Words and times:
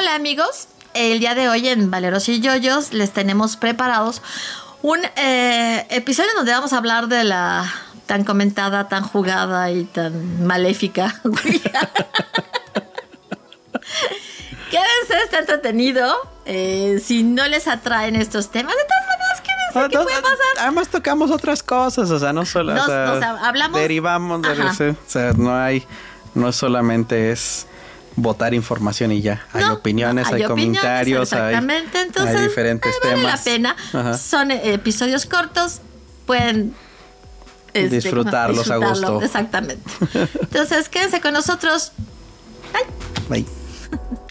Hola 0.00 0.14
amigos, 0.14 0.68
el 0.94 1.20
día 1.20 1.34
de 1.34 1.50
hoy 1.50 1.68
en 1.68 1.90
Valeros 1.90 2.26
y 2.30 2.40
Yoyos 2.40 2.94
les 2.94 3.10
tenemos 3.12 3.58
preparados 3.58 4.22
un 4.80 4.98
eh, 5.16 5.86
episodio 5.90 6.30
donde 6.36 6.52
vamos 6.52 6.72
a 6.72 6.78
hablar 6.78 7.06
de 7.08 7.22
la 7.22 7.70
tan 8.06 8.24
comentada, 8.24 8.88
tan 8.88 9.02
jugada 9.02 9.70
y 9.70 9.84
tan 9.84 10.46
maléfica. 10.46 11.20
Quédense, 14.70 15.18
está 15.22 15.40
entretenido. 15.40 16.10
Eh, 16.46 16.98
si 17.04 17.22
no 17.22 17.46
les 17.46 17.68
atraen 17.68 18.16
estos 18.16 18.50
temas, 18.50 18.74
de 18.74 18.84
todas 18.84 19.06
maneras, 19.06 19.42
quédense, 19.42 19.90
¿qué 19.90 19.98
puede 20.02 20.22
pasar? 20.22 20.38
Además 20.60 20.88
tocamos 20.88 21.30
otras 21.30 21.62
cosas, 21.62 22.10
o 22.10 22.18
sea, 22.18 22.32
no 22.32 22.46
solo, 22.46 22.72
Nos- 22.72 22.84
o 22.84 23.18
sea, 23.20 23.36
hablamos- 23.42 23.78
derivamos 23.78 24.40
de 24.40 24.48
o 24.92 24.96
sea, 25.06 25.32
no 25.36 25.54
hay, 25.54 25.86
no 26.34 26.52
solamente 26.52 27.32
es 27.32 27.66
votar 28.16 28.54
información 28.54 29.12
y 29.12 29.20
ya, 29.22 29.46
hay 29.52 29.64
No, 29.64 29.74
opiniones, 29.74 30.28
no, 30.28 30.34
hay, 30.34 30.44
opiniones, 30.44 30.80
comentarios, 30.80 31.32
hay. 31.32 31.54
Entonces, 31.54 32.36
hay 32.36 32.42
diferentes 32.48 32.94
eh, 32.94 32.98
vale 33.02 33.16
temas. 33.16 33.38
la 33.38 33.44
pena. 33.44 33.76
Ajá. 33.92 34.18
Son 34.18 34.50
eh, 34.50 34.74
episodios 34.74 35.26
cortos, 35.26 35.80
pueden 36.26 36.74
este, 37.72 37.96
Disfrutarlos 37.96 38.70
a 38.70 38.76
gusto. 38.76 39.22
Exactamente. 39.22 39.82
Entonces, 40.40 40.88
quédense 40.88 41.20
con 41.20 41.32
nosotros. 41.34 41.92
Bye. 42.72 42.82
Bye. 43.42 43.46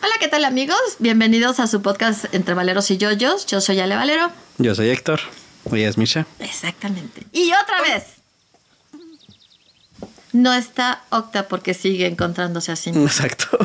Hola, 0.00 0.14
¿qué 0.20 0.28
tal 0.28 0.44
amigos? 0.44 0.78
Bienvenidos 1.00 1.58
a 1.58 1.66
su 1.66 1.82
podcast 1.82 2.32
Entre 2.32 2.54
Valeros 2.54 2.90
y 2.92 2.98
Yoyos. 2.98 3.46
Yo 3.46 3.60
soy 3.60 3.80
Ale 3.80 3.96
Valero. 3.96 4.30
Yo 4.58 4.74
soy 4.74 4.90
Héctor, 4.90 5.20
ella 5.72 5.88
es 5.88 5.98
Misha. 5.98 6.26
Exactamente. 6.38 7.24
Y 7.32 7.50
otra 7.52 7.82
vez. 7.82 8.17
No 10.32 10.52
está 10.52 11.02
Octa 11.10 11.48
porque 11.48 11.74
sigue 11.74 12.06
encontrándose 12.06 12.72
así. 12.72 12.90
Exacto. 12.94 13.58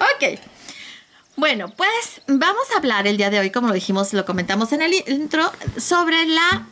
Ok. 0.00 0.38
Bueno, 1.36 1.68
pues 1.76 2.22
vamos 2.26 2.64
a 2.74 2.78
hablar 2.78 3.06
el 3.06 3.16
día 3.16 3.28
de 3.30 3.40
hoy, 3.40 3.50
como 3.50 3.68
lo 3.68 3.74
dijimos, 3.74 4.12
lo 4.12 4.24
comentamos 4.24 4.72
en 4.72 4.82
el 4.82 4.94
intro, 5.08 5.50
sobre 5.76 6.24
la 6.26 6.66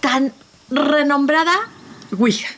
tan 0.00 0.32
renombrada 0.70 1.52
Ouija. 2.18 2.48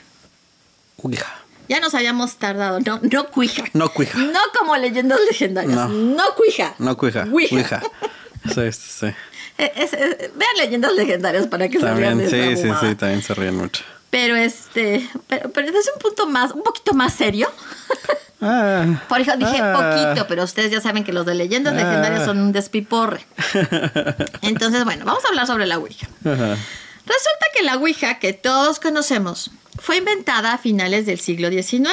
Ouija. 0.96 1.26
Ya 1.68 1.80
nos 1.80 1.94
habíamos 1.94 2.36
tardado, 2.36 2.80
no, 2.80 2.98
no 3.02 3.26
Ouija. 3.34 3.64
No 3.74 3.92
cuija. 3.92 4.18
No 4.18 4.40
como 4.58 4.76
leyendas 4.76 5.20
legendarias. 5.28 5.74
No. 5.74 5.88
No, 5.88 6.24
Ouija. 6.38 6.74
No 6.78 6.96
cuija. 6.96 7.26
Ouija. 7.30 7.54
Ouija. 7.54 7.82
Sí, 8.46 8.72
sí, 8.72 8.90
sí. 9.00 9.14
Es- 9.58 9.90
vean 9.92 10.56
leyendas 10.56 10.92
legendarias 10.94 11.46
para 11.48 11.68
que 11.68 11.80
se 11.80 11.92
rían 11.94 12.18
También, 12.18 12.30
de 12.30 12.52
esa 12.52 12.62
sí, 12.62 12.68
sí, 12.68 12.74
sí, 12.88 12.94
también 12.94 13.22
se 13.22 13.34
ríen 13.34 13.56
mucho. 13.56 13.82
Pero 14.10 14.36
este, 14.36 15.06
pero, 15.26 15.50
pero 15.50 15.70
desde 15.70 15.92
un 15.92 15.98
punto 16.00 16.26
más, 16.28 16.52
un 16.52 16.62
poquito 16.62 16.94
más 16.94 17.12
serio. 17.14 17.50
Ah, 18.40 19.02
Por 19.08 19.20
eso 19.20 19.36
dije 19.36 19.58
ah. 19.60 19.72
poquito, 20.12 20.28
pero 20.28 20.44
ustedes 20.44 20.70
ya 20.70 20.80
saben 20.80 21.02
que 21.02 21.12
los 21.12 21.26
de 21.26 21.34
leyendas 21.34 21.74
Ah. 21.74 21.76
legendarias 21.78 22.24
son 22.24 22.38
un 22.38 22.52
despiporre. 22.52 23.26
Entonces, 24.42 24.84
bueno, 24.84 25.04
vamos 25.04 25.24
a 25.24 25.28
hablar 25.30 25.48
sobre 25.48 25.66
la 25.66 25.76
Ouija. 25.76 26.06
Resulta 26.22 27.46
que 27.52 27.64
la 27.64 27.74
Ouija 27.78 28.20
que 28.20 28.32
todos 28.34 28.78
conocemos 28.78 29.50
fue 29.78 29.98
inventada 29.98 30.54
a 30.54 30.58
finales 30.58 31.06
del 31.06 31.18
siglo 31.18 31.50
XIX, 31.50 31.88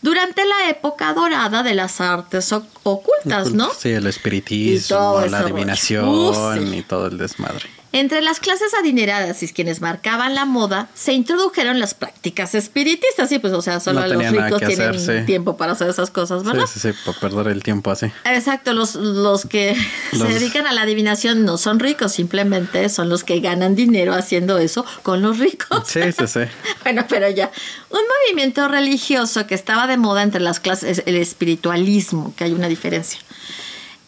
durante 0.00 0.44
la 0.44 0.68
época 0.68 1.12
dorada 1.14 1.62
de 1.62 1.74
las 1.74 2.00
artes 2.00 2.52
ocultas, 2.82 3.52
¿no? 3.52 3.70
Sí, 3.78 3.90
el 3.90 4.06
espiritismo, 4.06 5.22
la 5.28 5.38
adivinación 5.40 6.68
sí. 6.68 6.76
y 6.76 6.82
todo 6.82 7.06
el 7.06 7.18
desmadre. 7.18 7.81
Entre 7.92 8.22
las 8.22 8.40
clases 8.40 8.72
adineradas 8.74 9.42
y 9.42 9.48
quienes 9.52 9.80
marcaban 9.82 10.34
la 10.34 10.44
moda, 10.46 10.88
se 10.94 11.12
introdujeron 11.12 11.78
las 11.78 11.92
prácticas 11.94 12.54
espiritistas. 12.54 13.28
Sí, 13.28 13.38
pues, 13.38 13.52
o 13.52 13.60
sea, 13.60 13.80
solo 13.80 14.00
No 14.00 14.06
los 14.06 14.30
ricos 14.30 14.60
tienen 14.60 14.90
hacer, 14.90 15.20
sí. 15.20 15.26
tiempo 15.26 15.56
para 15.58 15.72
hacer 15.72 15.90
esas 15.90 16.10
cosas, 16.10 16.42
¿verdad? 16.42 16.64
Sí, 16.66 16.80
sí, 16.80 16.92
sí, 16.92 16.98
para 17.04 17.18
perder 17.20 17.48
el 17.48 17.62
tiempo 17.62 17.90
así. 17.90 18.06
Exacto, 18.24 18.72
los, 18.72 18.94
los 18.94 19.44
que 19.44 19.76
Los- 20.12 20.22
se 20.26 20.34
dedican 20.38 20.66
a 20.66 20.72
la 20.72 20.82
adivinación 20.82 21.44
no 21.44 21.58
son 21.58 21.80
ricos, 21.80 22.12
simplemente 22.12 22.88
son 22.88 23.08
los 23.10 23.24
que 23.24 23.40
ganan 23.40 23.74
dinero 23.74 24.14
haciendo 24.14 24.58
eso 24.58 24.86
con 25.02 25.20
los 25.20 25.38
ricos. 25.38 25.86
Sí, 25.86 26.00
sí, 26.16 26.26
sí. 26.26 26.40
Bueno, 26.82 27.04
pero 27.08 27.28
ya. 27.30 27.50
Un 27.90 28.00
movimiento 28.26 28.66
religioso 28.68 29.46
que 29.46 29.54
estaba 29.54 29.86
de 29.86 29.96
moda 29.98 30.22
entre 30.22 30.40
las 30.40 30.60
clases, 30.60 31.02
el 31.06 31.16
espiritualismo, 31.16 32.32
que 32.36 32.44
hay 32.44 32.52
una 32.52 32.68
diferencia. 32.68 33.20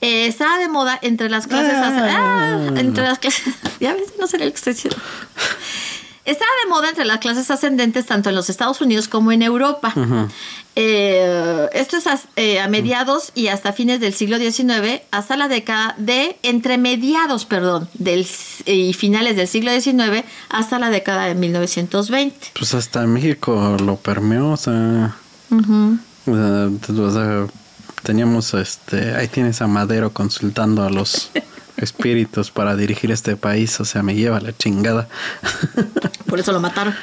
Eh, 0.04 0.26
estaba 0.26 0.59
de 0.59 0.69
moda 0.69 0.98
entre 1.03 1.28
las 1.31 1.47
clases. 1.47 1.72
Ah. 1.76 2.59
ah, 2.70 2.81
entre 2.81 3.04
las 3.04 3.19
clases. 3.19 3.42
Ya 3.81 3.92
ves, 3.94 4.12
no 4.20 4.26
sé 4.26 4.38
lo 4.38 4.44
que 4.44 4.54
estoy 4.54 4.72
diciendo. 4.75 4.98
Estaba 6.25 6.50
de 6.65 6.70
moda 6.70 6.88
entre 6.88 7.04
las 7.04 7.19
clases 7.19 7.50
ascendentes 7.50 8.06
tanto 8.06 8.31
en 8.31 8.34
los 8.34 8.48
Estados 8.48 8.81
Unidos 8.81 9.09
como 9.09 9.31
en 9.32 9.42
Europa. 9.42 9.92
Eh, 10.76 11.69
esto 11.72 11.98
es 11.98 12.04
eh, 12.37 12.60
a 12.60 12.69
mediados 12.69 13.31
y 13.34 13.48
hasta 13.48 13.72
fines 13.72 14.00
del 14.00 14.15
siglo 14.15 14.38
XIX, 14.38 15.03
hasta 15.10 15.37
la 15.37 15.48
década 15.48 15.94
de, 15.98 16.36
entre 16.42 16.78
mediados, 16.78 17.44
perdón, 17.44 17.88
del, 17.94 18.26
y 18.66 18.92
finales 18.94 19.36
del 19.36 19.47
siglo 19.48 19.71
XIX, 19.78 20.25
hasta 20.48 20.78
la 20.78 20.91
década 20.91 21.26
de 21.26 21.34
1920. 21.34 22.48
Pues 22.59 22.75
hasta 22.75 23.06
México 23.06 23.76
lo 23.84 23.97
permeó, 23.97 24.53
o 24.53 24.56
sea, 24.56 25.15
Ujú. 25.50 25.98
o 26.26 26.34
sea, 26.34 26.69
t- 26.86 26.92
o 27.00 27.10
sea, 27.12 27.47
teníamos 28.04 28.54
este, 28.54 29.15
ahí 29.16 29.26
tienes 29.26 29.60
a 29.62 29.66
Madero 29.66 30.12
consultando 30.12 30.84
a 30.84 30.91
los 30.91 31.31
espíritus 31.76 32.53
para 32.53 32.76
dirigir 32.76 33.10
este 33.10 33.37
país, 33.37 33.81
o 33.81 33.84
sea, 33.84 34.03
me 34.03 34.15
lleva 34.15 34.41
la 34.41 34.56
chingada. 34.56 35.09
Por 36.26 36.38
eso 36.38 36.53
lo 36.53 36.60
mataron. 36.60 36.94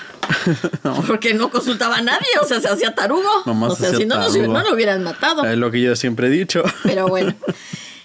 Porque 1.07 1.33
no 1.33 1.49
consultaba 1.49 1.97
a 1.97 2.01
nadie, 2.01 2.27
o 2.41 2.45
sea, 2.45 2.61
se 2.61 2.69
hacía 2.69 2.95
tarugo. 2.95 3.43
Nomás 3.45 3.73
o 3.73 3.75
sea, 3.75 3.93
si 3.93 4.05
no, 4.05 4.15
no 4.15 4.61
lo 4.61 4.73
hubieran 4.73 5.03
matado. 5.03 5.43
Es 5.43 5.57
lo 5.57 5.71
que 5.71 5.81
yo 5.81 5.95
siempre 5.95 6.27
he 6.27 6.29
dicho. 6.29 6.63
Pero 6.83 7.07
bueno, 7.07 7.33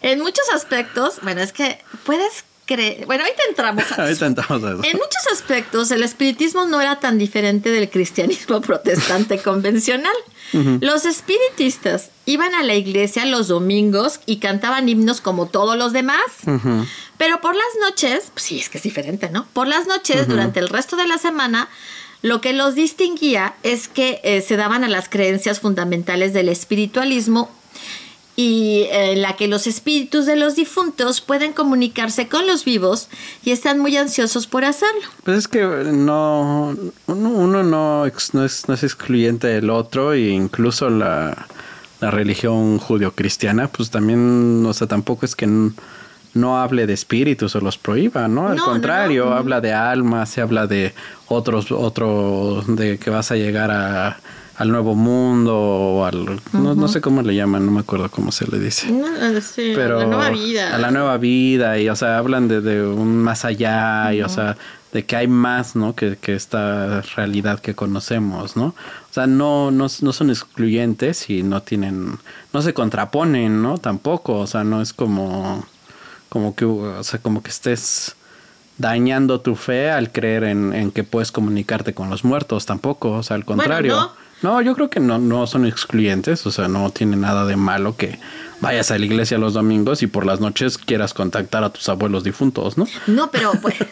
en 0.02 0.20
muchos 0.20 0.48
aspectos, 0.52 1.18
bueno, 1.22 1.42
es 1.42 1.52
que 1.52 1.78
puedes 2.04 2.44
Bueno, 3.06 3.24
ahorita 3.24 3.42
entramos 3.48 3.92
a 3.92 4.10
eso. 4.10 4.26
Entramos 4.26 4.64
a 4.64 4.72
eso. 4.72 4.84
En 4.84 4.96
muchos 4.96 5.26
aspectos, 5.32 5.90
el 5.90 6.02
espiritismo 6.02 6.64
no 6.64 6.80
era 6.80 6.98
tan 6.98 7.18
diferente 7.18 7.70
del 7.70 7.88
cristianismo 7.88 8.60
protestante 8.62 9.38
convencional. 9.38 10.14
Los 10.80 11.06
espiritistas 11.06 12.10
iban 12.24 12.54
a 12.54 12.62
la 12.62 12.76
iglesia 12.76 13.24
los 13.26 13.48
domingos 13.48 14.20
y 14.26 14.36
cantaban 14.36 14.88
himnos 14.88 15.20
como 15.20 15.46
todos 15.46 15.76
los 15.76 15.92
demás. 15.92 16.20
Pero 17.18 17.40
por 17.40 17.56
las 17.56 17.66
noches, 17.80 18.30
pues 18.32 18.44
sí, 18.44 18.60
es 18.60 18.68
que 18.68 18.78
es 18.78 18.84
diferente, 18.84 19.28
¿no? 19.28 19.46
Por 19.52 19.66
las 19.66 19.88
noches, 19.88 20.28
durante 20.28 20.60
el 20.60 20.68
resto 20.68 20.96
de 20.96 21.08
la 21.08 21.18
semana, 21.18 21.68
lo 22.22 22.40
que 22.40 22.52
los 22.52 22.74
distinguía 22.74 23.54
es 23.62 23.88
que 23.88 24.20
eh, 24.22 24.40
se 24.40 24.56
daban 24.56 24.84
a 24.84 24.88
las 24.88 25.08
creencias 25.08 25.60
fundamentales 25.60 26.32
del 26.32 26.48
espiritualismo 26.48 27.50
y 28.36 28.82
eh, 28.90 29.12
en 29.12 29.22
la 29.22 29.34
que 29.34 29.48
los 29.48 29.66
espíritus 29.66 30.26
de 30.26 30.36
los 30.36 30.54
difuntos 30.54 31.20
pueden 31.20 31.52
comunicarse 31.52 32.28
con 32.28 32.46
los 32.46 32.64
vivos 32.64 33.08
y 33.42 33.50
están 33.50 33.78
muy 33.78 33.96
ansiosos 33.96 34.46
por 34.46 34.64
hacerlo. 34.64 35.02
Pues 35.24 35.38
es 35.38 35.48
que 35.48 35.60
no, 35.60 36.76
uno, 37.06 37.30
uno 37.30 37.62
no, 37.64 38.06
no, 38.06 38.06
es, 38.44 38.68
no 38.68 38.74
es 38.74 38.82
excluyente 38.82 39.46
del 39.46 39.70
otro 39.70 40.12
e 40.12 40.28
incluso 40.28 40.90
la, 40.90 41.46
la 42.00 42.10
religión 42.10 42.78
judio-cristiana, 42.78 43.68
pues 43.68 43.90
también, 43.90 44.64
o 44.66 44.74
sea, 44.74 44.86
tampoco 44.86 45.24
es 45.24 45.34
que 45.34 45.46
no 46.34 46.58
hable 46.58 46.86
de 46.86 46.92
espíritus 46.92 47.56
o 47.56 47.60
los 47.60 47.78
prohíba, 47.78 48.28
¿no? 48.28 48.48
Al 48.48 48.56
No, 48.56 48.64
contrario, 48.64 49.32
habla 49.32 49.60
de 49.60 49.72
almas, 49.72 50.28
se 50.28 50.42
habla 50.42 50.66
de 50.66 50.94
otros, 51.28 51.72
otro, 51.72 52.62
de 52.68 52.98
que 52.98 53.08
vas 53.10 53.30
a 53.30 53.36
llegar 53.36 53.70
a, 53.70 54.18
al 54.58 54.70
nuevo 54.70 54.94
mundo 54.94 55.54
o 55.54 56.04
al, 56.04 56.40
no, 56.52 56.74
no 56.74 56.88
sé 56.88 57.00
cómo 57.00 57.22
le 57.22 57.34
llaman, 57.34 57.66
no 57.66 57.72
me 57.72 57.80
acuerdo 57.80 58.10
cómo 58.10 58.32
se 58.32 58.46
le 58.50 58.58
dice. 58.58 58.88
pero 59.74 59.98
la 60.00 60.06
nueva 60.06 60.30
vida. 60.30 60.74
a 60.74 60.78
la 60.78 60.90
nueva 60.90 61.16
vida 61.18 61.78
y 61.78 61.88
o 61.88 61.96
sea 61.96 62.18
hablan 62.18 62.48
de, 62.48 62.60
de 62.62 62.86
un 62.86 63.18
más 63.18 63.44
allá 63.44 64.12
y 64.14 64.22
o 64.22 64.28
sea 64.28 64.56
de 64.92 65.04
que 65.04 65.16
hay 65.16 65.28
más 65.28 65.76
no 65.76 65.94
que, 65.94 66.16
que 66.16 66.34
esta 66.34 67.02
realidad 67.16 67.60
que 67.60 67.74
conocemos 67.74 68.56
no 68.56 68.66
o 68.66 69.12
sea 69.12 69.26
no, 69.26 69.70
no 69.70 69.88
no 70.00 70.12
son 70.12 70.30
excluyentes 70.30 71.28
y 71.28 71.42
no 71.42 71.60
tienen 71.62 72.18
no 72.54 72.62
se 72.62 72.72
contraponen 72.72 73.60
no 73.62 73.76
tampoco 73.76 74.38
o 74.38 74.46
sea 74.46 74.64
no 74.64 74.80
es 74.80 74.94
como 74.94 75.66
como 76.30 76.54
que 76.54 76.64
o 76.64 77.04
sea 77.04 77.20
como 77.20 77.42
que 77.42 77.50
estés 77.50 78.16
dañando 78.78 79.40
tu 79.40 79.54
fe 79.54 79.90
al 79.90 80.12
creer 80.12 80.44
en, 80.44 80.72
en 80.72 80.90
que 80.92 81.04
puedes 81.04 81.30
comunicarte 81.30 81.92
con 81.92 82.08
los 82.08 82.24
muertos 82.24 82.64
tampoco 82.64 83.10
o 83.12 83.22
sea 83.22 83.36
al 83.36 83.44
contrario 83.44 83.96
no. 83.96 84.25
No, 84.42 84.60
yo 84.62 84.74
creo 84.74 84.90
que 84.90 85.00
no, 85.00 85.18
no 85.18 85.46
son 85.46 85.66
excluyentes, 85.66 86.46
o 86.46 86.50
sea, 86.50 86.68
no 86.68 86.90
tiene 86.90 87.16
nada 87.16 87.44
de 87.46 87.56
malo 87.56 87.96
que 87.96 88.18
vayas 88.60 88.90
a 88.90 88.98
la 88.98 89.04
iglesia 89.06 89.38
los 89.38 89.54
domingos 89.54 90.02
y 90.02 90.06
por 90.06 90.24
las 90.26 90.40
noches 90.40 90.78
quieras 90.78 91.14
contactar 91.14 91.64
a 91.64 91.70
tus 91.70 91.88
abuelos 91.88 92.24
difuntos, 92.24 92.76
¿no? 92.78 92.86
No, 93.06 93.30
pero 93.30 93.52
pues, 93.60 93.74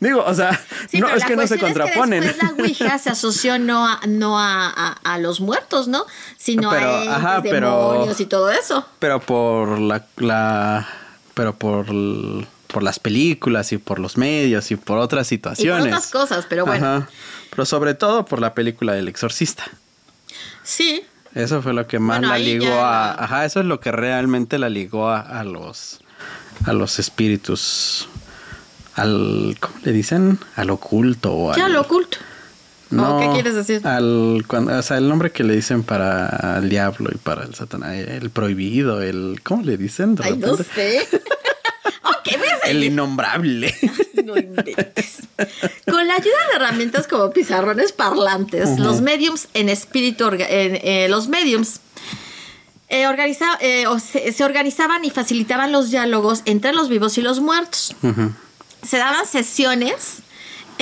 Digo, 0.00 0.22
o 0.26 0.34
sea, 0.34 0.60
Sí, 0.90 1.00
no 1.00 1.08
es 1.08 1.24
que 1.24 1.34
no 1.36 1.46
se 1.46 1.58
cuestión 1.58 1.70
es 1.70 1.76
que 1.76 1.80
contraponen. 1.94 2.24
la 2.42 2.52
Ouija 2.62 2.98
se 2.98 3.08
asoció 3.10 3.58
no 3.58 3.86
a, 3.88 4.00
no 4.06 4.38
a, 4.38 4.68
a- 4.68 4.98
a 5.14 5.18
los 5.18 5.40
muertos, 5.40 5.88
¿no? 5.88 6.04
Sino 6.36 6.70
Pero, 6.70 6.86
a 6.90 6.98
entes, 7.02 7.08
ajá, 7.14 7.42
pero- 7.42 7.92
demonios 7.92 8.20
y 8.20 8.26
todo 8.26 8.50
eso. 8.50 8.84
Pero 8.98 9.20
por 9.20 9.78
la, 9.78 10.04
la 10.16 10.86
pero 11.34 11.54
por, 11.54 11.86
por 12.66 12.82
las 12.82 12.98
películas 12.98 13.72
y 13.72 13.78
por 13.78 13.98
los 13.98 14.18
medios 14.18 14.70
y 14.72 14.76
por 14.76 14.98
otras 14.98 15.32
Y 15.32 15.38
por 15.38 15.52
situaciones. 15.56 15.86
otras 15.86 16.10
cosas, 16.10 16.46
pero 16.48 16.66
bueno. 16.66 16.86
Ajá. 16.86 17.08
Pero 17.52 17.66
sobre 17.66 17.94
todo 17.94 18.24
por 18.24 18.40
la 18.40 18.54
película 18.54 18.94
del 18.94 19.08
exorcista. 19.08 19.64
Sí. 20.64 21.02
Eso 21.34 21.62
fue 21.62 21.72
lo 21.72 21.86
que 21.86 21.98
más 21.98 22.18
Bueno, 22.18 22.32
la 22.32 22.38
ligó 22.38 22.64
ya- 22.66 23.10
a... 23.12 23.24
Ajá, 23.24 23.44
eso 23.44 23.60
es 23.60 23.66
lo 23.66 23.80
que 23.80 23.92
realmente 23.92 24.58
la 24.58 24.68
ligó 24.68 25.08
a, 25.10 25.20
a 25.20 25.44
los... 25.44 26.00
A 26.66 26.72
los 26.72 26.98
espíritus... 26.98 28.08
Al... 28.94 29.56
¿Cómo 29.60 29.74
le 29.84 29.92
dicen? 29.92 30.38
Al 30.56 30.70
oculto. 30.70 31.32
o 31.34 31.54
Ya 31.56 31.66
al- 31.66 31.72
lo 31.72 31.80
oculto. 31.82 32.18
No, 32.90 33.16
¿O 33.16 33.20
qué 33.20 33.30
quieres 33.32 33.54
decir? 33.54 33.86
Al, 33.86 34.44
cuando, 34.46 34.76
o 34.78 34.82
sea, 34.82 34.98
el 34.98 35.08
nombre 35.08 35.32
que 35.32 35.44
le 35.44 35.54
dicen 35.56 35.82
para 35.82 36.58
el 36.58 36.68
diablo 36.68 37.08
y 37.10 37.16
para 37.16 37.44
el 37.44 37.54
satanás, 37.54 37.94
el 37.96 38.28
prohibido, 38.28 39.00
el... 39.00 39.40
¿Cómo 39.42 39.62
le 39.62 39.78
dicen? 39.78 40.14
De 40.14 40.24
Ay, 40.24 40.36
no 40.36 40.56
sé. 40.56 41.08
El 42.72 42.84
innombrable. 42.84 43.74
No 44.24 44.36
inventes. 44.36 45.18
Con 45.90 46.06
la 46.06 46.14
ayuda 46.14 46.36
de 46.50 46.56
herramientas 46.56 47.08
como 47.08 47.30
pizarrones 47.32 47.90
parlantes, 47.90 48.78
los 48.78 49.00
mediums 49.00 49.48
en 49.54 49.68
espíritu, 49.68 50.28
en, 50.28 50.38
eh, 50.40 51.08
los 51.10 51.26
mediums 51.26 51.80
eh, 52.88 53.06
organiza- 53.08 53.58
eh, 53.60 53.86
o 53.88 53.98
se, 53.98 54.30
se 54.32 54.44
organizaban 54.44 55.04
y 55.04 55.10
facilitaban 55.10 55.72
los 55.72 55.90
diálogos 55.90 56.42
entre 56.44 56.72
los 56.72 56.88
vivos 56.88 57.18
y 57.18 57.22
los 57.22 57.40
muertos. 57.40 57.96
Se 58.86 58.96
daban 58.98 59.26
sesiones 59.26 60.18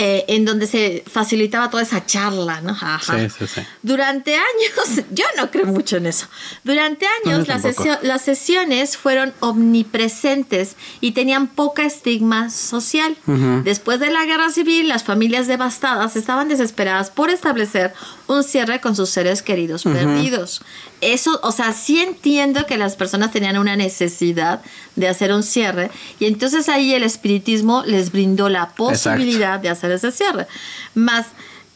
eh, 0.03 0.25
en 0.29 0.47
donde 0.47 0.67
se 0.67 1.05
facilitaba 1.07 1.69
toda 1.69 1.83
esa 1.83 2.07
charla, 2.07 2.63
¿no? 2.63 2.71
Ajá. 2.71 2.99
Sí, 3.19 3.29
sí, 3.39 3.47
sí. 3.47 3.61
Durante 3.83 4.35
años, 4.35 5.05
yo 5.11 5.27
no 5.37 5.51
creo 5.51 5.67
mucho 5.67 5.99
en 5.99 6.07
eso. 6.07 6.27
Durante 6.65 7.05
años 7.23 7.47
sesio- 7.77 7.99
las 8.03 8.23
sesiones 8.23 8.97
fueron 8.97 9.35
omnipresentes 9.41 10.77
y 11.01 11.13
tenían 11.13 11.49
poca 11.49 11.85
estigma 11.85 12.49
social. 12.51 13.17
Después 13.65 14.01
de 14.01 14.11
la 14.11 14.25
guerra 14.25 14.51
civil, 14.51 14.89
las 14.89 15.05
familias 15.05 15.47
devastadas 15.47 16.17
estaban 16.17 16.49
desesperadas 16.49 17.11
por 17.11 17.29
establecer 17.31 17.93
un 18.27 18.43
cierre 18.45 18.81
con 18.81 18.95
sus 18.97 19.11
seres 19.11 19.43
queridos 19.43 19.83
perdidos. 19.85 20.63
Eso, 21.01 21.41
o 21.43 21.51
sea, 21.53 21.73
sí 21.73 22.01
entiendo 22.01 22.67
que 22.67 22.77
las 22.77 22.95
personas 22.97 23.31
tenían 23.33 23.57
una 23.59 23.75
necesidad 23.77 24.61
de 24.97 25.09
hacer 25.09 25.33
un 25.33 25.43
cierre 25.43 25.91
y 26.19 26.27
entonces 26.27 26.69
ahí 26.69 26.93
el 26.93 27.03
espiritismo 27.05 27.83
les 27.87 28.13
brindó 28.13 28.49
la 28.51 28.69
posibilidad 28.71 29.59
de 29.61 29.71
hacer 29.71 29.93
ese 29.93 30.13
cierre. 30.13 30.47
Más 30.95 31.27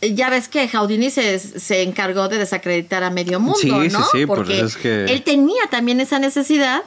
eh, 0.03 0.13
ya 0.15 0.29
ves 0.29 0.49
que 0.49 0.69
Houdini 0.69 1.11
se, 1.11 1.39
se 1.39 1.83
encargó 1.83 2.29
de 2.29 2.37
desacreditar 2.39 3.03
a 3.03 3.09
medio 3.11 3.41
mundo, 3.41 3.59
Sí, 3.59 3.71
sí, 3.71 3.89
¿no? 3.91 4.05
sí, 4.13 4.27
por 4.27 4.39
Porque 4.39 4.57
eso 4.57 4.67
es 4.67 4.77
que- 4.77 5.05
él 5.07 5.23
tenía 5.23 5.63
también 5.71 6.01
esa 6.01 6.19
necesidad, 6.19 6.83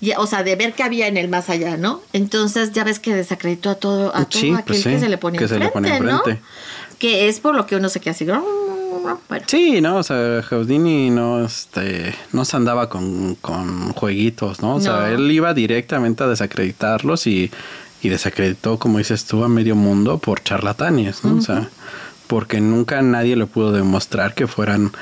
y- 0.00 0.12
o 0.12 0.26
sea, 0.26 0.42
de 0.42 0.56
ver 0.56 0.72
qué 0.72 0.82
había 0.82 1.06
en 1.06 1.16
el 1.16 1.28
más 1.28 1.48
allá, 1.50 1.76
¿no? 1.76 2.02
Entonces 2.12 2.72
ya 2.72 2.82
ves 2.82 2.98
que 2.98 3.14
desacreditó 3.14 3.70
a 3.70 3.74
todo, 3.76 4.08
a 4.16 4.24
todo 4.24 4.40
Sí, 4.40 4.48
aquel 4.52 4.64
pues 4.64 4.82
sí, 4.82 4.90
que 4.90 4.98
se 4.98 5.08
le 5.08 5.18
pone 5.18 5.38
enfrente, 5.38 6.00
¿no? 6.04 6.22
Que 6.98 7.28
es 7.28 7.38
por 7.40 7.54
lo 7.54 7.66
que 7.66 7.76
uno 7.76 7.88
se 7.90 8.00
queda 8.00 8.10
así. 8.12 8.26
Bueno, 9.28 9.44
Sí, 9.46 9.80
no, 9.80 9.96
o 9.96 10.02
sea, 10.02 10.42
Houdini 10.42 11.10
no, 11.10 11.44
este, 11.44 12.14
no 12.32 12.44
se 12.44 12.56
andaba 12.56 12.88
con, 12.88 13.36
con 13.36 13.92
jueguitos, 13.92 14.60
¿no? 14.60 14.76
O 14.76 14.80
sea, 14.80 15.10
él 15.10 15.30
iba 15.30 15.54
directamente 15.54 16.24
a 16.24 16.26
desacreditarlos 16.26 17.26
y, 17.26 17.50
y 18.02 18.08
desacreditó, 18.08 18.78
como 18.78 18.98
dices 18.98 19.24
tú, 19.24 19.44
a 19.44 19.48
medio 19.48 19.76
mundo 19.76 20.18
por 20.18 20.42
charlatanes, 20.42 21.24
¿no? 21.24 21.36
O 21.36 21.42
sea, 21.42 21.68
porque 22.26 22.60
nunca 22.60 23.02
nadie 23.02 23.36
le 23.36 23.46
pudo 23.46 23.72
demostrar 23.72 24.34
que 24.34 24.46
fueran 24.46 24.92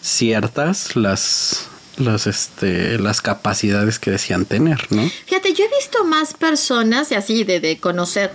ciertas 0.00 0.96
las, 0.96 1.68
las, 1.96 2.26
este, 2.26 2.98
las 2.98 3.20
capacidades 3.20 3.98
que 3.98 4.10
decían 4.10 4.44
tener, 4.44 4.86
¿no? 4.90 5.08
Fíjate, 5.26 5.54
yo 5.54 5.64
he 5.64 5.76
visto 5.76 6.04
más 6.04 6.34
personas, 6.34 7.10
y 7.12 7.14
así 7.14 7.44
de, 7.44 7.60
de 7.60 7.78
conocer, 7.78 8.32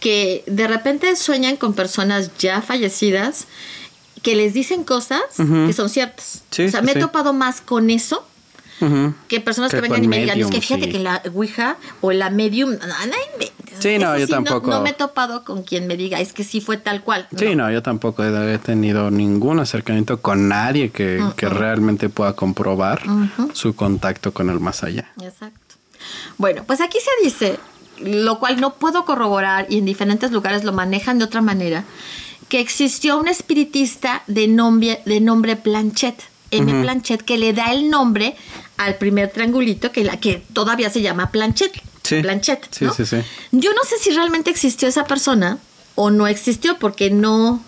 que 0.00 0.42
de 0.46 0.66
repente 0.66 1.14
sueñan 1.16 1.56
con 1.56 1.74
personas 1.74 2.30
ya 2.38 2.60
fallecidas 2.60 3.46
que 4.22 4.36
les 4.36 4.54
dicen 4.54 4.84
cosas 4.84 5.20
que 5.36 5.72
son 5.72 5.88
ciertas. 5.88 6.42
Sí, 6.50 6.64
o 6.64 6.70
sea, 6.70 6.80
sí, 6.80 6.86
me 6.86 6.92
he 6.92 6.96
topado 6.96 7.32
más 7.32 7.60
con 7.60 7.90
eso 7.90 8.26
que 9.28 9.40
personas 9.40 9.70
que, 9.70 9.76
Que 9.76 9.82
vengan 9.82 10.04
y 10.04 10.08
me 10.08 10.18
digan, 10.18 10.40
es 10.40 10.48
que 10.48 10.60
fíjate 10.60 10.84
sí. 10.84 10.92
que 10.92 10.98
la 10.98 11.22
Ouija 11.32 11.76
o 12.00 12.12
la 12.12 12.30
medium, 12.30 12.70
no. 12.70 12.78
Sí, 13.78 13.98
no, 13.98 14.16
yo 14.18 14.26
tampoco. 14.26 14.70
No, 14.70 14.82
me 14.82 14.90
he 14.90 14.92
topado 14.92 15.44
con 15.44 15.62
quien 15.62 15.86
me 15.86 15.96
diga, 15.96 16.20
es 16.20 16.32
que 16.32 16.44
sí 16.44 16.60
fue 16.60 16.76
tal 16.76 17.02
cual. 17.02 17.26
Sí, 17.36 17.54
no, 17.54 17.70
yo 17.70 17.82
tampoco 17.82 18.24
he 18.24 18.54
he 18.54 18.58
tenido 18.58 19.10
ningún 19.10 19.60
acercamiento 19.60 20.20
con 20.20 20.48
nadie 20.48 20.90
que, 20.90 21.22
que 21.36 21.48
realmente 21.48 22.08
pueda 22.08 22.34
comprobar 22.34 23.02
su 23.52 23.74
contacto 23.74 24.32
con 24.32 24.50
el 24.50 24.60
más 24.60 24.82
allá. 24.82 25.12
Exacto. 25.20 25.58
Bueno, 26.38 26.64
pues 26.66 26.80
aquí 26.80 26.98
se 26.98 27.24
dice, 27.24 27.58
lo 28.00 28.38
cual 28.38 28.60
no 28.60 28.74
puedo 28.74 29.04
corroborar 29.04 29.66
y 29.68 29.78
en 29.78 29.84
diferentes 29.84 30.32
lugares 30.32 30.64
lo 30.64 30.72
manejan 30.72 31.18
de 31.18 31.24
otra 31.24 31.40
manera, 31.40 31.84
que 32.52 32.60
existió 32.60 33.16
un 33.16 33.28
espiritista 33.28 34.24
de 34.26 34.46
nombre, 34.46 35.00
de 35.06 35.22
nombre 35.22 35.56
Planchet, 35.56 36.22
M. 36.50 36.82
Planchet, 36.82 37.22
que 37.22 37.38
le 37.38 37.54
da 37.54 37.72
el 37.72 37.88
nombre 37.88 38.36
al 38.76 38.96
primer 38.96 39.30
triangulito 39.30 39.90
que, 39.90 40.04
la, 40.04 40.20
que 40.20 40.42
todavía 40.52 40.90
se 40.90 41.00
llama 41.00 41.30
Planchet. 41.30 41.72
Sí. 42.02 42.20
Planchet, 42.20 42.68
¿no? 42.82 42.92
sí, 42.92 43.06
sí. 43.06 43.16
Yo 43.52 43.70
no 43.72 43.82
sé 43.88 43.96
si 43.98 44.10
realmente 44.10 44.50
existió 44.50 44.86
esa 44.86 45.06
persona 45.06 45.56
o 45.94 46.10
no 46.10 46.26
existió 46.26 46.78
porque 46.78 47.10
no, 47.10 47.64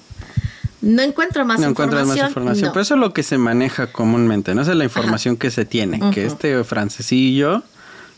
no 0.82 1.00
encuentro 1.00 1.46
más 1.46 1.60
no 1.60 1.68
encuentras 1.68 2.02
información. 2.02 2.24
más 2.26 2.30
información. 2.30 2.66
No. 2.66 2.72
Pero 2.74 2.82
eso 2.82 2.94
es 2.94 3.00
lo 3.00 3.14
que 3.14 3.22
se 3.22 3.38
maneja 3.38 3.90
comúnmente, 3.90 4.54
¿no? 4.54 4.60
Esa 4.60 4.72
es 4.72 4.76
la 4.76 4.84
información 4.84 5.38
que 5.38 5.50
se 5.50 5.64
tiene. 5.64 5.98
Que 6.10 6.26
este 6.26 6.62
francesillo 6.62 7.62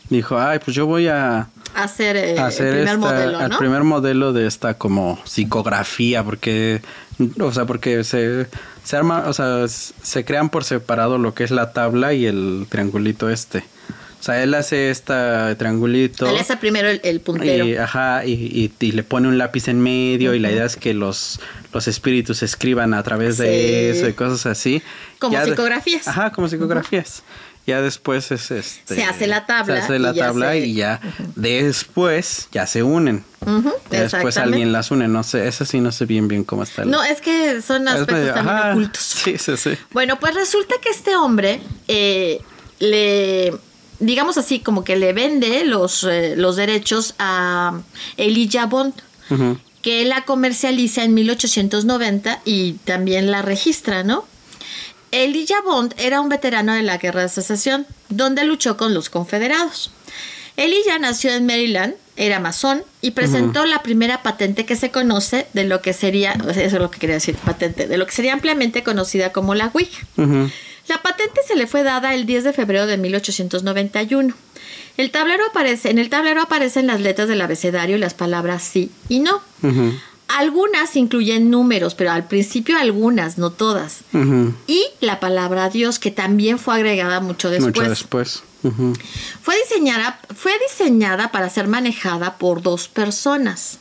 dijo, 0.09 0.37
ay, 0.37 0.59
pues 0.59 0.75
yo 0.75 0.85
voy 0.85 1.07
a 1.07 1.47
hacer, 1.83 2.15
eh, 2.17 2.39
hacer 2.39 2.67
el 2.67 2.73
primer 2.73 2.87
esta- 2.95 2.97
modelo, 2.97 3.39
el 3.41 3.49
¿no? 3.49 3.57
primer 3.57 3.83
modelo 3.83 4.33
de 4.33 4.47
esta 4.47 4.73
como 4.75 5.19
psicografía, 5.25 6.23
porque, 6.23 6.81
o 7.39 7.51
sea, 7.51 7.65
porque 7.65 8.03
se, 8.03 8.47
se 8.83 8.95
arma, 8.97 9.25
o 9.27 9.33
sea, 9.33 9.67
se 9.67 10.25
crean 10.25 10.49
por 10.49 10.63
separado 10.63 11.17
lo 11.17 11.33
que 11.33 11.43
es 11.43 11.51
la 11.51 11.73
tabla 11.73 12.13
y 12.13 12.25
el 12.25 12.65
triangulito 12.69 13.29
este. 13.29 13.63
O 14.19 14.23
sea, 14.23 14.41
él 14.41 14.55
hace 14.55 14.89
esta 14.89 15.55
triangulito. 15.59 16.27
Él 16.27 16.37
hace 16.39 16.57
primero 16.57 16.89
el, 16.89 16.99
el 17.03 17.19
puntero. 17.21 17.65
Y, 17.65 17.77
ajá, 17.77 18.25
y, 18.25 18.31
y- 18.33 18.73
y 18.79 18.91
le 18.91 19.03
pone 19.03 19.27
un 19.27 19.37
lápiz 19.37 19.67
en 19.67 19.79
medio 19.79 20.33
y 20.33 20.39
la 20.39 20.51
idea 20.51 20.65
es 20.65 20.75
que 20.75 20.95
los, 20.95 21.39
los 21.71 21.87
espíritus 21.87 22.41
escriban 22.41 22.95
a 22.95 23.03
través 23.03 23.37
de 23.37 23.91
eso 23.91 24.09
y 24.09 24.13
cosas 24.13 24.47
así. 24.47 24.81
Como 25.19 25.39
psicografías. 25.45 26.07
ajá, 26.07 26.31
como 26.31 26.47
psicografías. 26.49 27.21
Ya 27.67 27.81
después 27.81 28.31
es 28.31 28.49
este. 28.49 28.95
Se 28.95 29.03
hace 29.03 29.27
la 29.27 29.45
tabla 29.45 29.75
Se 29.75 29.81
hace 29.81 29.99
la 29.99 30.11
y 30.11 30.15
ya 30.15 30.25
tabla 30.25 30.51
se- 30.51 30.59
y 30.65 30.73
ya 30.73 31.01
después 31.35 32.47
ya 32.51 32.65
se 32.65 32.81
unen. 32.81 33.23
Después 33.89 34.37
alguien 34.37 34.71
las 34.71 34.89
une. 34.91 35.07
No 35.07 35.21
sé, 35.23 35.47
eso 35.47 35.65
sí 35.65 35.79
no 35.81 35.91
sé 35.91 36.05
bien 36.05 36.27
bien 36.29 36.43
cómo 36.45 36.63
está. 36.63 36.83
el- 36.83 36.89
No, 36.91 37.03
es 37.03 37.19
que 37.21 37.61
son 37.61 37.87
aspectos 37.87 38.15
medio- 38.17 38.33
también 38.33 38.55
ajá, 38.57 38.71
ocultos. 38.71 39.03
Sí, 39.03 39.37
sí, 39.37 39.57
sí. 39.57 39.71
Bueno, 39.91 40.17
pues 40.19 40.33
resulta 40.33 40.75
que 40.81 40.89
este 40.89 41.15
hombre 41.17 41.59
eh, 41.89 42.39
le, 42.79 43.53
digamos 43.99 44.37
así, 44.37 44.59
como 44.59 44.83
que 44.83 44.95
le 44.95 45.11
vende 45.13 45.65
los, 45.65 46.03
eh, 46.05 46.35
los 46.37 46.55
derechos 46.55 47.15
a 47.19 47.79
Elijah 48.17 48.65
Bond, 48.65 48.93
que 49.81 50.05
la 50.05 50.23
comercializa 50.25 51.03
en 51.03 51.13
1890 51.13 52.39
y 52.45 52.73
también 52.85 53.29
la 53.31 53.41
registra, 53.41 54.03
¿no? 54.03 54.25
Elijah 55.11 55.61
Bond 55.65 55.93
era 55.97 56.21
un 56.21 56.29
veterano 56.29 56.73
de 56.73 56.83
la 56.83 56.97
Guerra 56.97 57.21
de 57.21 57.29
Secesión, 57.29 57.85
donde 58.09 58.43
luchó 58.43 58.77
con 58.77 58.93
los 58.93 59.09
confederados. 59.09 59.91
Elijah 60.57 60.97
nació 60.99 61.31
en 61.33 61.45
Maryland, 61.45 61.93
era 62.15 62.39
masón 62.39 62.83
y 62.99 63.11
presentó 63.11 63.65
la 63.65 63.83
primera 63.83 64.23
patente 64.23 64.65
que 64.65 64.75
se 64.75 64.89
conoce 64.89 65.47
de 65.53 65.65
lo 65.65 65.81
que 65.83 65.93
sería, 65.93 66.33
eso 66.33 66.59
es 66.59 66.73
lo 66.73 66.89
que 66.89 66.99
quería 66.99 67.15
decir, 67.15 67.35
patente, 67.35 67.87
de 67.87 67.97
lo 67.97 68.07
que 68.07 68.11
sería 68.11 68.33
ampliamente 68.33 68.83
conocida 68.83 69.31
como 69.31 69.53
la 69.53 69.69
Ouija. 69.73 70.05
Ujú. 70.17 70.49
La 70.87 71.01
patente 71.01 71.41
se 71.47 71.55
le 71.55 71.67
fue 71.67 71.83
dada 71.83 72.15
el 72.15 72.25
10 72.25 72.45
de 72.45 72.53
febrero 72.53 72.87
de 72.87 72.97
1891. 72.97 74.33
El 74.97 75.11
tablero 75.11 75.45
aparece, 75.47 75.91
en 75.91 75.99
el 75.99 76.09
tablero 76.09 76.41
aparecen 76.41 76.87
las 76.87 77.01
letras 77.01 77.27
del 77.27 77.41
abecedario 77.41 77.97
y 77.97 77.99
las 77.99 78.15
palabras 78.15 78.63
sí 78.63 78.89
y 79.09 79.19
no. 79.19 79.41
Algunas 80.27 80.95
incluyen 80.95 81.49
números, 81.49 81.95
pero 81.95 82.11
al 82.11 82.27
principio 82.27 82.77
algunas, 82.77 83.37
no 83.37 83.51
todas. 83.51 83.99
Y 84.67 84.85
la 84.99 85.19
palabra 85.19 85.69
Dios, 85.69 85.99
que 85.99 86.11
también 86.11 86.59
fue 86.59 86.75
agregada 86.75 87.19
mucho 87.21 87.49
después. 87.49 87.75
Mucho 87.75 87.89
después. 87.89 88.43
Fue 89.41 89.55
diseñada, 89.63 90.19
fue 90.35 90.51
diseñada 90.69 91.31
para 91.31 91.49
ser 91.49 91.67
manejada 91.67 92.37
por 92.37 92.61
dos 92.61 92.87
personas. 92.87 93.79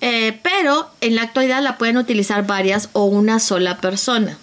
Eh, 0.00 0.38
pero 0.44 0.88
en 1.00 1.16
la 1.16 1.22
actualidad 1.22 1.62
la 1.62 1.76
pueden 1.76 1.96
utilizar 1.96 2.46
varias 2.46 2.88
o 2.92 3.06
una 3.06 3.40
sola 3.40 3.78
persona. 3.78 4.38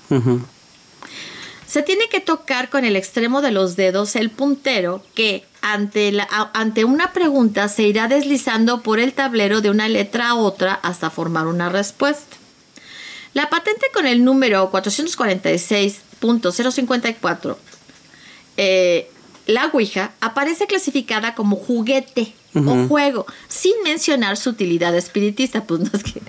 Se 1.65 1.81
tiene 1.81 2.09
que 2.09 2.19
tocar 2.19 2.69
con 2.69 2.85
el 2.85 2.95
extremo 2.95 3.41
de 3.41 3.51
los 3.51 3.75
dedos 3.75 4.15
el 4.15 4.29
puntero 4.29 5.01
que 5.13 5.45
ante, 5.73 6.11
la, 6.11 6.27
ante 6.53 6.85
una 6.85 7.11
pregunta 7.11 7.67
se 7.69 7.81
irá 7.83 8.07
deslizando 8.07 8.81
por 8.81 8.99
el 8.99 9.13
tablero 9.13 9.61
de 9.61 9.71
una 9.71 9.89
letra 9.89 10.29
a 10.29 10.35
otra 10.35 10.73
hasta 10.73 11.09
formar 11.09 11.47
una 11.47 11.69
respuesta. 11.69 12.37
La 13.33 13.49
patente 13.49 13.87
con 13.93 14.05
el 14.05 14.23
número 14.23 14.71
446.054, 14.71 17.57
eh, 18.57 19.09
la 19.47 19.71
Ouija, 19.73 20.11
aparece 20.21 20.67
clasificada 20.67 21.33
como 21.35 21.55
juguete 21.55 22.35
o 22.53 22.87
juego, 22.87 23.25
sin 23.49 23.73
mencionar 23.83 24.37
su 24.37 24.51
utilidad 24.51 24.95
espiritista. 24.95 25.63
Pues 25.67 25.81
no 25.81 25.89
es 25.93 26.03
que 26.03 26.21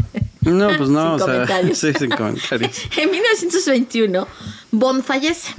No, 0.47 0.69
pues 0.77 0.89
no, 0.89 1.19
Sin 1.19 1.23
o 1.23 1.27
sea, 1.27 1.27
comentarios. 1.35 1.79
sí, 1.79 1.93
sin 1.99 2.11
comentarios. 2.17 2.71
En 2.97 3.11
1921, 3.11 4.27
Bond 4.73 5.03
fallece. 5.05 5.53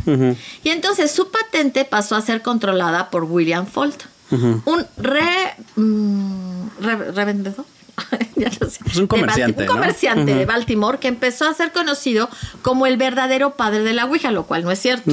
Y 0.64 0.70
entonces 0.70 1.12
su 1.12 1.30
patente 1.30 1.86
pasó 1.86 2.16
a 2.16 2.22
ser 2.22 2.42
controlada 2.42 3.10
por 3.10 3.24
William 3.26 3.66
Folt, 3.68 4.04
un 4.32 4.86
re, 4.98 5.56
mm, 5.76 6.68
re- 6.82 7.12
revendedor. 7.12 7.66
Ya 8.36 8.52
no 8.62 8.70
sé. 8.70 8.80
Es 8.86 8.98
un 8.98 9.04
De 9.04 9.08
comerciante, 9.08 9.66
¿no? 9.66 9.72
Un 9.72 9.78
comerciante 9.80 10.36
de 10.36 10.46
Baltimore 10.46 11.00
que 11.00 11.08
empezó 11.08 11.50
a 11.50 11.54
ser 11.56 11.72
conocido 11.72 12.30
como 12.62 12.86
el 12.86 12.96
verdadero 12.98 13.56
padre 13.56 13.80
de 13.80 13.94
la 13.94 14.06
Ouija, 14.06 14.30
lo 14.32 14.46
cual 14.46 14.64
no 14.64 14.70
es 14.72 14.80
cierto. 14.80 15.12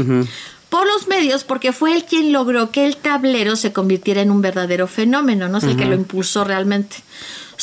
Por 0.68 0.86
los 0.86 1.06
medios, 1.08 1.44
porque 1.44 1.72
fue 1.72 1.94
él 1.94 2.04
quien 2.04 2.32
logró 2.32 2.70
que 2.70 2.84
el 2.86 2.96
tablero 2.98 3.56
se 3.56 3.72
convirtiera 3.72 4.20
en 4.20 4.30
un 4.30 4.42
verdadero 4.42 4.86
fenómeno, 4.86 5.48
no 5.48 5.60
sé 5.60 5.70
el 5.70 5.76
que 5.78 5.84
lo 5.86 5.94
impulsó 5.94 6.44
realmente. 6.44 6.96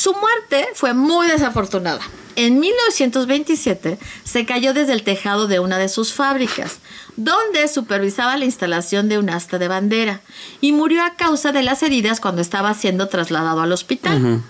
Su 0.02 0.16
muerte 0.16 0.68
fue 0.74 0.96
muy 0.96 1.28
desafortunada. 1.28 2.02
En 2.36 2.60
1927 2.60 4.00
se 4.24 4.46
cayó 4.48 4.74
desde 4.74 4.94
el 4.94 5.04
tejado 5.04 5.46
de 5.46 5.60
una 5.60 5.78
de 5.78 5.90
sus 5.90 6.12
fábricas, 6.12 6.80
donde 7.18 7.68
supervisaba 7.68 8.36
la 8.36 8.46
instalación 8.46 9.10
de 9.10 9.20
un 9.20 9.30
asta 9.30 9.60
de 9.60 9.68
bandera, 9.68 10.22
y 10.60 10.72
murió 10.72 11.04
a 11.04 11.14
causa 11.14 11.52
de 11.52 11.62
las 11.62 11.84
heridas 11.84 12.20
cuando 12.20 12.42
estaba 12.42 12.74
siendo 12.74 13.10
trasladado 13.10 13.62
al 13.62 13.72
hospital. 13.72 14.42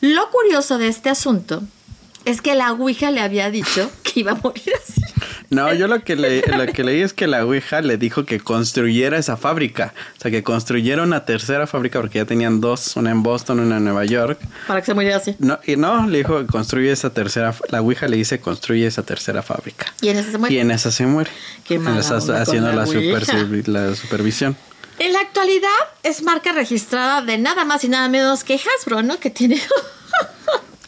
Lo 0.00 0.30
curioso 0.30 0.78
de 0.78 0.86
este 0.86 1.10
asunto 1.10 1.64
es 2.26 2.42
que 2.42 2.54
la 2.54 2.72
Ouija 2.72 3.10
le 3.10 3.20
había 3.22 3.50
dicho 3.50 3.90
que 4.02 4.20
iba 4.20 4.32
a 4.32 4.34
morir 4.34 4.72
así. 4.82 5.00
No, 5.48 5.72
yo 5.72 5.86
lo 5.86 6.02
que, 6.02 6.16
le- 6.16 6.42
lo 6.42 6.66
que 6.72 6.82
leí 6.82 7.00
es 7.00 7.12
que 7.12 7.28
la 7.28 7.44
Ouija 7.46 7.80
le 7.80 7.96
dijo 7.98 8.24
que 8.26 8.40
construyera 8.40 9.16
esa 9.16 9.36
fábrica. 9.36 9.94
O 10.18 10.20
sea, 10.20 10.30
que 10.32 10.42
construyera 10.42 11.04
una 11.04 11.24
tercera 11.24 11.68
fábrica 11.68 12.00
porque 12.00 12.18
ya 12.18 12.24
tenían 12.24 12.60
dos, 12.60 12.96
una 12.96 13.12
en 13.12 13.22
Boston, 13.22 13.60
una 13.60 13.76
en 13.76 13.84
Nueva 13.84 14.04
York. 14.04 14.40
Para 14.66 14.80
que 14.80 14.86
se 14.86 14.94
muriera 14.94 15.18
así. 15.18 15.36
No, 15.38 15.60
y 15.64 15.76
no, 15.76 16.06
le 16.08 16.18
dijo 16.18 16.40
que 16.40 16.46
construye 16.46 16.90
esa 16.90 17.10
tercera, 17.10 17.54
la 17.70 17.80
Ouija 17.80 18.08
le 18.08 18.16
dice 18.16 18.40
construye 18.40 18.86
esa 18.88 19.04
tercera 19.04 19.42
fábrica. 19.42 19.86
Y 20.00 20.08
en 20.08 20.18
ese 20.18 20.32
se 20.32 20.38
muere. 20.38 20.54
Y 20.54 20.58
en 20.58 20.70
esa 20.72 20.90
se 20.90 21.06
muere. 21.06 21.30
Qué 21.64 21.78
mala 21.78 22.00
onda 22.00 22.42
haciendo 22.42 22.72
la 22.72 22.86
supersi- 22.86 23.66
la 23.66 23.94
supervisión. 23.94 24.56
En 24.98 25.12
la 25.12 25.20
actualidad 25.20 25.68
es 26.02 26.22
marca 26.22 26.52
registrada 26.52 27.22
de 27.22 27.38
nada 27.38 27.64
más 27.64 27.84
y 27.84 27.88
nada 27.88 28.08
menos 28.08 28.42
que 28.44 28.54
Hasbro, 28.58 29.02
¿no? 29.02 29.20
Que 29.20 29.30
tiene 29.30 29.60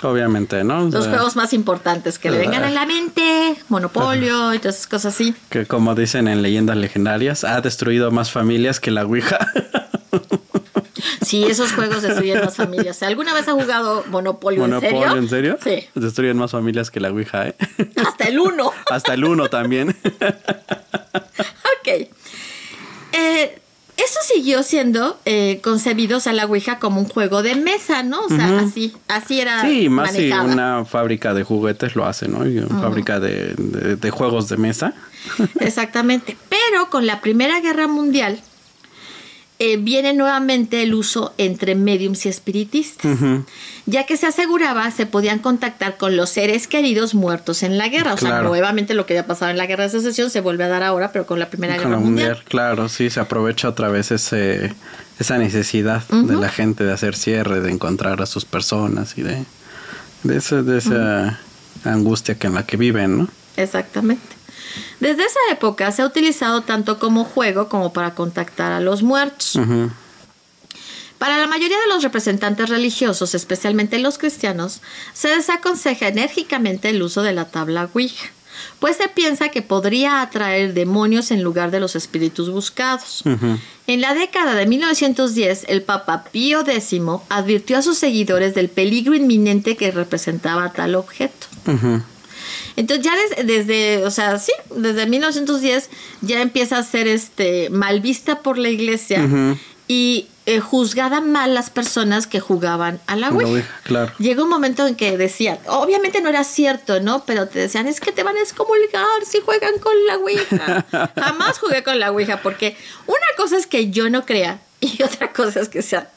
Obviamente, 0.03 0.63
¿no? 0.63 0.85
Los 0.89 1.09
juegos 1.09 1.35
más 1.35 1.53
importantes 1.53 2.19
que 2.19 2.31
le 2.31 2.39
vengan 2.39 2.63
a 2.65 2.71
la 2.71 2.87
mente, 2.87 3.57
Monopolio 3.69 4.55
y 4.55 4.59
todas 4.59 4.77
esas 4.77 4.87
cosas 4.87 5.15
así. 5.15 5.35
Que 5.51 5.67
como 5.67 5.95
dicen 5.95 6.29
en 6.29 6.41
leyendas 6.43 6.77
legendarias, 6.77 7.43
ha 7.45 7.61
destruido 7.61 8.11
más 8.11 8.31
familias 8.31 8.79
que 8.81 8.91
la 8.91 9.05
Ouija. 9.05 9.39
Sí, 11.21 11.45
esos 11.45 11.73
juegos 11.73 12.01
destruyen 12.01 12.41
las 12.41 12.57
familias. 12.57 13.03
¿Alguna 13.03 13.35
vez 13.35 13.47
ha 13.49 13.53
jugado 13.53 14.03
Monopolio, 14.09 14.63
Monopolio, 14.63 15.13
en 15.13 15.19
¿en 15.19 15.29
serio? 15.29 15.59
serio? 15.61 15.83
Sí. 15.83 15.89
Destruyen 15.95 16.39
más 16.39 16.53
familias 16.53 16.91
que 16.91 17.01
la 17.01 17.11
Ouija, 17.11 17.49
¿eh? 17.49 17.55
Hasta 17.97 18.25
el 18.25 18.39
uno. 18.39 18.73
Hasta 18.91 19.13
el 19.13 19.25
uno 19.25 19.49
también. 19.49 19.95
Ok. 21.81 22.09
Eh, 23.13 23.59
eso 24.11 24.19
siguió 24.35 24.63
siendo 24.63 25.19
eh, 25.25 25.61
concebido, 25.63 26.19
o 26.19 26.21
sea, 26.21 26.33
la 26.33 26.47
Ouija 26.47 26.79
como 26.79 27.01
un 27.01 27.09
juego 27.09 27.43
de 27.43 27.55
mesa, 27.57 28.03
¿no? 28.03 28.21
O 28.25 28.29
sea, 28.29 28.61
así, 28.61 28.95
así 29.09 29.41
era 29.41 29.63
Sí, 29.63 29.89
más 29.89 30.13
si 30.13 30.29
manejada. 30.29 30.45
una 30.53 30.85
fábrica 30.85 31.35
de 31.35 31.43
juguetes 31.45 31.95
lo 31.97 32.05
hace, 32.07 32.29
¿no? 32.29 32.47
Y 32.47 32.59
una 32.59 32.81
fábrica 32.81 33.21
de, 33.21 33.55
de- 33.57 33.97
de 33.97 34.11
juegos 34.11 34.49
de 34.49 34.57
mesa. 34.57 34.95
Exactamente. 35.61 36.37
Pero 36.49 36.91
con 36.91 37.07
la 37.07 37.21
Primera 37.21 37.61
Guerra 37.61 37.87
Mundial 37.89 38.41
eh, 39.61 39.77
viene 39.77 40.13
nuevamente 40.15 40.83
el 40.83 40.95
uso 40.95 41.35
entre 41.37 41.75
mediums 41.75 42.27
y 42.27 42.29
espiritistas, 42.29 43.19
ya 43.87 44.07
que 44.07 44.17
se 44.17 44.27
aseguraba 44.27 44.91
se 44.93 45.05
podían 45.07 45.41
contactar 45.41 45.97
con 45.97 46.17
los 46.17 46.31
seres 46.31 46.69
queridos 46.69 47.15
muertos 47.15 47.63
en 47.65 47.77
la 47.77 47.89
guerra. 47.89 48.15
O 48.15 48.17
sea, 48.19 48.43
nuevamente 48.43 48.95
lo 48.95 49.05
que 49.07 49.15
había 49.15 49.27
pasado 49.27 49.51
en 49.51 49.57
la 49.57 49.67
Guerra 49.67 49.85
de 49.85 49.91
Secesión 49.91 50.31
se 50.31 50.41
vuelve 50.41 50.65
a 50.65 50.69
dar 50.69 50.83
ahora, 50.85 51.11
pero 51.11 51.27
con 51.27 51.39
la 51.41 51.49
Primera 51.51 51.75
Con 51.75 51.85
Guerra 51.85 51.91
la 51.97 51.97
Mundial. 51.99 52.29
mundial, 52.29 52.45
claro, 52.49 52.89
sí, 52.89 53.11
se 53.11 53.19
aprovecha 53.21 53.69
otra 53.69 53.89
vez 53.89 54.13
ese, 54.13 54.73
esa 55.19 55.39
necesidad 55.39 56.07
de 56.09 56.37
la 56.37 56.49
gente 56.51 56.85
de 56.85 56.93
hacer 56.93 57.17
cierre, 57.17 57.61
de 57.61 57.71
encontrar 57.73 58.23
a 58.23 58.27
sus 58.27 58.45
personas 58.45 59.19
y 59.19 59.23
de, 59.23 59.45
de, 60.23 60.37
ese- 60.37 60.63
de 60.63 60.79
esa 60.79 61.41
angustia 61.85 62.37
que 62.37 62.47
en 62.47 62.55
la 62.55 62.65
que 62.65 62.77
viven, 62.77 63.19
¿no? 63.19 63.29
Exactamente. 63.57 64.38
Desde 65.01 65.25
esa 65.25 65.41
época 65.51 65.91
se 65.93 66.03
ha 66.03 66.07
utilizado 66.07 66.63
tanto 66.63 66.99
como 66.99 67.25
juego 67.25 67.69
como 67.69 67.93
para 67.93 68.15
contactar 68.15 68.73
a 68.73 68.81
los 68.81 69.03
muertos. 69.03 69.59
Para 71.19 71.39
la 71.39 71.49
mayoría 71.49 71.79
de 71.81 71.89
los 71.89 72.05
representantes 72.05 72.69
religiosos, 72.69 73.35
especialmente 73.35 73.99
los 73.99 74.19
cristianos, 74.19 74.81
se 75.13 75.29
desaconseja 75.29 76.09
enérgicamente 76.09 76.91
el 76.91 77.03
uso 77.03 77.23
de 77.23 77.33
la 77.33 77.47
tabla 77.47 77.91
Ouija, 77.93 78.29
pues 78.79 78.97
se 78.97 79.09
piensa 79.09 79.49
que 79.49 79.63
podría 79.63 80.23
atraer 80.23 80.75
demonios 80.75 81.33
en 81.33 81.43
lugar 81.43 81.73
de 81.73 81.81
los 81.81 81.97
espíritus 81.97 82.51
buscados. 82.51 83.25
En 83.89 84.01
la 84.01 84.15
década 84.15 84.55
de 84.55 84.67
1910, 84.67 85.65
el 85.69 85.83
Papa 85.83 86.25
Pío 86.31 86.61
X 86.61 87.01
advirtió 87.29 87.79
a 87.79 87.83
sus 87.83 87.99
seguidores 87.99 88.55
del 88.55 88.69
peligro 88.69 89.15
inminente 89.15 89.77
que 89.77 89.91
representaba 89.91 90.73
tal 90.73 90.95
objeto. 90.95 91.47
Entonces 92.77 93.05
ya 93.05 93.13
des- 93.17 93.47
desde, 93.47 94.05
o 94.05 94.11
sea, 94.11 94.39
sí, 94.39 94.53
desde 94.75 95.07
1910 95.07 95.91
ya 96.23 96.41
empieza 96.43 96.79
a 96.79 96.83
ser 96.83 97.07
este 97.09 97.71
mal 97.71 98.01
vista 98.01 98.41
por 98.41 98.59
la 98.59 98.69
iglesia 98.69 99.27
y 99.87 100.27
eh, 100.47 100.61
juzgada 100.61 101.21
mal 101.21 101.53
las 101.55 101.69
personas 101.71 102.27
que 102.27 102.41
jugaban 102.41 103.01
a 103.07 103.17
la 103.17 103.29
Ouija. 103.31 103.51
Ouija, 103.51 103.81
claro. 103.85 104.13
Llegó 104.19 104.45
un 104.45 104.49
momento 104.49 104.87
en 104.87 104.95
que 104.95 105.17
decían, 105.19 105.59
obviamente 105.67 106.21
no 106.23 106.29
era 106.31 106.43
cierto, 106.45 107.01
¿no? 107.01 107.25
Pero 107.27 107.49
te 107.49 107.59
decían, 107.59 107.87
es 107.87 108.01
que 108.01 108.13
te 108.13 108.23
van 108.23 108.37
a 108.37 108.41
excomulgar 108.41 109.05
si 109.31 109.41
juegan 109.41 109.79
con 109.79 109.93
la 110.07 110.17
Ouija. 110.19 110.87
Jamás 111.17 111.59
jugué 111.59 111.83
con 111.83 111.99
la 111.99 112.11
Ouija 112.13 112.41
porque 112.43 112.77
una 113.07 113.19
cosa 113.37 113.57
es 113.59 113.67
que 113.67 113.91
yo 113.91 114.09
no 114.09 114.25
crea 114.25 114.61
y 114.81 115.03
otra 115.03 115.33
cosa 115.33 115.61
es 115.61 115.69
que 115.69 115.83
sea 115.83 116.11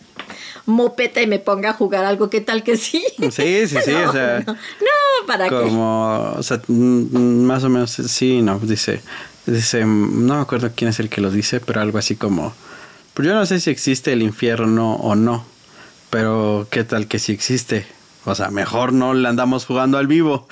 mopeta 0.65 1.21
y 1.21 1.27
me 1.27 1.39
ponga 1.39 1.71
a 1.71 1.73
jugar 1.73 2.05
algo 2.05 2.29
que 2.29 2.41
tal 2.41 2.63
que 2.63 2.77
sí. 2.77 3.03
Sí, 3.19 3.67
sí, 3.67 3.77
sí, 3.83 3.91
No, 3.91 4.09
o 4.09 4.13
sea, 4.13 4.43
no, 4.45 4.53
no, 4.53 5.27
¿para 5.27 5.49
qué? 5.49 5.55
como, 5.55 6.33
o 6.37 6.43
sea, 6.43 6.61
mm, 6.67 7.43
más 7.43 7.63
o 7.63 7.69
menos, 7.69 7.91
sí, 7.91 8.41
no, 8.41 8.59
dice, 8.59 9.01
dice, 9.45 9.85
mm, 9.85 10.25
no 10.25 10.35
me 10.35 10.41
acuerdo 10.41 10.71
quién 10.75 10.89
es 10.89 10.99
el 10.99 11.09
que 11.09 11.21
lo 11.21 11.31
dice, 11.31 11.59
pero 11.59 11.81
algo 11.81 11.97
así 11.97 12.15
como, 12.15 12.53
pues 13.13 13.27
yo 13.27 13.33
no 13.33 13.45
sé 13.45 13.59
si 13.59 13.69
existe 13.69 14.13
el 14.13 14.21
infierno 14.21 14.95
o 14.95 15.15
no, 15.15 15.45
pero 16.09 16.67
qué 16.69 16.83
tal 16.83 17.07
que 17.07 17.19
sí 17.19 17.31
existe. 17.31 17.85
O 18.23 18.35
sea, 18.35 18.51
mejor 18.51 18.93
no 18.93 19.15
le 19.15 19.27
andamos 19.27 19.65
jugando 19.65 19.97
al 19.97 20.05
vivo. 20.05 20.47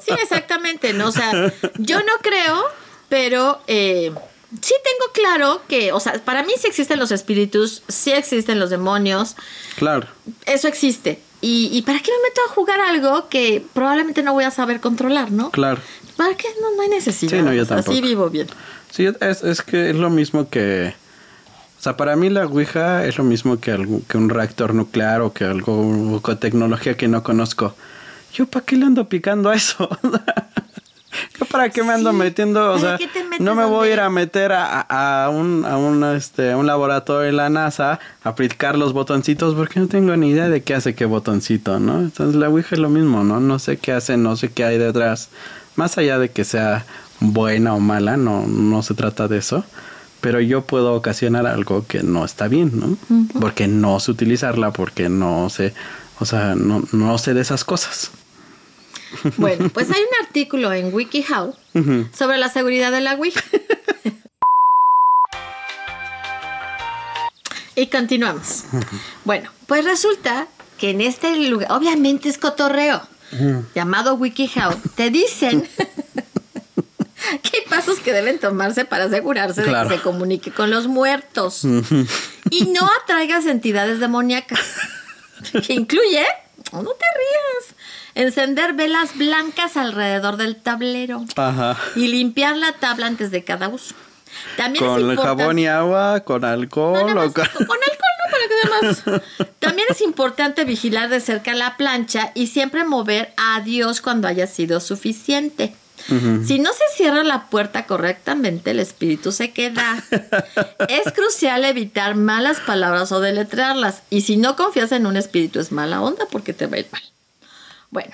Sí, 0.00 0.12
exactamente, 0.20 0.92
¿no? 0.92 1.08
O 1.08 1.12
sea, 1.12 1.52
yo 1.78 2.00
no 2.00 2.12
creo, 2.20 2.64
pero 3.08 3.60
eh, 3.68 4.12
sí 4.60 4.74
tengo 4.84 5.12
claro 5.14 5.62
que, 5.68 5.92
o 5.92 6.00
sea, 6.00 6.14
para 6.24 6.42
mí 6.42 6.52
sí 6.60 6.66
existen 6.68 6.98
los 6.98 7.10
espíritus, 7.12 7.82
sí 7.88 8.12
existen 8.12 8.58
los 8.60 8.70
demonios, 8.70 9.36
claro. 9.76 10.06
eso 10.46 10.68
existe. 10.68 11.20
¿Y, 11.40 11.70
y 11.72 11.82
para 11.82 11.98
qué 11.98 12.10
me 12.12 12.28
meto 12.28 12.40
a 12.48 12.52
jugar 12.52 12.80
algo 12.80 13.28
que 13.28 13.64
probablemente 13.72 14.22
no 14.22 14.32
voy 14.32 14.44
a 14.44 14.50
saber 14.52 14.80
controlar, 14.80 15.32
no? 15.32 15.50
Claro. 15.50 15.80
¿Para 16.16 16.36
qué? 16.36 16.46
No, 16.60 16.76
no 16.76 16.82
hay 16.82 16.88
necesidad. 16.88 17.36
Sí, 17.36 17.42
no, 17.42 17.52
yo 17.52 17.66
tampoco. 17.66 17.90
Así 17.90 18.00
vivo 18.00 18.30
bien. 18.30 18.46
Sí, 18.92 19.06
es, 19.20 19.42
es 19.42 19.62
que 19.62 19.90
es 19.90 19.96
lo 19.96 20.08
mismo 20.10 20.48
que... 20.48 20.94
O 21.80 21.82
sea, 21.82 21.96
para 21.96 22.14
mí 22.14 22.30
la 22.30 22.46
Ouija 22.46 23.04
es 23.06 23.18
lo 23.18 23.24
mismo 23.24 23.58
que, 23.58 23.72
algo- 23.72 24.02
que 24.06 24.16
un 24.18 24.28
reactor 24.28 24.72
nuclear 24.72 25.20
o 25.22 25.32
que 25.32 25.42
algo 25.44 26.20
con 26.22 26.38
tecnología 26.38 26.96
que 26.96 27.08
no 27.08 27.24
conozco. 27.24 27.74
¿Yo 28.32 28.46
para 28.46 28.64
qué 28.64 28.76
le 28.76 28.86
ando 28.86 29.08
picando 29.08 29.50
a 29.50 29.56
eso? 29.56 29.88
¿Yo 31.38 31.46
para 31.50 31.68
qué 31.70 31.82
me 31.82 31.92
ando 31.92 32.10
Sí, 32.10 32.16
metiendo? 32.16 32.74
O 32.74 32.78
¿para 32.80 32.98
sea, 32.98 33.08
no 33.38 33.54
me 33.54 33.64
voy 33.64 33.88
a 33.88 33.92
ir 33.92 34.00
a 34.00 34.10
meter 34.10 34.52
a, 34.52 34.80
a- 34.80 35.28
un, 35.30 35.64
a, 35.64 35.76
un, 35.76 36.02
este, 36.04 36.54
un 36.54 36.66
laboratorio 36.66 37.26
de 37.26 37.32
la 37.32 37.48
NASA 37.50 37.98
a 38.24 38.28
aplicar 38.28 38.76
los 38.78 38.92
botoncitos 38.92 39.54
porque 39.54 39.80
no 39.80 39.88
tengo 39.88 40.16
ni 40.16 40.30
idea 40.30 40.48
de 40.48 40.62
qué 40.62 40.74
hace 40.74 40.94
qué 40.94 41.04
botoncito, 41.04 41.78
¿no? 41.80 41.98
Entonces 42.00 42.34
la 42.36 42.48
Ouija 42.48 42.74
es 42.74 42.78
lo 42.80 42.88
mismo, 42.88 43.24
¿no? 43.24 43.40
No 43.40 43.58
sé 43.58 43.76
qué 43.76 43.92
hace, 43.92 44.16
no 44.16 44.36
sé 44.36 44.50
qué 44.50 44.64
hay 44.64 44.78
detrás. 44.78 45.28
Más 45.76 45.96
allá 45.98 46.18
de 46.18 46.30
que 46.30 46.44
sea 46.44 46.84
buena 47.20 47.74
o 47.74 47.80
mala, 47.80 48.16
no, 48.16 48.46
no 48.46 48.82
se 48.82 48.94
trata 48.94 49.28
de 49.28 49.38
eso. 49.38 49.64
Pero 50.20 50.40
yo 50.40 50.62
puedo 50.62 50.94
ocasionar 50.94 51.46
algo 51.48 51.84
que 51.86 52.02
no 52.04 52.24
está 52.24 52.46
bien, 52.46 52.70
¿no? 52.78 52.96
Porque 53.40 53.66
no 53.66 53.98
sé 53.98 54.12
utilizarla, 54.12 54.70
porque 54.72 55.08
no 55.08 55.50
sé, 55.50 55.74
o 56.20 56.24
sea, 56.24 56.54
no, 56.54 56.84
no 56.92 57.18
sé 57.18 57.34
de 57.34 57.40
esas 57.40 57.64
cosas. 57.64 58.12
Bueno, 59.36 59.68
pues 59.70 59.90
hay 59.90 60.00
un 60.00 60.26
artículo 60.26 60.72
en 60.72 60.92
WikiHow 60.94 61.54
sobre 62.16 62.38
la 62.38 62.48
seguridad 62.48 62.90
de 62.92 63.00
la 63.00 63.14
Ouija. 63.14 63.42
y 67.76 67.86
continuamos. 67.86 68.64
Bueno, 69.24 69.50
pues 69.66 69.84
resulta 69.84 70.46
que 70.78 70.90
en 70.90 71.00
este 71.00 71.36
lugar, 71.48 71.70
obviamente 71.72 72.28
es 72.28 72.38
cotorreo, 72.38 73.00
llamado 73.74 74.14
WikiHow, 74.14 74.74
te 74.94 75.10
dicen 75.10 75.66
que 77.42 77.50
hay 77.58 77.68
pasos 77.68 77.98
que 78.00 78.12
deben 78.12 78.38
tomarse 78.38 78.84
para 78.84 79.04
asegurarse 79.04 79.62
Claro. 79.62 79.88
de 79.88 79.94
que 79.94 79.98
se 80.00 80.04
comunique 80.04 80.50
con 80.52 80.70
los 80.70 80.86
muertos 80.86 81.64
y 82.50 82.64
no 82.66 82.88
atraigas 83.02 83.46
entidades 83.46 84.00
demoníacas, 84.00 84.60
que 85.66 85.72
incluye, 85.72 86.24
no 86.72 86.82
te 86.82 87.06
rías, 87.16 87.74
encender 88.14 88.72
velas 88.74 89.16
blancas 89.16 89.76
alrededor 89.76 90.36
del 90.36 90.56
tablero 90.56 91.24
Ajá. 91.36 91.76
y 91.96 92.08
limpiar 92.08 92.56
la 92.56 92.72
tabla 92.72 93.06
antes 93.06 93.30
de 93.30 93.44
cada 93.44 93.68
uso. 93.68 93.94
También 94.56 94.84
es 94.84 94.90
Con 94.90 95.00
importante- 95.00 95.42
jabón 95.42 95.58
y 95.58 95.66
agua, 95.66 96.20
con 96.20 96.44
alcohol 96.44 97.14
no, 97.14 97.22
o 97.22 97.32
con... 97.32 97.44
con 97.44 97.44
alcohol 97.44 98.14
no, 98.18 98.30
para 98.30 98.48
que 98.48 98.54
dé 98.62 98.70
más. 98.70 99.20
También 99.58 99.86
es 99.90 100.00
importante 100.00 100.64
vigilar 100.64 101.08
de 101.10 101.20
cerca 101.20 101.54
la 101.54 101.76
plancha 101.76 102.32
y 102.34 102.46
siempre 102.46 102.84
mover 102.84 103.32
a 103.36 103.60
Dios 103.60 104.00
cuando 104.00 104.28
haya 104.28 104.46
sido 104.46 104.80
suficiente. 104.80 105.74
Si 106.44 106.58
no 106.58 106.72
se 106.72 106.82
cierra 106.96 107.22
la 107.22 107.44
puerta 107.46 107.86
correctamente, 107.86 108.72
el 108.72 108.80
espíritu 108.80 109.30
se 109.30 109.52
queda. 109.52 110.02
es 110.88 111.12
crucial 111.12 111.64
evitar 111.64 112.16
malas 112.16 112.58
palabras 112.58 113.12
o 113.12 113.20
deletrearlas. 113.20 114.02
Y 114.10 114.22
si 114.22 114.36
no 114.36 114.56
confías 114.56 114.90
en 114.90 115.06
un 115.06 115.16
espíritu, 115.16 115.60
es 115.60 115.70
mala 115.70 116.00
onda 116.02 116.26
porque 116.28 116.54
te 116.54 116.66
va 116.66 116.76
a 116.76 116.80
ir 116.80 116.88
mal. 116.90 117.02
Bueno, 117.92 118.12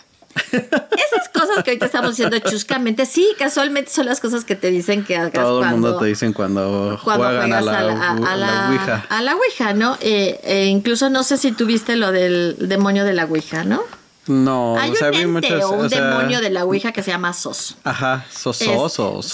esas 0.52 1.28
cosas 1.32 1.64
que 1.64 1.70
ahorita 1.70 1.86
estamos 1.86 2.10
diciendo 2.10 2.38
chuscamente, 2.40 3.06
sí, 3.06 3.26
casualmente 3.38 3.90
son 3.90 4.04
las 4.06 4.20
cosas 4.20 4.44
que 4.44 4.54
te 4.56 4.70
dicen 4.70 5.04
que 5.04 5.16
hagas 5.16 5.32
Todo 5.32 5.60
el 5.60 5.68
cuando 5.68 5.88
mundo 5.88 5.98
te 6.00 6.06
dicen 6.06 6.32
cuando, 6.34 7.00
cuando 7.02 7.24
juegan 7.24 7.52
a 7.52 7.60
juegas 7.60 7.64
la, 7.64 7.78
a 7.78 7.82
la, 7.84 8.10
a- 8.32 8.36
la 8.36 8.68
Ouija. 8.70 9.06
a 9.08 9.22
la 9.22 9.36
Ouija, 9.36 9.72
¿no? 9.74 9.96
Eh, 10.00 10.38
eh, 10.44 10.66
incluso 10.66 11.08
no 11.10 11.22
sé 11.22 11.38
si 11.38 11.52
tuviste 11.52 11.96
lo 11.96 12.12
del 12.12 12.56
demonio 12.60 13.04
de 13.04 13.14
la 13.14 13.24
Ouija, 13.24 13.64
¿no? 13.64 13.80
No, 14.26 14.76
Hay 14.78 14.90
o 14.90 14.94
sea, 14.94 15.08
un 15.08 15.14
ente 15.14 15.26
muchas... 15.28 15.64
o 15.64 15.70
un 15.70 15.86
o 15.86 15.88
sea, 15.88 16.04
demonio 16.04 16.40
de 16.42 16.50
la 16.50 16.64
Ouija 16.66 16.92
que 16.92 17.02
se 17.02 17.10
llama 17.10 17.32
Sos. 17.32 17.76
Ajá, 17.84 18.26
Es- 18.30 18.38
sosos 18.42 18.98
o 18.98 19.22
sos. 19.22 19.26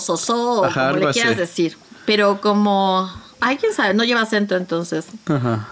Soso, 0.00 0.62
como 0.72 0.92
le 0.96 1.12
quieras 1.12 1.32
así. 1.32 1.40
decir. 1.40 1.76
Pero 2.06 2.40
como... 2.40 3.12
Ay, 3.40 3.56
quién 3.58 3.74
sabe, 3.74 3.92
no 3.94 4.04
lleva 4.04 4.22
acento 4.22 4.56
entonces. 4.56 5.04
Ajá. 5.26 5.68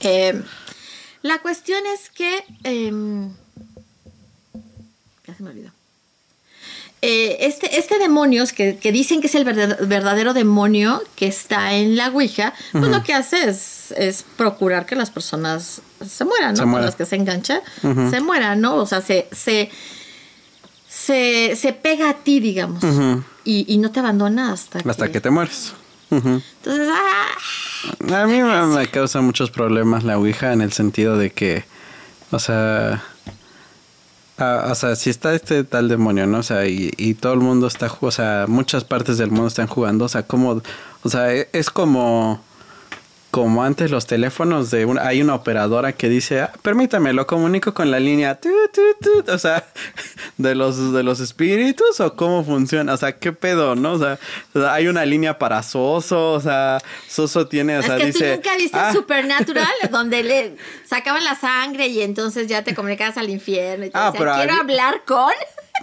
Eh, 0.00 0.42
la 1.22 1.38
cuestión 1.38 1.80
es 1.94 2.10
que... 2.10 2.44
em, 2.64 3.30
ya 5.26 5.34
se 5.34 5.42
me 5.42 5.50
olvidó. 5.50 5.70
Eh, 7.02 7.36
este, 7.46 7.78
este 7.78 7.98
demonio, 7.98 8.44
que, 8.56 8.78
que 8.78 8.90
dicen 8.90 9.20
que 9.20 9.26
es 9.26 9.34
el 9.34 9.44
verdad- 9.44 9.78
verdadero 9.86 10.32
demonio 10.32 11.02
que 11.14 11.26
está 11.26 11.74
en 11.74 11.94
la 11.94 12.08
Ouija, 12.08 12.54
pues 12.72 12.88
lo 12.88 13.02
que 13.02 13.12
hace 13.12 13.48
es, 13.48 13.92
es 13.96 14.24
procurar 14.36 14.86
que 14.86 14.96
las 14.96 15.10
personas 15.10 15.82
se 16.08 16.24
mueran, 16.24 16.52
¿no? 16.54 16.64
Se 16.64 16.70
Con 16.70 16.80
las 16.82 16.96
que 16.96 17.04
se 17.04 17.16
engancha, 17.16 17.60
se 17.82 18.20
mueran, 18.20 18.60
¿no? 18.62 18.76
O 18.76 18.86
sea, 18.86 19.02
se, 19.02 19.28
se, 19.30 19.70
se, 20.88 21.54
se 21.54 21.72
pega 21.74 22.08
a 22.10 22.14
ti, 22.14 22.40
digamos, 22.40 22.82
y, 23.44 23.66
y 23.72 23.78
no 23.78 23.92
te 23.92 24.00
abandona 24.00 24.52
hasta, 24.52 24.78
Hasta 24.88 25.12
que 25.12 25.20
te 25.20 25.30
mueres. 25.30 25.74
Entonces, 26.10 26.88
¡ah! 26.90 28.22
A 28.22 28.26
mí 28.26 28.42
me, 28.42 28.86
causa 28.88 29.20
muchos 29.20 29.50
problemas 29.50 30.04
la 30.04 30.18
Ouija 30.18 30.52
en 30.52 30.60
el 30.60 30.72
sentido 30.72 31.18
de 31.18 31.30
que, 31.30 31.64
o 32.30 32.38
sea, 32.38 33.02
o 34.38 34.74
sea, 34.74 34.96
si 34.96 35.10
está 35.10 35.34
este 35.34 35.64
tal 35.64 35.88
demonio, 35.88 36.26
¿no? 36.26 36.38
O 36.38 36.42
sea, 36.42 36.66
y, 36.66 36.92
y 36.96 37.14
todo 37.14 37.32
el 37.32 37.40
mundo 37.40 37.66
está, 37.66 37.90
o 38.00 38.10
sea, 38.10 38.46
muchas 38.48 38.84
partes 38.84 39.18
del 39.18 39.30
mundo 39.30 39.48
están 39.48 39.66
jugando, 39.66 40.04
o 40.04 40.08
sea, 40.08 40.22
como, 40.24 40.62
o 41.02 41.08
sea, 41.08 41.34
e- 41.34 41.48
es 41.52 41.70
como, 41.70 42.40
como 43.36 43.62
antes 43.62 43.90
los 43.90 44.06
teléfonos 44.06 44.70
de 44.70 44.86
una, 44.86 45.06
hay 45.06 45.20
una 45.20 45.34
operadora 45.34 45.92
que 45.92 46.08
dice, 46.08 46.40
"Ah, 46.40 46.52
permítame, 46.62 47.12
lo 47.12 47.26
comunico 47.26 47.74
con 47.74 47.90
la 47.90 48.00
línea, 48.00 48.40
tu, 48.40 48.48
tu, 48.72 48.80
tu", 49.22 49.30
o 49.30 49.36
sea, 49.36 49.62
de 50.38 50.54
los, 50.54 50.94
de 50.94 51.02
los 51.02 51.20
espíritus 51.20 52.00
o 52.00 52.16
cómo 52.16 52.44
funciona, 52.44 52.94
o 52.94 52.96
sea, 52.96 53.18
qué 53.18 53.32
pedo, 53.32 53.74
¿no? 53.76 53.92
O 53.92 53.98
sea, 53.98 54.18
hay 54.72 54.88
una 54.88 55.04
línea 55.04 55.38
para 55.38 55.62
Soso, 55.62 56.32
o 56.32 56.40
sea, 56.40 56.78
Soso 57.08 57.46
tiene, 57.46 57.76
o 57.76 57.82
sea, 57.82 57.96
es 57.96 58.00
que 58.00 58.06
dice... 58.06 58.24
tú 58.30 58.36
nunca 58.36 58.56
viste 58.56 58.78
"Ah, 58.78 58.92
Supernatural, 58.94 59.68
donde 59.90 60.22
le 60.22 60.56
sacaban 60.88 61.22
la 61.22 61.34
sangre 61.34 61.88
y 61.88 62.00
entonces 62.00 62.46
ya 62.46 62.64
te 62.64 62.74
comunicabas 62.74 63.18
al 63.18 63.28
infierno 63.28 63.84
y 63.84 63.90
te 63.90 63.98
Ah, 63.98 64.12
decían, 64.12 64.24
pero 64.24 64.34
quiero 64.36 64.54
hablar 64.62 65.02
con... 65.06 65.30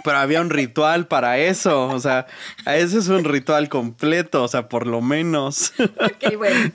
Pero 0.02 0.18
había 0.18 0.40
un 0.40 0.50
ritual 0.50 1.06
para 1.06 1.38
eso, 1.38 1.86
o 1.88 2.00
sea, 2.00 2.26
ese 2.66 2.98
es 2.98 3.08
un 3.08 3.24
ritual 3.24 3.68
completo, 3.68 4.42
o 4.42 4.48
sea, 4.48 4.68
por 4.68 4.86
lo 4.86 5.00
menos. 5.00 5.72
Ok, 5.78 6.36
bueno. 6.36 6.70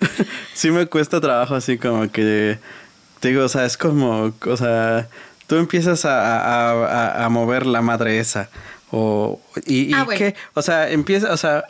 sí 0.54 0.72
me 0.72 0.86
cuesta 0.86 1.20
trabajo 1.20 1.56
así 1.56 1.78
como 1.78 2.10
que, 2.12 2.58
te 3.20 3.28
digo, 3.30 3.44
o 3.44 3.50
sea, 3.50 3.66
es 3.66 3.78
como, 3.78 4.34
o 4.46 4.58
sea, 4.58 5.08
tú 5.48 5.58
empiezas 5.58 6.06
a, 6.06 6.22
a- 6.22 6.72
a- 7.22 7.26
a 7.26 7.30
mover 7.30 7.66
la 7.66 7.82
madre 7.82 8.20
esa, 8.20 8.50
o, 8.92 9.40
y, 9.66 9.90
y 9.90 9.94
Ah, 9.94 10.04
bueno. 10.06 10.18
qué, 10.18 10.36
o 10.54 10.62
sea, 10.62 10.90
empieza, 10.90 11.32
o 11.34 11.38
sea, 11.38 11.66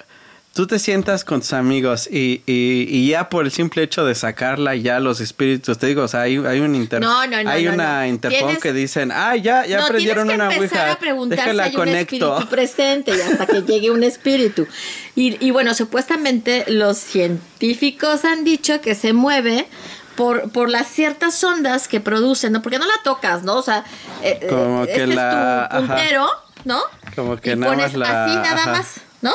tú 0.53 0.67
te 0.67 0.77
sientas 0.79 1.23
con 1.23 1.39
tus 1.39 1.53
amigos 1.53 2.07
y, 2.11 2.41
y, 2.45 2.85
y 2.89 3.09
ya 3.09 3.29
por 3.29 3.45
el 3.45 3.51
simple 3.51 3.83
hecho 3.83 4.03
de 4.03 4.13
sacarla, 4.15 4.75
ya 4.75 4.99
los 4.99 5.21
espíritus, 5.21 5.77
te 5.77 5.87
digo, 5.87 6.03
o 6.03 6.07
sea, 6.07 6.21
hay, 6.21 6.35
hay 6.37 6.59
un 6.59 6.75
inter, 6.75 6.99
No, 7.01 7.25
no, 7.27 7.41
no, 7.43 7.49
hay 7.49 7.67
una 7.67 8.07
interfón 8.07 8.57
que 8.57 8.73
dicen, 8.73 9.11
ah, 9.13 9.35
ya, 9.37 9.65
ya 9.65 9.79
no, 9.81 9.87
prendieron 9.87 10.27
tienes 10.27 10.47
que 10.49 10.51
una 10.53 10.59
ouija, 10.59 10.91
a 10.91 10.99
preguntar 10.99 11.37
si 11.39 11.43
déjala 11.43 11.63
hay 11.63 11.69
un 11.69 11.75
conecto. 11.75 12.15
espíritu 12.33 12.49
presente 12.49 13.11
y 13.15 13.21
hasta 13.21 13.45
que 13.47 13.61
llegue 13.61 13.89
un 13.91 14.03
espíritu. 14.03 14.67
Y, 15.15 15.37
y 15.45 15.51
bueno, 15.51 15.73
supuestamente 15.73 16.65
los 16.67 16.97
científicos 16.97 18.25
han 18.25 18.43
dicho 18.43 18.81
que 18.81 18.95
se 18.95 19.13
mueve 19.13 19.67
por, 20.15 20.51
por 20.51 20.69
las 20.69 20.87
ciertas 20.87 21.41
ondas 21.43 21.87
que 21.87 22.01
producen, 22.01 22.51
¿no? 22.51 22.61
Porque 22.61 22.79
no 22.79 22.85
la 22.85 23.01
tocas, 23.03 23.43
¿no? 23.43 23.55
O 23.57 23.61
sea, 23.63 23.85
eh, 24.23 24.45
Como 24.49 24.83
eh, 24.83 24.87
que 24.87 25.03
este 25.03 25.15
la- 25.15 25.63
es 25.63 25.69
tu 25.69 25.75
ajá. 25.77 25.87
puntero, 25.95 26.27
¿no? 26.65 26.81
Como 27.15 27.37
que 27.37 27.51
y 27.51 27.55
nada 27.55 27.73
pones 27.73 27.95
más 27.95 28.09
la- 28.09 28.25
así 28.25 28.35
nada 28.35 28.61
ajá. 28.63 28.71
más, 28.71 28.87
¿no? 29.21 29.31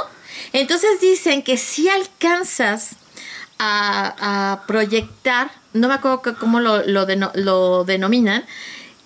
Entonces 0.52 1.00
dicen 1.00 1.42
que 1.42 1.56
si 1.56 1.88
alcanzas 1.88 2.90
a, 3.58 4.52
a 4.52 4.66
proyectar, 4.66 5.50
no 5.72 5.88
me 5.88 5.94
acuerdo 5.94 6.22
que- 6.22 6.34
cómo 6.34 6.60
lo, 6.60 6.84
lo, 6.86 7.06
deno- 7.06 7.32
lo 7.34 7.84
denominan, 7.84 8.44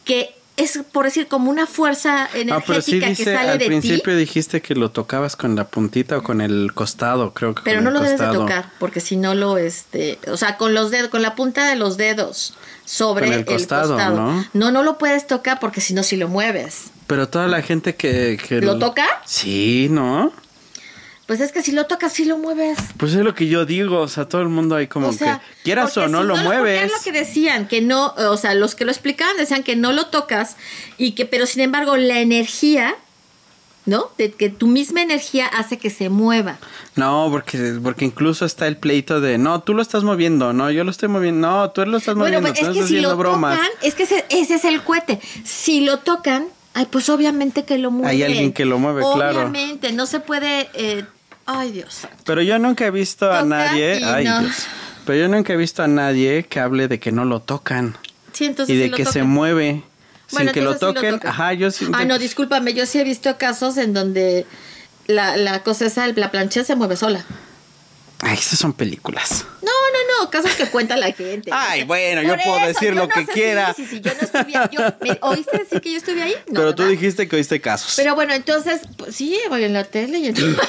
que 0.05 0.35
es 0.57 0.81
por 0.91 1.05
decir 1.05 1.29
como 1.29 1.51
una 1.51 1.67
fuerza 1.67 2.25
Ah, 2.25 2.29
pero 2.67 2.83
sí 2.83 2.97
energética 2.97 3.07
que 3.07 3.11
dice, 3.11 3.35
sale 3.37 3.51
al 3.51 3.59
de 3.59 3.65
ti, 3.67 3.69
principio 3.69 4.17
dijiste 4.17 4.61
que 4.61 4.75
lo 4.75 4.91
tocabas 4.91 5.37
con 5.37 5.55
la 5.55 5.69
puntita 5.69 6.19
o 6.19 6.23
con 6.25 6.41
el 6.41 6.73
costado, 6.75 7.33
creo 7.33 7.55
que 7.55 7.63
pero 7.63 7.81
no 7.81 7.91
lo 7.93 8.01
debes 8.01 8.19
de 8.19 8.27
costado. 8.27 8.41
tocar, 8.45 8.71
porque 8.81 8.99
si 9.01 9.17
no 9.17 9.35
lo, 9.37 9.57
este, 9.57 10.19
o 10.27 10.37
sea, 10.37 10.57
con 10.57 10.75
los 10.75 10.91
dedos, 10.91 11.11
con 11.11 11.23
la 11.23 11.37
punta 11.37 11.69
de 11.69 11.77
los 11.77 11.97
dedos 11.97 12.55
sobre 12.85 13.27
Con 13.27 13.35
el 13.35 13.39
el 13.41 13.45
costado, 13.47 13.95
costado. 13.95 14.17
¿no? 14.17 14.45
no, 14.53 14.71
no 14.73 14.83
lo 14.83 14.99
puedes 14.99 15.29
tocar 15.29 15.61
porque 15.61 15.81
si 15.81 15.95
no, 15.95 16.03
si 16.03 16.17
lo 16.17 16.27
mueves. 16.27 16.87
Pero 17.07 17.29
toda 17.29 17.47
la 17.47 17.63
gente 17.63 17.95
que... 17.95 18.37
que 18.49 18.61
¿Lo 18.61 18.79
toca? 18.79 19.07
Sí, 19.27 19.87
¿no? 19.91 20.33
Pues 21.29 21.41
es 21.41 21.53
que 21.53 21.61
si 21.63 21.73
lo 21.73 21.85
tocas, 21.85 22.15
sí 22.15 22.25
lo 22.25 22.39
mueves. 22.39 22.79
Pues 22.97 23.13
es 23.13 23.23
lo 23.23 23.35
que 23.35 23.49
yo 23.49 23.67
digo, 23.67 24.01
o 24.01 24.09
sea, 24.09 24.27
todo 24.27 24.41
el 24.41 24.49
mundo 24.49 24.75
ahí 24.77 24.87
como 24.87 25.09
O 25.09 25.13
sea, 25.13 25.41
que 25.41 25.63
quieras 25.65 25.95
o 25.99 26.09
no 26.09 26.23
si 26.23 26.27
lo 26.27 26.33
porque 26.33 26.49
mueves. 26.49 26.85
Es 26.85 26.91
lo 26.91 27.03
que 27.05 27.13
decían, 27.13 27.69
que 27.69 27.83
no, 27.83 28.15
o 28.17 28.37
sea, 28.39 28.55
los 28.55 28.75
que 28.75 28.87
lo 28.87 28.91
explicaban 28.91 29.37
decían 29.37 29.63
que 29.63 29.77
no 29.77 29.93
lo 29.93 30.07
tocas 30.07 30.57
y 30.97 31.13
que, 31.13 31.27
pero 31.27 31.45
sin 31.45 31.61
embargo, 31.61 31.99
la 31.99 32.21
energía, 32.21 32.95
¿no? 33.85 34.11
De 34.17 34.33
que 34.33 34.49
tu 34.49 34.69
misma 34.69 35.03
energía 35.03 35.47
hace 35.49 35.77
que 35.77 35.91
se 35.91 36.09
mueva. 36.09 36.57
No, 36.97 37.29
porque, 37.31 37.79
porque 37.83 38.07
incluso 38.07 38.47
está 38.47 38.67
el 38.67 38.79
pleito 38.79 39.21
de, 39.21 39.37
no, 39.37 39.61
tú 39.61 39.75
lo 39.75 39.83
estás 39.83 40.05
moviendo, 40.05 40.55
no, 40.55 40.71
yo 40.71 40.83
lo 40.83 40.91
estoy 40.91 41.11
moviendo, 41.11 41.47
no, 41.47 41.71
tú 41.73 41.85
lo 41.85 41.99
estás 41.99 42.15
Bueno, 42.15 42.41
moviendo, 42.41 42.49
pues 42.49 42.61
tú 42.61 42.65
es 42.65 42.69
estás 42.71 42.75
que 42.75 42.89
si 42.89 42.95
haciendo 42.95 43.11
lo 43.11 43.17
bromas. 43.19 43.59
tocan, 43.59 43.71
es 43.83 43.95
que 43.95 44.05
ese, 44.05 44.25
ese 44.31 44.55
es 44.55 44.65
el 44.65 44.83
cohete. 44.83 45.21
Si 45.45 45.83
lo 45.83 45.99
tocan, 45.99 46.47
ay, 46.73 46.87
pues 46.91 47.11
obviamente 47.11 47.67
que 47.67 47.77
lo 47.77 47.91
mueven. 47.91 48.09
Hay 48.11 48.23
alguien 48.23 48.55
que 48.55 48.65
lo 48.65 48.79
mueve, 48.79 49.03
claro. 49.15 49.41
Obviamente, 49.41 49.93
no 49.93 50.07
se 50.07 50.21
puede, 50.21 50.71
eh, 50.73 51.05
ay 51.51 51.73
Dios. 51.73 52.03
Pero 52.25 52.43
yo 52.43 52.59
nunca 52.59 52.87
he 52.87 52.91
visto 52.91 53.27
a 53.31 53.39
Toca 53.43 53.45
nadie, 53.47 54.01
y 54.01 54.05
ay 54.05 54.25
no. 54.25 54.41
Dios, 54.41 54.67
pero 55.05 55.19
yo 55.19 55.29
nunca 55.29 55.53
he 55.53 55.57
visto 55.57 55.83
a 55.83 55.89
nadie 55.89 56.45
que 56.49 56.61
hable 56.61 56.87
de 56.89 57.01
que 57.01 57.11
no 57.13 57.25
lo 57.25 57.41
tocan 57.41 57.97
Sí, 58.33 58.45
entonces 58.45 58.75
y 58.75 58.79
de 58.79 58.85
sí 58.85 58.91
lo 58.91 58.97
que 58.99 59.05
se 59.07 59.13
tocan. 59.21 59.29
mueve 59.31 59.83
Bueno, 60.31 60.47
sin 60.51 60.53
que 60.55 60.61
lo 60.61 60.73
entonces 60.73 60.89
sí 60.91 60.95
toquen. 60.95 61.15
tocan. 61.17 61.31
Ajá, 61.31 61.53
yo 61.55 61.71
siento 61.71 61.97
Ah, 61.99 62.05
no, 62.05 62.19
discúlpame, 62.19 62.75
yo 62.75 62.85
sí 62.87 62.99
he 63.01 63.05
visto 63.05 63.37
casos 63.39 63.77
en 63.79 63.93
donde 63.95 64.47
la, 65.07 65.37
la 65.37 65.63
cosa 65.63 65.87
esa, 65.87 66.07
la 66.09 66.31
plancha 66.31 66.63
se 66.65 66.77
mueve 66.77 66.97
sola. 66.97 67.25
Ay, 68.21 68.35
esas 68.37 68.59
son 68.59 68.73
películas. 68.73 69.45
No, 69.63 69.71
no, 69.71 70.25
no, 70.25 70.31
casos 70.31 70.51
que 70.57 70.67
cuenta 70.67 70.97
la 70.97 71.13
gente. 71.13 71.51
Ay, 71.53 71.85
bueno, 71.85 72.21
yo 72.23 72.35
puedo 72.45 72.67
decir 72.67 72.95
lo 72.95 73.09
que 73.09 73.25
sé, 73.25 73.33
quiera. 73.33 73.73
Sí, 73.75 73.85
sí, 73.87 73.91
sí, 73.97 74.01
yo 74.01 74.13
no 74.13 74.21
estuve 74.21 74.57
ahí. 74.59 74.69
Yo, 74.73 74.81
¿me 75.01 75.19
¿Oíste 75.23 75.59
decir 75.59 75.81
que 75.81 75.93
yo 75.93 75.99
estuve 75.99 76.23
ahí? 76.23 76.35
No, 76.49 76.55
pero 76.61 76.75
tú 76.75 76.83
¿verdad? 76.83 76.99
dijiste 76.99 77.29
que 77.29 77.37
oíste 77.37 77.61
casos. 77.61 77.95
Pero 77.97 78.17
bueno, 78.17 78.35
entonces, 78.35 78.81
pues, 78.97 79.15
sí, 79.15 79.39
voy 79.49 79.63
en 79.65 79.73
la 79.73 79.85
tele 79.85 80.19
y 80.19 80.27
entonces... 80.27 80.57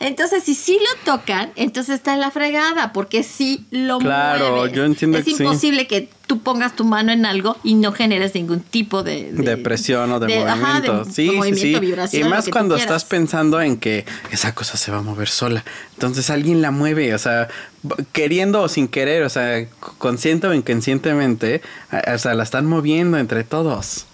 Entonces, 0.00 0.42
si 0.42 0.54
sí 0.54 0.78
lo 0.80 1.12
tocan, 1.12 1.52
entonces 1.56 1.96
está 1.96 2.14
en 2.14 2.20
la 2.20 2.30
fregada, 2.30 2.92
porque 2.94 3.22
sí 3.22 3.66
lo 3.70 3.98
Claro, 3.98 4.56
mueves. 4.56 4.72
yo 4.72 4.84
entiendo 4.86 5.18
Es 5.18 5.24
que 5.26 5.34
sí. 5.34 5.42
imposible 5.42 5.86
que 5.86 6.08
tú 6.26 6.40
pongas 6.40 6.74
tu 6.74 6.84
mano 6.84 7.12
en 7.12 7.26
algo 7.26 7.58
y 7.64 7.74
no 7.74 7.92
generes 7.92 8.34
ningún 8.34 8.60
tipo 8.60 9.02
de... 9.02 9.30
de 9.30 9.56
presión 9.58 10.10
o 10.10 10.18
de, 10.18 10.26
movimiento. 10.40 11.04
sí, 11.04 11.12
sí, 11.28 11.30
movimiento, 11.36 12.06
sí. 12.08 12.18
y 12.20 12.24
más 12.24 12.48
cuando 12.48 12.76
estás 12.76 13.04
pensando 13.04 13.60
en 13.60 13.76
que 13.76 14.06
esa 14.30 14.54
cosa 14.54 14.78
se 14.78 14.90
va 14.90 14.98
a 14.98 15.02
mover 15.02 15.28
sola. 15.28 15.64
Entonces 15.92 16.30
alguien 16.30 16.62
la 16.62 16.70
mueve, 16.70 17.14
o 17.14 17.18
sea, 17.18 17.48
queriendo 18.12 18.62
o 18.62 18.68
sin 18.68 18.88
querer, 18.88 19.22
o 19.24 19.28
sea, 19.28 19.66
consciente 19.98 20.46
o 20.46 20.54
inconscientemente, 20.54 21.60
o 22.14 22.18
sea, 22.18 22.32
la 22.34 22.44
están 22.44 22.64
moviendo 22.64 23.18
entre 23.18 23.44
todos. 23.44 24.06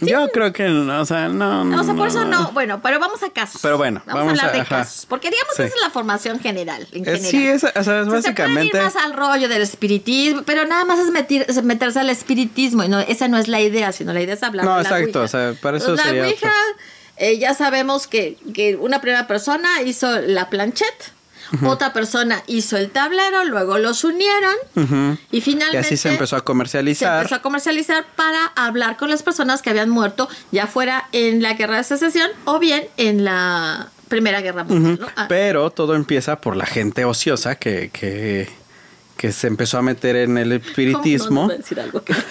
Yo 0.00 0.28
creo 0.30 0.52
que, 0.52 0.66
o 0.68 1.04
sea, 1.06 1.28
no. 1.28 1.64
No, 1.64 1.80
o 1.80 1.84
sea, 1.84 1.94
por 1.94 2.08
eso 2.08 2.24
no. 2.24 2.52
Bueno, 2.52 2.80
pero 2.82 2.98
vamos 2.98 3.22
a 3.22 3.30
casos. 3.30 3.60
Pero 3.62 3.76
bueno, 3.78 4.02
vamos, 4.06 4.24
vamos 4.24 4.38
a 4.38 4.42
hablar 4.42 4.54
a- 4.54 4.56
de 4.56 4.60
ajá. 4.62 4.76
casos. 4.78 5.06
Porque 5.06 5.30
digamos 5.30 5.54
que 5.56 5.62
Sí. 5.64 5.68
esa 5.68 5.76
es 5.76 5.82
la 5.82 5.90
formación 5.90 6.40
general. 6.40 6.86
En 6.92 7.02
Eh, 7.02 7.16
general. 7.16 7.30
sí, 7.30 7.46
es, 7.46 7.64
o 7.64 7.84
sea, 7.84 8.00
es 8.00 8.06
básicamente. 8.08 8.70
Se 8.72 8.76
ir 8.78 8.82
más 8.84 8.96
al 8.96 9.12
rollo 9.14 9.48
del 9.48 9.62
espiritismo, 9.62 10.42
pero 10.44 10.64
nada 10.66 10.84
más 10.84 10.98
es, 10.98 11.10
metir- 11.10 11.44
es 11.48 11.62
meterse 11.62 12.00
al 12.00 12.10
espiritismo. 12.10 12.84
Y 12.84 12.88
no, 12.88 13.00
esa 13.00 13.28
no 13.28 13.38
es 13.38 13.48
la 13.48 13.60
idea, 13.60 13.92
sino 13.92 14.12
la 14.12 14.20
idea 14.22 14.34
es 14.34 14.42
hablar 14.42 14.64
No, 14.64 14.76
de 14.76 14.82
la 14.84 14.88
exacto, 14.88 15.20
Ouija. 15.20 15.24
o 15.24 15.28
sea, 15.28 15.54
para 15.60 15.76
eso 15.76 15.86
Entonces, 15.90 16.06
sería 16.06 16.22
La 16.22 16.28
Ouija, 16.28 16.52
eh, 17.16 17.38
ya 17.38 17.54
sabemos 17.54 18.06
que, 18.06 18.36
que 18.54 18.76
una 18.76 19.00
primera 19.00 19.26
persona 19.26 19.82
hizo 19.82 20.20
la 20.20 20.48
planchette, 20.48 21.12
otra 21.64 21.92
persona 21.92 22.42
hizo 22.46 22.76
el 22.76 22.90
tablero, 22.90 23.44
luego 23.44 23.78
los 23.78 24.04
unieron 24.04 24.54
y 25.30 25.38
Y 25.38 25.40
finalmente 25.40 25.78
así 25.78 25.96
se 25.96 26.10
empezó 26.10 26.36
a 26.36 26.40
se 26.40 26.44
comercializar. 26.44 27.18
empezó 27.18 27.34
a 27.36 27.42
comercializar 27.42 28.04
para 28.16 28.46
hablar 28.56 28.96
con 28.96 29.10
las 29.10 29.22
personas 29.22 29.60
que 29.62 29.70
habían 29.70 29.90
muerto, 29.90 30.28
ya 30.52 30.66
fuera 30.66 31.08
en 31.12 31.42
la 31.42 31.54
guerra 31.54 31.78
de 31.78 31.84
secesión 31.84 32.30
o 32.44 32.58
bien 32.58 32.86
en 32.96 33.24
la 33.24 33.88
Primera 34.08 34.40
Guerra 34.40 34.64
Mundial. 34.64 34.98
¿no? 35.00 35.08
Ah, 35.16 35.26
Pero 35.28 35.70
todo 35.70 35.94
empieza 35.94 36.40
por 36.40 36.56
la 36.56 36.66
gente 36.66 37.04
ociosa 37.04 37.54
que, 37.56 37.90
que, 37.92 38.48
que 39.16 39.32
se 39.32 39.46
empezó 39.46 39.78
a 39.78 39.82
meter 39.82 40.16
en 40.16 40.36
el 40.38 40.48
¿cómo 40.48 40.58
no 40.60 40.66
espiritismo 40.68 41.44
a 41.44 41.54
decir 41.56 41.78
algo 41.80 42.02
que- 42.04 42.14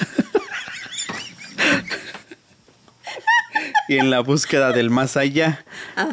y 3.87 3.97
en 3.97 4.09
la 4.11 4.19
búsqueda 4.19 4.71
del 4.71 4.89
más 4.89 5.17
allá. 5.17 5.65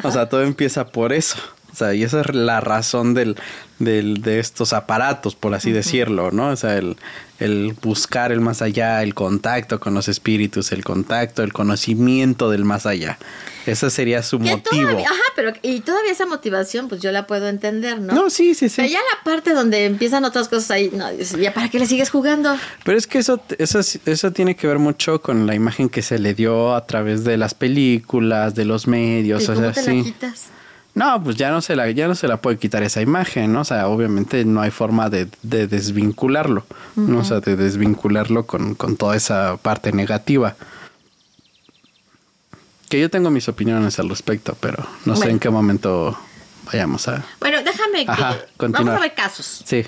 O 0.03 0.11
sea, 0.11 0.27
todo 0.29 0.41
empieza 0.41 0.87
por 0.87 1.13
eso. 1.13 1.37
Sea, 1.77 1.93
y 1.93 2.03
esa 2.03 2.21
es 2.21 2.33
la 2.33 2.59
razón 2.59 3.13
del, 3.13 3.35
del, 3.77 4.21
de 4.23 4.39
estos 4.39 4.73
aparatos, 4.73 5.35
por 5.35 5.53
así 5.53 5.71
decirlo, 5.71 6.31
¿no? 6.31 6.49
O 6.49 6.55
sea, 6.55 6.75
el, 6.77 6.97
el 7.39 7.75
buscar 7.81 8.31
el 8.31 8.41
más 8.41 8.63
allá, 8.63 9.03
el 9.03 9.13
contacto 9.13 9.79
con 9.79 9.93
los 9.93 10.07
espíritus, 10.07 10.71
el 10.71 10.83
contacto, 10.83 11.43
el 11.43 11.53
conocimiento 11.53 12.49
del 12.49 12.65
más 12.65 12.85
allá. 12.87 13.19
Ese 13.67 13.89
sería 13.91 14.23
su 14.23 14.39
que 14.39 14.49
motivo. 14.49 14.87
todavía- 14.87 15.05
ajá, 15.07 15.21
pero 15.35 15.51
y 15.61 15.81
todavía 15.81 16.11
esa 16.13 16.25
motivación, 16.25 16.87
pues 16.87 17.01
yo 17.01 17.11
la 17.11 17.27
puedo 17.27 17.47
entender, 17.47 17.99
¿no? 17.99 18.13
No, 18.13 18.29
sí, 18.29 18.55
sí, 18.55 18.69
sí. 18.69 18.77
Pero 18.77 18.87
ya 18.93 18.99
la 18.99 19.23
parte 19.23 19.53
donde 19.53 19.85
empiezan 19.85 20.23
otras 20.25 20.47
cosas 20.47 20.71
ahí, 20.71 20.89
no, 20.93 21.05
¿ya 21.13 21.53
para 21.53 21.69
qué 21.69 21.77
le 21.77 21.85
sigues 21.85 22.09
jugando? 22.09 22.55
Pero 22.85 22.97
es 22.97 23.05
que 23.05 23.19
eso, 23.19 23.39
eso, 23.59 23.81
eso 24.05 24.31
tiene 24.31 24.55
que 24.55 24.65
ver 24.67 24.79
mucho 24.79 25.21
con 25.21 25.45
la 25.45 25.53
imagen 25.53 25.89
que 25.89 26.01
se 26.01 26.17
le 26.17 26.33
dio 26.33 26.73
a 26.73 26.87
través 26.87 27.23
de 27.23 27.37
las 27.37 27.53
películas, 27.53 28.55
de 28.55 28.65
los 28.65 28.87
medios, 28.87 29.43
¿Y 29.43 29.45
o 29.51 29.53
cómo 29.53 29.73
sea, 29.73 29.83
te 29.83 29.91
sí. 29.91 29.97
la 29.97 30.03
quitas? 30.05 30.45
No, 30.97 31.23
pues 31.23 31.35
ya 31.35 31.51
no 31.51 31.61
se 31.61 31.75
la, 31.75 31.91
ya 31.91 32.07
no 32.07 32.15
se 32.15 32.27
la 32.27 32.37
puede 32.37 32.57
quitar 32.57 32.81
esa 32.81 33.01
imagen, 33.01 33.53
¿no? 33.53 33.61
O 33.61 33.63
sea, 33.63 33.87
obviamente 33.87 34.43
no 34.45 34.61
hay 34.61 34.71
forma 34.71 35.11
de, 35.11 35.27
de 35.43 35.67
desvincularlo, 35.67 36.65
¿no? 36.95 37.19
O 37.19 37.23
sea, 37.23 37.39
de 37.39 37.55
desvincularlo 37.55 38.47
con, 38.47 38.73
con 38.73 38.97
toda 38.97 39.15
esa 39.15 39.57
parte 39.57 39.91
negativa. 39.91 40.55
Que 42.89 42.99
yo 42.99 43.11
tengo 43.11 43.29
mis 43.29 43.47
opiniones 43.47 43.99
al 43.99 44.09
respecto, 44.09 44.57
pero 44.59 44.83
no 45.05 45.15
sé 45.15 45.29
en 45.29 45.37
qué 45.37 45.51
momento 45.51 46.17
vayamos 46.65 47.07
a. 47.07 47.23
Bueno, 47.39 47.59
déjame 47.63 48.03
que 48.03 48.11
Ajá, 48.11 48.37
vamos 48.57 48.89
a 48.89 48.99
ver 48.99 49.13
casos. 49.13 49.61
Sí. 49.65 49.85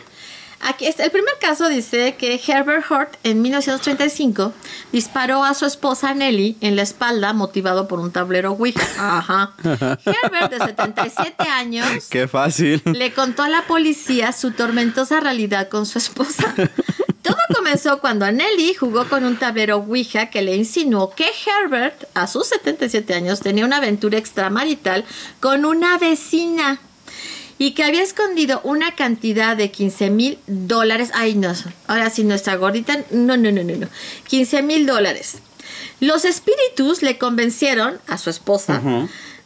Aquí 0.62 0.86
está, 0.88 1.06
el 1.06 1.12
primer 1.12 1.34
caso 1.40 1.70
dice 1.70 2.16
que 2.16 2.40
Herbert 2.46 2.86
Hurt 2.92 3.16
en 3.24 3.42
1935 3.42 4.54
disparó 4.92 5.44
a 5.46 5.54
su 5.54 5.66
esposa 5.66 6.14
Nelly 6.14 6.58
en 6.60 6.76
la 6.76 6.82
espalda 6.82 7.32
motivado 7.34 7.88
por 7.88 8.00
un 8.00 8.12
tablero 8.12 8.52
Ouija. 8.52 8.86
Ajá. 9.18 9.54
Herbert, 9.64 10.52
de 10.52 10.60
77 10.60 11.44
años, 11.44 11.88
Qué 12.10 12.28
fácil. 12.28 12.82
le 12.86 13.14
contó 13.14 13.44
a 13.44 13.50
la 13.50 13.66
policía 13.68 14.34
su 14.34 14.52
tormentosa 14.52 15.22
realidad 15.22 15.70
con 15.70 15.86
su 15.86 15.98
esposa. 15.98 16.54
Todo 17.22 17.38
comenzó 17.54 18.00
cuando 18.00 18.30
Nelly 18.32 18.74
jugó 18.74 19.08
con 19.08 19.24
un 19.24 19.38
tablero 19.38 19.78
Ouija 19.78 20.30
que 20.30 20.42
le 20.42 20.56
insinuó 20.56 21.12
que 21.12 21.28
Herbert, 21.46 22.06
a 22.16 22.28
sus 22.28 22.48
77 22.48 23.14
años, 23.14 23.40
tenía 23.40 23.66
una 23.66 23.78
aventura 23.78 24.18
extramarital 24.18 25.06
con 25.40 25.66
una 25.66 25.98
vecina 25.98 26.80
y 27.60 27.72
que 27.72 27.84
había 27.84 28.02
escondido 28.02 28.62
una 28.64 28.96
cantidad 28.96 29.56
de 29.56 29.70
15 29.70 30.10
mil 30.10 30.40
dólares. 30.48 31.12
Ay, 31.14 31.36
no, 31.36 31.54
ahora 31.88 32.10
sí, 32.10 32.24
nuestra 32.24 32.56
gordita, 32.56 33.04
no, 33.12 33.38
no, 33.38 33.52
no, 33.52 33.64
no, 33.64 33.76
no. 33.76 33.88
15 34.28 34.64
mil 34.64 34.88
dólares. 34.88 35.38
Los 36.00 36.26
espíritus 36.26 37.04
le 37.04 37.18
convencieron 37.18 38.00
a 38.08 38.18
su 38.18 38.30
esposa 38.30 38.82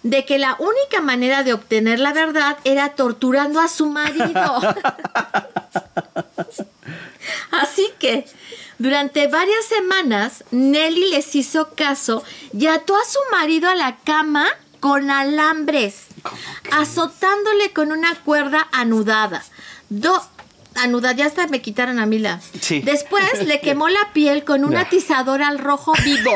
de 0.03 0.25
que 0.25 0.37
la 0.37 0.55
única 0.59 1.01
manera 1.01 1.43
de 1.43 1.53
obtener 1.53 1.99
la 1.99 2.13
verdad 2.13 2.57
era 2.63 2.89
torturando 2.89 3.59
a 3.59 3.67
su 3.67 3.87
marido. 3.87 4.29
Así 7.51 7.87
que 7.99 8.25
durante 8.77 9.27
varias 9.27 9.65
semanas 9.65 10.43
Nelly 10.51 11.09
les 11.11 11.35
hizo 11.35 11.73
caso 11.73 12.23
y 12.57 12.67
ató 12.67 12.95
a 12.95 13.05
su 13.05 13.19
marido 13.31 13.69
a 13.69 13.75
la 13.75 13.97
cama 13.97 14.47
con 14.79 15.09
alambres, 15.09 16.07
azotándole 16.81 17.71
con 17.71 17.91
una 17.91 18.15
cuerda 18.23 18.67
anudada. 18.71 19.43
Do 19.89 20.21
anudada, 20.75 21.13
ya 21.13 21.25
hasta 21.27 21.47
me 21.47 21.61
quitaron 21.61 21.99
a 21.99 22.05
mí 22.05 22.19
la. 22.19 22.41
Sí. 22.61 22.79
Después 22.81 23.45
le 23.45 23.59
quemó 23.61 23.89
la 23.89 24.11
piel 24.13 24.43
con 24.43 24.65
un 24.65 24.71
Ya. 24.73 24.81
atizador 24.81 25.41
al 25.43 25.59
rojo 25.59 25.93
vivo 26.03 26.31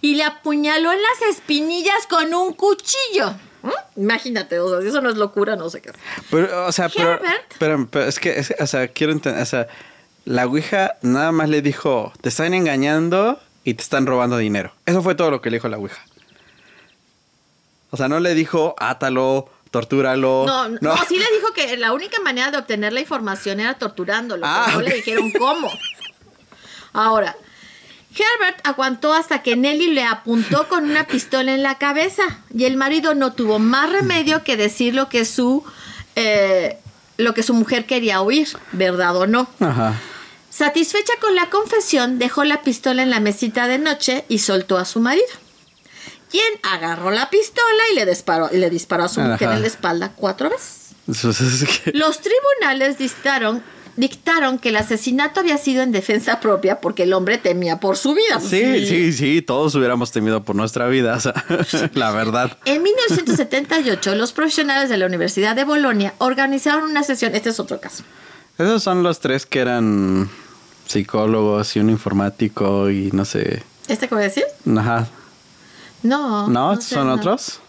y 0.00 0.16
le 0.16 0.24
apuñaló 0.24 0.92
en 0.92 0.98
las 1.00 1.30
espinillas 1.36 2.06
con 2.08 2.34
un 2.34 2.52
cuchillo. 2.54 3.34
¿Mm? 3.62 4.00
Imagínate, 4.00 4.58
o 4.58 4.68
sea, 4.80 4.88
eso 4.88 5.00
no 5.00 5.08
es 5.10 5.16
locura, 5.16 5.54
no 5.54 5.70
sé 5.70 5.80
qué. 5.80 5.92
Pero, 6.30 6.66
o 6.66 6.72
sea, 6.72 6.88
pero, 6.88 7.20
pero 7.88 8.04
es 8.08 8.18
que, 8.18 8.36
es- 8.38 8.54
o 8.58 8.66
sea, 8.66 8.88
quiero 8.88 9.12
entender, 9.12 9.40
o 9.40 9.46
sea, 9.46 9.68
la 10.24 10.46
Ouija 10.46 10.96
nada 11.02 11.30
más 11.30 11.48
le 11.48 11.62
dijo, 11.62 12.12
te 12.20 12.28
están 12.30 12.54
engañando 12.54 13.40
y 13.62 13.74
te 13.74 13.82
están 13.84 14.06
robando 14.06 14.36
dinero. 14.38 14.72
Eso 14.86 15.00
fue 15.02 15.14
todo 15.14 15.30
lo 15.30 15.40
que 15.40 15.50
le 15.50 15.58
dijo 15.58 15.68
la 15.68 15.78
Ouija. 15.78 16.04
O 17.92 17.96
sea, 17.98 18.08
no 18.08 18.20
le 18.20 18.34
dijo, 18.34 18.74
átalo, 18.78 19.48
tortúralo. 19.70 20.44
No, 20.46 20.68
no, 20.70 20.78
no, 20.80 20.96
sí 21.06 21.18
le 21.18 21.26
dijo 21.36 21.52
que 21.54 21.76
la 21.76 21.92
única 21.92 22.20
manera 22.22 22.50
de 22.50 22.56
obtener 22.56 22.92
la 22.94 23.00
información 23.00 23.60
era 23.60 23.74
torturándolo, 23.74 24.44
Ah, 24.46 24.62
pero 24.66 24.78
no 24.78 24.84
le 24.88 24.94
dijeron 24.94 25.30
cómo. 25.38 25.70
Ahora, 26.94 27.36
Herbert 28.14 28.66
aguantó 28.66 29.12
hasta 29.12 29.42
que 29.42 29.56
Nelly 29.56 29.92
le 29.92 30.04
apuntó 30.04 30.68
con 30.68 30.84
una 30.84 31.06
pistola 31.06 31.52
en 31.54 31.62
la 31.62 31.76
cabeza 31.76 32.22
y 32.54 32.64
el 32.64 32.76
marido 32.76 33.14
no 33.14 33.34
tuvo 33.34 33.58
más 33.58 33.92
remedio 33.92 34.42
que 34.42 34.56
decir 34.56 34.94
lo 34.94 35.08
que 35.08 35.24
su 35.26 35.62
eh, 36.16 36.78
lo 37.18 37.34
que 37.34 37.42
su 37.42 37.52
mujer 37.54 37.86
quería 37.86 38.22
oír, 38.22 38.48
verdad 38.72 39.16
o 39.16 39.26
no. 39.26 39.48
Ajá. 39.60 40.00
Satisfecha 40.50 41.12
con 41.20 41.34
la 41.34 41.50
confesión, 41.50 42.18
dejó 42.18 42.44
la 42.44 42.62
pistola 42.62 43.02
en 43.02 43.10
la 43.10 43.20
mesita 43.20 43.68
de 43.68 43.78
noche 43.78 44.24
y 44.28 44.38
soltó 44.38 44.76
a 44.76 44.84
su 44.84 45.00
marido. 45.00 45.26
Quien 46.32 46.44
agarró 46.64 47.12
la 47.12 47.30
pistola 47.30 47.82
y 47.92 47.94
le 47.94 48.06
disparó, 48.06 48.48
y 48.52 48.56
le 48.56 48.70
disparó 48.70 49.04
a 49.04 49.08
su 49.08 49.20
mujer 49.20 49.50
en 49.50 49.60
la 49.60 49.66
espalda 49.68 50.12
cuatro 50.16 50.50
veces. 50.50 50.94
Que- 51.84 51.92
Los 51.92 52.20
tribunales 52.20 52.96
dictaron, 52.98 53.62
dictaron 53.96 54.58
que 54.58 54.70
el 54.70 54.76
asesinato 54.76 55.40
había 55.40 55.58
sido 55.58 55.82
en 55.82 55.92
defensa 55.92 56.40
propia 56.40 56.80
porque 56.80 57.02
el 57.02 57.12
hombre 57.12 57.36
temía 57.38 57.78
por 57.80 57.96
su 57.98 58.14
vida. 58.14 58.40
Sí, 58.40 58.86
sí, 58.86 59.12
sí, 59.12 59.42
todos 59.42 59.74
hubiéramos 59.74 60.10
temido 60.10 60.42
por 60.42 60.56
nuestra 60.56 60.88
vida, 60.88 61.14
o 61.16 61.20
sea, 61.20 61.34
la 61.94 62.10
verdad. 62.12 62.56
En 62.64 62.82
1978, 62.82 64.14
los 64.14 64.32
profesionales 64.32 64.88
de 64.88 64.96
la 64.96 65.06
Universidad 65.06 65.54
de 65.54 65.64
Bolonia 65.64 66.14
organizaron 66.18 66.84
una 66.84 67.02
sesión. 67.02 67.34
Este 67.34 67.50
es 67.50 67.60
otro 67.60 67.78
caso. 67.80 68.04
Esos 68.58 68.82
son 68.82 69.02
los 69.02 69.20
tres 69.20 69.44
que 69.44 69.60
eran 69.60 70.30
psicólogos 70.86 71.76
y 71.76 71.80
un 71.80 71.90
informático 71.90 72.90
y 72.90 73.10
no 73.12 73.24
sé. 73.24 73.62
¿Este 73.88 74.08
qué 74.08 74.14
voy 74.14 74.24
a 74.24 74.28
decir? 74.28 74.44
Ajá. 74.78 75.08
No. 76.02 76.48
¿No? 76.48 76.80
sé, 76.80 76.94
¿Son 76.94 77.06
no. 77.06 77.14
otros? 77.14 77.60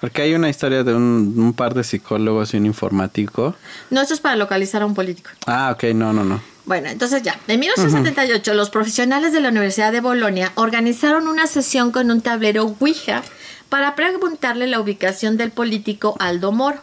Porque 0.00 0.22
hay 0.22 0.34
una 0.34 0.50
historia 0.50 0.84
de 0.84 0.94
un, 0.94 1.34
un 1.36 1.52
par 1.54 1.72
de 1.74 1.82
psicólogos 1.82 2.52
y 2.52 2.58
un 2.58 2.66
informático. 2.66 3.54
No, 3.90 4.02
esto 4.02 4.14
es 4.14 4.20
para 4.20 4.36
localizar 4.36 4.82
a 4.82 4.86
un 4.86 4.94
político. 4.94 5.30
Ah, 5.46 5.70
ok, 5.74 5.84
no, 5.94 6.12
no, 6.12 6.24
no. 6.24 6.40
Bueno, 6.66 6.88
entonces 6.88 7.22
ya. 7.22 7.38
En 7.46 7.60
1978, 7.60 8.54
los 8.54 8.70
profesionales 8.70 9.32
de 9.32 9.40
la 9.40 9.50
Universidad 9.50 9.92
de 9.92 10.00
Bolonia 10.00 10.52
organizaron 10.54 11.28
una 11.28 11.46
sesión 11.46 11.90
con 11.90 12.10
un 12.10 12.20
tablero 12.22 12.64
Ouija 12.64 13.22
para 13.68 13.94
preguntarle 13.94 14.66
la 14.66 14.80
ubicación 14.80 15.36
del 15.36 15.50
político 15.50 16.16
Aldo 16.20 16.52
Moro, 16.52 16.78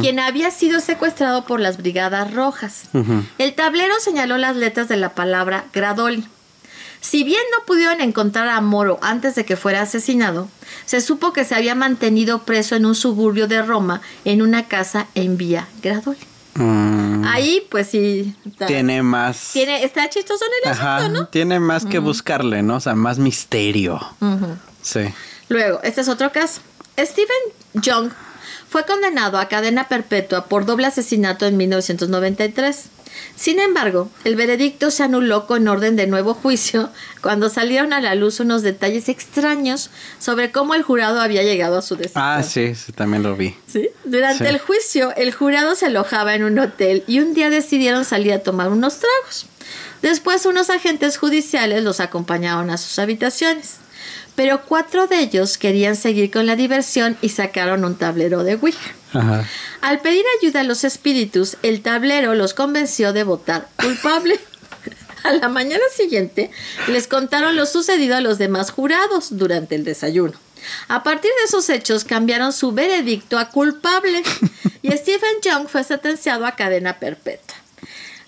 quien 0.00 0.18
había 0.18 0.50
sido 0.50 0.80
secuestrado 0.80 1.44
por 1.44 1.60
las 1.60 1.76
Brigadas 1.76 2.32
Rojas. 2.32 2.84
El 3.38 3.54
tablero 3.54 3.94
señaló 4.00 4.38
las 4.38 4.56
letras 4.56 4.88
de 4.88 4.96
la 4.96 5.14
palabra 5.14 5.64
Gradoli. 5.72 6.26
Si 7.00 7.22
bien 7.24 7.40
no 7.56 7.64
pudieron 7.64 8.00
encontrar 8.00 8.48
a 8.48 8.60
Moro 8.60 8.98
antes 9.02 9.34
de 9.34 9.44
que 9.44 9.56
fuera 9.56 9.82
asesinado, 9.82 10.48
se 10.84 11.00
supo 11.00 11.32
que 11.32 11.44
se 11.44 11.54
había 11.54 11.74
mantenido 11.74 12.42
preso 12.42 12.74
en 12.76 12.86
un 12.86 12.94
suburbio 12.94 13.46
de 13.46 13.62
Roma 13.62 14.00
en 14.24 14.42
una 14.42 14.66
casa 14.68 15.06
en 15.14 15.36
Vía 15.36 15.68
Gradoli. 15.82 16.18
Mm, 16.54 17.24
Ahí, 17.24 17.64
pues 17.70 17.88
sí. 17.88 18.34
está- 18.44 18.66
tiene 18.66 19.02
más. 19.02 19.50
tiene, 19.52 19.84
está 19.84 20.08
chistoso 20.10 20.44
en 20.44 20.68
el 20.68 20.72
Ajá, 20.76 20.96
asunto, 20.96 21.20
¿no? 21.20 21.28
tiene 21.28 21.60
más 21.60 21.84
que 21.86 22.00
buscarle, 22.00 22.62
¿no? 22.64 22.76
O 22.76 22.80
sea, 22.80 22.94
más 22.96 23.18
misterio. 23.18 24.00
Sí. 24.82 25.00
Luego, 25.48 25.80
este 25.84 26.00
es 26.00 26.08
otro 26.08 26.32
caso. 26.32 26.60
Stephen 26.98 27.36
Young 27.74 28.10
fue 28.68 28.84
condenado 28.86 29.38
a 29.38 29.46
cadena 29.46 29.86
perpetua 29.88 30.46
por 30.46 30.66
doble 30.66 30.86
asesinato 30.88 31.46
en 31.46 31.56
1993. 31.56 32.86
Sin 33.36 33.60
embargo, 33.60 34.10
el 34.24 34.34
veredicto 34.36 34.90
se 34.90 35.02
anuló 35.04 35.46
con 35.46 35.66
orden 35.68 35.96
de 35.96 36.06
nuevo 36.06 36.34
juicio 36.34 36.90
cuando 37.22 37.48
salieron 37.48 37.92
a 37.92 38.00
la 38.00 38.14
luz 38.14 38.40
unos 38.40 38.62
detalles 38.62 39.08
extraños 39.08 39.90
sobre 40.18 40.50
cómo 40.50 40.74
el 40.74 40.82
jurado 40.82 41.20
había 41.20 41.42
llegado 41.42 41.78
a 41.78 41.82
su 41.82 41.96
decisión. 41.96 42.24
Ah, 42.24 42.42
sí, 42.42 42.74
sí 42.74 42.92
también 42.92 43.22
lo 43.22 43.36
vi. 43.36 43.54
¿Sí? 43.66 43.90
Durante 44.04 44.44
Sí. 44.44 44.50
el 44.50 44.58
juicio, 44.58 45.14
el 45.16 45.32
jurado 45.32 45.74
se 45.74 45.86
alojaba 45.86 46.34
en 46.34 46.44
un 46.44 46.58
hotel 46.58 47.04
y 47.06 47.20
un 47.20 47.34
día 47.34 47.50
decidieron 47.50 48.04
salir 48.04 48.32
a 48.32 48.40
tomar 48.40 48.68
unos 48.70 48.98
tragos. 48.98 49.46
Después, 50.02 50.46
unos 50.46 50.70
agentes 50.70 51.16
judiciales 51.18 51.82
los 51.82 52.00
acompañaron 52.00 52.70
a 52.70 52.78
sus 52.78 52.98
habitaciones. 52.98 53.76
Pero 54.38 54.62
cuatro 54.62 55.08
de 55.08 55.18
ellos 55.18 55.58
querían 55.58 55.96
seguir 55.96 56.30
con 56.30 56.46
la 56.46 56.54
diversión 56.54 57.18
y 57.20 57.30
sacaron 57.30 57.84
un 57.84 57.96
tablero 57.96 58.44
de 58.44 58.54
Ouija. 58.54 58.94
Ajá. 59.12 59.44
Al 59.80 60.00
pedir 60.00 60.24
ayuda 60.40 60.60
a 60.60 60.62
los 60.62 60.84
espíritus, 60.84 61.56
el 61.64 61.82
tablero 61.82 62.36
los 62.36 62.54
convenció 62.54 63.12
de 63.12 63.24
votar 63.24 63.66
culpable. 63.74 64.38
A 65.24 65.32
la 65.32 65.48
mañana 65.48 65.82
siguiente 65.92 66.52
les 66.86 67.08
contaron 67.08 67.56
lo 67.56 67.66
sucedido 67.66 68.14
a 68.14 68.20
los 68.20 68.38
demás 68.38 68.70
jurados 68.70 69.36
durante 69.36 69.74
el 69.74 69.82
desayuno. 69.82 70.34
A 70.86 71.02
partir 71.02 71.32
de 71.40 71.46
esos 71.46 71.68
hechos 71.68 72.04
cambiaron 72.04 72.52
su 72.52 72.70
veredicto 72.70 73.40
a 73.40 73.50
culpable 73.50 74.22
y 74.82 74.92
Stephen 74.92 75.40
Young 75.42 75.66
fue 75.66 75.82
sentenciado 75.82 76.46
a 76.46 76.54
cadena 76.54 77.00
perpetua. 77.00 77.56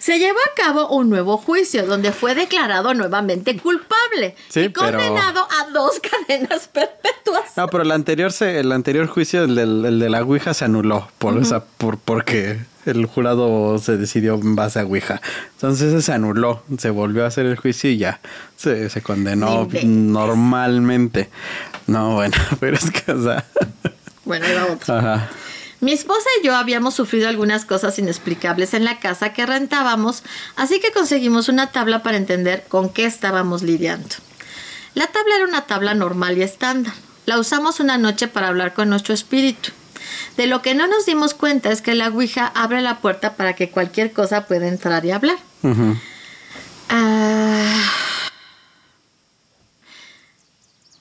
Se 0.00 0.18
llevó 0.18 0.38
a 0.38 0.54
cabo 0.56 0.88
un 0.88 1.10
nuevo 1.10 1.36
juicio 1.36 1.86
donde 1.86 2.10
fue 2.10 2.34
declarado 2.34 2.94
nuevamente 2.94 3.56
culpable 3.58 4.34
Sí, 4.48 4.60
y 4.60 4.68
pero- 4.70 4.98
condenado 4.98 5.46
a 5.60 5.70
dos 5.70 6.00
cadenas 6.26 6.66
perpetuas. 6.68 7.56
No, 7.56 7.68
pero 7.68 7.82
el 7.84 7.92
anterior 7.92 8.32
se, 8.32 8.58
el 8.60 8.72
anterior 8.72 9.06
juicio, 9.06 9.44
el, 9.44 9.54
del, 9.54 9.84
el 9.84 9.98
de 10.00 10.08
la 10.10 10.22
Ouija, 10.22 10.54
se 10.54 10.64
anuló 10.64 11.08
por 11.18 11.36
esa, 11.38 11.64
por, 11.64 11.98
porque 11.98 12.58
el 12.86 13.04
jurado 13.06 13.78
se 13.78 13.98
decidió 13.98 14.34
en 14.36 14.56
base 14.56 14.80
a 14.80 14.84
Ouija. 14.84 15.20
Entonces 15.52 16.02
se 16.04 16.12
anuló, 16.12 16.62
se 16.78 16.88
volvió 16.90 17.24
a 17.24 17.28
hacer 17.28 17.44
el 17.46 17.56
juicio 17.56 17.90
y 17.90 17.98
ya 17.98 18.20
se, 18.56 18.88
se 18.88 19.02
condenó 19.02 19.62
inventes. 19.64 19.84
normalmente. 19.84 21.28
No, 21.86 22.14
bueno, 22.14 22.36
pero 22.60 22.76
es 22.76 22.90
que, 22.90 23.12
o 23.12 23.22
sea, 23.22 23.44
Bueno, 24.24 24.46
ahí 24.46 24.54
va 24.54 24.72
otro. 24.72 24.94
ajá. 24.96 25.28
Mi 25.80 25.92
esposa 25.92 26.28
y 26.40 26.46
yo 26.46 26.54
habíamos 26.54 26.94
sufrido 26.94 27.28
algunas 27.28 27.64
cosas 27.64 27.98
inexplicables 27.98 28.74
en 28.74 28.84
la 28.84 28.98
casa 29.00 29.32
que 29.32 29.46
rentábamos, 29.46 30.22
así 30.56 30.78
que 30.78 30.92
conseguimos 30.92 31.48
una 31.48 31.72
tabla 31.72 32.02
para 32.02 32.18
entender 32.18 32.64
con 32.68 32.90
qué 32.90 33.06
estábamos 33.06 33.62
lidiando. 33.62 34.16
La 34.94 35.06
tabla 35.06 35.36
era 35.36 35.44
una 35.44 35.66
tabla 35.66 35.94
normal 35.94 36.36
y 36.36 36.42
estándar. 36.42 36.92
La 37.24 37.38
usamos 37.38 37.80
una 37.80 37.96
noche 37.96 38.28
para 38.28 38.48
hablar 38.48 38.74
con 38.74 38.90
nuestro 38.90 39.14
espíritu. 39.14 39.70
De 40.36 40.46
lo 40.46 40.60
que 40.62 40.74
no 40.74 40.86
nos 40.86 41.06
dimos 41.06 41.32
cuenta 41.32 41.70
es 41.70 41.80
que 41.80 41.94
la 41.94 42.08
Ouija 42.08 42.46
abre 42.54 42.82
la 42.82 42.98
puerta 42.98 43.34
para 43.36 43.54
que 43.54 43.70
cualquier 43.70 44.12
cosa 44.12 44.46
pueda 44.46 44.68
entrar 44.68 45.04
y 45.04 45.12
hablar. 45.12 45.38
Ujú. 45.62 45.96
Ah. 46.88 47.84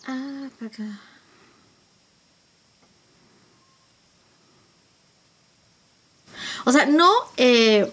Ah, 0.07 0.49
para 0.57 0.71
acá. 0.71 0.83
O 6.69 6.71
sea, 6.71 6.85
no, 6.85 7.11
eh, 7.37 7.91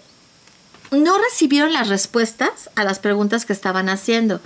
no 0.91 1.17
recibieron 1.19 1.73
las 1.73 1.89
respuestas 1.89 2.69
a 2.75 2.85
las 2.85 2.99
preguntas 2.99 3.47
que 3.47 3.55
estaban 3.55 3.89
haciendo, 3.89 4.39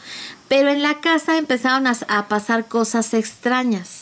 pero 0.47 0.69
en 0.69 0.83
la 0.83 1.01
casa 1.01 1.37
empezaron 1.37 1.89
a, 1.89 1.97
a 2.07 2.29
pasar 2.29 2.69
cosas 2.69 3.13
extrañas. 3.13 3.99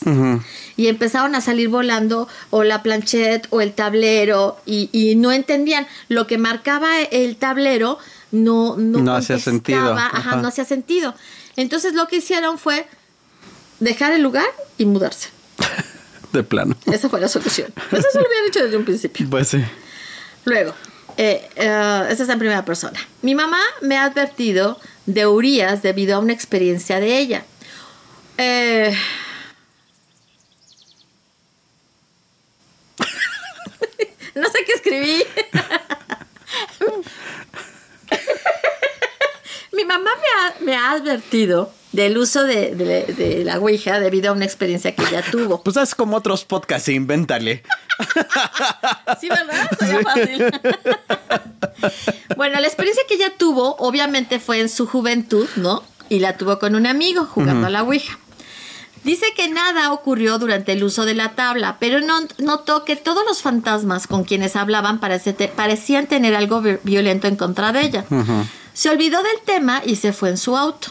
Y 0.77 0.87
empezaron 0.87 1.33
a 1.33 1.41
salir 1.41 1.67
volando 1.69 2.27
o 2.51 2.63
la 2.63 2.83
planchette 2.83 3.47
o 3.49 3.59
el 3.61 3.73
tablero 3.73 4.59
y, 4.67 4.91
y 4.91 5.15
no 5.15 5.31
entendían. 5.31 5.87
Lo 6.09 6.27
que 6.27 6.37
marcaba 6.37 7.01
el 7.01 7.35
tablero 7.37 7.97
no 8.31 8.77
no, 8.77 8.99
No 8.99 9.15
hacía 9.15 9.37
contestaba, 9.37 9.51
sentido, 9.51 9.93
ajá, 9.95 10.11
ajá. 10.13 10.35
no 10.35 10.47
hacía 10.47 10.65
sentido. 10.65 11.15
Entonces 11.55 11.95
lo 11.95 12.07
que 12.07 12.17
hicieron 12.17 12.59
fue 12.59 12.85
dejar 13.79 14.13
el 14.13 14.21
lugar 14.21 14.45
y 14.77 14.85
mudarse. 14.85 15.29
De 16.33 16.43
plano. 16.43 16.75
esa 16.85 17.09
fue 17.09 17.19
la 17.19 17.27
solución. 17.27 17.73
Pues 17.89 18.05
eso 18.05 18.19
lo 18.19 18.27
habían 18.27 18.45
hecho 18.47 18.63
desde 18.63 18.77
un 18.77 18.85
principio. 18.85 19.27
Pues 19.27 19.47
sí. 19.47 19.63
Luego, 20.45 20.73
eh, 21.17 21.49
eh, 21.55 22.07
esta 22.09 22.23
es 22.23 22.29
en 22.29 22.39
primera 22.39 22.63
persona. 22.65 22.99
Mi 23.21 23.35
mamá 23.35 23.61
me 23.81 23.97
ha 23.97 24.05
advertido 24.05 24.79
de 25.05 25.27
Urias 25.27 25.81
debido 25.81 26.15
a 26.15 26.19
una 26.19 26.33
experiencia 26.33 26.99
de 26.99 27.17
ella. 27.17 27.45
Eh, 28.37 28.97
no 34.35 34.49
sé 34.49 34.63
qué 34.65 34.71
escribí. 34.73 35.23
Mi 39.71 39.85
mamá 39.85 40.11
me 40.15 40.27
ha, 40.27 40.55
me 40.61 40.75
ha 40.75 40.91
advertido 40.91 41.71
del 41.91 42.17
uso 42.17 42.43
de, 42.43 42.75
de- 42.75 43.05
de 43.13 43.43
la 43.43 43.57
Ouija 43.59 43.99
debido 43.99 44.29
a 44.29 44.33
una 44.33 44.45
experiencia 44.45 44.93
que 44.95 45.03
ella 45.03 45.23
tuvo. 45.31 45.63
Pues 45.63 45.75
es 45.77 45.95
como 45.95 46.17
otros 46.17 46.45
podcasts, 46.45 46.89
invéntale. 46.89 47.63
Sí, 49.19 49.27
¿verdad? 49.29 49.69
Sería 49.79 50.01
fácil. 50.01 50.45
bueno, 52.37 52.59
la 52.59 52.67
experiencia 52.67 53.03
que 53.07 53.15
ella 53.15 53.33
tuvo, 53.37 53.75
obviamente, 53.79 54.39
fue 54.39 54.59
en 54.59 54.69
su 54.69 54.85
juventud, 54.87 55.47
¿no? 55.55 55.83
Y 56.09 56.19
la 56.19 56.37
tuvo 56.37 56.59
con 56.59 56.75
un 56.75 56.85
amigo 56.87 57.25
jugando 57.25 57.67
a 57.67 57.69
la 57.69 57.83
Ouija. 57.83 58.17
Dice 59.03 59.27
que 59.35 59.47
nada 59.47 59.93
ocurrió 59.93 60.39
durante 60.39 60.73
el 60.73 60.83
uso 60.83 61.05
de 61.05 61.13
la 61.15 61.29
tabla, 61.31 61.77
pero 61.79 62.01
no- 62.01 62.27
notó 62.37 62.83
que 62.85 62.95
todos 62.95 63.23
los 63.25 63.41
fantasmas 63.41 64.07
con 64.07 64.23
quienes 64.25 64.55
hablaban 64.55 64.99
parecían 64.99 66.07
tener 66.07 66.35
algo 66.35 66.61
vi- 66.61 66.77
violento 66.83 67.27
en 67.27 67.35
contra 67.35 67.71
de 67.71 67.81
ella. 67.81 68.05
Se 68.73 68.89
olvidó 68.89 69.23
del 69.23 69.41
tema 69.45 69.81
y 69.85 69.95
se 69.95 70.13
fue 70.13 70.29
en 70.29 70.37
su 70.37 70.57
auto. 70.57 70.89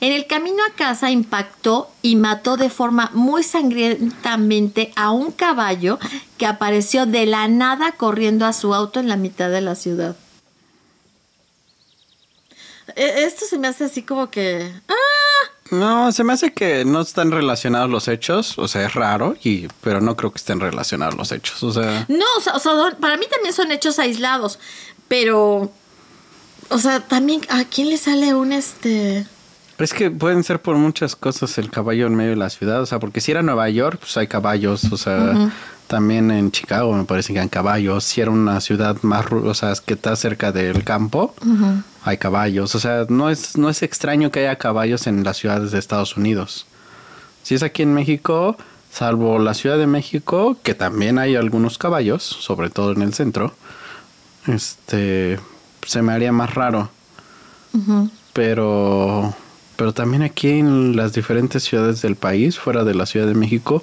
En 0.00 0.12
el 0.12 0.26
camino 0.26 0.58
a 0.64 0.74
casa 0.74 1.10
impactó 1.10 1.90
y 2.02 2.14
mató 2.16 2.56
de 2.56 2.70
forma 2.70 3.10
muy 3.14 3.42
sangrientamente 3.42 4.92
a 4.94 5.10
un 5.10 5.32
caballo 5.32 5.98
que 6.36 6.46
apareció 6.46 7.04
de 7.04 7.26
la 7.26 7.48
nada 7.48 7.92
corriendo 7.92 8.46
a 8.46 8.52
su 8.52 8.74
auto 8.74 9.00
en 9.00 9.08
la 9.08 9.16
mitad 9.16 9.50
de 9.50 9.60
la 9.60 9.74
ciudad. 9.74 10.14
E- 12.94 13.24
Esto 13.24 13.44
se 13.46 13.58
me 13.58 13.68
hace 13.68 13.84
así 13.84 14.02
como 14.02 14.30
que... 14.30 14.72
¡Ah! 14.88 14.94
No, 15.70 16.12
se 16.12 16.24
me 16.24 16.32
hace 16.32 16.52
que 16.52 16.84
no 16.86 17.00
están 17.02 17.30
relacionados 17.30 17.90
los 17.90 18.08
hechos. 18.08 18.56
O 18.58 18.68
sea, 18.68 18.86
es 18.86 18.94
raro, 18.94 19.36
y, 19.42 19.66
pero 19.82 20.00
no 20.00 20.16
creo 20.16 20.30
que 20.32 20.38
estén 20.38 20.60
relacionados 20.60 21.14
los 21.16 21.30
hechos. 21.32 21.62
O 21.62 21.72
sea, 21.72 22.06
No, 22.08 22.24
o 22.36 22.40
sea, 22.40 22.54
o 22.54 22.60
sea, 22.60 22.96
para 22.98 23.16
mí 23.16 23.26
también 23.30 23.52
son 23.52 23.70
hechos 23.72 23.98
aislados, 23.98 24.58
pero... 25.08 25.70
O 26.70 26.78
sea, 26.78 27.00
también, 27.00 27.40
¿a 27.48 27.64
quién 27.64 27.88
le 27.90 27.98
sale 27.98 28.32
un 28.34 28.52
este...? 28.52 29.26
Es 29.84 29.94
que 29.94 30.10
pueden 30.10 30.42
ser 30.44 30.60
por 30.60 30.76
muchas 30.76 31.14
cosas 31.14 31.56
el 31.58 31.70
caballo 31.70 32.06
en 32.06 32.14
medio 32.14 32.30
de 32.30 32.36
la 32.36 32.50
ciudad. 32.50 32.82
O 32.82 32.86
sea, 32.86 32.98
porque 32.98 33.20
si 33.20 33.30
era 33.30 33.42
Nueva 33.42 33.68
York, 33.68 33.98
pues 34.00 34.16
hay 34.16 34.26
caballos. 34.26 34.84
O 34.92 34.96
sea, 34.96 35.50
también 35.86 36.30
en 36.30 36.50
Chicago 36.50 36.92
me 36.92 37.04
parece 37.04 37.32
que 37.32 37.40
hay 37.40 37.48
caballos. 37.48 38.04
Si 38.04 38.20
era 38.20 38.30
una 38.30 38.60
ciudad 38.60 38.96
más, 39.02 39.26
o 39.30 39.54
sea, 39.54 39.72
que 39.84 39.94
está 39.94 40.16
cerca 40.16 40.52
del 40.52 40.84
campo, 40.84 41.34
hay 42.04 42.18
caballos. 42.18 42.74
O 42.74 42.80
sea, 42.80 43.06
no 43.08 43.30
es, 43.30 43.56
no 43.56 43.70
es 43.70 43.82
extraño 43.82 44.30
que 44.30 44.40
haya 44.40 44.56
caballos 44.56 45.06
en 45.06 45.24
las 45.24 45.36
ciudades 45.36 45.70
de 45.70 45.78
Estados 45.78 46.16
Unidos. 46.16 46.66
Si 47.42 47.54
es 47.54 47.62
aquí 47.62 47.82
en 47.82 47.94
México, 47.94 48.56
salvo 48.92 49.38
la 49.38 49.54
Ciudad 49.54 49.78
de 49.78 49.86
México, 49.86 50.56
que 50.62 50.74
también 50.74 51.18
hay 51.18 51.36
algunos 51.36 51.78
caballos, 51.78 52.22
sobre 52.22 52.68
todo 52.68 52.92
en 52.92 53.02
el 53.02 53.14
centro, 53.14 53.54
este, 54.46 55.38
se 55.86 56.02
me 56.02 56.12
haría 56.12 56.32
más 56.32 56.54
raro. 56.54 56.90
Pero, 58.32 59.34
pero 59.78 59.94
también 59.94 60.22
aquí 60.22 60.48
en 60.58 60.96
las 60.96 61.12
diferentes 61.14 61.62
ciudades 61.62 62.02
del 62.02 62.16
país, 62.16 62.58
fuera 62.58 62.82
de 62.84 62.94
la 62.94 63.06
Ciudad 63.06 63.26
de 63.26 63.34
México, 63.34 63.82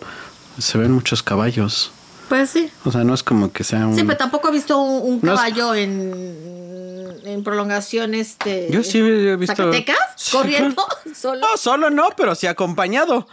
se 0.60 0.78
ven 0.78 0.92
muchos 0.92 1.24
caballos. 1.24 1.92
Pues 2.30 2.50
sí. 2.50 2.70
O 2.84 2.92
sea, 2.92 3.04
no 3.06 3.14
es 3.14 3.24
como 3.24 3.52
que 3.52 3.64
sea 3.64 3.88
un... 3.88 3.96
Sí, 3.96 4.04
pero 4.04 4.18
tampoco 4.18 4.50
he 4.50 4.52
visto 4.52 4.78
un, 4.78 5.14
un 5.14 5.20
No 5.24 5.34
es- 5.34 5.40
caballo 5.40 5.74
en, 5.74 7.16
en 7.24 7.44
prolongación, 7.44 8.14
este... 8.14 8.68
Yo 8.72 8.84
sí 8.84 9.00
he 9.00 9.36
visto- 9.38 9.56
¿Zacatecas? 9.56 9.98
Sí, 10.18 10.36
¿Corriendo? 10.36 10.84
¿Solo? 11.16 11.40
No, 11.40 11.56
solo 11.58 11.90
no, 11.90 12.10
pero 12.18 12.36
sí 12.36 12.46
acompañado. 12.48 13.28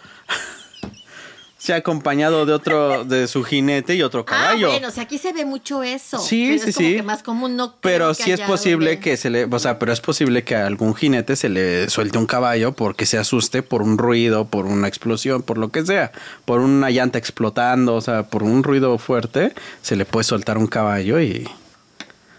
Se 1.62 1.72
ha 1.72 1.76
acompañado 1.76 2.44
de 2.44 2.52
otro, 2.54 3.04
de 3.04 3.28
su 3.28 3.44
jinete 3.44 3.94
y 3.94 4.02
otro 4.02 4.24
caballo. 4.24 4.66
Ah, 4.66 4.70
bueno, 4.72 4.88
o 4.88 4.90
sea, 4.90 5.04
aquí 5.04 5.16
se 5.16 5.32
ve 5.32 5.44
mucho 5.44 5.84
eso. 5.84 6.18
Sí, 6.18 6.46
pero 6.58 6.62
sí, 6.64 6.70
es 6.70 6.74
como 6.76 6.88
sí. 6.88 6.96
que 6.96 7.02
más 7.04 7.22
común 7.22 7.54
no 7.54 7.76
Pero 7.80 8.14
sí 8.14 8.32
es 8.32 8.40
posible 8.40 8.86
donde- 8.96 9.00
que 9.00 9.16
se 9.16 9.30
le, 9.30 9.44
o 9.44 9.58
sea, 9.60 9.78
pero 9.78 9.92
es 9.92 10.00
posible 10.00 10.42
que 10.42 10.56
a 10.56 10.66
algún 10.66 10.96
jinete 10.96 11.36
se 11.36 11.48
le 11.48 11.88
suelte 11.88 12.18
un 12.18 12.26
caballo 12.26 12.72
porque 12.72 13.06
se 13.06 13.16
asuste 13.16 13.62
por 13.62 13.80
un 13.82 13.96
ruido, 13.96 14.44
por 14.46 14.66
una 14.66 14.88
explosión, 14.88 15.42
por 15.42 15.56
lo 15.56 15.68
que 15.70 15.86
sea, 15.86 16.10
por 16.46 16.58
una 16.60 16.90
llanta 16.90 17.18
explotando, 17.18 17.94
o 17.94 18.00
sea, 18.00 18.24
por 18.24 18.42
un 18.42 18.64
ruido 18.64 18.98
fuerte, 18.98 19.52
se 19.82 19.94
le 19.94 20.04
puede 20.04 20.24
soltar 20.24 20.58
un 20.58 20.66
caballo 20.66 21.20
y, 21.20 21.48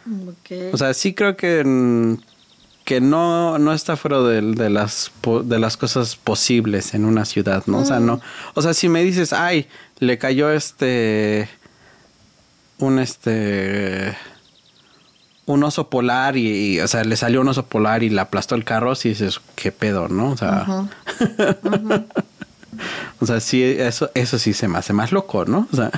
Ok. 0.06 0.74
o 0.74 0.78
sea, 0.78 0.94
sí 0.94 1.14
creo 1.14 1.38
que 1.38 1.64
que 2.84 3.00
no, 3.02 3.58
no 3.60 3.74
está 3.74 3.96
fuera 3.96 4.22
de, 4.22 4.42
de 4.42 4.70
las 4.70 5.12
de 5.44 5.60
las 5.60 5.78
cosas 5.78 6.16
posibles 6.16 6.94
en 6.94 7.06
una 7.06 7.26
ciudad, 7.26 7.64
¿no? 7.66 7.80
O 7.80 7.86
sea, 7.86 8.00
no, 8.00 8.20
o 8.54 8.62
sea, 8.62 8.74
si 8.74 8.90
me 8.90 9.04
dices, 9.04 9.34
ay, 9.34 9.68
le 10.00 10.18
cayó 10.18 10.52
este 10.52 11.50
un 12.80 13.00
este 13.00 14.18
un 15.46 15.64
oso 15.64 15.90
polar 15.90 16.38
y, 16.38 16.80
o 16.80 16.88
sea, 16.88 17.04
le 17.04 17.16
salió 17.18 17.42
un 17.42 17.48
oso 17.50 17.66
polar 17.66 18.04
y 18.04 18.10
le 18.10 18.22
aplastó 18.22 18.56
el 18.56 18.64
carro, 18.64 18.96
sí 18.96 19.10
dices, 19.10 19.42
qué 19.56 19.72
pedo, 19.72 20.08
¿no? 20.08 20.32
O 20.32 20.38
sea, 20.38 20.66
o 23.20 23.26
sea, 23.26 23.40
sí, 23.40 23.64
eso, 23.64 24.10
eso 24.14 24.40
sí 24.40 24.54
se 24.54 24.68
me 24.68 24.78
hace 24.78 24.94
más 24.94 25.12
loco, 25.12 25.46
¿no? 25.46 25.68
O 25.72 25.76
sea, 25.76 25.92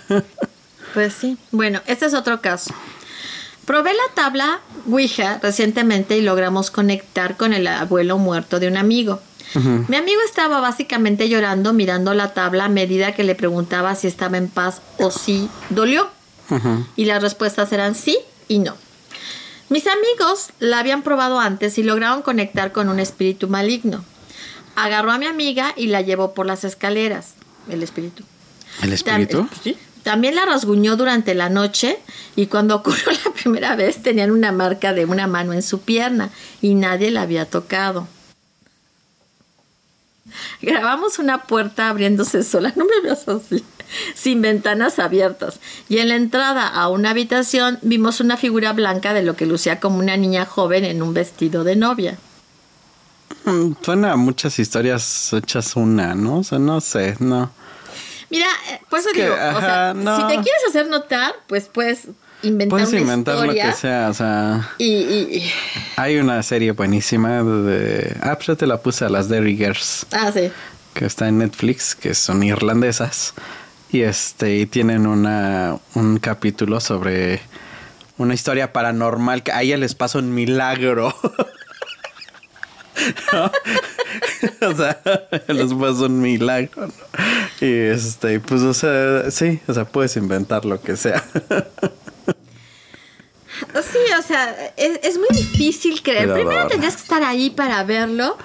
Pues 0.95 1.13
sí. 1.13 1.37
Bueno, 1.51 1.81
este 1.87 2.05
es 2.05 2.13
otro 2.13 2.39
caso. 2.39 2.73
Probé 3.65 3.93
la 3.93 4.13
tabla 4.13 4.59
Ouija 4.89 5.39
recientemente 5.41 6.17
y 6.17 6.21
logramos 6.21 6.69
conectar 6.71 7.35
con 7.37 7.53
el 7.53 7.65
abuelo 7.67 8.17
muerto 8.17 8.59
de 8.59 8.67
un 8.67 8.77
amigo. 8.77 9.21
Mi 9.87 9.95
amigo 9.95 10.19
estaba 10.25 10.59
básicamente 10.59 11.29
llorando 11.29 11.71
mirando 11.71 12.13
la 12.13 12.33
tabla 12.33 12.65
a 12.65 12.69
medida 12.69 13.13
que 13.13 13.23
le 13.23 13.35
preguntaba 13.35 13.95
si 13.95 14.07
estaba 14.07 14.37
en 14.37 14.49
paz 14.49 14.81
o 14.99 15.11
si 15.11 15.49
dolió. 15.69 16.09
Y 16.95 17.05
las 17.05 17.21
respuestas 17.23 17.71
eran 17.71 17.95
sí 17.95 18.17
y 18.47 18.59
no. 18.59 18.75
Mis 19.69 19.85
amigos 19.87 20.49
la 20.59 20.79
habían 20.79 21.01
probado 21.03 21.39
antes 21.39 21.77
y 21.77 21.83
lograron 21.83 22.21
conectar 22.21 22.71
con 22.71 22.89
un 22.89 22.99
espíritu 22.99 23.47
maligno. 23.47 24.03
Agarró 24.75 25.11
a 25.11 25.17
mi 25.17 25.25
amiga 25.25 25.73
y 25.75 25.87
la 25.87 26.01
llevó 26.01 26.33
por 26.33 26.45
las 26.45 26.63
escaleras. 26.65 27.33
El 27.69 27.81
espíritu. 27.81 28.23
¿el 28.83 28.93
espíritu? 28.93 29.43
Tam- 29.43 29.49
sí. 29.63 29.77
También 30.05 30.35
la 30.35 30.45
rasguñó 30.45 30.97
durante 30.97 31.33
la 31.33 31.49
noche 31.49 31.97
y 32.35 32.45
cuando 32.45 32.75
ocurrió 32.75 33.05
la 33.25 33.33
primera 33.33 33.75
vez 33.75 34.03
tenían 34.03 34.29
una 34.29 34.51
marca 34.51 34.93
de 34.93 35.03
una 35.05 35.25
mano 35.25 35.51
en 35.51 35.63
su 35.63 35.81
pierna 35.81 36.29
y 36.61 36.75
nadie 36.75 37.09
la 37.09 37.23
había 37.23 37.49
tocado. 37.49 38.07
Grabamos 40.61 41.17
una 41.17 41.45
puerta 41.45 41.89
abriéndose 41.89 42.43
sola, 42.43 42.71
no 42.75 42.85
me 42.85 43.01
veas 43.01 43.27
así, 43.27 43.65
sin 44.13 44.43
ventanas 44.43 44.99
abiertas. 44.99 45.59
Y 45.89 45.97
en 45.97 46.09
la 46.09 46.17
entrada 46.17 46.67
a 46.67 46.87
una 46.89 47.09
habitación 47.09 47.79
vimos 47.81 48.19
una 48.19 48.37
figura 48.37 48.73
blanca 48.73 49.11
de 49.15 49.23
lo 49.23 49.35
que 49.35 49.47
lucía 49.47 49.79
como 49.79 49.97
una 49.97 50.17
niña 50.17 50.45
joven 50.45 50.85
en 50.85 51.01
un 51.01 51.15
vestido 51.15 51.63
de 51.63 51.77
novia. 51.77 52.19
Mm, 53.45 53.71
Suena 53.81 54.15
muchas 54.17 54.59
historias 54.59 55.33
hechas 55.33 55.75
una, 55.75 56.13
¿no? 56.13 56.37
O 56.37 56.43
sea, 56.43 56.59
no 56.59 56.79
sé, 56.79 57.15
no. 57.19 57.49
Mira, 58.29 58.47
eh, 58.71 58.79
por 58.89 58.99
eso 58.99 59.09
Es 59.09 59.15
que, 59.15 59.23
digo, 59.23 59.33
o 59.33 59.59
sea, 59.59 59.93
no. 59.95 60.15
si 60.15 60.21
te 60.23 60.33
quieres 60.33 60.63
hacer 60.67 60.87
notar, 60.87 61.33
pues 61.47 61.67
puedes 61.67 62.07
inventar 62.43 62.77
Puedes 62.77 62.89
una 62.89 63.01
inventar 63.01 63.35
historia 63.35 63.65
lo 63.65 63.71
que 63.71 63.77
sea, 63.77 64.09
o 64.09 64.13
sea, 64.13 64.69
y, 64.77 65.43
hay 65.95 66.17
una 66.17 66.41
serie 66.43 66.71
buenísima 66.71 67.43
de... 67.43 68.15
Ah, 68.21 68.37
pues 68.37 68.57
te 68.57 68.67
la 68.67 68.81
puse 68.81 69.05
a 69.05 69.09
las 69.09 69.29
Derry 69.29 69.57
Girls. 69.57 70.05
ah, 70.11 70.31
sí. 70.33 70.51
que 70.93 71.05
está 71.05 71.27
en 71.27 71.39
Netflix, 71.39 71.95
que 71.95 72.13
son 72.13 72.43
irlandesas, 72.43 73.33
y 73.91 74.01
este, 74.01 74.57
y 74.57 74.65
tienen 74.65 75.07
una, 75.07 75.77
un 75.93 76.19
capítulo 76.19 76.79
sobre 76.79 77.41
una 78.17 78.33
historia 78.33 78.73
paranormal 78.73 79.43
que 79.43 79.51
a 79.51 79.61
ella 79.61 79.77
les 79.77 79.95
pasa 79.95 80.19
un 80.19 80.33
milagro. 80.33 81.15
¿No? 83.33 83.51
o 84.67 84.75
sea, 84.75 84.99
les 85.47 85.73
pasa 85.73 86.05
un 86.05 86.21
milagro. 86.21 86.87
¿no? 86.87 86.93
Y 87.61 87.71
este, 87.71 88.39
pues, 88.39 88.61
o 88.61 88.73
sea, 88.73 89.31
sí, 89.31 89.59
o 89.67 89.73
sea, 89.73 89.85
puedes 89.85 90.17
inventar 90.17 90.65
lo 90.65 90.81
que 90.81 90.97
sea. 90.97 91.23
Sí, 93.73 93.99
o 94.17 94.21
sea, 94.21 94.73
es, 94.75 94.99
es 95.01 95.17
muy 95.17 95.29
difícil 95.31 96.01
creer. 96.01 96.33
Primero 96.33 96.67
tendrías 96.67 96.95
que 96.95 97.03
estar 97.03 97.23
ahí 97.23 97.49
para 97.49 97.83
verlo 97.83 98.37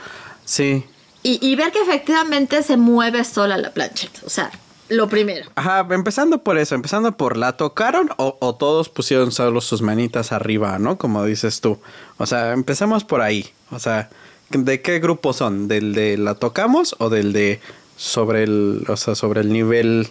sí. 0.44 0.84
y, 1.22 1.44
y 1.46 1.56
ver 1.56 1.72
que 1.72 1.80
efectivamente 1.80 2.62
se 2.62 2.76
mueve 2.76 3.24
sola 3.24 3.56
la 3.56 3.72
plancheta. 3.72 4.20
O 4.24 4.30
sea, 4.30 4.50
lo 4.88 5.08
primero. 5.08 5.48
Ajá, 5.54 5.86
empezando 5.90 6.42
por 6.42 6.58
eso, 6.58 6.74
empezando 6.74 7.16
por 7.16 7.36
la 7.36 7.56
tocaron 7.56 8.10
o, 8.16 8.36
o 8.40 8.54
todos 8.54 8.88
pusieron 8.88 9.32
solo 9.32 9.60
sus 9.60 9.82
manitas 9.82 10.32
arriba, 10.32 10.78
¿no? 10.78 10.98
Como 10.98 11.24
dices 11.24 11.60
tú. 11.60 11.78
O 12.18 12.26
sea, 12.26 12.52
empezamos 12.52 13.04
por 13.04 13.20
ahí. 13.20 13.50
O 13.70 13.78
sea, 13.78 14.10
¿de 14.50 14.82
qué 14.82 14.98
grupo 14.98 15.32
son? 15.32 15.68
¿Del 15.68 15.92
de 15.92 16.18
la 16.18 16.34
tocamos 16.34 16.96
o 16.98 17.08
del 17.08 17.32
de 17.32 17.60
sobre 18.00 18.44
el, 18.44 18.84
o 18.88 18.96
sea, 18.96 19.14
sobre 19.14 19.42
el 19.42 19.52
nivel 19.52 20.08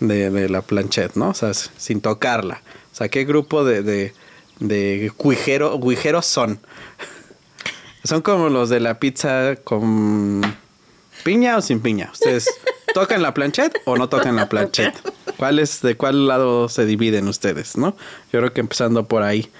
de, 0.00 0.30
de 0.30 0.48
la 0.48 0.60
planchette, 0.62 1.14
¿no? 1.14 1.28
O 1.28 1.34
sea, 1.34 1.54
sin 1.54 2.00
tocarla. 2.00 2.62
O 2.92 2.96
sea, 2.96 3.08
¿qué 3.08 3.24
grupo 3.24 3.64
de, 3.64 3.82
de, 3.84 4.12
de 4.58 5.12
guijero- 5.16 5.78
guijeros 5.80 6.26
son? 6.26 6.58
Son 8.04 8.22
como 8.22 8.48
los 8.48 8.70
de 8.70 8.80
la 8.80 8.98
pizza 9.00 9.56
con 9.56 10.40
piña 11.24 11.58
o 11.58 11.60
sin 11.60 11.80
piña. 11.80 12.08
¿Ustedes 12.12 12.48
tocan 12.94 13.22
la 13.22 13.34
planchette 13.34 13.76
o 13.84 13.96
no 13.96 14.08
tocan 14.08 14.34
la 14.36 14.48
planchette? 14.48 14.94
¿Cuál 15.36 15.58
es, 15.58 15.82
de 15.82 15.96
cuál 15.96 16.26
lado 16.26 16.68
se 16.68 16.86
dividen 16.86 17.28
ustedes, 17.28 17.76
no? 17.76 17.96
Yo 18.32 18.38
creo 18.40 18.52
que 18.52 18.60
empezando 18.60 19.04
por 19.06 19.22
ahí. 19.24 19.50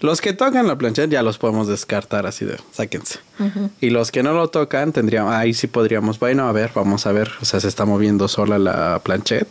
Los 0.00 0.20
que 0.20 0.32
tocan 0.32 0.66
la 0.66 0.76
planchette 0.78 1.10
ya 1.10 1.22
los 1.22 1.36
podemos 1.38 1.68
descartar 1.68 2.26
así 2.26 2.44
de, 2.44 2.56
sáquense. 2.72 3.18
Y 3.80 3.90
los 3.90 4.10
que 4.10 4.22
no 4.22 4.32
lo 4.32 4.48
tocan 4.48 4.92
tendríamos, 4.92 5.34
ahí 5.34 5.52
sí 5.54 5.66
podríamos, 5.66 6.18
bueno, 6.18 6.48
a 6.48 6.52
ver, 6.52 6.70
vamos 6.74 7.06
a 7.06 7.12
ver, 7.12 7.30
o 7.40 7.44
sea, 7.44 7.60
se 7.60 7.68
está 7.68 7.84
moviendo 7.84 8.26
sola 8.28 8.58
la 8.58 8.98
planchette 9.02 9.48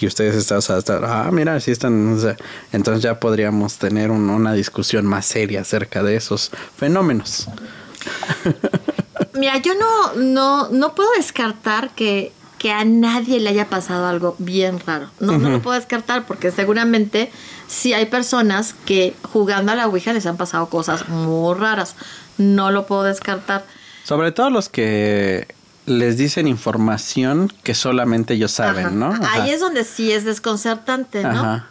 y 0.00 0.06
ustedes 0.08 0.34
están, 0.34 0.58
o 0.58 0.62
sea, 0.62 0.78
están- 0.78 1.04
ah, 1.04 1.30
mira, 1.32 1.58
sí 1.60 1.70
están, 1.70 2.14
o 2.14 2.18
sea, 2.18 2.36
entonces 2.72 3.02
ya 3.02 3.20
podríamos 3.20 3.78
tener 3.78 4.10
un- 4.10 4.30
una 4.30 4.52
discusión 4.52 5.06
más 5.06 5.26
seria 5.26 5.60
acerca 5.60 6.02
de 6.02 6.16
esos 6.16 6.50
fenómenos. 6.76 7.48
Mira, 9.34 9.58
yo 9.58 9.72
no, 9.74 10.14
no, 10.14 10.68
no 10.70 10.94
puedo 10.94 11.08
descartar 11.16 11.90
que, 11.90 12.32
que 12.58 12.72
a 12.72 12.84
nadie 12.84 13.40
le 13.40 13.50
haya 13.50 13.68
pasado 13.68 14.06
algo 14.06 14.36
bien 14.38 14.78
raro. 14.84 15.08
No, 15.20 15.38
no 15.38 15.50
lo 15.50 15.60
puedo 15.60 15.76
descartar 15.76 16.26
porque 16.26 16.50
seguramente 16.50 17.30
sí 17.74 17.92
hay 17.92 18.06
personas 18.06 18.74
que 18.86 19.14
jugando 19.22 19.72
a 19.72 19.74
la 19.74 19.86
Ouija 19.86 20.12
les 20.12 20.26
han 20.26 20.36
pasado 20.36 20.68
cosas 20.68 21.08
muy 21.08 21.54
raras. 21.54 21.96
No 22.38 22.70
lo 22.70 22.86
puedo 22.86 23.02
descartar. 23.02 23.64
Sobre 24.04 24.32
todo 24.32 24.50
los 24.50 24.68
que 24.68 25.48
les 25.86 26.16
dicen 26.16 26.46
información 26.48 27.52
que 27.62 27.74
solamente 27.74 28.34
ellos 28.34 28.52
saben, 28.52 28.86
Ajá. 28.86 28.94
¿no? 28.94 29.06
Ajá. 29.06 29.32
Ahí 29.32 29.50
es 29.50 29.60
donde 29.60 29.84
sí 29.84 30.12
es 30.12 30.24
desconcertante, 30.24 31.22
¿no? 31.22 31.30
Ajá. 31.30 31.66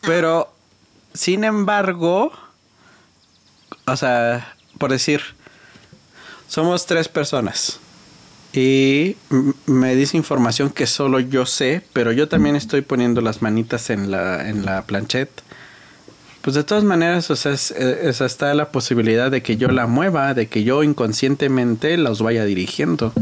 Pero, 0.00 0.52
sin 1.12 1.44
embargo, 1.44 2.32
o 3.86 3.96
sea, 3.96 4.56
por 4.78 4.90
decir, 4.90 5.22
somos 6.48 6.86
tres 6.86 7.08
personas 7.08 7.78
y 8.56 9.16
me 9.66 9.94
dice 9.94 10.16
información 10.16 10.70
que 10.70 10.86
solo 10.86 11.20
yo 11.20 11.44
sé, 11.46 11.82
pero 11.92 12.10
yo 12.12 12.26
también 12.28 12.56
estoy 12.56 12.80
poniendo 12.80 13.20
las 13.20 13.42
manitas 13.42 13.90
en 13.90 14.10
la, 14.10 14.48
en 14.48 14.64
la 14.64 14.82
planchette. 14.86 15.42
Pues 16.40 16.54
de 16.56 16.64
todas 16.64 16.84
maneras, 16.84 17.30
o 17.30 17.36
sea, 17.36 17.52
es- 17.52 17.72
eh, 17.72 18.08
esa 18.08 18.24
está 18.24 18.54
la 18.54 18.70
posibilidad 18.70 19.30
de 19.30 19.42
que 19.42 19.56
yo 19.56 19.68
la 19.68 19.86
mueva, 19.86 20.32
de 20.32 20.46
que 20.48 20.64
yo 20.64 20.82
inconscientemente 20.82 21.96
los 21.98 22.22
vaya 22.22 22.44
dirigiendo. 22.44 23.12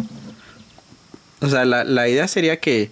O 1.40 1.48
sea, 1.48 1.64
la, 1.64 1.84
la 1.84 2.08
idea 2.08 2.28
sería 2.28 2.60
que 2.60 2.90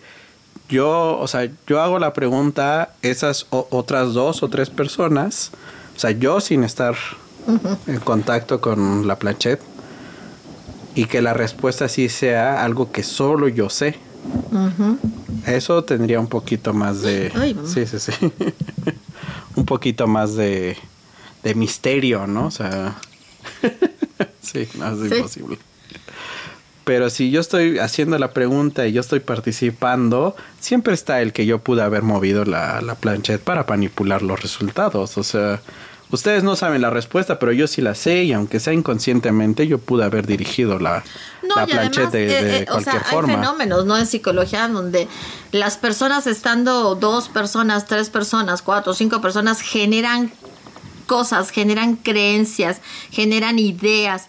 yo, 0.69 1.19
o 1.19 1.29
sea, 1.29 1.49
yo 1.67 1.81
hago 1.81 1.99
la 1.99 2.13
pregunta, 2.13 2.95
esas 3.03 3.47
o- 3.51 3.69
otras 3.71 4.15
dos 4.15 4.43
o 4.43 4.49
tres 4.49 4.69
personas, 4.71 5.53
o 5.97 6.01
sea, 6.01 6.11
yo 6.11 6.41
sin 6.41 6.65
estar 6.65 6.95
en 7.87 8.01
contacto 8.01 8.61
con 8.61 9.07
la 9.07 9.19
planchette, 9.19 9.61
y 10.95 11.07
que 11.07 11.23
la 11.23 11.35
respuesta 11.35 11.89
sí 11.89 12.09
sea 12.09 12.65
algo 12.65 12.93
que 12.93 13.03
solo 13.03 13.49
yo 13.49 13.69
sé. 13.71 13.97
Eso 15.47 15.83
tendría 15.85 16.21
un 16.21 16.29
poquito 16.29 16.73
más 16.73 17.03
de... 17.03 17.33
Ay, 17.35 17.57
sí, 17.67 17.87
sí, 17.87 17.99
sí. 17.99 18.13
un 19.57 19.65
poquito 19.67 20.07
más 20.07 20.35
de, 20.37 20.77
de 21.43 21.55
misterio, 21.55 22.27
¿no? 22.27 22.47
O 22.47 22.51
sea... 22.51 22.97
sí, 24.41 24.69
no 24.79 24.93
es 24.93 25.11
Sí. 25.11 25.17
imposible. 25.17 25.59
Pero 26.85 27.11
si 27.11 27.31
yo 27.31 27.41
estoy 27.41 27.79
haciendo 27.79 28.19
la 28.19 28.33
pregunta 28.33 28.87
y 28.89 28.93
yo 28.93 29.01
estoy 29.01 29.21
participando, 29.21 30.35
siempre 30.59 30.95
está 30.95 31.23
el 31.23 31.33
que 31.33 31.47
yo 31.47 31.59
pude 31.61 31.81
haber 31.83 32.03
movido 32.03 32.45
la, 32.45 32.81
la 32.81 32.97
planchette 32.97 33.41
para 33.41 33.65
manipular 33.69 34.23
los 34.23 34.43
resultados. 34.43 35.17
O 35.17 35.23
sea, 35.23 35.61
ustedes 36.13 36.45
no 36.45 36.55
saben 36.55 36.81
la 36.83 36.91
respuesta, 36.91 37.39
pero 37.41 37.51
yo 37.53 37.67
sí 37.67 37.83
la 37.83 37.95
sé 37.97 38.23
y 38.23 38.33
aunque 38.33 38.61
sea 38.61 38.73
inconscientemente, 38.73 39.67
yo 39.67 39.79
pude 39.79 40.05
haber 40.05 40.27
dirigido 40.27 40.79
la, 40.79 41.03
No, 41.43 41.57
la 41.57 41.63
además, 41.63 42.13
de, 42.13 42.25
eh, 42.39 42.45
de 42.45 42.57
eh, 42.59 42.63
o 42.69 42.73
cualquier 42.75 42.95
sea, 43.03 43.05
forma. 43.11 43.33
hay 43.33 43.39
fenómenos, 43.41 43.85
¿no? 43.87 43.99
En 43.99 44.07
psicología 44.07 44.69
donde 44.69 45.09
las 45.51 45.77
personas 45.77 46.27
estando 46.29 46.95
dos 46.95 47.29
personas, 47.29 47.87
tres 47.87 48.09
personas, 48.11 48.63
cuatro, 48.63 48.95
cinco 48.95 49.21
personas 49.21 49.61
generan 49.61 50.31
cosas, 51.07 51.51
generan 51.51 51.97
creencias, 51.97 52.81
generan 53.11 53.59
ideas. 53.59 54.29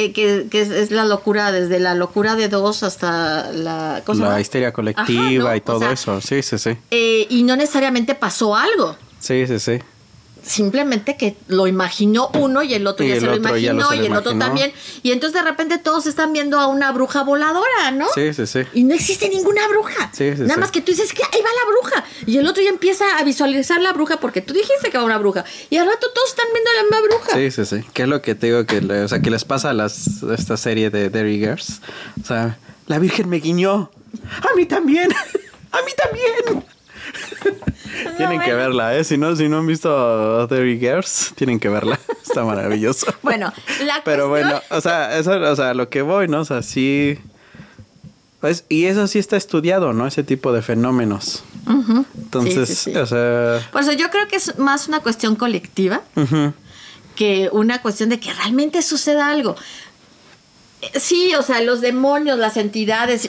Eh, 0.00 0.12
que, 0.12 0.46
que 0.48 0.60
es, 0.60 0.70
es 0.70 0.92
la 0.92 1.04
locura, 1.04 1.50
desde 1.50 1.80
la 1.80 1.94
locura 1.96 2.36
de 2.36 2.48
dos 2.48 2.84
hasta 2.84 3.50
la... 3.50 4.02
¿cómo 4.06 4.20
se 4.20 4.24
La 4.30 4.40
histeria 4.40 4.72
colectiva 4.72 5.02
Ajá, 5.24 5.48
¿no? 5.50 5.54
y 5.56 5.58
O 5.58 5.62
todo 5.62 5.78
sea, 5.80 5.90
eso. 5.90 6.20
Sí, 6.20 6.40
sí, 6.42 6.56
sí. 6.56 6.76
eh, 6.92 7.26
y 7.28 7.42
no 7.42 7.56
necesariamente 7.56 8.14
pasó 8.14 8.54
algo. 8.54 8.96
Sí, 9.18 9.44
sí, 9.48 9.58
sí. 9.58 9.78
Simplemente 10.48 11.16
que 11.16 11.36
lo 11.46 11.66
imaginó 11.66 12.30
uno 12.34 12.62
y 12.62 12.74
el 12.74 12.86
otro 12.86 13.04
Y 13.04 13.08
ya 13.10 13.14
el 13.14 13.20
se 13.20 13.26
lo 13.26 13.32
otro 13.32 13.42
lo 13.42 13.48
imaginó 13.50 13.88
se 13.90 13.96
y 13.96 14.06
el 14.06 14.12
otro 14.16 14.36
también. 14.38 14.72
Y 15.02 15.12
entonces 15.12 15.34
de 15.40 15.48
repente 15.48 15.78
todos 15.78 16.06
están 16.06 16.32
viendo 16.32 16.58
a 16.58 16.66
una 16.66 16.90
bruja 16.92 17.22
voladora, 17.22 17.90
¿no? 17.92 18.06
Sí, 18.14 18.32
sí, 18.34 18.46
sí. 18.46 18.60
Y 18.74 18.84
no 18.84 18.94
existe 18.94 19.28
ninguna 19.28 19.68
bruja. 19.68 20.10
Sí, 20.12 20.32
sí, 20.34 20.42
Nada 20.42 20.54
sí. 20.54 20.60
más 20.60 20.70
que 20.70 20.80
tú 20.80 20.92
dices 20.92 21.12
que 21.12 21.22
ahí 21.22 21.40
va 21.42 21.48
la 21.50 21.70
bruja. 21.70 22.04
Y 22.26 22.38
el 22.38 22.46
otro 22.46 22.62
ya 22.62 22.70
empieza 22.70 23.04
a 23.18 23.24
visualizar 23.24 23.80
la 23.80 23.92
bruja 23.92 24.18
porque 24.18 24.40
tú 24.40 24.54
dijiste 24.54 24.90
que 24.90 24.98
va 24.98 25.04
una 25.04 25.18
bruja. 25.18 25.44
Y 25.70 25.76
al 25.76 25.86
rato 25.86 26.06
todos 26.14 26.30
están 26.30 26.46
viendo 26.52 26.70
a 26.70 26.74
la 26.74 26.82
misma 26.82 27.00
bruja. 27.02 27.34
Sí, 27.34 27.50
sí, 27.50 27.64
sí. 27.66 27.88
¿Qué 27.92 28.02
es 28.02 28.08
lo 28.08 28.22
que 28.22 28.34
te 28.34 28.46
digo 28.48 28.64
que, 28.66 28.80
le- 28.80 29.02
o 29.02 29.08
sea, 29.08 29.20
que 29.20 29.30
les 29.30 29.44
pasa 29.44 29.70
a 29.70 29.74
las, 29.74 30.22
a 30.24 30.34
esta 30.34 30.56
serie 30.56 30.90
de 30.90 31.10
Derry 31.10 31.38
Girls? 31.38 31.80
O 32.22 32.26
sea, 32.26 32.58
la 32.86 32.98
Virgen 32.98 33.28
me 33.28 33.38
guiñó. 33.38 33.90
A 34.50 34.54
mí 34.56 34.64
también. 34.66 35.08
A 35.70 35.82
mí 35.82 35.92
también. 35.96 36.64
tienen 38.16 38.40
que 38.40 38.52
verla, 38.54 38.96
¿eh? 38.96 39.04
Si 39.04 39.16
no, 39.18 39.34
si 39.36 39.48
no 39.48 39.58
han 39.58 39.66
visto 39.66 40.46
Derry 40.46 40.78
Girls, 40.78 41.32
tienen 41.34 41.58
que 41.60 41.68
verla. 41.68 41.98
Está 42.26 42.44
maravilloso. 42.44 43.06
Bueno, 43.22 43.52
la 43.84 44.00
Pero 44.04 44.28
cuestión- 44.28 44.50
bueno, 44.50 44.62
o 44.70 44.80
sea, 44.80 45.18
eso, 45.18 45.32
o 45.32 45.56
sea, 45.56 45.74
lo 45.74 45.88
que 45.88 46.02
voy, 46.02 46.28
¿no? 46.28 46.40
O 46.40 46.44
sea, 46.44 46.62
sí. 46.62 47.18
Pues, 48.40 48.64
y 48.68 48.84
eso 48.84 49.06
sí 49.08 49.18
está 49.18 49.36
estudiado, 49.36 49.92
¿no? 49.92 50.06
Ese 50.06 50.22
tipo 50.22 50.52
de 50.52 50.62
fenómenos. 50.62 51.42
Entonces, 52.16 52.68
Sí, 52.68 52.74
sí, 52.74 52.92
sí. 52.92 52.96
o 52.96 53.04
sea. 53.06 53.66
Por 53.72 53.82
eso 53.82 53.92
yo 53.92 54.08
creo 54.10 54.28
que 54.28 54.36
es 54.36 54.58
más 54.58 54.86
una 54.88 55.00
cuestión 55.00 55.34
colectiva 55.36 56.02
que 57.16 57.48
una 57.52 57.82
cuestión 57.82 58.10
de 58.10 58.20
que 58.20 58.32
realmente 58.32 58.80
suceda 58.82 59.28
algo. 59.28 59.56
Eh, 60.82 61.00
Sí, 61.00 61.34
o 61.34 61.42
sea, 61.42 61.60
los 61.62 61.80
demonios, 61.80 62.38
las 62.38 62.56
entidades. 62.56 63.28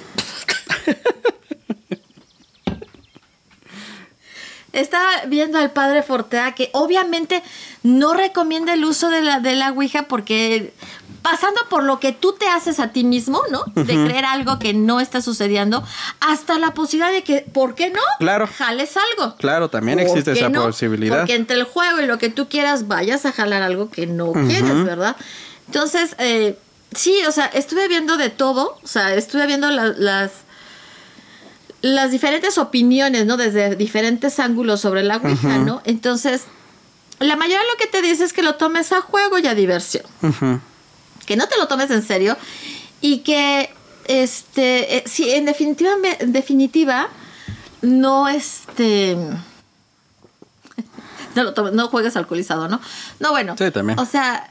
Estaba 4.80 5.08
viendo 5.28 5.58
al 5.58 5.72
padre 5.72 6.04
Fortea 6.04 6.54
que 6.54 6.70
obviamente 6.74 7.44
no 7.84 8.14
recomienda 8.14 8.74
el 8.74 8.86
uso 8.86 9.10
de 9.10 9.22
la, 9.22 9.40
de 9.40 9.56
la 9.56 9.72
Ouija 9.72 10.04
porque 10.04 10.74
pasando 11.22 11.60
por 11.70 11.84
lo 11.84 12.00
que 12.00 12.14
tú 12.14 12.34
te 12.40 12.48
haces 12.48 12.80
a 12.80 12.90
ti 12.94 13.04
mismo, 13.04 13.42
¿no? 13.52 13.64
De 13.76 13.94
creer 14.06 14.24
algo 14.24 14.58
que 14.58 14.74
no 14.74 15.02
está 15.02 15.22
sucediendo, 15.22 15.84
hasta 16.22 16.58
la 16.60 16.74
posibilidad 16.74 17.12
de 17.12 17.24
que, 17.24 17.42
¿por 17.42 17.76
qué 17.76 17.90
no? 17.90 18.00
Claro. 18.20 18.48
Jales 18.48 18.96
algo. 18.96 19.36
Claro, 19.36 19.70
también 19.70 19.98
¿Por 20.00 20.08
existe 20.08 20.32
esa 20.32 20.48
no? 20.48 20.64
posibilidad. 20.64 21.18
Porque 21.20 21.36
entre 21.36 21.58
el 21.58 21.66
juego 21.66 22.00
y 22.00 22.06
lo 22.06 22.18
que 22.18 22.30
tú 22.30 22.48
quieras 22.48 22.88
vayas 22.88 23.26
a 23.26 23.34
jalar 23.34 23.62
algo 23.64 23.90
que 23.92 24.08
no 24.08 24.32
quieres, 24.32 24.86
¿verdad? 24.86 25.18
Entonces, 25.68 26.16
eh, 26.20 26.58
sí, 26.96 27.14
o 27.28 27.32
sea, 27.34 27.48
estuve 27.48 27.90
viendo 27.90 28.16
de 28.16 28.30
todo, 28.30 28.80
o 28.82 28.88
sea, 28.88 29.14
estuve 29.14 29.46
viendo 29.46 29.70
la- 29.72 29.88
las 29.88 30.32
las 31.82 32.12
diferentes 32.12 32.58
opiniones, 32.58 33.26
¿no? 33.26 33.38
Desde 33.38 33.76
diferentes 33.76 34.40
ángulos 34.40 34.82
sobre 34.82 35.04
la 35.04 35.18
Ouija, 35.18 35.58
¿no? 35.60 35.82
Entonces, 35.86 36.44
la 37.20 37.36
mayoría 37.36 37.60
lo 37.72 37.78
que 37.78 37.88
te 37.88 38.02
dice 38.02 38.24
es 38.24 38.34
que 38.34 38.42
lo 38.44 38.56
tomes 38.56 38.92
a 38.92 39.02
juego 39.02 39.38
y 39.40 39.48
a 39.48 39.56
diversión 39.56 40.04
que 41.26 41.36
no 41.36 41.48
te 41.48 41.58
lo 41.58 41.68
tomes 41.68 41.92
en 41.92 42.02
serio 42.02 42.36
y 43.02 43.20
que 43.20 43.70
este 44.08 44.98
eh, 44.98 45.04
sí 45.06 45.30
en 45.32 45.46
definitiva 45.46 45.92
en 46.20 46.34
definitiva 46.34 47.08
no 47.84 48.28
este 48.28 49.16
no 51.36 51.44
lo 51.44 51.54
tomes- 51.54 51.74
no 51.74 51.88
juegues 51.90 52.16
alcoholizado 52.16 52.68
no 52.68 52.82
no 53.20 53.30
bueno 53.32 53.56
Sí, 53.58 53.70
también. 53.70 54.00
o 54.00 54.06
sea 54.06 54.50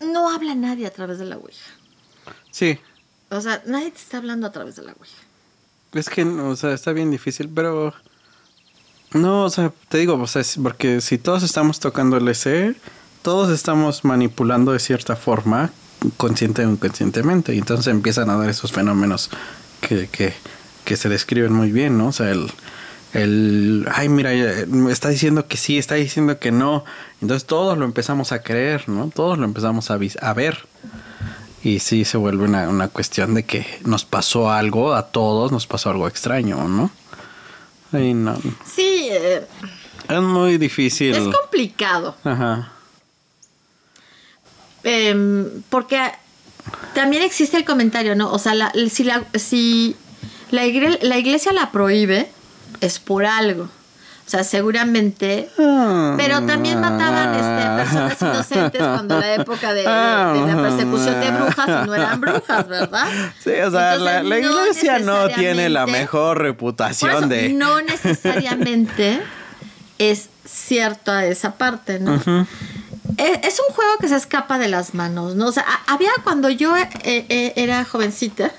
no 0.00 0.30
habla 0.30 0.54
nadie 0.54 0.86
a 0.86 0.90
través 0.92 1.18
de 1.18 1.26
la 1.26 1.36
ouija 1.36 1.70
Sí, 2.50 2.78
o 3.30 3.40
sea 3.40 3.62
nadie 3.66 3.90
te 3.90 3.98
está 3.98 4.18
hablando 4.18 4.46
a 4.46 4.52
través 4.52 4.76
de 4.76 4.82
la 4.82 4.92
ouija 4.92 5.22
Es 5.92 6.08
que, 6.08 6.22
o 6.24 6.56
sea, 6.56 6.72
está 6.72 6.92
bien 6.92 7.10
difícil, 7.10 7.48
pero... 7.48 7.94
No, 9.14 9.44
o 9.44 9.50
sea, 9.50 9.72
te 9.88 9.98
digo, 9.98 10.14
o 10.14 10.26
sea, 10.26 10.42
porque 10.62 11.00
si 11.00 11.16
todos 11.16 11.42
estamos 11.42 11.80
tocando 11.80 12.18
el 12.18 12.28
EC, 12.28 12.76
todos 13.22 13.50
estamos 13.50 14.04
manipulando 14.04 14.72
de 14.72 14.80
cierta 14.80 15.16
forma, 15.16 15.70
consciente 16.18 16.64
o 16.66 16.70
inconscientemente, 16.70 17.54
y 17.54 17.58
entonces 17.58 17.86
empiezan 17.86 18.28
a 18.28 18.36
dar 18.36 18.50
esos 18.50 18.70
fenómenos 18.72 19.30
que, 19.80 20.08
que, 20.08 20.34
que 20.84 20.96
se 20.96 21.08
describen 21.08 21.54
muy 21.54 21.72
bien, 21.72 21.96
¿no? 21.96 22.08
O 22.08 22.12
sea, 22.12 22.30
el, 22.30 22.50
el, 23.14 23.88
ay, 23.92 24.10
mira, 24.10 24.32
está 24.90 25.08
diciendo 25.08 25.46
que 25.46 25.56
sí, 25.56 25.78
está 25.78 25.94
diciendo 25.94 26.38
que 26.38 26.52
no, 26.52 26.84
entonces 27.22 27.46
todos 27.46 27.78
lo 27.78 27.86
empezamos 27.86 28.32
a 28.32 28.42
creer, 28.42 28.88
¿no? 28.88 29.10
Todos 29.14 29.38
lo 29.38 29.44
empezamos 29.44 29.90
a, 29.90 29.94
a 29.94 30.34
ver. 30.34 30.66
Y 31.64 31.80
sí 31.80 32.04
se 32.04 32.16
vuelve 32.16 32.44
una, 32.44 32.68
una 32.68 32.88
cuestión 32.88 33.34
de 33.34 33.44
que 33.44 33.66
nos 33.84 34.04
pasó 34.04 34.50
algo, 34.50 34.94
a 34.94 35.08
todos 35.08 35.50
nos 35.52 35.66
pasó 35.66 35.90
algo 35.90 36.06
extraño, 36.06 36.68
¿no? 36.68 36.90
Ay, 37.92 38.14
no. 38.14 38.36
sí 38.64 39.08
eh, 39.10 39.46
Es 40.08 40.20
muy 40.20 40.58
difícil. 40.58 41.14
es 41.14 41.34
complicado 41.34 42.14
Ajá. 42.22 42.72
Em, 44.84 45.62
porque 45.68 46.00
también 46.94 47.22
existe 47.22 47.56
el 47.56 47.64
comentario, 47.64 48.14
¿no? 48.14 48.30
O 48.32 48.38
sea, 48.38 48.54
la- 48.54 48.72
si, 48.90 49.04
la, 49.04 49.24
si 49.34 49.96
la, 50.50 50.64
igre- 50.66 51.00
la 51.02 51.18
iglesia 51.18 51.52
la 51.52 51.72
prohíbe, 51.72 52.30
es 52.80 52.98
por 52.98 53.24
algo. 53.26 53.68
O 54.28 54.30
sea, 54.30 54.44
seguramente. 54.44 55.48
Pero 55.56 56.42
también 56.44 56.78
mataban 56.82 57.34
este, 57.34 57.82
personas 57.82 58.20
inocentes 58.20 58.82
cuando 58.82 59.18
la 59.18 59.34
época 59.36 59.72
de, 59.72 59.80
de- 59.80 59.84
la 59.86 60.58
persecución 60.60 61.18
de 61.18 61.30
brujas 61.30 61.66
y 61.66 61.86
no 61.86 61.94
eran 61.94 62.20
brujas, 62.20 62.68
¿verdad? 62.68 63.06
Sí, 63.42 63.52
o 63.52 63.70
sea, 63.70 63.96
la, 63.96 64.18
Entonces, 64.20 64.22
la 64.22 64.22
no 64.22 64.36
iglesia 64.36 64.98
no 64.98 65.28
tiene 65.30 65.70
la 65.70 65.86
mejor 65.86 66.42
reputación 66.42 67.10
eso, 67.10 67.26
de... 67.26 67.48
No 67.54 67.80
necesariamente 67.80 69.22
es 69.96 70.28
cierta 70.44 71.24
esa 71.24 71.54
parte, 71.56 71.98
¿no? 71.98 72.16
Es 72.16 73.60
un 73.66 73.74
juego 73.74 73.96
que 73.98 74.08
se 74.08 74.16
escapa 74.16 74.58
de 74.58 74.68
las 74.68 74.92
manos, 74.92 75.36
¿no? 75.36 75.46
O 75.46 75.52
sea, 75.52 75.64
había 75.86 76.10
cuando 76.22 76.50
yo 76.50 76.76
eh, 76.76 76.88
eh, 77.02 77.54
era 77.56 77.82
jovencita, 77.86 78.50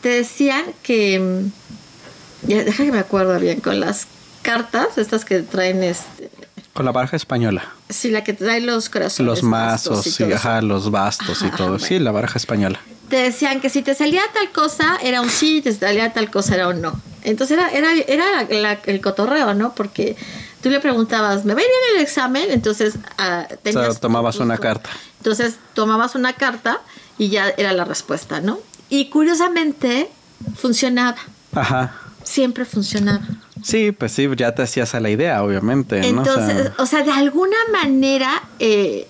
te 0.00 0.10
decían 0.10 0.62
que. 0.84 1.18
mm, 1.18 2.48
ya, 2.48 2.62
Deja 2.64 2.84
que 2.84 2.92
me 2.92 3.00
acuerdo 3.00 3.36
bien, 3.40 3.60
con 3.60 3.80
las 3.80 4.06
cartas, 4.42 4.98
estas 4.98 5.24
que 5.24 5.40
traen 5.42 5.82
este. 5.82 6.30
Con 6.72 6.84
la 6.86 6.92
baraja 6.92 7.16
española. 7.16 7.64
Sí, 7.88 8.10
la 8.10 8.22
que 8.24 8.32
trae 8.32 8.60
los 8.60 8.88
corazones. 8.88 9.26
Los 9.26 9.42
mazos, 9.42 10.20
y 10.20 10.32
ajá, 10.32 10.62
los 10.62 10.90
bastos 10.90 11.42
y 11.42 11.50
todo. 11.50 11.70
bueno. 11.70 11.84
Sí, 11.84 11.98
la 11.98 12.12
baraja 12.12 12.38
española. 12.38 12.78
te 13.08 13.16
decían 13.16 13.60
que 13.60 13.68
si 13.70 13.82
te 13.82 13.94
salía 13.94 14.22
tal 14.32 14.50
cosa 14.52 14.96
era 15.02 15.20
un 15.20 15.28
sí, 15.30 15.56
y 15.58 15.62
te 15.62 15.72
salía 15.74 16.12
tal 16.12 16.30
cosa 16.30 16.54
era 16.54 16.68
un 16.68 16.80
no. 16.80 17.00
Entonces 17.24 17.58
era, 17.58 17.68
era, 17.70 17.92
era 18.06 18.24
la- 18.50 18.78
el 18.86 19.00
cotorreo, 19.00 19.52
¿no? 19.52 19.74
Porque 19.74 20.16
tú 20.62 20.70
le 20.70 20.78
preguntabas, 20.78 21.44
¿me 21.44 21.54
va 21.54 21.60
a 21.60 21.62
ir 21.64 21.68
bien 21.68 21.96
el 21.96 22.02
examen? 22.02 22.50
Entonces 22.50 22.94
ah, 23.18 23.46
tenías 23.62 23.94
tu- 23.96 24.00
tomabas 24.02 24.36
tu- 24.36 24.42
una 24.44 24.56
carta. 24.58 24.90
Entonces 25.18 25.56
tomabas 25.74 26.14
una 26.14 26.34
carta 26.34 26.80
y 27.18 27.28
ya 27.30 27.48
era 27.56 27.72
la 27.72 27.84
respuesta, 27.84 28.40
¿no? 28.40 28.60
Y 28.88 29.06
curiosamente 29.10 30.08
funcionaba, 30.56 31.16
Ajá. 31.52 31.92
siempre 32.22 32.64
funcionaba. 32.64 33.20
Sí, 33.62 33.92
pues 33.92 34.12
sí, 34.12 34.28
ya 34.36 34.54
te 34.54 34.62
hacías 34.62 34.94
a 34.94 35.00
la 35.00 35.10
idea, 35.10 35.42
obviamente. 35.42 36.00
¿no? 36.12 36.22
O 36.22 36.24
sea, 36.24 36.34
Entonces, 36.34 36.72
o 36.78 36.86
sea, 36.86 37.02
de 37.02 37.12
alguna 37.12 37.56
manera 37.72 38.42
eh, 38.58 39.06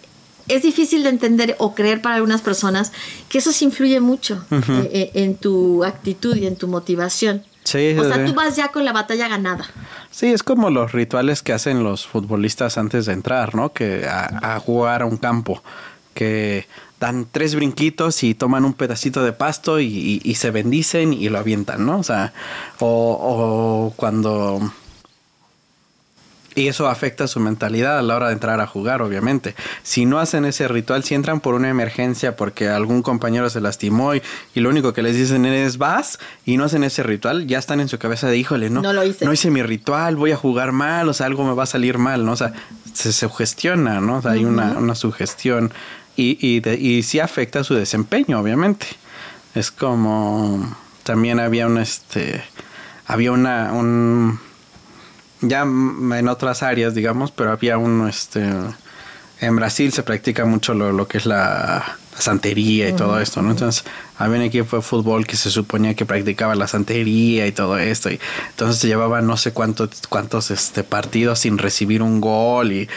es 0.49 0.63
difícil 0.63 1.03
de 1.03 1.11
entender 1.11 1.57
o 1.59 1.75
creer 1.75 2.03
para 2.03 2.17
algunas 2.17 2.41
personas 2.41 2.93
que 3.29 3.39
eso 3.39 3.53
sí 3.53 3.65
influye 3.65 4.01
mucho 4.01 4.45
eh, 4.51 4.91
eh, 4.93 5.11
en 5.15 5.37
tu 5.37 5.85
actitud 5.85 6.37
y 6.37 6.47
en 6.47 6.57
tu 6.57 6.69
motivación. 6.69 7.45
Sí, 7.65 7.97
O 7.99 8.05
sea, 8.05 8.17
sí. 8.17 8.23
tú 8.25 8.35
vas 8.35 8.57
ya 8.57 8.69
con 8.69 8.85
la 8.85 8.93
batalla 8.93 9.29
ganada. 9.29 9.69
Sí, 10.11 10.27
es 10.27 10.43
como 10.43 10.71
los 10.71 10.93
rituales 10.93 11.43
que 11.43 11.53
hacen 11.53 11.85
los 11.85 12.07
futbolistas 12.07 12.79
antes 12.79 13.07
de 13.07 13.13
entrar, 13.13 13.55
¿no? 13.55 13.73
Que 13.73 14.07
a, 14.09 14.55
a 14.57 14.59
jugar 14.61 15.03
a 15.03 15.07
un 15.07 15.19
campo, 15.19 15.63
que 16.15 16.67
dan 17.01 17.27
tres 17.31 17.55
brinquitos 17.55 18.23
y 18.23 18.35
toman 18.35 18.65
un 18.65 18.75
pedacito 18.75 19.25
de 19.25 19.33
pasto 19.33 19.81
y, 19.81 19.87
y- 19.87 20.21
y 20.23 20.35
se 20.37 20.51
bendicen 20.51 21.13
y 21.15 21.29
lo 21.31 21.39
avientan, 21.39 21.85
¿no? 21.87 21.99
O 21.99 22.03
sea, 22.05 22.33
o, 22.79 22.87
o 23.89 23.93
cuando... 23.97 24.61
Y 26.57 26.67
eso 26.67 26.89
afecta 26.89 27.29
su 27.29 27.39
mentalidad 27.39 27.97
a 27.97 28.03
la 28.03 28.17
hora 28.17 28.27
de 28.27 28.33
entrar 28.33 28.61
a 28.61 28.67
jugar, 28.67 29.03
obviamente. 29.03 29.55
Si 29.85 30.05
no 30.05 30.19
hacen 30.19 30.45
ese 30.45 30.67
ritual, 30.67 31.05
si 31.05 31.15
entran 31.15 31.39
por 31.41 31.55
una 31.55 31.71
emergencia 31.71 32.35
porque 32.35 32.69
algún 32.69 33.03
compañero 33.03 33.49
se 33.49 33.61
lastimó 33.61 34.17
y, 34.17 34.23
y 34.55 34.61
lo 34.61 34.69
único 34.69 34.93
que 34.93 35.01
les 35.03 35.15
dicen 35.15 35.47
es 35.47 35.79
vas 35.79 36.19
y 36.45 36.57
no 36.57 36.65
hacen 36.65 36.83
ese 36.83 37.05
ritual, 37.05 37.47
ya 37.47 37.59
están 37.61 37.79
en 37.81 37.89
su 37.89 37.99
cabeza 37.99 38.27
de 38.27 38.37
híjole, 38.37 38.69
no, 38.69 38.83
No 38.83 38.93
lo 38.93 39.05
hice. 39.05 39.25
no 39.25 39.33
hice 39.33 39.49
mi 39.53 39.63
ritual, 39.63 40.17
voy 40.17 40.33
a 40.33 40.37
jugar 40.37 40.73
mal, 40.73 41.09
o 41.09 41.15
sea, 41.15 41.27
algo 41.27 41.45
me 41.45 41.55
va 41.55 41.63
a 41.63 41.67
salir 41.67 41.99
mal, 41.99 42.27
¿no? 42.27 42.33
O 42.33 42.37
sea, 42.37 42.53
se 42.93 43.13
sugestiona, 43.13 44.01
¿no? 44.01 44.17
O 44.17 44.23
sea, 44.23 44.33
hay 44.33 44.45
una, 44.45 44.73
una 44.77 44.97
sugestión 44.97 45.73
y, 46.17 46.39
y, 46.41 46.61
de- 46.61 47.03
sí 47.03 47.21
afecta 47.21 47.65
su 47.65 47.75
desempeño, 47.75 48.39
obviamente. 48.41 48.87
Es 49.55 49.71
como 49.71 50.77
también 51.03 51.41
había 51.41 51.67
un 51.67 51.79
este 51.79 52.43
había 53.07 53.33
una 53.33 53.73
un 53.73 54.39
ya 55.41 55.63
en 55.63 56.29
otras 56.29 56.63
áreas, 56.63 56.95
digamos, 56.95 57.31
pero 57.33 57.51
había 57.51 57.79
un 57.79 58.09
este 58.09 58.49
en 59.41 59.57
Brasil 59.57 59.93
se 59.93 60.03
practica 60.03 60.45
mucho 60.45 60.75
lo, 60.75 60.93
lo 60.93 61.09
que 61.09 61.19
es 61.19 61.27
la 61.27 61.97
santería 62.19 62.89
y 62.89 62.93
todo 62.93 63.21
esto, 63.21 63.43
¿no? 63.43 63.51
Entonces, 63.51 63.85
había 64.19 64.39
un 64.39 64.45
equipo 64.45 64.77
de 64.77 64.83
fútbol 64.83 65.27
que 65.27 65.37
se 65.37 65.51
suponía 65.51 65.95
que 65.95 66.05
practicaba 66.05 66.55
la 66.55 66.67
santería 66.67 67.47
y 67.47 67.53
todo 67.53 67.79
esto, 67.79 68.11
y 68.11 68.21
entonces 68.51 68.83
llevaba 68.83 69.23
no 69.23 69.37
sé 69.37 69.53
cuántos, 69.53 70.03
cuántos 70.09 70.51
este, 70.51 70.85
partidos 70.85 71.41
sin 71.41 71.59
recibir 71.59 72.03
un 72.03 72.21
gol, 72.21 72.73
y, 72.73 72.89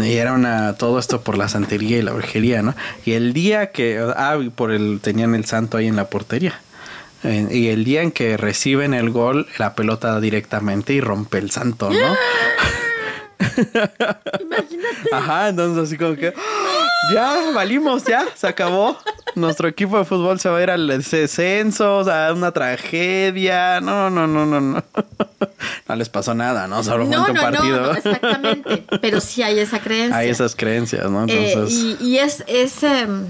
era 0.00 0.32
una, 0.32 0.74
todo 0.74 0.98
esto 0.98 1.22
por 1.22 1.38
la 1.38 1.48
santería 1.48 1.98
y 1.98 2.02
la 2.02 2.12
brujería, 2.12 2.62
¿no? 2.62 2.74
Y 3.04 3.12
el 3.12 3.32
día 3.32 3.72
que, 3.72 3.98
ah, 4.16 4.38
por 4.54 4.70
el, 4.70 5.00
tenían 5.00 5.34
el 5.34 5.44
santo 5.44 5.76
ahí 5.76 5.86
en 5.86 5.96
la 5.96 6.08
portería. 6.08 6.60
Eh, 7.24 7.48
y 7.50 7.68
el 7.68 7.84
día 7.84 8.02
en 8.02 8.12
que 8.12 8.36
reciben 8.36 8.94
el 8.94 9.10
gol, 9.10 9.48
la 9.58 9.74
pelota 9.74 10.20
directamente 10.20 10.92
y 10.92 11.00
rompe 11.00 11.38
el 11.38 11.50
santo, 11.50 11.90
¿no? 11.90 11.96
Imagínate. 14.40 15.08
Ajá, 15.12 15.48
entonces 15.48 15.84
así 15.84 15.96
como 15.96 16.14
que 16.14 16.32
ya 17.14 17.50
valimos, 17.54 18.04
ya, 18.04 18.24
se 18.34 18.46
acabó. 18.46 18.98
Nuestro 19.34 19.68
equipo 19.68 19.98
de 19.98 20.04
fútbol 20.04 20.40
se 20.40 20.48
va 20.48 20.58
a 20.58 20.62
ir 20.62 20.70
al 20.70 20.86
descenso, 20.88 21.98
o 21.98 22.04
sea, 22.04 22.32
una 22.32 22.50
tragedia. 22.52 23.80
No, 23.80 24.10
no, 24.10 24.26
no, 24.26 24.46
no, 24.46 24.60
no. 24.60 24.84
No 25.88 25.96
les 25.96 26.08
pasó 26.08 26.34
nada, 26.34 26.66
¿no? 26.66 26.82
Solo 26.82 27.04
No, 27.04 27.22
fue 27.22 27.30
un 27.30 27.36
no, 27.36 27.40
partido. 27.42 27.80
no, 27.80 27.92
exactamente. 27.92 28.84
Pero 29.00 29.20
sí 29.20 29.42
hay 29.42 29.58
esa 29.58 29.80
creencia. 29.80 30.16
Hay 30.18 30.28
esas 30.28 30.54
creencias, 30.56 31.08
¿no? 31.10 31.24
Eh, 31.26 31.52
Entonces, 31.52 31.78
y, 31.78 31.96
y 32.00 32.18
es, 32.18 32.42
es 32.46 32.82
em, 32.82 33.26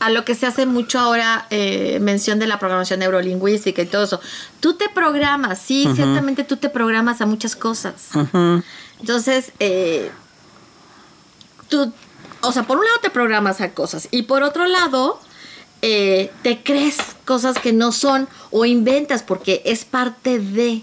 a 0.00 0.10
lo 0.10 0.24
que 0.24 0.34
se 0.34 0.46
hace 0.46 0.66
mucho 0.66 0.98
ahora 0.98 1.46
eh, 1.50 1.98
mención 2.00 2.38
de 2.38 2.46
la 2.46 2.58
programación 2.58 2.98
neurolingüística 3.00 3.80
y 3.82 3.86
todo 3.86 4.04
eso. 4.04 4.20
Tú 4.60 4.74
te 4.74 4.88
programas, 4.88 5.58
sí, 5.60 5.86
ciertamente 5.94 6.44
tú 6.44 6.56
te 6.56 6.68
programas 6.68 7.20
a 7.20 7.26
muchas 7.26 7.54
cosas. 7.56 8.08
ujú, 8.14 8.62
Entonces, 9.00 9.52
eh, 9.60 10.10
tú, 11.68 11.92
o 12.46 12.52
sea, 12.52 12.64
por 12.64 12.78
un 12.78 12.84
lado 12.84 12.98
te 13.02 13.10
programas 13.10 13.60
a 13.60 13.72
cosas 13.72 14.08
y 14.10 14.22
por 14.22 14.42
otro 14.42 14.66
lado 14.66 15.20
eh, 15.82 16.30
te 16.42 16.62
crees 16.62 16.96
cosas 17.24 17.58
que 17.58 17.72
no 17.72 17.92
son 17.92 18.28
o 18.50 18.64
inventas 18.64 19.22
porque 19.22 19.62
es 19.64 19.84
parte 19.84 20.38
de, 20.38 20.82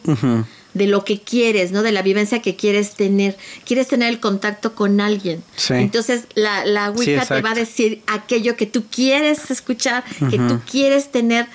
de 0.74 0.88
lo 0.88 1.03
que 1.03 1.20
quieres, 1.20 1.72
¿no? 1.72 1.82
De 1.82 1.91
la 1.91 2.01
vivencia 2.01 2.41
que 2.41 2.55
quieres 2.55 2.93
tener. 2.93 3.38
Quieres 3.66 3.88
tener 3.88 4.09
el 4.09 4.20
contacto 4.20 4.76
con 4.76 5.01
alguien. 5.01 5.43
Sí. 5.55 5.74
Entonces, 5.74 6.26
la, 6.36 6.66
la 6.66 6.91
Wicca 6.91 7.26
te 7.26 7.41
va 7.41 7.51
a 7.51 7.55
decir 7.55 8.03
aquello 8.07 8.55
que 8.55 8.68
tú 8.68 8.84
quieres 8.91 9.49
escuchar, 9.49 10.03
que 10.30 10.38
tú 10.38 10.59
quieres 10.70 11.12
tener. 11.12 11.47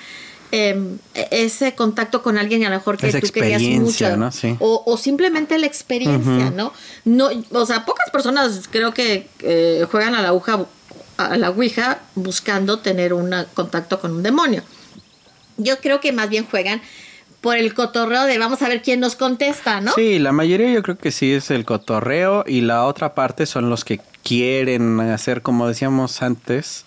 Em, 0.51 0.97
e- 1.13 1.27
ese 1.31 1.75
contacto 1.75 2.21
con 2.21 2.37
alguien 2.37 2.63
a 2.65 2.69
lo 2.69 2.75
mejor 2.77 2.97
que 2.97 3.07
Esa 3.09 3.19
tú 3.19 3.27
querías 3.29 3.61
mucho 3.61 4.15
¿no? 4.17 4.31
Sí. 4.31 4.55
o, 4.59 4.83
o 4.85 4.97
simplemente 4.97 5.57
la 5.57 5.67
experiencia, 5.67 6.51
¿no? 6.51 6.73
No, 7.05 7.29
o 7.51 7.65
sea, 7.65 7.85
pocas 7.85 8.09
personas 8.11 8.67
creo 8.71 8.93
que 8.93 9.27
eh, 9.39 9.85
juegan 9.91 10.15
a 10.15 10.21
la 10.21 10.29
aguja 10.29 10.65
a 11.17 11.35
la 11.35 11.49
ouija 11.49 11.99
buscando 12.15 12.79
tener 12.79 13.11
un 13.11 13.33
contacto 13.55 13.99
con 13.99 14.11
un 14.11 14.21
demonio. 14.23 14.61
Yo 15.57 15.79
creo 15.79 15.99
que 15.99 16.11
más 16.11 16.29
bien 16.29 16.45
juegan 16.45 16.81
por 17.41 17.57
el 17.57 17.73
cotorreo 17.73 18.25
de 18.25 18.37
vamos 18.37 18.61
a 18.61 18.69
ver 18.69 18.81
quién 18.81 18.99
nos 18.99 19.15
contesta, 19.15 19.81
¿no? 19.81 19.93
Sí, 19.93 20.19
la 20.19 20.31
mayoría 20.31 20.71
yo 20.71 20.83
creo 20.83 20.97
que 20.97 21.11
sí 21.11 21.33
es 21.33 21.49
el 21.51 21.65
cotorreo 21.65 22.43
y 22.47 22.61
la 22.61 22.85
otra 22.85 23.13
parte 23.15 23.45
son 23.45 23.69
los 23.69 23.83
que 23.83 23.99
quieren 24.27 24.99
hacer, 24.99 25.41
como 25.41 25.67
decíamos 25.67 26.21
antes, 26.21 26.83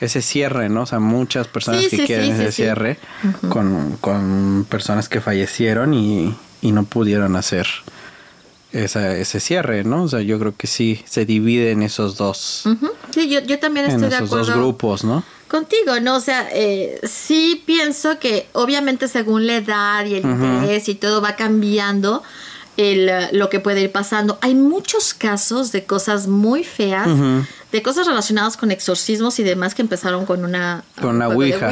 ese 0.00 0.22
cierre, 0.22 0.68
¿no? 0.70 0.82
O 0.82 0.86
sea, 0.86 0.98
muchas 1.00 1.46
personas 1.46 1.82
Sí, 1.82 1.90
que 1.90 1.96
sí, 1.98 2.06
quieren 2.06 2.36
sí, 2.36 2.42
ese 2.42 2.52
cierre 2.52 2.98
con, 3.50 3.98
con 4.00 4.66
personas 4.68 5.08
que 5.08 5.20
fallecieron 5.20 5.92
y, 5.92 6.34
y 6.62 6.72
no 6.72 6.84
pudieron 6.84 7.36
hacer 7.36 7.66
esa, 8.72 9.16
ese 9.16 9.40
cierre, 9.40 9.84
¿no? 9.84 10.04
O 10.04 10.08
sea, 10.08 10.20
yo 10.22 10.38
creo 10.38 10.56
que 10.56 10.66
sí 10.66 11.02
se 11.04 11.26
divide 11.26 11.72
en 11.72 11.82
esos 11.82 12.16
dos. 12.16 12.64
Sí, 13.10 13.28
yo, 13.28 13.40
yo 13.40 13.58
también 13.58 13.86
en 13.86 13.92
estoy 13.92 14.08
de 14.08 14.16
esos 14.16 14.30
dos 14.30 14.50
grupos, 14.50 15.04
¿no? 15.04 15.24
contigo, 15.48 15.98
¿no? 16.00 16.16
O 16.16 16.20
sea, 16.20 16.46
eh, 16.52 17.00
sí 17.04 17.62
pienso 17.66 18.18
que 18.18 18.46
obviamente 18.52 19.08
según 19.08 19.46
la 19.46 19.56
edad 19.56 20.04
y 20.04 20.16
el 20.16 20.24
interés 20.26 20.88
y 20.90 20.94
todo 20.94 21.22
va 21.22 21.36
cambiando 21.36 22.22
el, 22.78 23.08
eh, 23.10 23.28
lo 23.32 23.50
que 23.50 23.60
puede 23.60 23.82
ir 23.82 23.92
pasando. 23.92 24.38
Hay 24.40 24.54
muchos 24.54 25.12
casos 25.12 25.70
de 25.72 25.84
cosas 25.84 26.26
muy 26.28 26.64
feas, 26.64 27.08
de 27.72 27.82
cosas 27.82 28.06
relacionadas 28.06 28.56
con 28.56 28.70
exorcismos 28.70 29.38
y 29.38 29.42
demás 29.42 29.74
que 29.74 29.82
empezaron 29.82 30.24
con 30.24 30.42
una, 30.44 30.84
Con 30.98 31.10
un 31.10 31.16
una 31.16 31.28
ouija. 31.28 31.70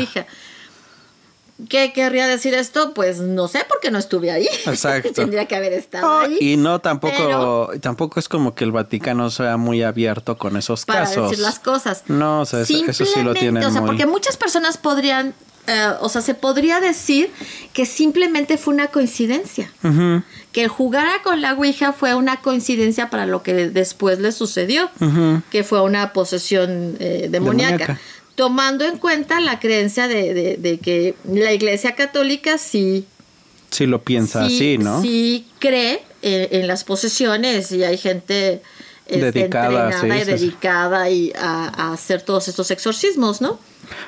¿Qué 1.70 1.94
querría 1.94 2.26
decir 2.26 2.52
esto? 2.52 2.92
Pues 2.92 3.18
no 3.18 3.48
sé 3.48 3.64
porque 3.66 3.90
no 3.90 3.98
estuve 3.98 4.30
ahí. 4.30 4.46
Exacto. 4.66 5.10
Tendría 5.14 5.46
que 5.46 5.56
haber 5.56 5.72
estado 5.72 6.06
No, 6.06 6.18
ahí. 6.26 6.36
y 6.38 6.56
no 6.58 6.80
tampoco 6.82 7.70
tampoco 7.80 8.20
es 8.20 8.28
como 8.28 8.54
que 8.54 8.64
el 8.64 8.72
Vaticano 8.72 9.30
sea 9.30 9.56
muy 9.56 9.82
abierto 9.82 10.36
con 10.36 10.58
esos 10.58 10.84
para 10.84 11.00
casos. 11.04 11.30
decir 11.30 11.42
las 11.42 11.58
cosas. 11.58 12.02
No, 12.08 12.42
o 12.42 12.44
sea, 12.44 12.60
eso, 12.60 12.74
eso 12.86 13.06
sí 13.06 13.22
lo 13.22 13.32
tienen 13.32 13.64
O 13.64 13.70
sea, 13.70 13.80
muy- 13.80 13.88
porque 13.88 14.04
muchas 14.04 14.36
personas 14.36 14.76
podrían, 14.76 15.32
eh, 15.66 15.88
o 16.00 16.08
sea, 16.08 16.20
se 16.22 16.34
podría 16.34 16.80
decir 16.80 17.30
que 17.72 17.86
simplemente 17.86 18.56
fue 18.58 18.74
una 18.74 18.88
coincidencia. 18.88 19.72
Que 20.52 20.62
el 20.62 20.68
jugara 20.68 21.22
con 21.22 21.40
la 21.42 21.52
Ouija 21.54 21.92
fue 21.92 22.14
una 22.14 22.40
coincidencia 22.40 23.10
para 23.10 23.26
lo 23.26 23.42
que 23.42 23.68
después 23.68 24.18
le 24.18 24.32
sucedió, 24.32 24.90
que 25.50 25.64
fue 25.64 25.82
una 25.82 26.12
posesión 26.12 26.96
eh, 27.00 27.28
demoníaca. 27.30 27.76
Demoníaca. 27.76 28.00
Tomando 28.36 28.84
en 28.84 28.98
cuenta 28.98 29.40
la 29.40 29.58
creencia 29.60 30.08
de, 30.08 30.34
de- 30.34 30.56
de 30.58 30.78
que 30.78 31.14
la 31.30 31.52
Iglesia 31.54 31.94
Católica 31.94 32.58
sí 32.58 33.06
Sí 33.70 33.86
lo 33.86 34.02
piensa 34.02 34.46
sí, 34.48 34.54
así, 34.56 34.78
¿no? 34.78 35.00
sí 35.02 35.46
cree 35.58 36.02
en, 36.22 36.48
en 36.60 36.66
las 36.68 36.84
posesiones 36.84 37.72
y 37.72 37.82
hay 37.82 37.96
gente 37.98 38.62
Dedicada, 39.08 39.84
entrenada 39.84 40.00
sí, 40.00 40.06
y 40.08 40.24
sí, 40.24 40.30
dedicada 40.30 41.10
y 41.10 41.32
a, 41.38 41.68
a 41.68 41.92
hacer 41.92 42.22
todos 42.22 42.48
estos 42.48 42.70
exorcismos, 42.70 43.40
¿no? 43.40 43.58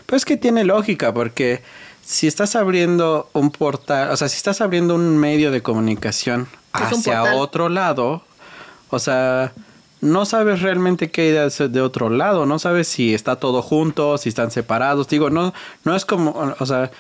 Pues 0.06 0.24
que 0.24 0.36
tiene 0.36 0.64
lógica, 0.64 1.14
porque 1.14 1.62
si 2.08 2.26
estás 2.26 2.56
abriendo 2.56 3.28
un 3.34 3.50
portal, 3.50 4.10
o 4.10 4.16
sea, 4.16 4.28
si 4.28 4.36
estás 4.36 4.60
abriendo 4.60 4.94
un 4.94 5.18
medio 5.18 5.50
de 5.50 5.62
comunicación 5.62 6.48
hacia 6.72 7.34
otro 7.34 7.68
lado, 7.68 8.22
o 8.88 8.98
sea, 8.98 9.52
no 10.00 10.24
sabes 10.24 10.62
realmente 10.62 11.10
qué 11.10 11.22
hay 11.22 11.32
de 11.32 11.40
hacer 11.40 11.70
de 11.70 11.80
otro 11.80 12.08
lado, 12.08 12.46
no 12.46 12.58
sabes 12.58 12.88
si 12.88 13.14
está 13.14 13.36
todo 13.36 13.62
junto, 13.62 14.16
si 14.16 14.30
están 14.30 14.50
separados, 14.50 15.08
digo, 15.08 15.28
no, 15.28 15.52
no 15.84 15.94
es 15.94 16.04
como, 16.04 16.54
o 16.58 16.66
sea, 16.66 16.90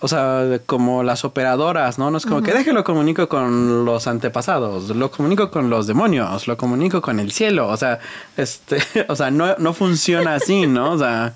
o 0.00 0.06
sea, 0.06 0.60
como 0.66 1.02
las 1.02 1.24
operadoras, 1.24 1.98
¿no? 1.98 2.10
No 2.10 2.18
es 2.18 2.26
como 2.26 2.42
que 2.42 2.52
déjelo 2.52 2.84
comunico 2.84 3.28
con 3.28 3.84
los 3.84 4.06
antepasados, 4.06 4.90
lo 4.90 5.10
comunico 5.10 5.50
con 5.50 5.70
los 5.70 5.86
demonios, 5.86 6.46
lo 6.46 6.56
comunico 6.56 7.02
con 7.02 7.18
el 7.18 7.32
cielo, 7.32 7.68
o 7.68 7.76
sea, 7.76 7.98
este, 8.36 8.78
o 9.08 9.16
sea, 9.16 9.30
no, 9.30 9.56
no 9.58 9.74
funciona 9.74 10.36
así, 10.36 10.66
¿no? 10.66 10.92
O 10.92 10.98
sea, 10.98 11.34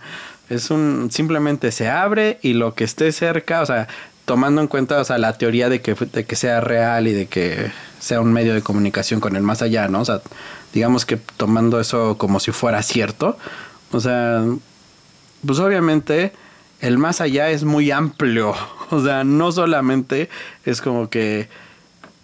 es 0.48 0.70
un, 0.70 1.08
simplemente 1.10 1.72
se 1.72 1.88
abre 1.88 2.38
y 2.42 2.52
lo 2.52 2.74
que 2.74 2.84
esté 2.84 3.10
cerca, 3.10 3.62
o 3.62 3.66
sea, 3.66 3.88
tomando 4.26 4.60
en 4.60 4.68
cuenta, 4.68 5.00
o 5.00 5.04
sea, 5.04 5.18
la 5.18 5.36
teoría 5.36 5.68
de 5.68 5.80
que, 5.80 5.94
de 5.94 6.24
que 6.24 6.36
sea 6.36 6.60
real 6.60 7.08
y 7.08 7.12
de 7.12 7.26
que 7.26 7.72
sea 7.98 8.20
un 8.20 8.32
medio 8.32 8.54
de 8.54 8.62
comunicación 8.62 9.18
con 9.18 9.34
el 9.34 9.42
más 9.42 9.62
allá, 9.62 9.88
¿no? 9.88 10.02
O 10.02 10.04
sea, 10.04 10.20
digamos 10.72 11.04
que 11.04 11.16
tomando 11.16 11.80
eso 11.80 12.16
como 12.16 12.38
si 12.38 12.52
fuera 12.52 12.82
cierto, 12.82 13.36
o 13.90 13.98
sea, 13.98 14.44
pues 15.44 15.58
obviamente 15.58 16.32
el 16.82 16.98
más 16.98 17.22
allá 17.22 17.48
es 17.50 17.64
muy 17.64 17.90
amplio. 17.90 18.54
O 18.90 19.02
sea, 19.02 19.24
no 19.24 19.50
solamente 19.52 20.28
es 20.66 20.82
como 20.82 21.08
que 21.08 21.48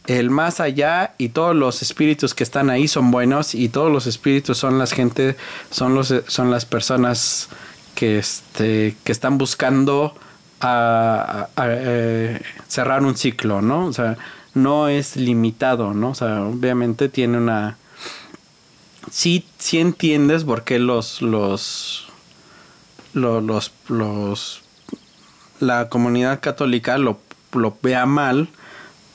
el 0.06 0.28
más 0.28 0.60
allá 0.60 1.14
y 1.16 1.30
todos 1.30 1.56
los 1.56 1.80
espíritus 1.80 2.34
que 2.34 2.44
están 2.44 2.68
ahí 2.68 2.88
son 2.88 3.10
buenos 3.10 3.54
y 3.54 3.70
todos 3.70 3.90
los 3.90 4.06
espíritus 4.06 4.58
son 4.58 4.78
las 4.78 4.92
gente, 4.92 5.34
son 5.70 5.94
los 5.94 6.12
son 6.26 6.50
las 6.50 6.66
personas 6.66 7.48
que 7.94 8.18
este 8.18 8.96
que 9.02 9.12
están 9.12 9.38
buscando 9.38 10.14
a, 10.60 11.48
a- 11.56 11.66
eh, 11.70 12.42
cerrar 12.68 13.02
un 13.02 13.16
ciclo, 13.16 13.62
¿no? 13.62 13.86
O 13.86 13.92
sea, 13.94 14.18
no 14.52 14.88
es 14.88 15.16
limitado, 15.16 15.94
¿no? 15.94 16.10
O 16.10 16.14
sea, 16.14 16.42
obviamente 16.42 17.08
tiene 17.08 17.38
una 17.38 17.78
sí, 19.10 19.46
sí 19.58 19.78
entiendes 19.78 20.44
por 20.44 20.64
qué 20.64 20.78
los, 20.78 21.22
los, 21.22 22.07
lo- 23.14 23.40
los, 23.40 23.72
los, 23.88 24.62
la 25.60 25.88
comunidad 25.88 26.40
católica 26.40 26.98
lo, 26.98 27.18
lo 27.52 27.76
vea 27.82 28.06
mal 28.06 28.48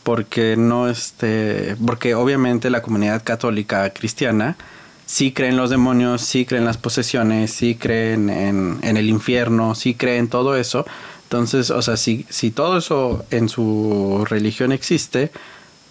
porque 0.03 0.55
no 0.57 0.89
este, 0.89 1.75
porque 1.85 2.13
obviamente 2.15 2.69
la 2.69 2.81
comunidad 2.81 3.23
católica 3.23 3.89
cristiana 3.91 4.57
sí 5.05 5.31
cree 5.31 5.49
en 5.49 5.57
los 5.57 5.69
demonios, 5.69 6.21
sí 6.21 6.45
cree 6.45 6.59
en 6.59 6.65
las 6.65 6.77
posesiones, 6.77 7.51
sí 7.51 7.75
creen 7.75 8.29
en, 8.29 8.79
en 8.81 8.97
el 8.97 9.09
infierno, 9.09 9.75
sí 9.75 9.93
cree 9.95 10.17
en 10.17 10.27
todo 10.27 10.55
eso. 10.57 10.85
Entonces, 11.23 11.71
o 11.71 11.81
sea, 11.81 11.97
si, 11.97 12.25
si 12.29 12.51
todo 12.51 12.77
eso 12.77 13.25
en 13.31 13.47
su 13.49 14.25
religión 14.29 14.71
existe, 14.71 15.31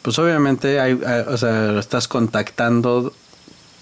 pues 0.03 0.19
obviamente 0.19 0.79
hay, 0.81 0.99
hay- 1.07 1.25
o 1.27 1.37
sea, 1.37 1.79
estás 1.79 2.07
contactando 2.09 3.13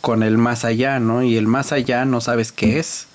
con 0.00 0.22
el 0.22 0.38
más 0.38 0.64
allá, 0.64 0.98
¿no? 1.00 1.22
Y 1.22 1.36
el 1.36 1.46
más 1.46 1.72
allá 1.72 2.04
no 2.04 2.20
sabes 2.20 2.52
qué 2.52 2.78
es. 2.78 3.06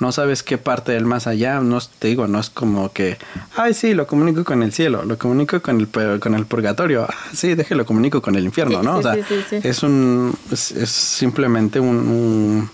No 0.00 0.10
sabes 0.10 0.42
qué 0.42 0.58
parte 0.58 0.92
del 0.92 1.04
más 1.04 1.26
allá, 1.26 1.60
no 1.60 1.78
te 1.80 2.08
digo, 2.08 2.26
no 2.26 2.40
es 2.40 2.50
como 2.50 2.92
que, 2.92 3.16
ay, 3.56 3.74
sí, 3.74 3.94
lo 3.94 4.06
comunico 4.06 4.44
con 4.44 4.62
el 4.62 4.72
cielo, 4.72 5.04
lo 5.04 5.16
comunico 5.18 5.62
con 5.62 5.80
el, 5.80 6.18
con 6.18 6.34
el 6.34 6.46
purgatorio, 6.46 7.06
ah, 7.08 7.14
sí, 7.32 7.54
déjelo 7.54 7.86
comunico 7.86 8.20
con 8.20 8.34
el 8.34 8.44
infierno, 8.44 8.80
Sí, 8.80 8.84
¿no? 8.84 8.94
sí, 8.94 8.98
o 8.98 9.02
sea, 9.14 9.24
sí, 9.48 9.56
es 9.62 9.82
un, 9.84 10.36
es, 10.50 10.72
es 10.72 10.90
simplemente 10.90 11.78
un, 11.78 11.96
un, 11.96 12.70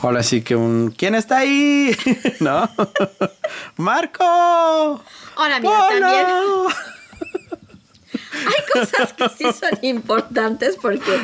Ahora 0.00 0.22
sí 0.22 0.42
que 0.42 0.54
un 0.54 0.94
¿Quién 0.96 1.14
está 1.14 1.38
ahí? 1.38 1.94
¿No? 2.40 2.68
Marco. 3.76 4.24
Ahora 4.24 5.60
mira, 5.60 5.88
también 5.88 6.26
hay 8.32 8.72
cosas 8.72 9.12
que 9.12 9.28
sí 9.30 9.44
son 9.58 9.78
importantes 9.82 10.76
porque, 10.80 11.10
o 11.10 11.18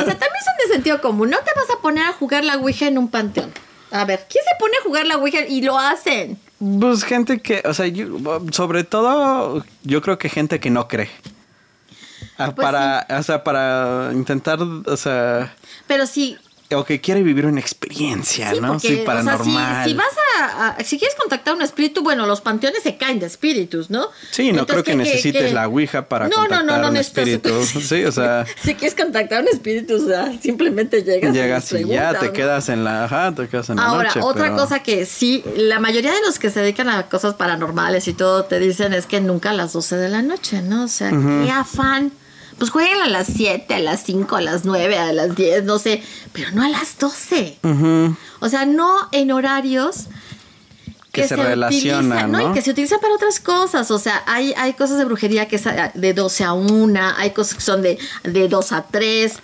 sea, 0.00 0.18
también 0.18 0.42
son 0.44 0.54
de 0.66 0.72
sentido 0.72 1.00
común. 1.00 1.30
No 1.30 1.38
te 1.38 1.50
vas 1.56 1.70
a 1.76 1.80
poner 1.82 2.04
a 2.04 2.12
jugar 2.12 2.44
la 2.44 2.56
Ouija 2.56 2.86
en 2.86 2.98
un 2.98 3.08
panteón. 3.08 3.52
A 3.94 4.04
ver, 4.04 4.26
¿quién 4.28 4.42
se 4.44 4.50
pone 4.58 4.76
a 4.76 4.82
jugar 4.82 5.06
la 5.06 5.16
Ouija 5.18 5.46
y 5.46 5.62
lo 5.62 5.78
hacen? 5.78 6.36
Pues 6.80 7.04
gente 7.04 7.40
que, 7.40 7.62
o 7.64 7.72
sea, 7.72 7.86
yo- 7.86 8.08
sobre 8.50 8.82
todo, 8.82 9.64
yo 9.84 10.02
creo 10.02 10.18
que 10.18 10.28
gente 10.28 10.58
que 10.58 10.68
no 10.68 10.88
cree. 10.88 11.08
Ah, 12.36 12.50
Pues 12.52 12.64
para, 12.66 13.06
o 13.08 13.22
sea, 13.22 13.44
para 13.44 14.10
intentar, 14.12 14.58
o 14.60 14.96
sea, 14.96 15.54
Pero 15.86 16.08
sí, 16.08 16.36
o 16.74 16.84
que 16.84 17.00
quiere 17.00 17.22
vivir 17.22 17.46
una 17.46 17.60
experiencia, 17.60 18.50
Sí, 18.52 18.60
¿no? 18.60 18.72
porque, 18.74 18.88
sí, 18.88 18.94
o 18.94 18.96
sea, 18.96 19.04
paranormal. 19.06 19.84
si, 19.84 19.90
si 19.90 19.96
vas 19.96 20.06
a, 20.40 20.68
a- 20.78 20.84
si 20.84 20.98
quieres 20.98 21.16
contactar 21.16 21.52
a 21.54 21.56
un 21.56 21.62
espíritu, 21.62 22.02
bueno, 22.02 22.26
los 22.26 22.40
panteones 22.40 22.82
se 22.82 22.96
caen 22.96 23.18
de 23.20 23.26
espíritus, 23.26 23.90
¿no? 23.90 24.08
Sí, 24.30 24.52
no 24.52 24.60
Entonces, 24.60 24.82
creo 24.82 24.84
que, 24.84 24.90
¿qué- 24.92 24.96
qué- 24.96 25.16
necesites 25.16 25.52
la 25.52 25.68
Ouija 25.68 26.08
para 26.08 26.28
No, 26.28 26.36
contactar 26.36 26.64
no, 26.66 26.78
no 26.78 26.86
a 26.86 26.90
un 26.90 26.96
espíritu. 26.96 27.50
Sí, 27.64 28.04
o 28.04 28.12
sea, 28.12 28.44
si 28.62 28.74
quieres 28.74 28.94
contactar 28.94 29.38
a 29.38 29.42
un 29.42 29.48
espíritu, 29.48 29.96
o 29.96 30.06
sea, 30.06 30.32
simplemente 30.40 31.02
llegas. 31.02 31.32
llegas 31.34 31.72
y 31.72 31.84
ya 31.86 32.18
te 32.18 32.32
quedas 32.32 32.68
en 32.68 32.84
la, 32.84 33.04
ajá, 33.04 33.32
te 33.34 33.48
quedas 33.48 33.68
en 33.70 33.76
la 33.76 33.84
Ahora, 33.86 34.08
noche. 34.08 34.20
otra 34.22 34.44
pero- 34.44 34.56
cosa 34.56 34.82
que 34.82 35.06
sí, 35.06 35.44
la 35.56 35.78
mayoría 35.80 36.12
de 36.12 36.20
los 36.26 36.38
que 36.38 36.50
se 36.50 36.60
dedican 36.60 36.88
a 36.88 37.04
cosas 37.08 37.34
paranormales 37.34 38.08
y 38.08 38.14
todo 38.14 38.44
te 38.44 38.58
dicen 38.58 38.92
es 38.92 39.06
que 39.06 39.20
nunca 39.20 39.50
a 39.50 39.54
las 39.54 39.72
12 39.72 39.96
de 39.96 40.08
la 40.08 40.22
noche, 40.22 40.62
¿no? 40.62 40.84
O 40.84 40.88
sea, 40.88 41.10
qué 41.10 41.50
afán. 41.50 42.12
Pues 42.64 42.72
jueguen 42.72 43.02
a 43.02 43.08
las 43.08 43.26
7, 43.26 43.74
a 43.74 43.78
las 43.78 44.04
5, 44.04 44.36
a 44.36 44.40
las 44.40 44.64
9, 44.64 44.96
a 44.96 45.12
las 45.12 45.36
10, 45.36 45.64
no 45.64 45.78
sé, 45.78 46.02
pero 46.32 46.50
no 46.52 46.62
a 46.62 46.70
las 46.70 46.96
12. 46.96 47.58
Ujú. 47.62 48.16
O 48.40 48.48
sea, 48.48 48.64
no 48.64 49.06
en 49.12 49.32
horarios 49.32 50.06
Que 51.12 51.28
se 51.28 51.36
relacionan, 51.36 52.06
utilizan, 52.06 52.32
¿no? 52.32 52.50
Y 52.50 52.54
que 52.54 52.62
se 52.62 52.70
utilizan 52.70 53.00
para 53.00 53.16
otras 53.16 53.38
cosas. 53.38 53.90
O 53.90 53.98
sea, 53.98 54.22
hay, 54.26 54.54
hay 54.56 54.72
cosas 54.72 54.96
de 54.96 55.04
brujería 55.04 55.46
que 55.46 55.56
es 55.56 55.64
de 55.92 56.14
12 56.14 56.44
a 56.44 56.54
1, 56.54 57.00
hay 57.18 57.32
cosas 57.32 57.56
que 57.56 57.60
son 57.60 57.82
de, 57.82 57.98
de 58.22 58.48
2 58.48 58.72
a 58.72 58.84
3. 58.84 59.34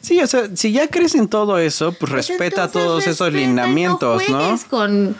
Sí, 0.00 0.20
o 0.20 0.26
sea, 0.26 0.48
si 0.52 0.72
ya 0.72 0.88
crees 0.88 1.14
en 1.14 1.28
todo 1.28 1.56
eso, 1.56 1.92
pues 1.92 2.10
respeta 2.10 2.64
Entonces, 2.64 2.72
todos 2.72 3.06
esos 3.06 3.28
respeta 3.28 3.44
y 3.44 3.46
lineamientos, 3.46 4.28
¿no? 4.28 4.38
juegues 4.40 4.64
Con, 4.64 5.16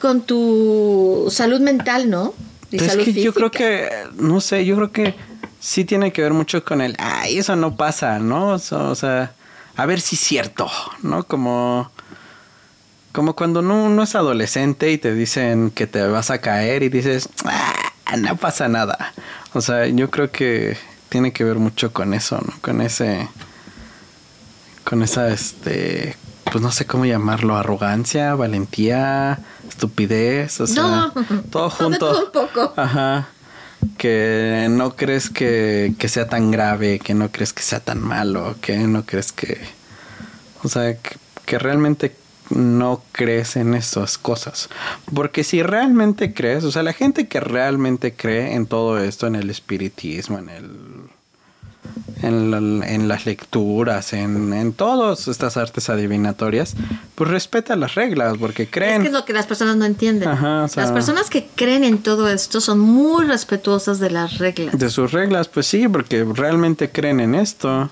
con 0.00 0.22
tu 0.22 1.26
salud 1.30 1.60
mental, 1.60 2.08
¿no? 2.08 2.32
Y 2.70 2.76
es 2.76 2.86
salud 2.86 3.04
que 3.04 3.12
yo 3.12 3.34
creo 3.34 3.50
física. 3.50 3.68
que, 3.68 3.90
no 4.16 4.40
sé, 4.40 4.64
yo 4.64 4.76
creo 4.76 4.92
que 4.92 5.33
sí 5.66 5.86
tiene 5.86 6.12
que 6.12 6.20
ver 6.20 6.34
mucho 6.34 6.62
con 6.62 6.82
el, 6.82 6.94
ay, 6.98 7.38
eso 7.38 7.56
no 7.56 7.74
pasa, 7.74 8.18
¿no? 8.18 8.48
O 8.48 8.58
sea, 8.58 8.78
o 8.80 8.94
sea, 8.94 9.32
a 9.76 9.86
ver 9.86 9.98
si 10.02 10.14
es 10.16 10.20
cierto, 10.20 10.70
¿no? 11.02 11.24
Como, 11.24 11.90
como 13.12 13.34
cuando 13.34 13.62
no- 13.62 13.84
uno 13.84 14.02
es 14.02 14.14
adolescente 14.14 14.92
y 14.92 14.98
te 14.98 15.14
dicen 15.14 15.70
que 15.70 15.86
te 15.86 16.06
vas 16.06 16.30
a 16.30 16.38
caer 16.42 16.82
y 16.82 16.90
dices, 16.90 17.28
ah, 17.46 18.16
no 18.18 18.36
pasa 18.36 18.68
nada. 18.68 19.14
O 19.54 19.60
sea, 19.62 19.86
yo 19.86 20.10
creo 20.10 20.30
que 20.30 20.76
tiene 21.08 21.32
que 21.32 21.44
ver 21.44 21.56
mucho 21.56 21.92
con 21.92 22.12
eso, 22.12 22.38
¿no? 22.44 22.52
Con 22.60 22.82
ese, 22.82 23.28
con 24.84 25.02
esa, 25.02 25.28
este, 25.28 26.14
pues 26.52 26.60
no 26.62 26.70
sé 26.72 26.84
cómo 26.86 27.04
llamarlo, 27.06 27.56
arrogancia, 27.56 28.34
valentía, 28.34 29.38
estupidez, 29.68 30.60
o 30.60 30.66
sea, 30.66 30.82
No, 30.82 31.12
todo 31.50 31.70
junto. 31.70 31.98
todo 32.12 32.24
un 32.26 32.32
poco. 32.32 32.74
Ajá. 32.76 33.28
Que 33.98 34.66
no 34.70 34.96
crees 34.96 35.30
que, 35.30 35.94
que 35.98 36.08
sea 36.08 36.28
tan 36.28 36.50
grave, 36.50 36.98
que 36.98 37.14
no 37.14 37.30
crees 37.30 37.52
que 37.52 37.62
sea 37.62 37.80
tan 37.80 38.00
malo, 38.00 38.56
que 38.60 38.76
no 38.78 39.04
crees 39.04 39.32
que... 39.32 39.60
O 40.62 40.68
sea, 40.68 40.96
que, 40.96 41.16
que 41.44 41.58
realmente 41.58 42.14
no 42.50 43.02
crees 43.12 43.56
en 43.56 43.74
esas 43.74 44.18
cosas. 44.18 44.68
Porque 45.14 45.44
si 45.44 45.62
realmente 45.62 46.34
crees, 46.34 46.64
o 46.64 46.70
sea, 46.70 46.82
la 46.82 46.92
gente 46.92 47.28
que 47.28 47.40
realmente 47.40 48.14
cree 48.14 48.54
en 48.54 48.66
todo 48.66 48.98
esto, 48.98 49.26
en 49.26 49.36
el 49.36 49.50
espiritismo, 49.50 50.38
en 50.38 50.48
el... 50.48 50.70
En, 52.22 52.50
la- 52.50 52.56
en 52.88 53.06
las 53.06 53.26
lecturas, 53.26 54.14
en, 54.14 54.52
en 54.54 54.72
todas 54.72 55.28
estas 55.28 55.58
artes 55.58 55.90
adivinatorias, 55.90 56.74
pues 57.16 57.28
respeta 57.30 57.76
las 57.76 57.94
reglas, 57.96 58.36
porque 58.38 58.66
creen... 58.66 58.94
Es 58.94 59.00
que 59.00 59.06
es 59.08 59.12
lo 59.12 59.26
que 59.26 59.34
las 59.34 59.44
personas 59.46 59.76
no 59.76 59.84
entienden. 59.84 60.28
Ajá, 60.28 60.64
o 60.64 60.68
sea- 60.68 60.84
las 60.84 60.92
personas 60.92 61.28
que 61.28 61.46
creen 61.54 61.84
en 61.84 61.98
todo 61.98 62.30
esto 62.30 62.62
son 62.62 62.78
muy 62.80 63.26
respetuosas 63.26 63.98
de 64.00 64.08
las 64.10 64.38
reglas. 64.38 64.78
De 64.78 64.88
sus 64.88 65.12
reglas, 65.12 65.48
pues 65.48 65.66
sí, 65.66 65.86
porque 65.86 66.24
realmente 66.24 66.90
creen 66.90 67.20
en 67.20 67.34
esto. 67.34 67.90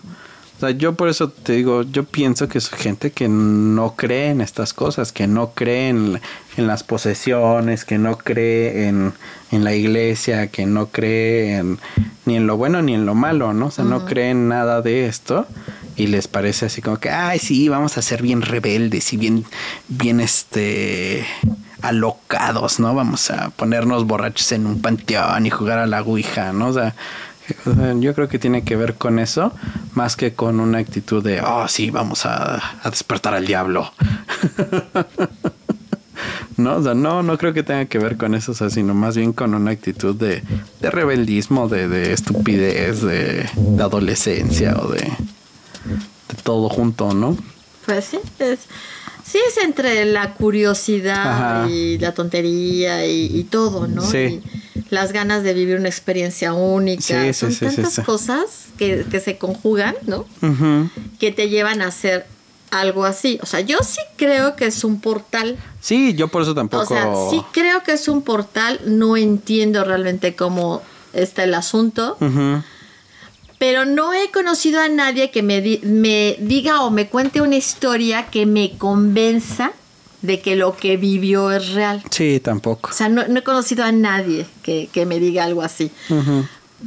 O 0.62 0.64
sea, 0.64 0.76
yo 0.78 0.94
por 0.94 1.08
eso 1.08 1.28
te 1.28 1.54
digo, 1.54 1.82
yo 1.82 2.04
pienso 2.04 2.46
que 2.46 2.58
es 2.58 2.70
gente 2.70 3.10
que 3.10 3.26
no 3.28 3.96
cree 3.96 4.30
en 4.30 4.40
estas 4.40 4.72
cosas, 4.72 5.10
que 5.10 5.26
no 5.26 5.54
cree 5.54 5.88
en, 5.88 6.20
en 6.56 6.66
las 6.68 6.84
posesiones, 6.84 7.84
que 7.84 7.98
no 7.98 8.16
cree 8.16 8.86
en, 8.86 9.12
en 9.50 9.64
la 9.64 9.74
iglesia, 9.74 10.46
que 10.46 10.64
no 10.64 10.86
cree 10.86 11.56
en, 11.56 11.80
ni 12.26 12.36
en 12.36 12.46
lo 12.46 12.56
bueno 12.56 12.80
ni 12.80 12.94
en 12.94 13.06
lo 13.06 13.16
malo, 13.16 13.52
¿no? 13.54 13.66
O 13.66 13.70
sea, 13.72 13.84
no 13.84 14.04
cree 14.06 14.30
en 14.30 14.46
nada 14.46 14.82
de 14.82 15.06
esto 15.06 15.48
y 15.96 16.06
les 16.06 16.28
parece 16.28 16.66
así 16.66 16.80
como 16.80 16.98
que, 16.98 17.10
ay, 17.10 17.40
sí, 17.40 17.68
vamos 17.68 17.98
a 17.98 18.02
ser 18.02 18.22
bien 18.22 18.40
rebeldes 18.40 19.12
y 19.12 19.16
bien, 19.16 19.44
bien, 19.88 20.20
este, 20.20 21.26
alocados, 21.80 22.78
¿no? 22.78 22.94
Vamos 22.94 23.32
a 23.32 23.50
ponernos 23.50 24.06
borrachos 24.06 24.52
en 24.52 24.66
un 24.66 24.80
panteón 24.80 25.44
y 25.44 25.50
jugar 25.50 25.80
a 25.80 25.88
la 25.88 26.02
ouija, 26.02 26.52
¿no? 26.52 26.68
O 26.68 26.72
sea, 26.72 26.82
o 26.82 26.82
sea, 26.82 26.94
yo 28.00 28.14
creo 28.14 28.28
que 28.28 28.38
tiene 28.38 28.64
que 28.64 28.76
ver 28.76 28.94
con 28.94 29.18
eso, 29.18 29.52
más 29.94 30.16
que 30.16 30.34
con 30.34 30.60
una 30.60 30.78
actitud 30.78 31.22
de, 31.22 31.40
oh, 31.40 31.66
sí, 31.68 31.90
vamos 31.90 32.26
a, 32.26 32.80
a 32.82 32.90
despertar 32.90 33.34
al 33.34 33.46
diablo. 33.46 33.92
no, 36.56 36.76
o 36.76 36.82
sea, 36.82 36.94
no, 36.94 37.22
no 37.22 37.38
creo 37.38 37.52
que 37.52 37.62
tenga 37.62 37.86
que 37.86 37.98
ver 37.98 38.16
con 38.16 38.34
eso, 38.34 38.52
o 38.52 38.54
sea, 38.54 38.70
sino 38.70 38.94
más 38.94 39.16
bien 39.16 39.32
con 39.32 39.54
una 39.54 39.70
actitud 39.70 40.14
de, 40.14 40.42
de 40.80 40.90
rebeldismo, 40.90 41.68
de, 41.68 41.88
de 41.88 42.12
estupidez, 42.12 43.02
de, 43.02 43.48
adolescencia 43.80 44.76
o 44.78 44.88
de, 44.88 45.00
de 45.00 46.42
todo 46.42 46.68
junto, 46.68 47.14
¿no? 47.14 47.36
Pues 47.86 48.04
sí, 48.04 48.20
es, 48.38 48.60
sí 49.32 49.38
es 49.48 49.56
entre 49.64 50.04
la 50.04 50.34
curiosidad 50.34 51.62
Ajá. 51.62 51.70
y 51.70 51.96
la 51.98 52.12
tontería 52.12 53.06
y, 53.06 53.30
y 53.34 53.44
todo, 53.44 53.86
¿no? 53.88 54.02
Sí. 54.02 54.18
Y 54.18 54.42
las 54.90 55.12
ganas 55.12 55.42
de 55.42 55.54
vivir 55.54 55.78
una 55.78 55.88
experiencia 55.88 56.52
única. 56.52 57.02
Sí, 57.02 57.32
Son 57.32 57.50
sí, 57.50 57.64
tantas 57.64 58.00
cosas 58.00 58.66
que, 58.76 59.06
que 59.10 59.20
se 59.20 59.38
conjugan, 59.38 59.94
¿no? 60.06 60.26
Ujú. 60.42 60.90
Que 61.18 61.32
te 61.32 61.48
llevan 61.48 61.80
a 61.80 61.86
hacer 61.86 62.26
algo 62.70 63.06
así. 63.06 63.38
O 63.42 63.46
sea, 63.46 63.60
yo 63.60 63.78
sí 63.82 64.00
creo 64.16 64.54
que 64.54 64.66
es 64.66 64.84
un 64.84 65.00
portal. 65.00 65.56
Sí, 65.80 66.12
yo 66.14 66.28
por 66.28 66.42
eso 66.42 66.54
tampoco... 66.54 66.82
O 66.82 66.86
sea, 66.86 67.10
sí 67.30 67.42
creo 67.52 67.82
que 67.82 67.92
es 67.92 68.06
un 68.08 68.20
portal. 68.20 68.80
No 68.84 69.16
entiendo 69.16 69.82
realmente 69.84 70.34
cómo 70.36 70.82
está 71.14 71.44
el 71.44 71.54
asunto. 71.54 72.18
Ujú. 72.20 72.62
Pero 73.62 73.84
no 73.84 74.12
he 74.12 74.32
conocido 74.32 74.80
a 74.80 74.88
nadie 74.88 75.30
que 75.30 75.40
me, 75.44 75.60
di- 75.60 75.78
me 75.84 76.34
diga 76.40 76.82
o 76.82 76.90
me 76.90 77.06
cuente 77.06 77.40
una 77.40 77.54
historia 77.54 78.26
que 78.26 78.44
me 78.44 78.72
convenza 78.76 79.70
de 80.20 80.40
que 80.40 80.56
lo 80.56 80.76
que 80.76 80.96
vivió 80.96 81.52
es 81.52 81.68
real. 81.72 82.02
Sí, 82.10 82.40
tampoco. 82.40 82.90
O 82.90 82.92
sea, 82.92 83.08
no, 83.08 83.28
no 83.28 83.38
he 83.38 83.44
conocido 83.44 83.84
a 83.84 83.92
nadie 83.92 84.46
que, 84.64 84.88
que 84.92 85.06
me 85.06 85.20
diga 85.20 85.44
algo 85.44 85.62
así. 85.62 85.92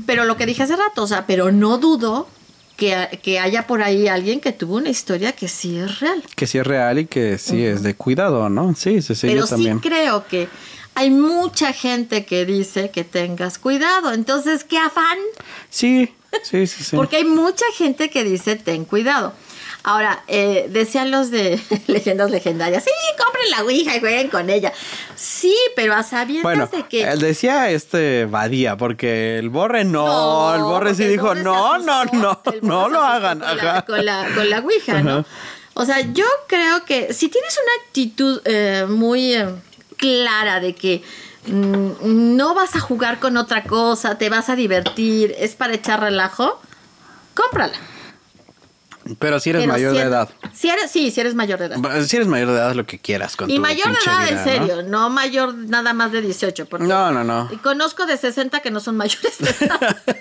Pero 0.06 0.26
lo 0.26 0.36
que 0.36 0.46
dije 0.46 0.64
hace 0.64 0.76
rato, 0.76 1.04
o 1.04 1.08
sea, 1.08 1.26
pero 1.26 1.50
no 1.54 1.78
dudo 1.78 2.28
que, 2.76 3.20
que 3.24 3.40
haya 3.40 3.68
por 3.68 3.82
ahí 3.82 4.10
alguien 4.10 4.42
que 4.42 4.52
tuvo 4.52 4.76
una 4.76 4.90
historia 4.90 5.32
que 5.32 5.48
sí 5.48 5.78
es 5.78 6.02
real. 6.02 6.22
Que 6.36 6.46
sí 6.46 6.58
es 6.58 6.68
real 6.68 7.00
y 7.00 7.06
que 7.06 7.38
sí 7.38 7.64
es 7.64 7.84
de 7.84 7.96
cuidado, 7.96 8.50
¿no? 8.50 8.76
Sí, 8.76 9.02
sí, 9.02 9.16
sí, 9.16 9.28
pero 9.28 9.44
yo 9.44 9.48
también. 9.48 9.80
sí 9.82 9.88
creo 9.88 10.28
que 10.28 10.50
hay 10.96 11.12
mucha 11.12 11.74
gente 11.74 12.26
que 12.26 12.46
dice 12.46 12.90
que 12.90 13.04
tengas 13.04 13.60
cuidado. 13.60 14.14
Entonces, 14.14 14.64
¿qué 14.64 14.78
afán? 14.78 15.18
Sí, 15.70 16.14
sí, 16.44 16.66
sí, 16.68 16.84
sí. 16.84 16.96
Porque 16.96 17.18
hay 17.18 17.26
mucha 17.26 17.66
gente 17.78 18.10
que 18.10 18.24
dice 18.24 18.56
ten 18.56 18.86
cuidado. 18.86 19.34
Ahora, 19.84 20.24
eh, 20.28 20.66
decían 20.70 21.12
los 21.12 21.30
de 21.30 21.60
leyendas 21.88 22.32
legendarias, 22.32 22.84
sí, 22.84 22.90
compren 23.24 23.52
la 23.52 23.64
Ouija 23.64 23.96
y 23.96 24.00
jueguen 24.00 24.30
con 24.30 24.50
ella. 24.50 24.74
Sí, 25.16 25.56
pero 25.76 25.94
a 25.94 26.02
sabiendas 26.02 26.44
Bueno, 26.44 26.68
de 26.68 26.88
que... 26.88 27.04
él 27.04 27.20
decía 27.20 27.70
este 27.70 28.26
Badía, 28.26 28.78
porque 28.78 29.38
el 29.38 29.50
Borre 29.50 29.84
no, 29.84 30.56
el 30.56 30.64
Borre 30.64 30.96
sí 30.96 31.04
el 31.04 31.12
dijo, 31.12 31.28
Borre 31.28 31.44
no, 31.44 31.78
no, 31.80 32.02
asustó, 32.02 32.18
no, 32.18 32.42
no 32.62 32.90
lo 32.90 33.02
hagan. 33.02 33.42
Con 33.42 33.58
la, 33.58 33.86
con 33.86 34.06
la, 34.06 34.28
con 34.34 34.50
la 34.50 34.60
Ouija, 34.60 35.04
¿no? 35.04 35.24
O 35.76 35.86
sea, 35.86 36.00
yo 36.00 36.26
creo 36.48 36.86
que 36.86 37.14
si 37.14 37.28
tienes 37.28 37.56
una 37.62 37.86
actitud 37.86 38.42
eh, 38.46 38.86
muy 38.88 39.36
eh, 39.36 39.50
clara 40.06 40.60
de 40.60 40.76
que 40.76 41.04
mm, 41.48 42.36
no 42.36 42.54
vas 42.54 42.76
a 42.76 42.80
jugar 42.80 43.20
con 43.20 43.38
otra 43.38 43.64
cosa, 43.64 44.18
te 44.18 44.30
vas 44.30 44.50
a 44.50 44.56
divertir, 44.56 45.34
es 45.38 45.56
para 45.56 45.74
echar 45.74 46.00
relajo, 46.02 46.62
cómprala. 47.34 47.74
Pero 49.20 49.40
si 49.40 49.52
eres 49.52 49.62
Pero 49.62 49.74
mayor 49.74 49.92
si 49.92 49.98
de 50.00 50.04
edad. 50.04 50.30
Si 50.54 50.68
eres, 50.70 50.90
sí, 50.90 51.12
si 51.12 51.22
eres 51.22 51.36
mayor 51.36 51.60
de 51.60 51.66
edad. 51.66 52.02
Si 52.06 52.16
eres 52.16 52.28
mayor 52.28 52.48
de 52.48 52.56
edad, 52.56 52.74
lo 52.74 52.86
que 52.88 52.98
quieras 52.98 53.36
con 53.36 53.50
Y 53.52 53.56
tu 53.58 53.62
mayor 53.62 53.88
de 53.88 54.00
edad, 54.04 54.28
vida, 54.28 54.30
en 54.30 54.44
serio, 54.44 54.82
¿no? 54.84 55.12
mayor 55.12 55.54
nada 55.54 55.94
más 55.94 56.12
de 56.12 56.22
18. 56.22 56.66
Porque 56.66 56.88
No, 56.88 57.12
no, 57.12 57.24
no. 57.24 57.48
y 57.52 57.58
conozco 57.58 58.08
de 58.08 58.18
60 58.18 58.62
que 58.62 58.72
no 58.72 58.80
son 58.80 58.98
mayores 58.98 59.38
de 59.38 59.66
edad. 59.66 59.98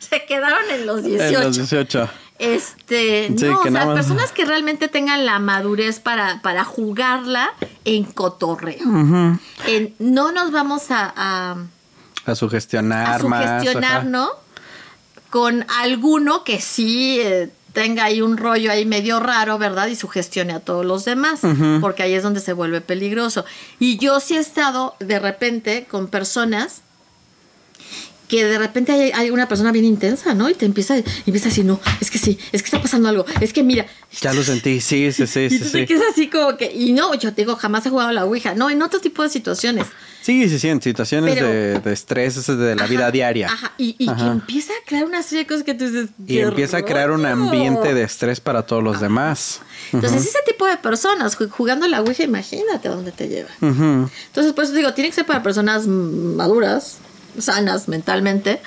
Se 0.00 0.24
quedaron 0.26 0.68
en 0.70 0.86
los 0.86 1.04
18. 1.04 1.24
En 1.38 1.44
los 1.44 1.56
18. 1.56 2.08
Este, 2.38 3.28
Sí, 3.36 3.44
no, 3.46 3.60
o 3.60 3.62
sea, 3.62 3.70
más- 3.70 3.86
personas 3.94 4.32
que 4.32 4.44
realmente 4.44 4.88
tengan 4.88 5.24
la 5.24 5.38
madurez 5.38 6.00
para, 6.00 6.42
para 6.42 6.64
jugarla 6.64 7.50
en 7.84 8.04
cotorreo. 8.04 9.38
En- 9.66 9.94
no 9.98 10.32
nos 10.32 10.50
vamos 10.50 10.90
a, 10.90 11.12
a, 11.16 11.56
A 12.26 12.34
sugestionar 12.34 13.06
a 13.06 13.18
sugestionar. 13.20 14.04
¿no? 14.06 14.30
Con 15.30 15.64
alguno 15.80 16.44
que 16.44 16.60
sí 16.60 17.18
eh, 17.20 17.50
tenga 17.72 18.04
ahí 18.04 18.20
un 18.22 18.36
rollo 18.36 18.70
ahí 18.70 18.84
medio 18.86 19.20
raro, 19.20 19.58
¿verdad? 19.58 19.86
Y 19.88 19.96
sugestione 19.96 20.52
a 20.52 20.60
todos 20.60 20.84
los 20.86 21.04
demás, 21.04 21.40
porque 21.80 22.02
ahí 22.04 22.14
es 22.14 22.22
donde 22.22 22.40
se 22.40 22.52
vuelve 22.52 22.80
peligroso. 22.80 23.44
Y 23.78 23.96
yo 23.98 24.20
sí 24.20 24.36
he 24.36 24.40
estado 24.40 24.94
de 25.00 25.18
repente 25.18 25.86
con 25.90 26.06
personas 26.08 26.82
que 28.28 28.44
de 28.44 28.58
repente 28.58 28.92
hay, 28.92 29.10
hay 29.12 29.30
una 29.30 29.48
persona 29.48 29.70
bien 29.72 29.84
intensa, 29.84 30.32
¿no? 30.34 30.48
Y 30.48 30.54
te 30.54 30.64
empieza, 30.66 30.96
y 30.98 31.04
empieza 31.26 31.46
a 31.46 31.50
decir, 31.50 31.64
no, 31.64 31.80
es 32.00 32.10
que 32.10 32.18
sí, 32.18 32.38
es 32.52 32.62
que 32.62 32.66
está 32.66 32.80
pasando 32.80 33.08
algo, 33.08 33.26
es 33.40 33.52
que 33.52 33.62
mira. 33.62 33.86
Ya 34.20 34.32
lo 34.32 34.42
sentí, 34.42 34.80
sí, 34.80 35.12
sí, 35.12 35.26
sí, 35.26 35.40
Y 35.50 35.50
sí. 35.50 35.58
tú 35.58 35.64
Sí, 35.68 35.86
te 35.86 35.94
así 36.10 36.28
como 36.30 36.56
que, 36.56 36.72
y 36.72 36.92
no, 36.92 37.14
yo 37.14 37.32
te 37.34 37.42
digo, 37.42 37.56
jamás 37.56 37.84
he 37.86 37.90
jugado 37.90 38.10
a 38.10 38.12
la 38.12 38.24
Ouija, 38.24 38.54
no, 38.54 38.70
en 38.70 38.80
otro 38.82 39.00
tipo 39.00 39.22
de 39.22 39.28
situaciones. 39.28 39.86
sí, 40.22 40.48
sí, 40.48 40.58
sí, 40.58 40.68
en 40.68 40.80
situaciones 40.80 41.34
Pero- 41.34 41.48
de, 41.48 41.78
de 41.80 41.92
estrés 41.92 42.46
de 42.46 42.74
la 42.74 42.86
vida 42.86 43.10
diaria. 43.10 43.48
Ajá, 43.52 43.72
y, 43.76 43.94
y 43.98 44.06
que 44.06 44.22
empieza 44.24 44.72
a 44.72 44.86
crear 44.86 45.04
una 45.04 45.22
serie 45.22 45.44
de 45.44 45.46
cosas 45.48 45.64
que 45.64 45.74
tú 45.74 45.84
dices. 45.84 46.08
Y 46.26 46.34
"¿Qué 46.36 46.40
empieza 46.40 46.78
a 46.78 46.82
crear 46.82 47.10
un 47.10 47.22
rollo?". 47.22 47.34
ambiente 47.34 47.92
de 47.92 48.02
estrés 48.04 48.40
para 48.40 48.62
todos 48.62 48.82
los 48.82 49.00
demás. 49.00 49.60
Entonces, 49.92 50.24
ese 50.26 50.38
tipo 50.46 50.66
de 50.66 50.76
personas 50.78 51.38
ju- 51.38 51.50
jugando 51.50 51.86
la 51.88 52.00
Ouija, 52.00 52.22
imagínate 52.24 52.88
a 52.88 52.92
dónde 52.92 53.12
te 53.12 53.28
lleva. 53.28 53.50
Entonces, 53.60 54.52
por 54.54 54.64
eso 54.64 54.72
digo, 54.72 54.94
tiene 54.94 55.10
que 55.10 55.16
ser 55.16 55.26
para 55.26 55.42
personas 55.42 55.86
maduras, 55.86 56.98
sanas 57.38 57.88
mentalmente, 57.88 58.60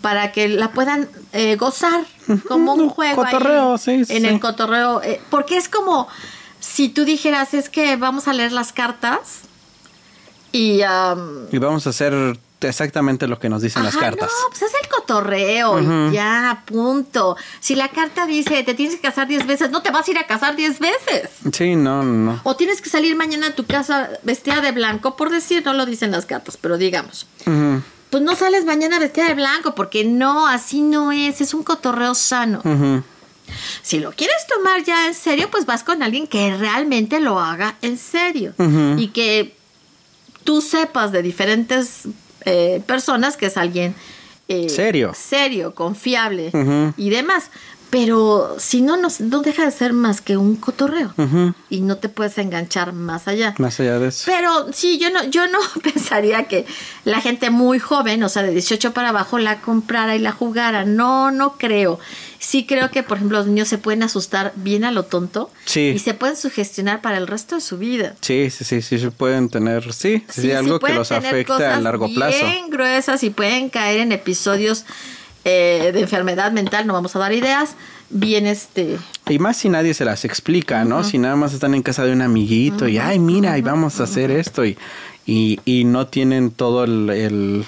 para 0.00 0.30
que 0.32 0.48
la 0.48 0.70
puedan 0.72 1.08
eh, 1.32 1.56
gozar 1.56 2.04
como 2.46 2.74
un 2.74 2.88
juego. 2.88 3.22
ahí, 3.24 3.32
cotorreo, 3.32 3.78
sí, 3.78 4.04
sí, 4.04 4.16
En 4.16 4.22
sí. 4.22 4.28
el 4.28 4.40
cotorreo. 4.40 5.02
eh, 5.02 5.20
porque 5.30 5.56
es 5.56 5.68
como 5.68 6.06
si 6.60 6.88
tú 6.88 7.04
dijeras, 7.04 7.54
es 7.54 7.68
que 7.68 7.96
vamos 7.96 8.28
a 8.28 8.32
leer 8.32 8.52
las 8.52 8.72
cartas 8.72 9.40
y. 10.52 10.82
am, 10.82 11.46
Y 11.52 11.58
vamos 11.58 11.86
a 11.86 11.90
hacer 11.90 12.38
exactamente 12.60 13.28
lo 13.28 13.38
que 13.38 13.48
nos 13.48 13.62
dicen 13.62 13.84
las 13.84 13.96
cartas. 13.96 14.28
No, 14.28 14.48
pues 14.50 14.62
es 14.62 14.72
el 14.82 14.88
cotorreo 14.88 15.78
y 15.80 16.12
ya, 16.12 16.62
punto. 16.66 17.36
Si 17.60 17.76
la 17.76 17.88
carta 17.88 18.26
dice 18.26 18.62
te 18.64 18.74
tienes 18.74 18.96
que 18.96 19.00
casar 19.02 19.28
10 19.28 19.46
veces, 19.46 19.70
no 19.70 19.80
te 19.82 19.90
vas 19.92 20.08
a 20.08 20.10
ir 20.10 20.18
a 20.18 20.26
casar 20.26 20.56
10 20.56 20.78
veces. 20.80 21.30
Sí, 21.52 21.76
no, 21.76 22.02
no. 22.02 22.40
O 22.42 22.56
tienes 22.56 22.80
que 22.82 22.90
salir 22.90 23.14
mañana 23.14 23.48
a 23.48 23.54
tu 23.54 23.64
casa 23.66 24.10
vestida 24.24 24.60
de 24.60 24.72
blanco, 24.72 25.14
por 25.16 25.30
decir, 25.30 25.62
no 25.64 25.72
lo 25.74 25.86
dicen 25.86 26.10
las 26.10 26.26
cartas, 26.26 26.56
pero 26.60 26.76
digamos. 26.78 27.26
Pues 28.10 28.22
no 28.22 28.34
sales 28.36 28.64
mañana 28.64 28.98
vestida 28.98 29.28
de 29.28 29.34
blanco, 29.34 29.74
porque 29.74 30.04
no, 30.04 30.46
así 30.46 30.80
no 30.80 31.12
es, 31.12 31.40
es 31.40 31.54
un 31.54 31.62
cotorreo 31.62 32.14
sano. 32.14 32.62
Si 33.82 33.98
lo 34.00 34.12
quieres 34.12 34.46
tomar 34.46 34.84
ya 34.84 35.06
en 35.06 35.14
serio, 35.14 35.48
pues 35.50 35.66
vas 35.66 35.82
con 35.82 36.02
alguien 36.02 36.26
que 36.26 36.56
realmente 36.56 37.20
lo 37.20 37.38
haga 37.38 37.76
en 37.82 37.98
serio. 37.98 38.54
Y 38.96 39.08
que 39.08 39.54
tú 40.44 40.60
sepas 40.60 41.12
de 41.12 41.22
diferentes 41.22 42.02
eh, 42.44 42.82
personas 42.86 43.36
que 43.36 43.46
es 43.46 43.56
alguien 43.56 43.94
eh, 44.48 44.70
Serio. 44.70 45.12
serio, 45.14 45.74
confiable 45.74 46.50
y 46.96 47.10
demás. 47.10 47.50
Pero 47.90 48.56
si 48.58 48.82
no, 48.82 48.96
no, 48.98 49.08
no 49.20 49.40
deja 49.40 49.64
de 49.64 49.70
ser 49.70 49.92
más 49.94 50.20
que 50.20 50.36
un 50.36 50.56
cotorreo. 50.56 51.14
Y 51.70 51.80
no 51.80 51.96
te 51.96 52.08
puedes 52.08 52.36
enganchar 52.36 52.92
más 52.92 53.28
allá. 53.28 53.54
Más 53.58 53.80
allá 53.80 53.98
de 53.98 54.08
eso. 54.08 54.24
Pero 54.26 54.72
sí, 54.72 54.98
yo 54.98 55.10
no, 55.10 55.24
yo 55.24 55.46
no 55.48 55.58
pensaría 55.82 56.44
que 56.44 56.66
la 57.04 57.20
gente 57.20 57.50
muy 57.50 57.78
joven, 57.78 58.22
o 58.22 58.28
sea, 58.28 58.42
de 58.42 58.50
18 58.52 58.92
para 58.92 59.08
abajo, 59.08 59.38
la 59.38 59.60
comprara 59.60 60.16
y 60.16 60.18
la 60.18 60.32
jugara. 60.32 60.84
No, 60.84 61.30
no 61.30 61.56
creo. 61.56 61.98
Sí 62.40 62.66
creo 62.66 62.90
que, 62.90 63.02
por 63.02 63.16
ejemplo, 63.16 63.38
los 63.38 63.46
niños 63.48 63.68
se 63.68 63.78
pueden 63.78 64.02
asustar 64.02 64.52
bien 64.54 64.84
a 64.84 64.92
lo 64.92 65.04
tonto 65.04 65.50
Sí. 65.64 65.92
y 65.96 65.98
se 65.98 66.14
pueden 66.14 66.36
sugestionar 66.36 67.00
para 67.00 67.16
el 67.18 67.26
resto 67.26 67.56
de 67.56 67.60
su 67.60 67.78
vida. 67.78 68.14
Sí, 68.20 68.48
sí, 68.50 68.64
sí, 68.64 68.80
sí, 68.82 68.98
pueden 69.16 69.48
tener, 69.48 69.92
sí, 69.92 70.24
sí, 70.28 70.42
sí, 70.42 70.52
algo 70.52 70.78
que 70.78 70.92
los 70.94 71.10
afecte 71.10 71.64
a 71.64 71.80
largo 71.80 72.08
plazo. 72.14 72.38
Bien 72.44 72.70
gruesas 72.70 73.24
y 73.24 73.30
pueden 73.30 73.70
caer 73.70 74.00
en 74.00 74.12
episodios 74.12 74.84
eh, 75.44 75.90
de 75.92 76.00
enfermedad 76.00 76.52
mental, 76.52 76.86
no 76.86 76.92
vamos 76.92 77.14
a 77.16 77.18
dar 77.18 77.32
ideas, 77.32 77.70
bien 78.10 78.46
este... 78.46 78.98
Y 79.28 79.38
más 79.38 79.56
si 79.58 79.68
nadie 79.68 79.94
se 79.94 80.04
las 80.04 80.24
explica, 80.24 80.84
¿no? 80.84 81.04
Si 81.04 81.18
nada 81.18 81.36
más 81.36 81.52
están 81.54 81.74
en 81.74 81.82
casa 81.82 82.04
de 82.04 82.12
un 82.12 82.22
amiguito 82.22 82.88
y, 82.88 82.98
ay, 82.98 83.18
mira, 83.18 83.56
y 83.58 83.62
vamos 83.62 84.00
a 84.00 84.04
hacer 84.04 84.30
esto 84.30 84.64
y, 84.64 84.76
y, 85.26 85.60
y 85.64 85.84
no 85.84 86.06
tienen 86.06 86.50
todo 86.50 86.84
el, 86.84 87.10
el- 87.10 87.64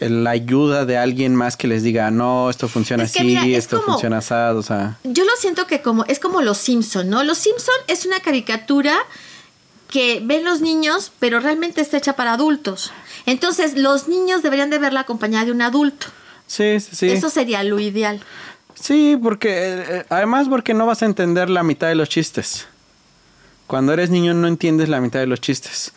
la 0.00 0.30
ayuda 0.30 0.84
de 0.86 0.96
alguien 0.96 1.34
más 1.34 1.56
que 1.56 1.66
les 1.66 1.82
diga, 1.82 2.10
no, 2.12 2.48
esto 2.50 2.68
funciona 2.68 3.02
Es 3.02 3.12
que 3.12 3.18
así, 3.18 3.26
mira, 3.28 3.44
es 3.46 3.58
esto 3.64 3.80
como- 3.82 3.94
funciona 3.94 4.18
así, 4.18 4.32
o 4.34 4.62
sea, 4.62 4.96
Yo 5.02 5.24
lo 5.24 5.32
siento 5.38 5.66
que 5.66 5.82
como 5.82 6.04
es 6.04 6.20
como 6.20 6.40
Los 6.40 6.58
Simpson, 6.58 7.10
¿no? 7.10 7.24
Los 7.24 7.38
Simpson 7.38 7.74
es 7.88 8.06
una 8.06 8.20
caricatura 8.20 8.96
que 9.90 10.20
ven 10.22 10.44
los 10.44 10.60
niños, 10.60 11.10
pero 11.18 11.40
realmente 11.40 11.80
está 11.80 11.96
hecha 11.96 12.14
para 12.14 12.34
adultos. 12.34 12.92
Entonces, 13.26 13.76
los 13.76 14.06
niños 14.06 14.42
deberían 14.42 14.70
de 14.70 14.78
verla 14.78 15.00
acompañada 15.00 15.46
de 15.46 15.52
un 15.52 15.62
adulto. 15.62 16.06
Sí, 16.48 16.80
sí, 16.80 16.96
sí. 16.96 17.10
Eso 17.10 17.30
sería 17.30 17.62
lo 17.62 17.78
ideal. 17.78 18.20
Sí, 18.74 19.16
porque 19.22 19.48
eh, 19.50 19.84
eh, 19.88 20.04
además 20.08 20.48
porque 20.48 20.74
no 20.74 20.86
vas 20.86 21.02
a 21.02 21.06
entender 21.06 21.48
la 21.48 21.62
mitad 21.62 21.86
de 21.86 21.94
los 21.94 22.08
chistes. 22.08 22.66
Cuando 23.68 23.92
eres 23.92 24.10
niño 24.10 24.34
no 24.34 24.48
entiendes 24.48 24.88
la 24.88 25.00
mitad 25.00 25.20
de 25.20 25.26
los 25.26 25.40
chistes. 25.40 25.92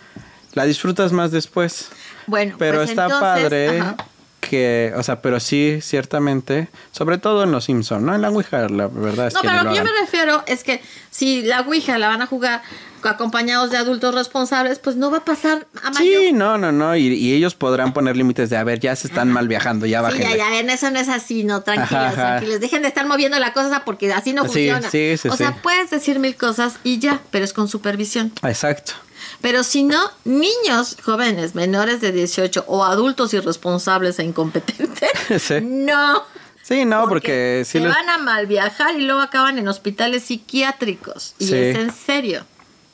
La 0.54 0.66
disfrutas 0.66 1.12
más 1.12 1.32
después. 1.32 1.89
Bueno, 2.28 2.56
Pero 2.60 2.78
pues 2.80 2.89
está 2.89 3.06
entonces, 3.06 3.22
padre 3.22 3.80
ajá. 3.80 3.97
Que, 4.42 4.92
o 4.98 5.04
sea, 5.04 5.22
pero 5.22 5.39
sí, 5.39 5.80
ciertamente, 5.82 6.68
sobre 6.92 7.18
todo 7.18 7.44
en 7.44 7.52
los 7.52 7.64
Simpsons, 7.66 8.04
¿no? 8.04 8.14
En 8.14 8.22
la 8.22 8.30
Ouija, 8.30 8.68
la 8.68 8.88
verdad 8.88 9.28
es 9.28 9.34
No, 9.36 9.42
que 9.42 9.48
pero 9.48 9.60
ni 9.60 9.66
lo 9.66 9.72
que 9.72 9.78
yo 9.78 9.84
me 9.86 9.92
refiero 10.02 10.44
es 10.48 10.64
que 10.66 10.82
si 11.12 11.44
la 11.44 11.62
Ouija 11.62 11.98
la 11.98 12.08
van 12.10 12.22
a 12.22 12.26
jugar 12.26 12.62
acompañados 13.04 13.72
de 13.72 13.78
adultos 13.78 14.14
responsables, 14.14 14.78
pues 14.80 14.96
no 14.96 15.10
va 15.10 15.18
a 15.20 15.26
pasar 15.26 15.66
a 15.84 15.89
mayor. 15.92 16.22
Sí, 16.22 16.32
no, 16.34 16.58
no, 16.58 16.72
no, 16.72 16.96
y, 16.96 17.08
y 17.08 17.34
ellos 17.34 17.56
podrán 17.56 17.94
poner 17.94 18.16
límites 18.18 18.50
de, 18.50 18.58
a 18.58 18.64
ver, 18.64 18.80
ya 18.80 18.96
se 18.96 19.08
están 19.08 19.32
mal 19.32 19.48
viajando, 19.48 19.86
ya 19.86 20.00
Sí, 20.00 20.04
bajen. 20.04 20.22
ya, 20.22 20.38
ya 20.38 20.50
ven, 20.52 20.70
eso 20.70 20.92
no 20.92 21.00
es 21.00 21.10
así, 21.10 21.44
no, 21.44 21.62
tranquilas, 21.62 21.92
Ajá, 21.92 22.08
ajá. 22.12 22.28
tranquilas. 22.38 22.60
Dejen 22.60 22.82
de 22.84 22.88
estar 22.89 23.06
moviendo 23.08 23.39
la 23.39 23.54
cosa 23.54 23.84
porque 23.86 24.12
así 24.14 24.34
no 24.34 24.44
Sí, 24.44 24.48
funciona. 24.70 24.89
sí, 24.89 25.16
sí, 25.18 25.28
o 25.30 25.36
sea, 25.36 25.50
sí. 25.54 25.56
puedes 25.64 25.89
decir 25.89 26.20
mil 26.20 26.36
cosas 26.36 26.76
y 26.84 27.00
ya, 27.00 27.20
pero 27.32 27.44
es 27.46 27.54
con 27.54 27.68
supervisión. 27.68 28.32
Exacto. 28.44 28.94
Pero 29.42 29.64
si 29.64 29.84
no, 29.84 30.00
niños 30.24 30.98
jóvenes 31.04 31.56
menores 31.56 32.00
de 32.02 32.12
18 32.12 32.66
o 32.68 32.84
adultos 32.84 33.34
irresponsables 33.34 34.20
e 34.20 34.24
incompetentes, 34.24 35.10
Sí. 35.42 35.56
no. 35.62 36.24
Sí, 36.64 36.86
no, 36.86 37.10
porque, 37.10 37.64
sí 37.66 37.80
se 37.80 37.88
van 37.88 38.08
a 38.08 38.20
mal 38.20 38.46
viajar 38.46 38.98
y 39.00 39.04
luego 39.04 39.20
acaban 39.22 39.58
en 39.58 39.68
hospitales 39.68 40.24
psiquiátricos. 40.24 41.34
Y 41.39 41.46
Sí. 41.48 41.56
es 41.56 41.78
en 41.78 41.92
serio. 41.92 42.46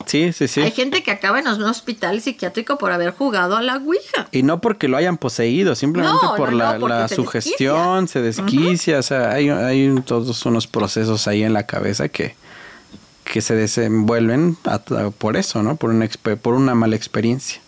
Sí, 0.05 0.31
sí, 0.31 0.47
sí. 0.47 0.61
Hay 0.61 0.71
gente 0.71 1.03
que 1.03 1.11
acaba 1.11 1.39
en 1.39 1.49
un 1.49 1.63
hospital 1.63 2.21
psiquiátrico 2.21 2.77
por 2.77 2.93
haber 2.93 3.11
jugado 3.11 3.57
a 3.57 3.61
la 3.61 3.75
Ouija. 3.75 4.29
Y 4.31 4.43
no 4.43 4.61
porque 4.61 4.87
lo 4.87 4.95
hayan 4.95 5.17
poseído, 5.17 5.75
simplemente 5.75 6.17
No, 6.23 6.35
por 6.35 6.53
no, 6.53 6.57
la, 6.57 6.77
no, 6.77 6.87
la 6.87 7.07
se 7.09 7.15
sugestión, 7.15 8.07
se 8.07 8.21
desquicia, 8.21 8.99
o 8.99 9.03
sea, 9.03 9.31
hay, 9.31 9.49
hay 9.49 9.93
todos 10.05 10.45
unos 10.45 10.65
procesos 10.65 11.27
ahí 11.27 11.43
en 11.43 11.51
la 11.51 11.63
cabeza 11.63 12.07
que, 12.07 12.37
que 13.31 13.41
se 13.41 13.55
desenvuelven 13.55 14.57
a- 14.65 14.75
a- 14.75 15.11
por 15.11 15.37
eso, 15.37 15.61
¿no? 15.63 15.75
Por 15.75 15.89
una, 15.91 16.07
por 16.41 16.53
una 16.53 16.75
mala 16.75 16.95
experiencia. 16.95 17.61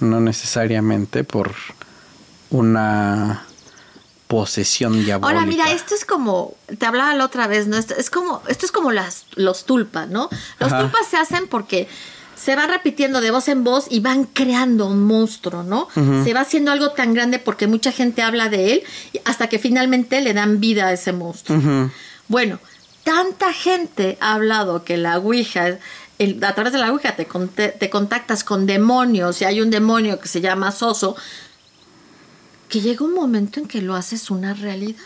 No 0.00 0.20
necesariamente 0.20 1.24
por 1.24 1.54
una 2.50 3.44
posesión 4.28 5.04
diabólica. 5.04 5.38
Ahora 5.40 5.46
mira, 5.46 5.70
esto 5.72 5.94
es 5.94 6.04
como, 6.04 6.54
te 6.78 6.86
hablaba 6.86 7.14
la 7.14 7.24
otra 7.24 7.46
vez, 7.46 7.66
¿no? 7.68 7.76
Esto 7.76 7.94
es 7.96 8.10
como, 8.10 8.42
esto 8.48 8.66
es 8.66 8.72
como 8.72 8.90
las, 8.92 9.24
los 9.36 9.64
tulpas, 9.64 10.08
¿no? 10.08 10.28
Los 10.58 10.72
Ajá. 10.72 10.82
tulpas 10.82 11.06
se 11.08 11.16
hacen 11.16 11.46
porque 11.48 11.88
se 12.34 12.54
van 12.56 12.68
repitiendo 12.68 13.20
de 13.20 13.30
voz 13.30 13.48
en 13.48 13.64
voz 13.64 13.86
y 13.88 14.00
van 14.00 14.24
creando 14.24 14.86
un 14.86 15.04
monstruo, 15.04 15.62
¿no? 15.62 15.88
Se 16.24 16.34
va 16.34 16.40
haciendo 16.40 16.70
algo 16.72 16.90
tan 16.90 17.14
grande 17.14 17.38
porque 17.38 17.66
mucha 17.66 17.92
gente 17.92 18.22
habla 18.22 18.48
de 18.48 18.72
él 18.74 18.82
hasta 19.24 19.48
que 19.48 19.58
finalmente 19.58 20.20
le 20.20 20.34
dan 20.34 20.60
vida 20.60 20.88
a 20.88 20.92
ese 20.92 21.12
monstruo. 21.12 21.90
Bueno, 22.28 22.58
tanta 23.06 23.52
gente 23.52 24.18
ha 24.20 24.34
hablado 24.34 24.82
que 24.82 24.96
la 24.96 25.16
Ouija, 25.18 25.78
el- 26.18 26.42
a 26.44 26.54
través 26.56 26.72
de 26.72 26.80
la 26.80 26.90
Ouija 26.90 27.14
te, 27.14 27.24
te 27.68 27.88
contactas 27.88 28.42
con 28.42 28.66
demonios 28.66 29.40
y 29.40 29.44
hay 29.44 29.60
un 29.60 29.70
demonio 29.70 30.18
que 30.18 30.26
se 30.26 30.40
llama 30.40 30.72
Soso, 30.72 31.14
que 32.68 32.80
llega 32.80 33.04
un 33.04 33.14
momento 33.14 33.60
en 33.60 33.66
que 33.68 33.80
lo 33.82 33.94
haces 33.94 34.30
una 34.30 34.54
realidad. 34.54 34.96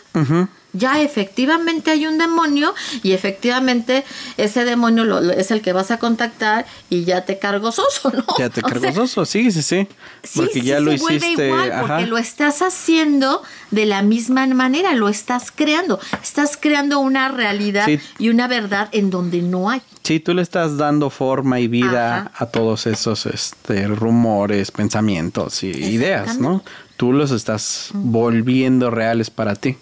Ya 0.73 1.01
efectivamente 1.01 1.91
hay 1.91 2.07
un 2.07 2.17
demonio 2.17 2.73
y 3.03 3.11
efectivamente 3.11 4.05
ese 4.37 4.63
demonio 4.63 5.03
lo- 5.03 5.19
lo- 5.19 5.33
es 5.33 5.51
el 5.51 5.61
que 5.61 5.73
vas 5.73 5.91
a 5.91 5.97
contactar 5.97 6.65
y 6.89 7.03
ya 7.03 7.25
te 7.25 7.37
cargo 7.39 7.73
soso, 7.73 8.09
¿no? 8.15 8.23
Ya 8.39 8.49
te 8.49 8.61
O 8.63 8.63
cargó 8.63 8.79
sea, 8.81 8.93
soso, 8.93 9.25
sí, 9.25 9.51
sí, 9.51 9.61
sí. 9.63 9.85
Porque 10.33 10.53
sí 10.53 10.61
ya 10.61 10.79
lo 10.79 10.91
se 10.97 11.13
hiciste. 11.15 11.47
igual 11.49 11.71
ajá. 11.73 11.81
porque 11.87 12.05
lo 12.07 12.17
estás 12.17 12.61
haciendo 12.61 13.43
de 13.71 13.85
la 13.85 14.01
misma 14.01 14.47
manera, 14.47 14.93
lo 14.95 15.09
estás 15.09 15.51
creando, 15.51 15.99
estás 16.23 16.55
creando 16.55 16.99
una 16.99 17.27
realidad 17.27 17.85
Sí. 17.85 17.99
y 18.17 18.29
una 18.29 18.47
verdad 18.47 18.87
en 18.93 19.09
donde 19.09 19.41
no 19.41 19.69
hay. 19.69 19.81
Sí, 20.03 20.21
tú 20.21 20.33
le 20.33 20.41
estás 20.41 20.77
dando 20.77 21.09
forma 21.09 21.59
y 21.59 21.67
vida 21.67 22.17
Ajá. 22.17 22.31
a 22.37 22.45
todos 22.45 22.87
esos 22.87 23.25
este, 23.25 23.87
rumores, 23.87 24.71
pensamientos 24.71 25.63
y 25.63 25.67
ideas, 25.67 26.39
¿no? 26.39 26.63
Tú 27.01 27.13
los 27.13 27.31
estás 27.31 27.89
volviendo 27.93 28.91
reales 28.91 29.31
para 29.31 29.55
ti. 29.55 29.75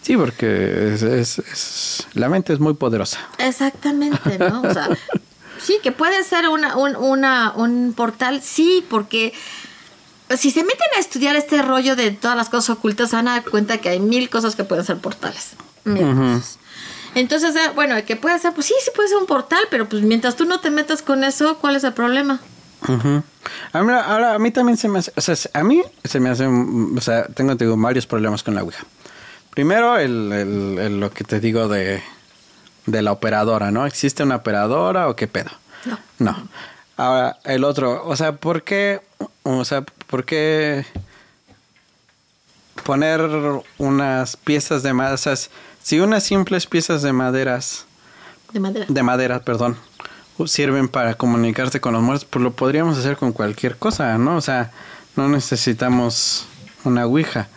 Sí, 0.00 0.16
porque 0.16 0.94
es, 0.94 1.02
es- 1.02 1.38
es- 1.40 2.06
la 2.14 2.30
mente 2.30 2.54
es 2.54 2.58
muy 2.58 2.72
poderosa. 2.72 3.18
Exactamente, 3.36 4.38
¿no? 4.38 4.62
O 4.62 4.72
sea, 4.72 4.88
sí, 5.62 5.76
que 5.82 5.92
puede 5.92 6.24
ser 6.24 6.48
una, 6.48 6.74
un, 6.78 6.96
una- 6.96 7.52
un 7.54 7.92
portal, 7.94 8.40
sí, 8.42 8.82
porque 8.88 9.34
si 10.38 10.50
se 10.50 10.64
meten 10.64 10.86
a 10.96 11.00
estudiar 11.00 11.36
este 11.36 11.60
rollo 11.60 11.96
de 11.96 12.12
todas 12.12 12.34
las 12.34 12.48
cosas 12.48 12.78
ocultas, 12.78 13.10
se 13.10 13.16
van 13.16 13.28
a 13.28 13.32
dar 13.32 13.44
cuenta 13.44 13.76
que 13.76 13.90
hay 13.90 14.00
mil 14.00 14.30
cosas 14.30 14.56
que 14.56 14.64
pueden 14.64 14.86
ser 14.86 14.96
portales. 14.96 15.50
Mil 15.84 16.02
cosas. 16.16 16.58
Entonces, 17.14 17.54
eh, 17.56 17.70
bueno, 17.74 17.94
que 18.06 18.16
puede 18.16 18.38
ser, 18.38 18.54
pues 18.54 18.68
sí, 18.68 18.74
sí 18.82 18.90
puede 18.96 19.10
ser 19.10 19.18
un 19.18 19.26
portal, 19.26 19.64
pero 19.70 19.86
pues 19.86 20.00
mientras 20.00 20.34
tú 20.34 20.46
no 20.46 20.60
te 20.60 20.70
metas 20.70 21.02
con 21.02 21.24
eso, 21.24 21.58
¿cuál 21.58 21.76
es 21.76 21.84
el 21.84 21.92
problema? 21.92 22.40
Mí, 22.88 23.22
ahora, 23.74 24.34
a 24.34 24.38
mí 24.38 24.50
también 24.50 24.76
se 24.76 24.88
me 24.88 24.98
hace, 25.00 25.12
o 25.16 25.20
sea, 25.20 25.36
a 25.54 25.62
mí 25.62 25.82
se 26.04 26.20
me 26.20 26.30
hace, 26.30 26.46
o 26.46 27.00
sea, 27.00 27.24
tengo, 27.26 27.56
tengo 27.56 27.76
varios 27.76 28.06
problemas 28.06 28.42
con 28.42 28.54
la 28.54 28.62
Ouija. 28.62 28.84
Primero, 29.50 29.98
el, 29.98 30.32
el- 30.32 30.78
el- 30.78 31.00
lo 31.00 31.10
que 31.10 31.24
te 31.24 31.40
digo 31.40 31.68
de, 31.68 32.02
de 32.86 33.02
la 33.02 33.12
operadora, 33.12 33.70
¿no? 33.70 33.86
¿Existe 33.86 34.22
una 34.22 34.36
operadora 34.36 35.08
o 35.08 35.16
qué 35.16 35.26
pedo? 35.28 35.50
No. 35.84 35.98
No. 36.18 36.48
Ahora, 36.96 37.38
el 37.44 37.64
otro, 37.64 38.04
o 38.06 38.16
sea, 38.16 38.32
¿por 38.36 38.62
qué, 38.62 39.00
o 39.42 39.64
sea, 39.64 39.82
por 40.06 40.24
qué 40.24 40.84
poner 42.84 43.20
unas 43.78 44.36
piezas 44.36 44.82
de 44.82 44.92
madera, 44.92 45.14
o 45.14 45.18
sea, 45.18 45.34
si 45.82 46.00
unas 46.00 46.22
simples 46.24 46.66
piezas 46.66 47.02
de 47.02 47.12
maderas 47.12 47.86
De 48.52 48.60
madera. 48.60 48.86
de 48.88 49.02
madera, 49.02 49.40
perdón, 49.40 49.76
sirven 50.46 50.88
para 50.88 51.14
comunicarse 51.14 51.80
con 51.80 51.92
los 51.92 52.02
muertos, 52.02 52.26
pues 52.30 52.42
lo 52.42 52.52
podríamos 52.52 52.98
hacer 52.98 53.16
con 53.16 53.32
cualquier 53.32 53.76
cosa, 53.76 54.18
¿no? 54.18 54.36
O 54.36 54.40
sea, 54.40 54.70
no 55.16 55.28
necesitamos 55.28 56.46
una 56.84 57.06
ouija. 57.06 57.48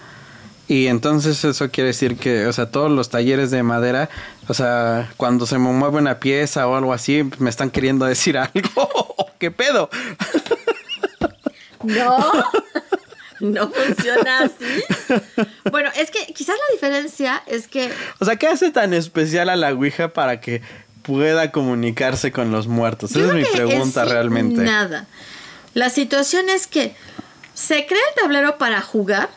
Y 0.68 0.88
entonces 0.88 1.44
eso 1.46 1.70
quiere 1.70 1.90
decir 1.90 2.18
que, 2.18 2.48
o 2.48 2.54
sea, 2.54 2.72
todos 2.72 2.92
los 2.92 3.10
talleres 3.10 3.52
de 3.52 3.62
madera, 3.62 4.10
o 4.48 4.54
sea, 4.54 5.12
cuando 5.16 5.46
se 5.46 5.60
me 5.60 5.72
mueve 5.72 5.98
una 5.98 6.20
pieza 6.20 6.68
o 6.68 6.76
algo 6.76 6.92
así, 6.92 7.30
me 7.38 7.50
están 7.50 7.70
queriendo 7.70 8.06
decir 8.06 8.38
algo. 8.38 9.16
¿Qué 9.38 9.52
pedo? 9.52 9.90
No, 11.84 12.18
no 13.42 13.70
funciona 13.70 14.40
así. 14.40 15.22
Bueno, 15.70 15.92
es 15.96 16.10
que 16.10 16.34
quizás 16.34 16.56
la 16.58 16.74
diferencia 16.74 17.44
es 17.46 17.68
que 17.68 17.92
O 18.20 18.26
sea, 18.26 18.38
¿qué 18.38 18.48
hace 18.48 18.72
tan 18.72 18.94
especial 18.94 19.50
a 19.50 19.56
la 19.56 19.72
ouija 19.72 20.14
para 20.14 20.40
que 20.40 20.62
pueda 21.06 21.52
comunicarse 21.52 22.32
con 22.32 22.52
los 22.52 22.68
muertos? 22.68 23.12
Yo 23.12 23.26
Esa 23.26 23.38
es 23.38 23.48
mi 23.50 23.56
pregunta 23.56 24.04
es 24.04 24.10
realmente. 24.10 24.62
Nada. 24.64 25.08
La 25.74 25.90
situación 25.90 26.50
es 26.50 26.68
que 26.68 26.96
se 27.54 27.86
crea 27.86 28.02
el 28.16 28.22
tablero 28.22 28.58
para 28.58 28.82
jugar 28.82 29.30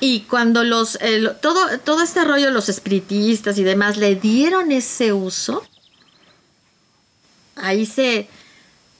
y 0.00 0.20
cuando 0.22 0.64
los 0.64 0.96
el- 1.00 1.32
todo 1.40 1.78
todo 1.80 2.02
este 2.02 2.24
rollo 2.24 2.50
los 2.50 2.68
espiritistas 2.68 3.58
y 3.58 3.64
demás 3.64 3.96
le 3.96 4.14
dieron 4.14 4.72
ese 4.72 5.12
uso, 5.12 5.64
ahí 7.56 7.86
se 7.86 8.28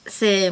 se 0.09 0.51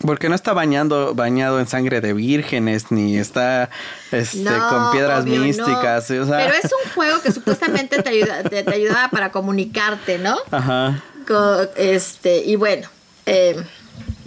Porque 0.00 0.28
no 0.28 0.34
está 0.34 0.52
bañando, 0.52 1.14
bañado 1.14 1.58
en 1.60 1.66
sangre 1.66 2.00
de 2.00 2.12
vírgenes, 2.12 2.90
ni 2.90 3.16
está 3.18 3.70
este, 4.12 4.38
No, 4.38 4.68
con 4.68 4.92
piedras 4.92 5.24
obvio, 5.24 5.36
no. 5.38 5.44
místicas. 5.44 6.10
o 6.10 6.26
sea- 6.26 6.38
Pero 6.38 6.54
es 6.62 6.64
un 6.84 6.92
juego 6.94 7.20
que 7.22 7.32
supuestamente 7.32 8.02
te 8.02 8.08
ayuda 8.10 8.42
te, 8.44 8.62
te 8.62 8.74
ayudaba 8.74 9.08
para 9.10 9.30
comunicarte, 9.32 10.18
¿no? 10.18 10.36
Ajá. 10.50 11.02
Este, 11.76 12.38
y 12.44 12.56
bueno, 12.56 12.88
eh, 13.26 13.56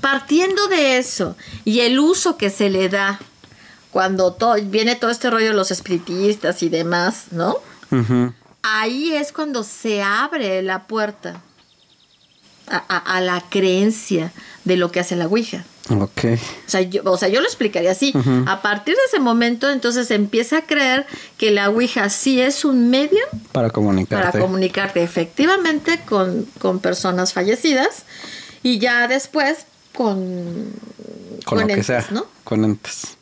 partiendo 0.02 0.68
de 0.68 0.98
eso 0.98 1.36
y 1.66 1.80
el 1.82 2.00
uso 2.00 2.38
que 2.38 2.50
se 2.50 2.70
le 2.70 2.90
da 2.90 3.20
cuando 3.92 4.34
to- 4.34 4.56
viene 4.64 4.96
todo 4.96 5.10
este 5.12 5.30
rollo 5.30 5.48
de 5.48 5.54
los 5.54 5.72
espiritistas 5.72 6.62
y 6.64 6.70
demás, 6.70 7.26
¿no? 7.32 7.58
ujú. 7.92 8.34
Ahí 8.64 9.14
es 9.14 9.32
cuando 9.32 9.64
se 9.64 10.04
abre 10.04 10.62
la 10.62 10.84
puerta 10.84 11.42
a, 12.72 12.84
a- 12.88 13.18
a 13.18 13.22
la 13.22 13.44
creencia 13.50 14.32
de 14.66 14.78
lo 14.78 14.92
que 14.92 15.00
hace 15.00 15.16
la 15.16 15.28
Ouija. 15.28 15.64
Ok. 15.90 16.26
O 16.68 16.70
sea, 16.70 16.82
yo, 16.82 17.02
o 17.06 17.18
sea, 17.18 17.28
yo 17.28 17.42
lo 17.42 17.48
explicaría 17.48 17.92
así. 17.92 18.14
A 18.46 18.62
partir 18.62 18.96
de 18.96 19.02
ese 19.08 19.20
momento, 19.20 19.70
entonces 19.70 20.10
empieza 20.12 20.60
a 20.60 20.62
creer 20.62 21.06
que 21.38 21.52
la 21.52 21.70
Ouija 21.70 22.10
sí 22.10 22.40
es 22.40 22.64
un 22.64 22.90
medio 22.90 23.20
Para 23.52 23.72
comunicarte. 23.72 24.28
para 24.32 24.40
comunicarte 24.40 25.04
efectivamente 25.04 26.00
con, 26.08 26.46
con 26.60 26.80
personas 26.80 27.34
fallecidas 27.34 28.04
y 28.64 28.80
ya 28.80 29.08
después 29.08 29.66
con, 29.94 30.72
con 31.46 31.60
lo 31.60 31.68
que 31.68 31.74
entes, 31.74 31.88
sea. 31.88 32.06
¿no? 32.12 32.26
Con 32.44 32.64
entes. 32.64 33.18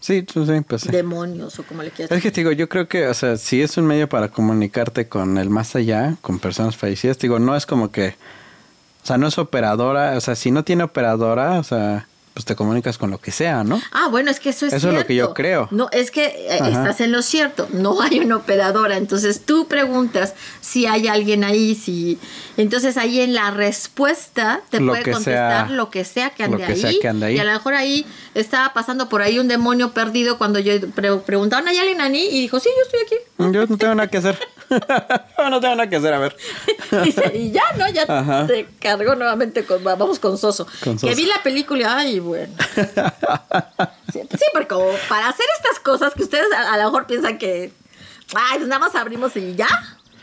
Sí, 0.00 0.22
pues 0.22 0.48
sí, 0.48 0.54
pues 0.66 0.82
sí. 0.82 0.88
Demonios 0.90 1.58
o 1.58 1.62
como 1.62 1.82
le 1.82 1.90
quieras. 1.90 2.14
Es 2.16 2.22
que 2.22 2.30
te 2.30 2.40
digo, 2.40 2.52
yo 2.52 2.68
creo 2.68 2.88
que, 2.88 3.06
o 3.06 3.14
sea, 3.14 3.36
si 3.36 3.62
es 3.62 3.76
un 3.76 3.86
medio 3.86 4.08
para 4.08 4.28
comunicarte 4.28 5.08
con 5.08 5.38
el 5.38 5.48
más 5.50 5.76
allá, 5.76 6.16
con 6.22 6.38
personas 6.38 6.76
fallecidas, 6.76 7.16
te 7.18 7.26
digo, 7.28 7.38
no 7.38 7.54
es 7.56 7.66
como 7.66 7.90
que, 7.90 8.14
o 9.02 9.06
sea, 9.06 9.18
no 9.18 9.26
es 9.28 9.38
operadora, 9.38 10.16
o 10.16 10.20
sea, 10.20 10.34
si 10.34 10.50
no 10.50 10.62
tiene 10.64 10.84
operadora, 10.84 11.58
o 11.58 11.64
sea, 11.64 12.06
pues 12.34 12.44
te 12.44 12.54
comunicas 12.54 12.96
con 12.96 13.10
lo 13.10 13.18
que 13.18 13.32
sea, 13.32 13.64
¿no? 13.64 13.80
Ah, 13.92 14.06
bueno, 14.08 14.30
es 14.30 14.38
que 14.38 14.50
eso 14.50 14.64
es 14.66 14.72
Eso 14.72 14.88
es 14.90 14.94
lo 14.94 15.04
que 15.04 15.16
yo 15.16 15.34
creo. 15.34 15.66
No, 15.72 15.88
es 15.90 16.12
que 16.12 16.26
eh, 16.26 16.58
estás 16.70 17.00
en 17.00 17.10
lo 17.10 17.22
cierto. 17.22 17.66
No 17.72 18.00
hay 18.00 18.20
una 18.20 18.36
operadora. 18.36 18.96
Entonces 18.96 19.44
tú 19.44 19.66
preguntas 19.66 20.34
si 20.60 20.86
hay 20.86 21.08
alguien 21.08 21.42
ahí, 21.42 21.74
si. 21.74 22.20
Entonces 22.56 22.96
ahí 22.96 23.20
en 23.20 23.34
la 23.34 23.50
respuesta 23.50 24.60
te 24.70 24.78
Lo 24.80 24.92
puede 24.92 25.02
contestar 25.10 25.66
sea- 25.66 25.74
lo 25.76 25.90
que 25.90 26.04
sea 26.04 26.30
que 26.30 26.46
lo 26.46 26.54
ande 26.54 26.66
que 26.66 26.72
ahí. 26.72 26.80
sea 26.80 26.92
que 27.02 27.08
ande 27.08 27.26
ahí. 27.26 27.36
Y 27.36 27.38
a 27.40 27.44
lo 27.44 27.52
mejor 27.52 27.74
ahí 27.74 28.06
estaba 28.34 28.72
pasando 28.72 29.08
por 29.08 29.22
ahí 29.22 29.38
un 29.38 29.48
demonio 29.48 29.92
perdido 29.92 30.38
cuando 30.38 30.58
yo 30.58 30.72
pre- 30.92 31.16
preguntaban, 31.18 31.66
¿hay 31.68 31.78
alguien 31.78 32.00
ahí? 32.00 32.28
Y 32.30 32.40
dijo, 32.42 32.60
sí, 32.60 32.68
yo 32.76 32.82
estoy 32.84 33.00
aquí. 33.06 33.52
Yo 33.52 33.66
no 33.66 33.76
tengo 33.76 33.94
nada 33.94 34.08
que 34.08 34.18
hacer. 34.18 34.38
No 35.50 35.58
tengo 35.60 35.74
nada 35.74 35.90
que 35.90 35.96
hacer, 35.96 36.12
a 36.14 36.18
ver. 36.20 36.36
Dice, 37.04 37.32
y 37.34 37.50
ya, 37.50 37.62
¿no? 37.76 37.88
Ya 37.88 38.04
Ajá. 38.06 38.46
te 38.46 38.68
cargó 38.78 39.16
nuevamente 39.16 39.64
con, 39.64 39.82
vamos 39.82 40.20
con 40.20 40.38
Soso. 40.38 40.64
Con 40.84 40.96
Que 40.96 41.14
vi 41.16 41.24
la 41.26 41.42
película 41.42 41.80
y, 41.80 41.84
ay, 41.84 42.20
bueno. 42.20 42.54
Sí, 44.12 44.20
sí, 44.30 44.44
porque 44.52 44.68
como 44.68 44.90
para 45.08 45.28
hacer 45.28 45.46
estas 45.56 45.78
cosas 45.80 46.14
que 46.14 46.22
ustedes 46.24 46.46
a, 46.52 46.72
a 46.74 46.76
lo 46.78 46.84
mejor 46.84 47.06
piensan 47.06 47.38
que, 47.38 47.72
ay, 48.34 48.58
pues 48.58 48.68
nada 48.68 48.78
más 48.80 48.94
abrimos 48.94 49.34
y 49.36 49.54
ya. 49.56 49.68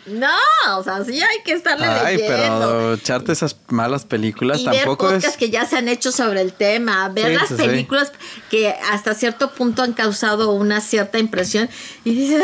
No, 0.07 0.77
o 0.77 0.83
sea, 0.83 1.03
sí 1.03 1.19
hay 1.21 1.43
que 1.43 1.51
estarle 1.51 1.85
Ay, 1.85 2.17
leyendo. 2.17 2.35
pero 2.37 2.93
echarte 2.93 3.31
esas 3.33 3.57
malas 3.67 4.05
películas 4.05 4.59
y 4.61 4.65
ver 4.65 4.75
tampoco 4.75 5.05
podcasts 5.07 5.31
es. 5.31 5.37
que 5.37 5.49
ya 5.49 5.65
se 5.65 5.75
han 5.77 5.87
hecho 5.89 6.11
sobre 6.11 6.41
el 6.41 6.53
tema, 6.53 7.09
ver 7.09 7.27
Sí, 7.27 7.33
las 7.33 7.47
sí, 7.49 7.55
sí. 7.57 7.63
películas 7.63 8.11
que 8.49 8.69
hasta 8.91 9.13
cierto 9.13 9.51
punto 9.51 9.83
han 9.83 9.93
causado 9.93 10.51
una 10.53 10.79
cierta 10.81 11.19
impresión 11.19 11.69
y 12.05 12.15
dices, 12.15 12.41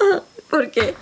ah, 0.00 0.20
porque, 0.50 0.94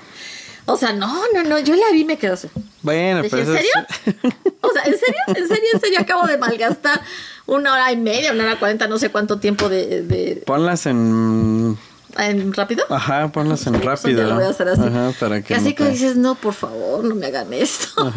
o 0.66 0.76
sea, 0.76 0.92
no, 0.92 1.22
no, 1.34 1.42
no, 1.44 1.58
yo 1.58 1.74
la 1.74 1.90
vi 1.92 2.02
y 2.02 2.04
me 2.04 2.18
quedé 2.18 2.32
así. 2.32 2.48
Bueno, 2.82 3.22
Dije, 3.22 3.36
pero 3.36 3.50
¿en 3.50 3.56
es- 3.56 3.62
serio? 3.64 4.22
O 4.60 4.70
sea, 4.72 4.82
¿en 4.84 4.98
serio? 4.98 5.20
¿En 5.28 5.48
serio? 5.48 5.68
¿En 5.74 5.80
serio? 5.80 5.98
Acabo 6.00 6.26
de 6.26 6.38
malgastar 6.38 7.00
una 7.46 7.72
hora 7.72 7.90
y 7.92 7.96
media, 7.96 8.32
una 8.32 8.44
hora 8.44 8.58
cuarenta, 8.58 8.86
no 8.88 8.98
sé 8.98 9.10
cuánto 9.10 9.38
tiempo 9.38 9.68
de... 9.68 10.02
de 10.02 10.42
Ponlas 10.46 10.86
en. 10.86 11.76
¿En 12.18 12.52
rápido? 12.52 12.84
Ajá, 12.90 13.28
ponlas 13.28 13.66
en 13.66 13.74
Pues, 13.74 13.84
rápido. 13.84 14.24
lo 14.28 14.34
voy 14.36 14.44
a 14.44 14.48
hacer 14.50 14.68
así. 14.68 14.82
Ajá, 14.82 15.12
para 15.18 15.42
que. 15.42 15.54
así 15.54 15.70
no 15.70 15.74
que 15.74 15.88
dices, 15.88 16.16
no, 16.16 16.34
por 16.34 16.54
favor, 16.54 17.04
no 17.04 17.14
me 17.14 17.26
hagan 17.26 17.52
esto. 17.52 17.88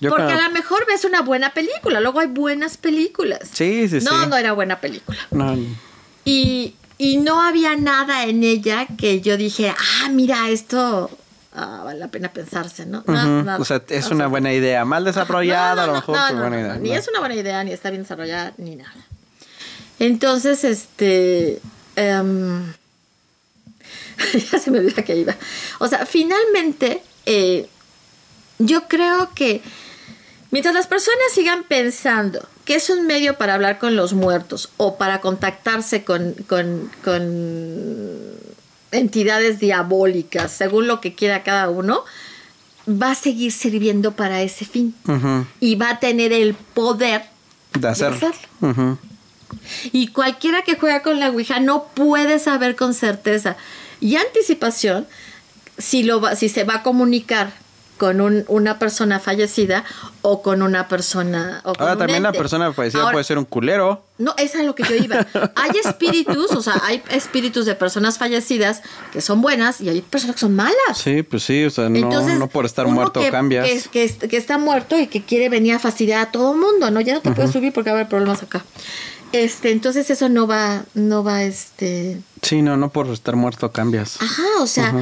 Yo 0.00 0.10
Porque 0.10 0.32
a 0.32 0.48
lo 0.48 0.50
mejor 0.50 0.84
ves 0.86 1.04
una 1.04 1.22
buena 1.22 1.54
película, 1.54 2.00
luego 2.00 2.18
hay 2.18 2.26
buenas 2.26 2.76
películas. 2.76 3.40
Sí, 3.52 3.88
sí, 3.88 4.00
sí. 4.00 4.06
No, 4.10 4.26
no 4.26 4.36
era 4.36 4.52
buena 4.52 4.80
película. 4.80 5.18
No, 5.30 5.56
Y, 6.24 6.74
y 6.98 7.18
no 7.18 7.40
había 7.40 7.76
nada 7.76 8.24
en 8.24 8.42
ella 8.42 8.86
que 8.98 9.20
yo 9.20 9.36
dije, 9.36 9.70
ah, 9.70 10.08
mira, 10.10 10.50
esto 10.50 11.08
ah, 11.54 11.82
vale 11.84 12.00
la 12.00 12.08
pena 12.08 12.32
pensarse, 12.32 12.84
¿no? 12.84 13.04
No, 13.06 13.42
nada. 13.44 13.58
O 13.60 13.64
sea, 13.64 13.80
es 13.88 14.06
O 14.06 14.14
una 14.14 14.24
sea, 14.24 14.26
buena 14.26 14.52
idea. 14.52 14.84
Mal 14.84 15.04
desarrollada, 15.04 15.74
no, 15.74 15.76
no, 15.76 15.82
a 15.82 15.86
lo 15.86 15.92
no, 15.92 15.98
mejor, 16.00 16.16
no, 16.16 16.30
no, 16.32 16.40
buena 16.40 16.56
no, 16.56 16.62
idea. 16.62 16.74
Ni 16.78 16.88
¿no? 16.90 16.94
es 16.96 17.08
una 17.08 17.18
buena 17.20 17.34
idea, 17.36 17.62
ni 17.62 17.70
está 17.70 17.90
bien 17.90 18.02
desarrollada, 18.02 18.54
ni 18.56 18.74
nada. 18.74 18.92
Entonces, 20.00 20.64
este. 20.64 21.60
Em, 21.96 22.72
ya 24.52 24.58
se 24.58 24.70
me 24.70 24.78
olvida 24.78 25.02
que 25.02 25.16
iba. 25.16 25.34
O 25.78 25.88
sea, 25.88 26.06
finalmente, 26.06 27.02
eh, 27.26 27.68
yo 28.58 28.88
creo 28.88 29.30
que 29.34 29.60
mientras 30.50 30.74
las 30.74 30.86
personas 30.86 31.32
sigan 31.34 31.64
pensando 31.64 32.48
que 32.64 32.76
es 32.76 32.90
un 32.90 33.06
medio 33.06 33.36
para 33.38 33.54
hablar 33.54 33.78
con 33.78 33.96
los 33.96 34.12
muertos 34.12 34.70
o 34.76 34.96
para 34.96 35.20
contactarse 35.20 36.04
con, 36.04 36.34
con, 36.48 36.90
con 37.02 37.22
entidades 38.92 39.58
diabólicas, 39.58 40.52
según 40.52 40.86
lo 40.86 41.00
que 41.00 41.14
quiera 41.14 41.42
cada 41.42 41.68
uno, 41.70 42.04
va 42.88 43.12
a 43.12 43.14
seguir 43.14 43.52
sirviendo 43.52 44.12
para 44.12 44.42
ese 44.42 44.64
fin 44.64 44.94
y 45.60 45.74
va 45.76 45.90
a 45.90 45.98
tener 46.00 46.32
el 46.32 46.54
poder 46.54 47.22
De 47.78 47.88
hacerlo. 47.88 48.16
hacerlo. 48.16 48.98
Y 49.92 50.08
cualquiera 50.08 50.62
que 50.62 50.76
juega 50.76 51.02
con 51.02 51.20
la 51.20 51.30
Ouija 51.30 51.60
no 51.60 51.84
puede 51.94 52.38
saber 52.38 52.76
con 52.76 52.94
certeza 52.94 53.56
y 54.00 54.16
anticipación 54.16 55.06
si, 55.78 56.02
lo 56.02 56.20
va, 56.20 56.36
si 56.36 56.48
se 56.48 56.64
va 56.64 56.76
a 56.76 56.82
comunicar 56.82 57.52
con 57.98 58.20
un- 58.20 58.44
una 58.48 58.80
persona 58.80 59.20
fallecida 59.20 59.84
o 60.22 60.42
con 60.42 60.60
una 60.62 60.88
persona. 60.88 61.60
O 61.64 61.72
con 61.72 61.82
Ahora 61.82 61.92
un 61.92 61.98
también 62.00 62.22
la 62.24 62.32
persona 62.32 62.72
fallecida 62.72 63.00
Ahora, 63.02 63.12
puede 63.12 63.24
ser 63.24 63.38
un 63.38 63.44
culero. 63.44 64.02
No, 64.18 64.34
es 64.38 64.56
a 64.56 64.64
lo 64.64 64.74
que 64.74 64.82
yo 64.82 64.96
iba. 64.96 65.24
Hay 65.54 65.70
espíritus, 65.84 66.50
o 66.50 66.62
sea, 66.62 66.80
hay 66.82 67.00
espíritus 67.10 67.64
de 67.64 67.76
personas 67.76 68.18
fallecidas 68.18 68.82
que 69.12 69.20
son 69.20 69.40
buenas 69.40 69.80
y 69.80 69.88
hay 69.88 70.00
personas 70.02 70.34
que 70.34 70.40
son 70.40 70.54
malas. 70.56 70.74
Sí, 70.96 71.22
pues 71.22 71.44
sí, 71.44 71.62
o 71.64 71.70
sea, 71.70 71.88
no, 71.88 71.96
Entonces, 71.96 72.40
no 72.40 72.48
por 72.48 72.66
estar 72.66 72.88
muerto 72.88 73.20
que, 73.20 73.30
cambias. 73.30 73.68
Que, 73.88 74.08
que- 74.08 74.28
que 74.28 74.36
está 74.36 74.58
muerto 74.58 74.98
y 74.98 75.06
que 75.06 75.22
quiere 75.22 75.48
venir 75.48 75.74
a 75.74 75.78
fastidiar 75.78 76.26
a 76.26 76.30
todo 76.32 76.54
el 76.54 76.58
mundo, 76.60 76.90
¿no? 76.90 77.00
Ya 77.00 77.14
no 77.14 77.20
te 77.20 77.30
puedes 77.30 77.52
subir 77.52 77.72
porque 77.72 77.90
va 77.90 77.98
a 77.98 78.00
haber 78.00 78.08
problemas 78.08 78.42
acá. 78.42 78.64
Este, 79.32 79.70
entonces 79.70 80.08
eso 80.10 80.28
no 80.28 80.46
va, 80.46 80.84
no 80.94 81.24
va, 81.24 81.42
este. 81.44 82.20
Sí, 82.42 82.60
no, 82.62 82.76
no 82.76 82.90
por 82.90 83.08
estar 83.08 83.34
muerto 83.36 83.72
cambias. 83.72 84.20
Ajá, 84.20 84.42
o 84.60 84.66
sea, 84.66 84.92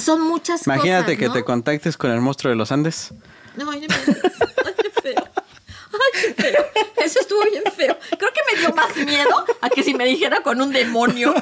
son 0.00 0.20
muchas 0.22 0.66
Imagínate 0.66 1.04
cosas. 1.04 1.18
que 1.18 1.26
¿no? 1.28 1.32
te 1.32 1.44
contactes 1.44 1.96
con 1.96 2.10
el 2.10 2.20
monstruo 2.20 2.50
de 2.50 2.56
los 2.56 2.70
Andes. 2.72 3.10
No, 3.56 3.70
ay, 3.70 3.80
no 3.80 3.88
me. 3.88 3.94
Ay, 4.66 4.74
qué 4.82 4.90
feo. 5.02 5.28
Ay, 5.92 6.22
qué 6.36 6.42
feo. 6.42 6.66
Eso 7.04 7.20
estuvo 7.20 7.42
bien 7.50 7.64
feo. 7.76 7.96
Creo 8.18 8.30
que 8.32 8.40
me 8.54 8.60
dio 8.60 8.72
más 8.74 8.94
miedo 8.96 9.44
a 9.60 9.70
que 9.70 9.82
si 9.82 9.94
me 9.94 10.04
dijera 10.04 10.42
con 10.42 10.60
un 10.60 10.72
demonio. 10.72 11.34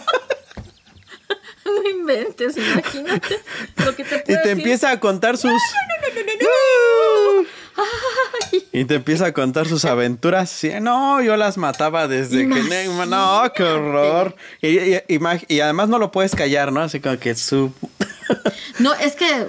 No 1.64 1.90
inventes, 1.90 2.56
imagínate 2.56 3.40
lo 3.84 3.96
que 3.96 4.04
te 4.04 4.14
Y 4.14 4.18
puedo 4.20 4.24
te 4.24 4.32
decir. 4.34 4.50
empieza 4.52 4.90
a 4.92 5.00
contar 5.00 5.36
sus. 5.36 5.50
Y 8.72 8.84
te 8.84 8.94
empieza 8.96 9.26
a 9.26 9.32
contar 9.32 9.66
sus 9.66 9.84
aventuras. 9.84 10.50
Sí, 10.50 10.70
no, 10.80 11.20
yo 11.22 11.36
las 11.36 11.56
mataba 11.56 12.08
desde 12.08 12.48
que. 12.48 12.88
No, 13.08 13.42
qué 13.54 13.62
horror. 13.62 14.36
Y, 14.62 14.68
y- 14.78 15.00
imag- 15.08 15.44
y 15.48 15.60
además 15.60 15.88
no 15.88 15.98
lo 15.98 16.12
puedes 16.12 16.34
callar, 16.34 16.72
¿no? 16.72 16.80
Así 16.80 17.00
como 17.00 17.18
que 17.18 17.34
su. 17.34 17.72
No, 18.78 18.92
es 18.94 19.14
que 19.14 19.46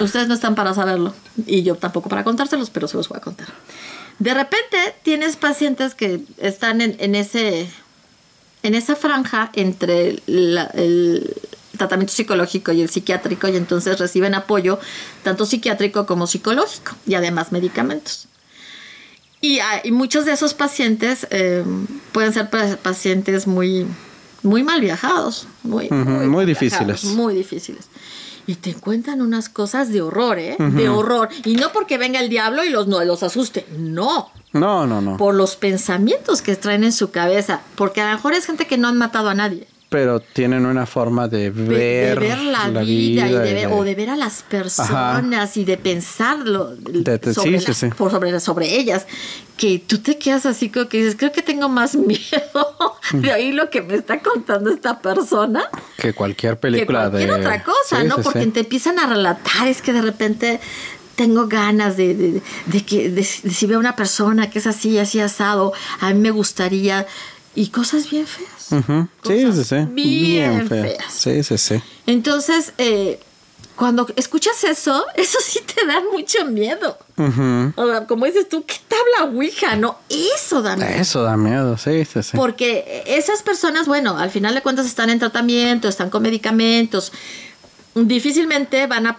ustedes 0.00 0.28
no 0.28 0.34
están 0.34 0.54
para 0.54 0.74
saberlo 0.74 1.14
y 1.46 1.62
yo 1.62 1.76
tampoco 1.76 2.10
para 2.10 2.24
contárselos, 2.24 2.68
pero 2.68 2.88
se 2.88 2.96
los 2.98 3.08
voy 3.08 3.16
a 3.16 3.20
contar. 3.22 3.46
De 4.18 4.34
repente 4.34 4.76
tienes 5.02 5.36
pacientes 5.36 5.94
que 5.94 6.20
están 6.38 6.80
en, 6.82 6.94
en 6.98 7.14
ese 7.14 7.70
en 8.62 8.74
esa 8.74 8.94
franja 8.96 9.50
entre 9.54 10.20
la- 10.26 10.70
el 10.74 11.32
tratamiento 11.76 12.12
psicológico 12.14 12.72
y 12.72 12.82
el 12.82 12.88
psiquiátrico 12.88 13.48
y 13.48 13.56
entonces 13.56 13.98
reciben 13.98 14.34
apoyo 14.34 14.78
tanto 15.22 15.46
psiquiátrico 15.46 16.06
como 16.06 16.26
psicológico 16.26 16.92
y 17.06 17.14
además 17.14 17.52
medicamentos. 17.52 18.26
Y, 19.40 19.58
y 19.84 19.92
muchos 19.92 20.24
de 20.24 20.32
esos 20.32 20.54
pacientes 20.54 21.26
eh, 21.30 21.62
pueden 22.12 22.32
ser 22.32 22.50
pa- 22.50 22.76
pacientes 22.82 23.46
muy, 23.46 23.86
muy 24.42 24.62
mal 24.62 24.80
viajados, 24.80 25.46
muy, 25.62 25.86
Ujú, 25.86 25.94
muy, 25.94 26.26
muy 26.26 26.36
mal 26.36 26.46
difíciles. 26.46 26.86
viajados, 27.02 27.04
muy 27.04 27.34
difíciles. 27.34 27.86
Y 28.48 28.54
te 28.54 28.74
cuentan 28.74 29.22
unas 29.22 29.48
cosas 29.48 29.92
de 29.92 30.00
horror, 30.02 30.38
¿eh? 30.38 30.56
De 30.58 30.88
horror. 30.88 31.28
Y 31.44 31.56
no 31.56 31.72
porque 31.72 31.98
venga 31.98 32.20
el 32.20 32.28
diablo 32.28 32.64
y 32.64 32.70
los, 32.70 32.86
no, 32.86 33.02
los 33.04 33.24
asuste, 33.24 33.66
no. 33.76 34.30
No, 34.52 34.86
no, 34.86 35.00
no. 35.00 35.16
Por 35.16 35.34
los 35.34 35.56
pensamientos 35.56 36.42
que 36.42 36.54
traen 36.54 36.84
en 36.84 36.92
su 36.92 37.10
cabeza. 37.10 37.60
Porque 37.74 38.00
a 38.00 38.08
lo 38.08 38.16
mejor 38.16 38.34
es 38.34 38.46
gente 38.46 38.68
que 38.68 38.78
no 38.78 38.86
han 38.86 38.96
matado 38.98 39.28
a 39.30 39.34
nadie. 39.34 39.66
Pero 39.88 40.18
tienen 40.18 40.66
una 40.66 40.84
forma 40.84 41.28
de 41.28 41.50
ver, 41.50 42.18
de 42.18 42.26
ver 42.28 42.38
la, 42.40 42.68
vida, 42.82 43.28
y 43.28 43.32
de 43.32 43.54
ver, 43.54 43.66
o 43.68 43.84
de 43.84 43.94
ver 43.94 44.10
a 44.10 44.16
las 44.16 44.42
personas 44.42 45.56
y 45.56 45.64
de 45.64 45.76
pensarlo 45.76 46.74
De- 46.74 47.32
sobre, 47.32 47.60
sí, 47.60 47.66
la- 47.66 47.72
sí, 47.74 47.86
sí. 47.86 47.94
por 47.96 48.10
sobre, 48.10 48.40
sobre 48.40 48.76
ellas, 48.76 49.06
que 49.56 49.78
tú 49.78 49.98
te 49.98 50.18
quedas 50.18 50.44
así 50.44 50.70
como 50.70 50.88
que 50.88 50.98
dices, 50.98 51.14
creo 51.16 51.30
que 51.30 51.40
tengo 51.42 51.68
más 51.68 51.94
miedo 51.94 52.96
de 53.12 53.32
oír 53.32 53.54
lo 53.54 53.70
que 53.70 53.80
me 53.80 53.94
está 53.94 54.20
contando 54.20 54.70
esta 54.70 54.98
persona 55.00 55.62
Que 55.96 56.12
cualquier 56.12 56.54
que 56.54 56.60
película 56.62 57.08
cualquier 57.08 57.30
de. 57.34 57.40
otra 57.40 57.62
cosa, 57.62 58.00
Sí, 58.02 58.08
¿no? 58.08 58.16
Porque 58.18 58.44
te 58.48 58.60
empiezan 58.60 58.98
a 58.98 59.06
relatar, 59.06 59.68
es 59.68 59.82
que 59.82 59.92
de 59.92 60.02
repente 60.02 60.58
tengo 61.14 61.46
ganas 61.46 61.96
de, 61.96 62.14
de- 62.14 62.42
de 62.66 62.84
que 62.84 63.08
de, 63.08 63.22
si 63.22 63.46
de 63.48 63.54
si 63.54 63.66
veo 63.66 63.78
una 63.78 63.94
persona 63.94 64.50
que 64.50 64.58
es 64.58 64.66
así, 64.66 64.98
así 64.98 65.20
asado, 65.20 65.72
a 66.00 66.12
mí 66.12 66.18
me 66.18 66.30
gustaría 66.32 67.06
y 67.54 67.68
cosas 67.68 68.10
bien 68.10 68.26
feas. 68.26 68.50
Sí, 68.68 69.52
sí, 69.52 69.64
sí. 69.64 69.76
Bien, 69.90 70.68
feas. 70.68 71.12
Sí, 71.12 71.42
sí, 71.42 71.58
sí. 71.58 71.82
Entonces, 72.06 72.72
eh, 72.78 73.20
cuando 73.76 74.06
escuchas 74.16 74.64
eso, 74.64 75.04
eso 75.14 75.38
sí 75.40 75.60
te 75.62 75.86
da 75.86 76.02
mucho 76.12 76.44
miedo. 76.46 76.98
O 77.76 77.86
sea, 77.86 78.06
como 78.06 78.26
dices 78.26 78.48
tú, 78.48 78.64
¿qué 78.66 78.74
tabla 78.88 79.32
Ouija? 79.32 79.76
No, 79.76 79.98
eso 80.08 80.62
da 80.62 80.76
miedo. 80.76 80.90
Eso 80.90 81.22
da 81.22 81.36
miedo, 81.36 81.76
sí, 81.78 82.04
sí, 82.04 82.22
sí. 82.22 82.36
Porque 82.36 83.04
esas 83.06 83.42
personas, 83.42 83.86
bueno, 83.86 84.18
al 84.18 84.30
final 84.30 84.54
de 84.54 84.62
cuentas 84.62 84.86
están 84.86 85.10
en 85.10 85.18
tratamiento, 85.18 85.88
están 85.88 86.10
con 86.10 86.22
medicamentos. 86.22 87.12
Difícilmente 87.94 88.86
van 88.86 89.06
a, 89.06 89.18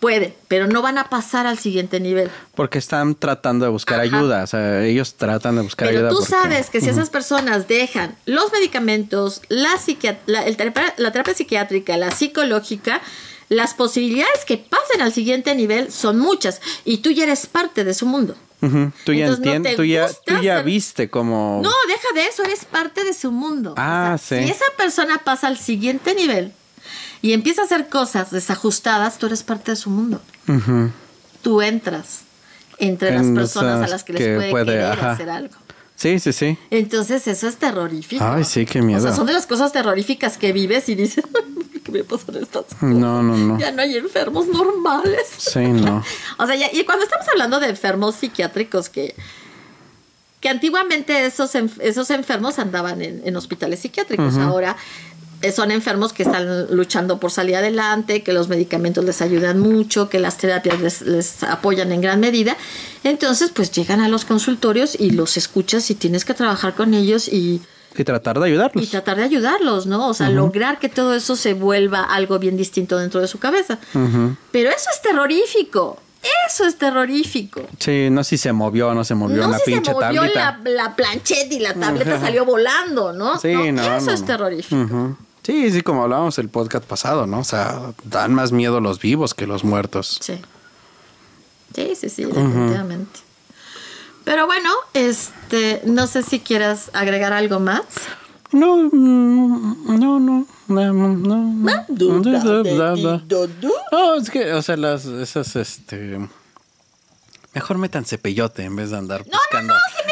puede, 0.00 0.36
pero 0.48 0.66
no 0.66 0.82
van 0.82 0.98
a 0.98 1.08
pasar 1.10 1.46
al 1.46 1.58
siguiente 1.58 1.98
nivel. 2.00 2.30
Porque 2.54 2.78
están 2.78 3.14
tratando 3.14 3.64
de 3.64 3.70
buscar 3.70 4.00
Ajá. 4.00 4.16
ayuda. 4.16 4.42
O 4.44 4.46
sea, 4.46 4.84
ellos 4.84 5.14
tratan 5.14 5.56
de 5.56 5.62
buscar 5.62 5.88
Pero 5.88 6.00
ayuda. 6.00 6.10
tú 6.10 6.16
porque- 6.18 6.30
sabes 6.30 6.70
que 6.70 6.80
si 6.80 6.90
esas 6.90 7.10
personas 7.10 7.68
dejan 7.68 8.16
los 8.26 8.52
medicamentos, 8.52 9.40
la, 9.48 9.70
la, 10.26 10.44
el 10.44 10.56
terapia, 10.56 10.94
la 10.98 11.10
terapia 11.12 11.34
psiquiátrica, 11.34 11.96
la 11.96 12.10
psicológica, 12.10 13.00
las 13.48 13.74
posibilidades 13.74 14.44
que 14.46 14.56
pasen 14.58 15.00
al 15.02 15.12
siguiente 15.12 15.54
nivel 15.54 15.92
son 15.92 16.18
muchas 16.18 16.60
y 16.84 16.98
tú 16.98 17.10
ya 17.10 17.24
eres 17.24 17.46
parte 17.46 17.84
de 17.84 17.94
su 17.94 18.06
mundo. 18.06 18.34
Ujú. 18.62 18.92
Tú 19.04 19.12
ya 19.12 19.26
Entonces, 19.26 19.44
no 19.44 19.52
entiendes, 19.52 19.72
te 19.72 19.76
tú 19.76 19.84
ya, 19.84 20.06
gusta 20.06 20.22
tú 20.24 20.42
ya 20.42 20.56
ser- 20.56 20.64
viste 20.64 21.10
como... 21.10 21.60
No, 21.62 21.70
deja 21.86 22.08
de 22.14 22.26
eso, 22.26 22.42
eres 22.44 22.64
parte 22.64 23.04
de 23.04 23.12
su 23.12 23.30
mundo. 23.30 23.74
Ah, 23.76 24.12
O 24.14 24.18
sea, 24.18 24.38
sí. 24.40 24.46
Si 24.46 24.50
esa 24.52 24.64
persona 24.78 25.18
pasa 25.22 25.48
al 25.48 25.58
siguiente 25.58 26.14
nivel 26.14 26.52
y 27.22 27.32
empieza 27.32 27.62
a 27.62 27.64
hacer 27.64 27.88
cosas 27.88 28.30
desajustadas, 28.30 29.18
tú 29.18 29.26
eres 29.26 29.42
parte 29.42 29.72
de 29.72 29.76
su 29.76 29.90
mundo. 29.90 30.20
Tú 31.42 31.62
entras 31.62 32.20
entre 32.78 33.12
las 33.12 33.26
personas 33.26 33.82
a 33.82 33.88
las 33.90 34.04
que 34.04 34.12
les 34.14 34.22
puede, 34.36 34.50
puede, 34.50 34.64
querer 34.66 34.84
ajá. 34.84 35.12
hacer 35.12 35.30
algo. 35.30 35.54
Sí, 35.96 36.18
sí, 36.18 36.32
sí. 36.32 36.58
Entonces 36.70 37.26
eso 37.28 37.46
es 37.46 37.56
terrorífico. 37.56 38.24
Ay, 38.24 38.44
sí, 38.44 38.66
qué 38.66 38.82
miedo. 38.82 38.98
O 38.98 39.02
sea, 39.02 39.14
son 39.14 39.26
de 39.26 39.32
las 39.32 39.46
cosas 39.46 39.72
terroríficas 39.72 40.36
que 40.38 40.52
vives 40.52 40.88
y 40.88 40.96
dices, 40.96 41.24
"¿Por 41.32 41.44
¿qué 41.82 41.92
me 41.92 42.02
pasan 42.04 42.34
estas 42.36 42.64
cosas? 42.64 42.82
No, 42.82 43.22
no, 43.22 43.36
no. 43.36 43.58
Ya 43.60 43.70
no 43.70 43.80
hay 43.82 43.96
enfermos 43.96 44.48
normales. 44.48 45.26
Sí, 45.38 45.60
no. 45.60 46.02
O 46.38 46.46
sea, 46.46 46.56
ya- 46.56 46.70
y 46.72 46.84
cuando 46.84 47.04
estamos 47.04 47.28
hablando 47.28 47.60
de 47.60 47.68
enfermos 47.68 48.16
psiquiátricos 48.16 48.88
que, 48.88 49.14
que 50.40 50.48
antiguamente 50.48 51.24
esos, 51.26 51.54
esos 51.54 52.10
enfermos 52.10 52.58
andaban 52.58 53.00
en, 53.00 53.22
en 53.24 53.36
hospitales 53.36 53.78
psiquiátricos, 53.80 54.36
ahora 54.36 54.76
son 55.52 55.70
enfermos 55.70 56.12
que 56.12 56.22
están 56.22 56.66
luchando 56.74 57.18
por 57.20 57.30
salir 57.30 57.56
adelante, 57.56 58.22
que 58.22 58.32
los 58.32 58.48
medicamentos 58.48 59.04
les 59.04 59.20
ayudan 59.22 59.58
mucho, 59.60 60.08
que 60.08 60.18
las 60.18 60.38
terapias 60.38 60.80
les, 60.80 61.02
les 61.02 61.42
apoyan 61.42 61.92
en 61.92 62.00
gran 62.00 62.20
medida. 62.20 62.56
Entonces, 63.02 63.50
pues 63.54 63.70
llegan 63.72 64.00
a 64.00 64.08
los 64.08 64.24
consultorios 64.24 64.94
y 64.98 65.10
los 65.10 65.36
escuchas 65.36 65.90
y 65.90 65.94
tienes 65.94 66.24
que 66.24 66.34
trabajar 66.34 66.74
con 66.74 66.94
ellos 66.94 67.28
y, 67.28 67.60
Y 67.96 68.04
tratar 68.04 68.38
de 68.40 68.46
ayudarlos. 68.46 68.84
y 68.84 68.86
tratar 68.88 69.16
de 69.18 69.24
ayudarlos, 69.24 69.86
¿no? 69.86 70.08
O 70.08 70.14
sea, 70.14 70.30
lograr 70.30 70.78
que 70.78 70.88
todo 70.88 71.14
eso 71.14 71.36
se 71.36 71.54
vuelva 71.54 72.02
algo 72.02 72.38
bien 72.38 72.56
distinto 72.56 72.98
dentro 72.98 73.20
de 73.20 73.28
su 73.28 73.38
cabeza. 73.38 73.78
Pero 74.52 74.70
eso 74.70 74.88
es 74.94 75.02
terrorífico. 75.02 75.98
Eso 76.48 76.64
es 76.64 76.78
terrorífico. 76.78 77.60
Sí, 77.78 78.08
no 78.10 78.24
sé 78.24 78.30
si 78.30 78.38
se 78.38 78.52
movió 78.54 78.88
o 78.88 78.94
no 78.94 79.04
se 79.04 79.14
movió 79.14 79.46
no 79.46 79.58
sé 79.58 79.64
si 79.66 79.74
se 79.74 79.92
movió 79.92 80.24
la, 80.24 80.58
la 80.64 80.96
plancheta 80.96 81.54
y 81.54 81.58
la 81.58 81.74
tableta 81.74 82.18
salió 82.18 82.46
volando, 82.46 83.12
¿no? 83.12 83.38
Sí, 83.38 83.52
no, 83.52 83.82
Eso 83.82 84.06
no, 84.06 84.12
es 84.12 84.20
no. 84.22 84.26
terrorífico. 84.26 85.18
Sí, 85.44 85.70
sí, 85.70 85.82
como 85.82 86.02
hablábamos 86.02 86.38
el 86.38 86.48
podcast 86.48 86.86
pasado, 86.86 87.26
¿no? 87.26 87.40
O 87.40 87.44
sea, 87.44 87.92
dan 88.04 88.32
más 88.32 88.50
miedo 88.50 88.80
los 88.80 88.98
vivos 88.98 89.34
que 89.34 89.46
los 89.46 89.62
muertos. 89.62 90.18
Sí. 90.22 90.40
Sí, 91.74 91.94
sí, 91.96 92.08
sí, 92.08 92.24
definitivamente. 92.24 93.20
Pero 94.24 94.46
bueno, 94.46 94.70
este, 94.94 95.82
no 95.84 96.06
sé 96.06 96.22
si 96.22 96.40
quieras 96.40 96.90
agregar 96.94 97.34
algo 97.34 97.60
más. 97.60 97.84
No, 98.52 98.88
mm, 98.90 99.98
no, 100.00 100.18
no, 100.18 100.46
no, 100.68 100.92
no, 100.92 101.08
no. 101.08 101.36
No, 103.92 104.14
es 104.14 104.30
que, 104.30 104.52
o 104.54 104.62
sea, 104.62 104.76
las, 104.78 105.04
esas, 105.04 105.56
este... 105.56 106.26
Mejor 107.52 107.78
métanse 107.78 108.16
peyote 108.18 108.64
en 108.64 108.76
vez 108.76 108.90
de 108.90 108.96
andar 108.96 109.24
buscando. 109.24 109.74
Nada. 109.74 110.03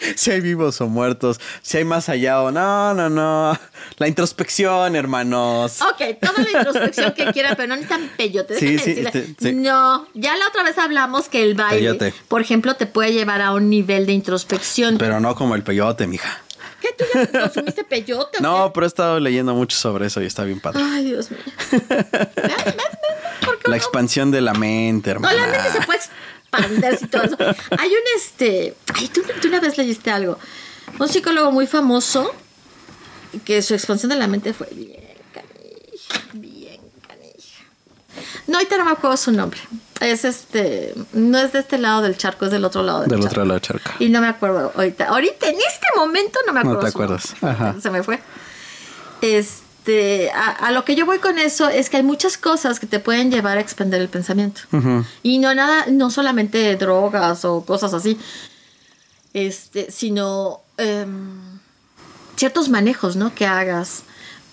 Si 0.16 0.30
hay 0.30 0.40
vivos 0.40 0.80
o 0.80 0.86
muertos, 0.88 1.40
si 1.62 1.78
hay 1.78 1.84
más 1.84 2.08
allá 2.08 2.40
o 2.42 2.50
no, 2.50 2.94
no, 2.94 3.08
no. 3.10 3.58
La 3.98 4.08
introspección, 4.08 4.96
hermanos. 4.96 5.80
Ok, 5.82 6.18
toda 6.20 6.42
la 6.42 6.58
introspección 6.58 7.12
que 7.12 7.26
quieran, 7.32 7.54
pero 7.56 7.68
no 7.68 7.76
necesitan 7.76 8.10
peyote. 8.16 8.58
Sí, 8.58 8.78
sí, 8.78 8.94
decirle. 8.94 9.12
sí, 9.12 9.36
sí. 9.38 9.52
No, 9.52 10.06
ya 10.14 10.36
la 10.36 10.46
otra 10.48 10.62
vez 10.62 10.78
hablamos 10.78 11.28
que 11.28 11.42
el 11.42 11.54
baile, 11.54 11.78
Peyote. 11.94 12.14
por 12.28 12.40
ejemplo, 12.40 12.74
te 12.76 12.86
puede 12.86 13.12
llevar 13.12 13.42
a 13.42 13.52
un 13.52 13.68
nivel 13.70 14.06
de 14.06 14.12
introspección. 14.12 14.98
Pero 14.98 15.20
no 15.20 15.34
como 15.34 15.54
el 15.54 15.62
peyote, 15.62 16.06
mija. 16.06 16.40
¿Qué? 16.80 16.88
¿Tú 16.96 17.04
ya 17.14 17.40
consumiste 17.42 17.84
peyote? 17.84 18.38
o 18.38 18.40
No, 18.42 18.64
qué? 18.66 18.70
pero 18.74 18.86
he 18.86 18.88
estado 18.88 19.20
leyendo 19.20 19.54
mucho 19.54 19.76
sobre 19.76 20.06
eso 20.06 20.22
y 20.22 20.26
está 20.26 20.44
bien 20.44 20.60
padre. 20.60 20.82
Ay, 20.82 21.04
Dios 21.04 21.30
mío. 21.30 21.40
¿Ves? 21.70 21.88
¿Ves? 21.88 22.34
¿Ves? 22.36 22.74
¿Por 23.44 23.58
qué 23.58 23.64
La 23.68 23.70
no? 23.70 23.74
expansión 23.76 24.30
de 24.30 24.40
la 24.40 24.54
mente, 24.54 25.10
No, 25.10 25.16
hermano. 25.16 25.36
la 25.36 25.46
mente 25.46 25.70
se 25.78 25.80
puede 25.86 26.00
expandir 26.52 26.98
y 27.02 27.06
todo 27.06 27.22
eso. 27.22 27.36
Hay 27.78 27.88
un 27.90 28.02
este. 28.16 28.74
Ay, 28.94 29.08
tú, 29.08 29.22
tú 29.40 29.48
una 29.48 29.60
vez 29.60 29.76
leíste 29.78 30.10
algo. 30.10 30.38
Un 30.98 31.08
psicólogo 31.08 31.50
muy 31.52 31.66
famoso 31.66 32.32
que 33.44 33.62
su 33.62 33.74
expansión 33.74 34.10
de 34.10 34.16
la 34.16 34.26
mente 34.26 34.52
fue 34.52 34.68
bien 34.72 35.00
canija, 35.32 36.26
bien 36.32 36.80
canija. 37.06 37.64
No, 38.48 38.58
ahorita 38.58 38.76
no 38.78 38.84
me 38.86 38.90
acuerdo 38.92 39.16
su 39.16 39.30
nombre. 39.32 39.60
Es 40.00 40.24
este, 40.24 40.94
no 41.12 41.38
es 41.38 41.52
de 41.52 41.58
este 41.60 41.76
lado 41.78 42.00
del 42.02 42.16
charco, 42.16 42.46
es 42.46 42.50
del 42.50 42.64
otro 42.64 42.82
lado 42.82 43.00
del, 43.02 43.10
Del 43.10 43.18
charco. 43.20 43.32
otro 43.32 43.44
lado 43.44 43.54
del 43.54 43.62
charco. 43.62 43.90
Y 43.98 44.08
no 44.08 44.20
me 44.20 44.28
acuerdo 44.28 44.72
ahorita. 44.74 45.04
Ahorita, 45.08 45.46
en 45.48 45.56
este 45.56 45.86
momento, 45.94 46.38
no 46.46 46.52
me 46.54 46.64
No 46.64 46.70
acuerdo. 46.72 46.86
te 46.86 46.90
su 46.90 46.96
acuerdas. 46.98 47.34
nombre. 47.42 47.66
Ajá. 47.68 47.80
Se 47.80 47.90
me 47.90 48.02
fue. 48.02 48.18
Este, 49.20 49.62
a, 50.34 50.50
a 50.50 50.70
lo 50.72 50.84
que 50.84 50.94
yo 50.94 51.06
voy 51.06 51.18
con 51.18 51.38
eso 51.38 51.68
es 51.68 51.90
que 51.90 51.96
hay 51.96 52.02
muchas 52.02 52.36
cosas 52.36 52.78
que 52.78 52.86
te 52.86 53.00
pueden 53.00 53.30
llevar 53.30 53.58
a 53.58 53.60
expender 53.60 54.00
el 54.00 54.08
pensamiento. 54.08 54.60
Y 55.22 55.38
no 55.38 55.54
nada, 55.54 55.86
no 55.90 56.10
solamente 56.10 56.76
drogas 56.76 57.44
o 57.44 57.64
cosas 57.64 57.94
así, 57.94 58.18
este, 59.32 59.90
sino 59.90 60.60
em, 60.76 61.58
ciertos 62.36 62.68
manejos, 62.68 63.16
¿no? 63.16 63.34
Que 63.34 63.46
hagas 63.46 64.02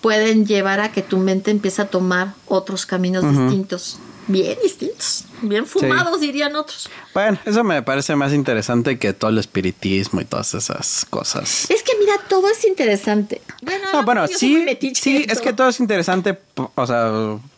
pueden 0.00 0.46
llevar 0.46 0.80
a 0.80 0.92
que 0.92 1.02
tu 1.02 1.18
mente 1.18 1.50
empiece 1.50 1.82
a 1.82 1.86
tomar 1.86 2.34
otros 2.46 2.86
caminos 2.86 3.24
distintos, 3.28 3.98
bien 4.28 4.56
distintos, 4.62 5.24
bien 5.42 5.66
fumados 5.66 6.20
dirían 6.20 6.54
otros. 6.54 6.88
Bueno, 7.14 7.38
eso 7.44 7.64
me 7.64 7.82
parece 7.82 8.14
más 8.14 8.32
interesante 8.32 8.98
que 8.98 9.12
todo 9.12 9.30
el 9.30 9.38
espiritismo 9.38 10.20
y 10.20 10.24
todas 10.24 10.54
esas 10.54 11.04
cosas. 11.10 11.68
Es 11.68 11.82
que 11.82 11.97
mira, 12.08 12.22
todo 12.28 12.48
es 12.50 12.64
interesante. 12.64 13.40
Bueno, 13.62 13.86
No, 13.92 14.02
bueno, 14.04 14.26
sí, 14.28 14.64
sí, 14.94 15.26
es 15.28 15.40
que 15.40 15.52
todo 15.52 15.68
es 15.68 15.80
interesante, 15.80 16.38
o 16.74 16.86
sea, 16.86 17.10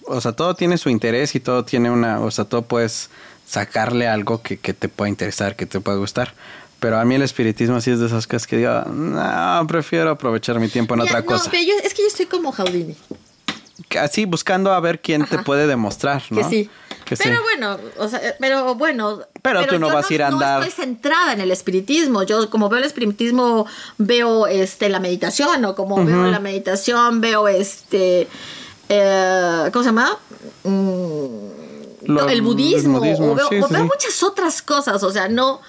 o 0.04 0.20
sea, 0.20 0.32
todo 0.32 0.54
tiene 0.54 0.78
su 0.78 0.88
interés 0.90 1.34
y 1.34 1.40
todo 1.40 1.64
tiene 1.64 1.90
una, 1.90 2.20
o 2.20 2.30
sea, 2.30 2.44
todo 2.44 2.62
puedes 2.62 3.10
sacarle 3.46 4.06
algo 4.08 4.42
que, 4.42 4.58
que 4.58 4.72
te 4.74 4.88
pueda 4.88 5.08
interesar, 5.08 5.56
que 5.56 5.66
te 5.66 5.80
pueda 5.80 5.98
gustar. 5.98 6.34
Pero 6.78 6.98
a 6.98 7.04
mí 7.04 7.14
el 7.14 7.22
espiritismo 7.22 7.80
sí 7.80 7.90
es 7.90 7.98
de 8.00 8.06
esas 8.06 8.26
cosas 8.26 8.46
que 8.46 8.56
digo, 8.56 8.72
no, 8.86 9.66
prefiero 9.68 10.10
aprovechar 10.10 10.58
mi 10.60 10.68
tiempo 10.68 10.94
en 10.94 11.00
Mira, 11.00 11.12
otra 11.12 11.20
no, 11.20 11.26
cosa. 11.26 11.50
pero 11.50 11.62
yo- 11.62 11.74
es 11.84 11.92
que 11.92 12.02
yo 12.02 12.08
estoy 12.08 12.26
como 12.26 12.52
Jaudini. 12.52 12.96
Así 14.00 14.24
buscando 14.24 14.72
a 14.72 14.80
ver 14.80 15.00
quién 15.00 15.24
te 15.26 15.38
puede 15.38 15.66
demostrar, 15.66 16.22
¿no? 16.30 16.38
Que 16.38 16.44
sí. 16.44 16.70
Que 17.04 17.16
sí. 17.16 17.22
pero 17.24 17.42
bueno, 17.42 17.76
o 17.98 18.08
sea, 18.08 18.20
pero 18.38 18.74
bueno. 18.76 19.20
Pero 19.42 19.66
tú 19.66 19.78
no 19.78 19.90
vas 19.92 20.08
a 20.10 20.14
ir 20.14 20.22
a 20.22 20.28
andar- 20.28 20.60
No 20.60 20.64
estoy 20.66 20.84
centrada 20.84 21.32
en 21.32 21.40
el 21.40 21.50
espiritismo. 21.50 22.22
Yo, 22.22 22.48
como 22.50 22.68
veo 22.68 22.78
el 22.78 22.84
espiritismo, 22.84 23.66
veo 23.98 24.46
este 24.46 24.88
la 24.88 25.00
meditación, 25.00 25.64
o 25.64 25.74
como 25.74 26.04
veo 26.04 26.24
la 26.30 26.38
meditación, 26.40 27.20
veo 27.20 27.48
este. 27.48 28.28
eh, 28.88 29.70
¿Cómo 29.72 29.82
se 29.82 29.88
llama? 29.88 30.16
Mm, 30.64 32.06
Lo- 32.06 32.28
el 32.28 32.42
budismo. 32.42 32.96
el 32.98 33.00
budismo, 33.00 33.32
o 33.32 33.34
veo, 33.34 33.48
sí, 33.48 33.58
o 33.60 33.66
sí, 33.68 33.72
veo 33.74 33.82
sí. 33.82 33.88
muchas 33.88 34.22
otras 34.22 34.62
cosas. 34.62 35.02
O 35.02 35.10
sea, 35.10 35.28
no. 35.28 35.60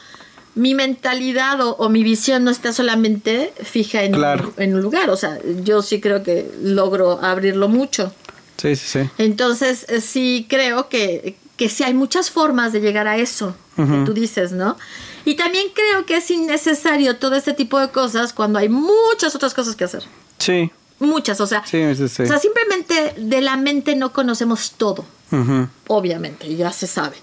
Mi 0.55 0.73
mentalidad 0.75 1.61
o, 1.61 1.75
o 1.77 1.89
mi 1.89 2.03
visión 2.03 2.43
no 2.43 2.51
está 2.51 2.73
solamente 2.73 3.53
fija 3.63 4.03
en, 4.03 4.13
Claro. 4.13 4.53
un, 4.57 4.63
en 4.63 4.75
un 4.75 4.81
lugar. 4.81 5.09
O 5.09 5.15
sea, 5.15 5.39
yo 5.63 5.81
sí 5.81 6.01
creo 6.01 6.23
que 6.23 6.51
logro 6.61 7.23
abrirlo 7.23 7.69
mucho. 7.69 8.13
Sí, 8.57 8.75
sí, 8.75 8.85
sí. 8.99 9.09
Entonces, 9.17 9.85
eh, 9.89 10.01
sí 10.01 10.45
creo 10.49 10.89
que, 10.89 11.35
que 11.57 11.69
sí 11.69 11.83
hay 11.83 11.93
muchas 11.93 12.29
formas 12.29 12.73
de 12.73 12.81
llegar 12.81 13.07
a 13.07 13.17
eso 13.17 13.55
que 13.77 14.03
tú 14.05 14.13
dices, 14.13 14.51
¿no? 14.51 14.77
Y 15.25 15.33
también 15.35 15.67
creo 15.73 16.05
que 16.05 16.17
es 16.17 16.29
innecesario 16.29 17.15
todo 17.15 17.35
este 17.35 17.53
tipo 17.53 17.79
de 17.79 17.87
cosas 17.89 18.31
cuando 18.31 18.59
hay 18.59 18.69
muchas 18.69 19.33
otras 19.33 19.55
cosas 19.55 19.75
que 19.75 19.85
hacer. 19.85 20.03
Sí, 20.37 20.69
Muchas, 20.99 21.41
o 21.41 21.47
sea, 21.47 21.63
sí, 21.65 21.79
sí, 21.95 22.07
sí. 22.07 22.21
o 22.21 22.27
sea 22.27 22.37
simplemente 22.37 23.15
de 23.17 23.41
la 23.41 23.57
mente 23.57 23.95
no 23.95 24.13
conocemos 24.13 24.73
todo, 24.77 25.03
obviamente, 25.87 26.55
ya 26.55 26.71
se 26.71 26.85
sabe. 26.85 27.15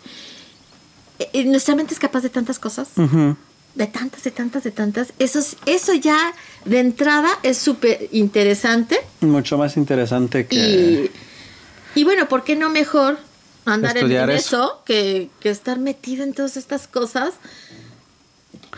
Eh, 1.19 1.29
eh, 1.33 1.45
Nuestra 1.45 1.75
mente 1.75 1.95
es 1.95 2.01
capaz 2.01 2.21
de 2.23 2.31
tantas 2.31 2.59
cosas, 2.59 2.89
de 3.75 3.87
tantas, 3.87 4.23
de 4.25 4.31
tantas, 4.31 4.65
de 4.65 4.71
tantas. 4.71 5.13
Eso, 5.19 5.39
es- 5.39 5.57
eso 5.67 5.95
ya 5.95 6.33
de 6.65 6.81
entrada 6.81 7.29
es 7.43 7.59
súper 7.59 8.09
interesante. 8.13 8.99
Mucho 9.21 9.57
más 9.59 9.77
interesante 9.77 10.47
que... 10.47 11.11
Y, 11.95 12.01
y 12.01 12.05
bueno, 12.05 12.29
¿por 12.29 12.45
qué 12.45 12.57
no 12.57 12.71
mejor 12.71 13.19
andar 13.65 13.93
en, 13.93 14.05
Estudiar 14.05 14.31
en 14.31 14.37
eso. 14.37 14.57
eso, 14.65 14.83
que, 14.85 15.31
que 15.41 15.51
estar 15.51 15.79
metido 15.79 16.25
en 16.25 16.33
todas 16.35 16.57
estas 16.57 16.87
cosas? 16.89 17.35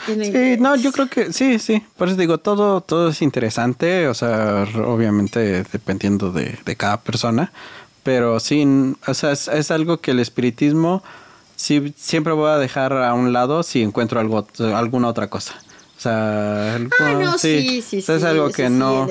Sí, 0.07 0.57
no, 0.59 0.77
yo 0.77 0.93
creo 0.93 1.09
que 1.09 1.33
sí, 1.33 1.59
sí. 1.59 1.83
Por 1.97 2.09
eso 2.09 2.17
digo, 2.17 2.39
todo, 2.39 2.81
todo 2.81 3.11
es 3.11 3.21
interesante, 3.21 4.09
o 4.09 4.15
sea, 4.15 4.67
obviamente 4.87 5.63
dependiendo 5.71 6.33
de, 6.33 6.59
de 6.65 6.77
cada 6.77 7.01
persona, 7.03 7.53
pero 8.03 8.41
sí, 8.41 8.65
o 9.07 9.15
sea, 9.15 9.33
es, 9.33 9.49
es 9.49 9.71
algo 9.71 9.99
que 10.01 10.13
el 10.13 10.21
espiritismo 10.21 11.03
sí, 11.61 11.93
siempre 11.97 12.33
voy 12.33 12.49
a 12.51 12.57
dejar 12.57 12.93
a 12.93 13.13
un 13.15 13.33
lado 13.33 13.63
si 13.63 13.83
encuentro 13.83 14.19
algo, 14.21 14.47
alguna 14.75 15.09
otra 15.09 15.29
cosa. 15.29 15.55
O 15.99 16.01
sea, 16.01 16.77
algo- 16.77 16.91
Ah, 16.99 17.13
no, 17.13 17.39
sí, 17.39 17.83
sí, 17.87 18.01
sea, 18.01 18.15
es 18.17 18.23
sí, 18.23 18.27
algo 18.27 18.51
que 18.51 18.69
sí, 18.69 18.73
no, 18.73 19.07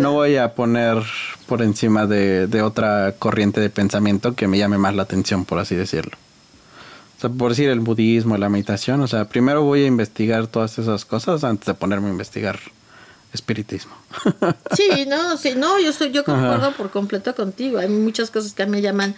no 0.00 0.12
voy 0.12 0.36
a 0.36 0.54
poner 0.54 1.02
por 1.46 1.62
encima 1.62 2.06
de, 2.06 2.46
de 2.46 2.62
otra 2.62 3.14
corriente 3.18 3.60
de 3.60 3.70
pensamiento 3.70 4.36
que 4.36 4.46
me 4.46 4.56
llame 4.58 4.78
más 4.78 4.94
la 4.94 5.02
atención, 5.02 5.44
por 5.44 5.58
así 5.58 5.74
decirlo. 5.74 6.16
O 7.16 7.20
sea, 7.20 7.30
por 7.30 7.50
decir 7.50 7.68
el 7.70 7.80
budismo, 7.80 8.36
la 8.36 8.48
meditación, 8.48 9.00
o 9.00 9.08
sea, 9.08 9.24
primero 9.24 9.64
voy 9.64 9.82
a 9.82 9.86
investigar 9.86 10.46
todas 10.46 10.78
esas 10.78 11.04
cosas 11.04 11.42
antes 11.42 11.66
de 11.66 11.74
ponerme 11.74 12.06
a 12.06 12.12
investigar 12.12 12.60
espiritismo. 13.32 13.92
Sí, 14.76 15.06
no, 15.08 15.36
sí, 15.36 15.54
no, 15.56 15.80
yo 15.80 15.92
soy, 15.92 16.12
yo 16.12 16.22
concuerdo 16.24 16.68
Ajá. 16.68 16.76
por 16.76 16.90
completo 16.90 17.34
contigo. 17.34 17.78
Hay 17.78 17.88
muchas 17.88 18.30
cosas 18.30 18.52
que 18.52 18.64
me 18.66 18.80
llaman. 18.80 19.16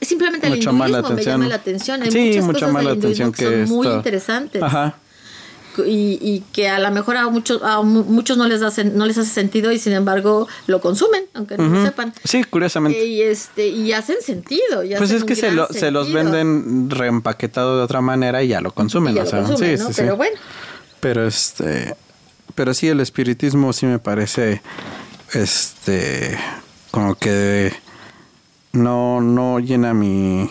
Es 0.00 0.08
simplemente 0.08 0.46
el 0.46 0.52
la 0.52 0.56
hinduismo 0.56 0.78
me 1.10 1.14
atención. 1.14 1.34
llama 1.34 1.48
la 1.48 1.54
atención. 1.56 2.02
Hay 2.02 2.10
Sí, 2.10 2.18
muchas 2.28 2.44
mucho 2.44 2.58
cosas 2.60 2.72
más 2.72 2.84
la 2.84 2.90
del 2.90 2.96
hinduismo 2.98 3.26
atención 3.26 3.50
que 3.50 3.66
son 3.66 3.76
muy 3.76 3.86
interesantes. 3.88 4.62
Ajá. 4.62 4.94
Y, 5.86 6.18
y 6.20 6.42
que 6.52 6.68
a 6.68 6.78
lo 6.78 6.90
mejor 6.90 7.16
a 7.16 7.28
muchos, 7.28 7.62
a 7.62 7.80
muchos 7.82 8.36
no 8.36 8.46
les 8.48 8.60
sen- 8.60 8.92
no 8.92 9.06
les 9.06 9.16
hace 9.16 9.30
sentido 9.30 9.70
y 9.72 9.78
sin 9.78 9.92
embargo 9.92 10.48
lo 10.66 10.80
consumen, 10.80 11.24
aunque 11.32 11.56
no 11.56 11.68
lo 11.68 11.84
sepan. 11.84 12.12
Sí, 12.24 12.42
curiosamente. 12.44 13.02
Y 13.04 13.22
este, 13.22 13.68
y 13.68 13.92
hacen 13.92 14.16
sentido. 14.20 14.82
y 14.84 14.88
pues 14.90 15.02
hacen 15.02 15.16
es 15.18 15.24
que 15.24 15.36
se, 15.36 15.42
gran 15.42 15.56
lo- 15.56 15.68
se 15.68 15.90
los 15.90 16.12
venden 16.12 16.90
reempaquetado 16.90 17.78
de 17.78 17.84
otra 17.84 18.00
manera 18.00 18.42
y 18.42 18.48
ya 18.48 18.60
lo 18.60 18.72
consumen. 18.72 19.14
Ya 19.14 19.22
o 19.22 19.24
lo 19.24 19.30
sea, 19.30 19.42
consumen, 19.42 19.78
sí, 19.78 19.82
¿no? 19.82 19.88
sí, 19.88 19.94
sí. 19.94 20.00
Pero 20.02 20.16
bueno. 20.16 20.36
Pero 20.98 21.26
este, 21.26 21.94
pero 22.56 22.74
sí 22.74 22.88
el 22.88 23.00
espiritismo 23.00 23.72
sí 23.72 23.86
me 23.86 23.98
parece, 24.00 24.60
este, 25.32 26.36
como 26.90 27.14
que 27.14 27.72
no, 28.72 29.20
no 29.20 29.58
llena 29.58 29.94
mi, 29.94 30.50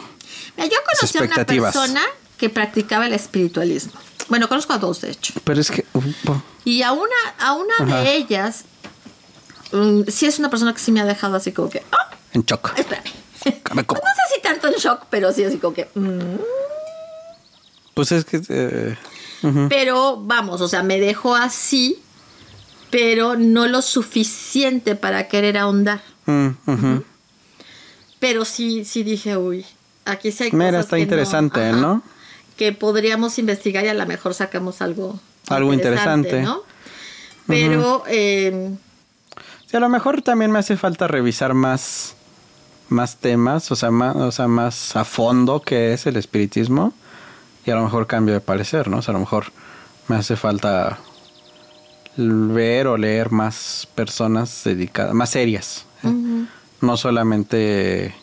Mira, 0.58 0.70
yo 0.70 0.78
conocí 0.86 1.18
a 1.18 1.22
una 1.24 1.46
persona 1.46 2.02
que 2.38 2.50
practicaba 2.50 3.08
el 3.08 3.14
espiritualismo. 3.14 3.94
Bueno, 4.28 4.48
conozco 4.48 4.74
a 4.74 4.78
dos, 4.78 5.02
de 5.02 5.12
hecho. 5.12 5.34
pero 5.44 5.60
es 5.60 5.72
que, 5.72 5.86
uh, 5.94 6.00
uh, 6.00 6.42
Y 6.64 6.84
a 6.84 6.92
una, 6.92 7.16
a 7.40 7.54
una 7.54 7.74
Ajá. 7.80 8.02
de 8.02 8.16
ellas, 8.16 8.66
mm, 9.72 10.02
sí 10.08 10.26
es 10.26 10.38
una 10.40 10.50
persona 10.50 10.74
que 10.74 10.80
sí 10.80 10.92
me 10.92 11.02
ha 11.02 11.06
dejado 11.06 11.36
así 11.36 11.52
como 11.52 11.70
que, 11.70 11.84
ah, 11.92 12.12
en 12.34 12.44
shock. 12.44 12.74
espérame. 12.78 13.12
No 13.76 13.84
sé 13.84 14.36
si 14.36 14.42
tanto 14.42 14.68
en 14.68 14.76
shock, 14.76 15.06
pero 15.10 15.32
sí 15.32 15.44
así 15.44 15.58
como 15.58 15.74
que, 15.74 15.90
mm. 15.96 16.40
Pues 17.94 18.12
es 18.12 18.24
que, 18.24 18.42
eh, 18.50 18.98
pero 19.68 20.18
vamos, 20.18 20.62
o 20.62 20.68
sea, 20.68 20.84
me 20.84 21.00
dejó 21.00 21.36
así, 21.36 22.02
pero 22.92 23.36
no 23.36 23.68
lo 23.68 23.82
suficiente 23.82 24.96
para 24.96 25.28
querer 25.28 25.58
ahondar. 25.58 26.02
Mm. 26.26 26.50
Pero 28.20 28.46
sí, 28.46 28.86
sí 28.86 29.04
dije, 29.04 29.38
uy, 29.38 29.66
aquí 30.06 30.32
sí 30.32 30.46
hay 30.46 30.52
Mira, 30.52 30.72
cosas 30.72 30.86
está 30.86 30.96
que 30.98 31.04
interesante, 31.04 31.70
ajá, 31.70 31.78
¿no? 31.78 32.04
Que 32.58 32.74
podríamos 32.74 33.40
investigar 33.40 33.86
y 33.86 33.88
a 33.88 33.94
lo 33.94 34.06
mejor 34.06 34.34
sacamos 34.34 34.82
algo 34.82 35.20
Algo 35.48 35.74
interesante. 35.74 36.42
¿no? 36.42 36.64
Pero, 37.48 38.04
eh, 38.08 38.76
Sí, 39.70 39.78
a 39.78 39.80
lo 39.80 39.90
mejor 39.90 40.24
también 40.24 40.50
me 40.50 40.58
hace 40.58 40.78
falta 40.78 41.08
revisar 41.08 41.54
más, 41.54 42.16
más 42.88 43.18
temas, 43.18 43.72
o 43.72 43.76
sea, 43.76 43.92
más, 43.92 44.16
o 44.16 44.32
sea, 44.32 44.48
más 44.48 44.96
a 44.96 45.06
fondo 45.06 45.62
que 45.62 45.94
es 45.94 46.08
el 46.08 46.18
espiritismo. 46.18 46.92
Y 47.68 47.70
a 47.70 47.76
lo 47.76 47.84
mejor 47.84 48.08
cambio 48.08 48.34
de 48.34 48.42
parecer, 48.42 48.88
¿no? 48.88 48.98
O 48.98 49.02
sea, 49.04 49.12
a 49.12 49.14
lo 49.14 49.20
mejor 49.20 49.52
me 50.08 50.16
hace 50.16 50.36
falta 50.36 50.98
ver 52.18 52.88
o 52.88 52.98
leer 52.98 53.30
más 53.30 53.88
personas 53.94 54.64
dedicadas, 54.66 55.14
más 55.14 55.30
serias. 55.30 55.86
¿eh? 56.04 56.46
No 56.82 56.98
solamente... 56.98 58.16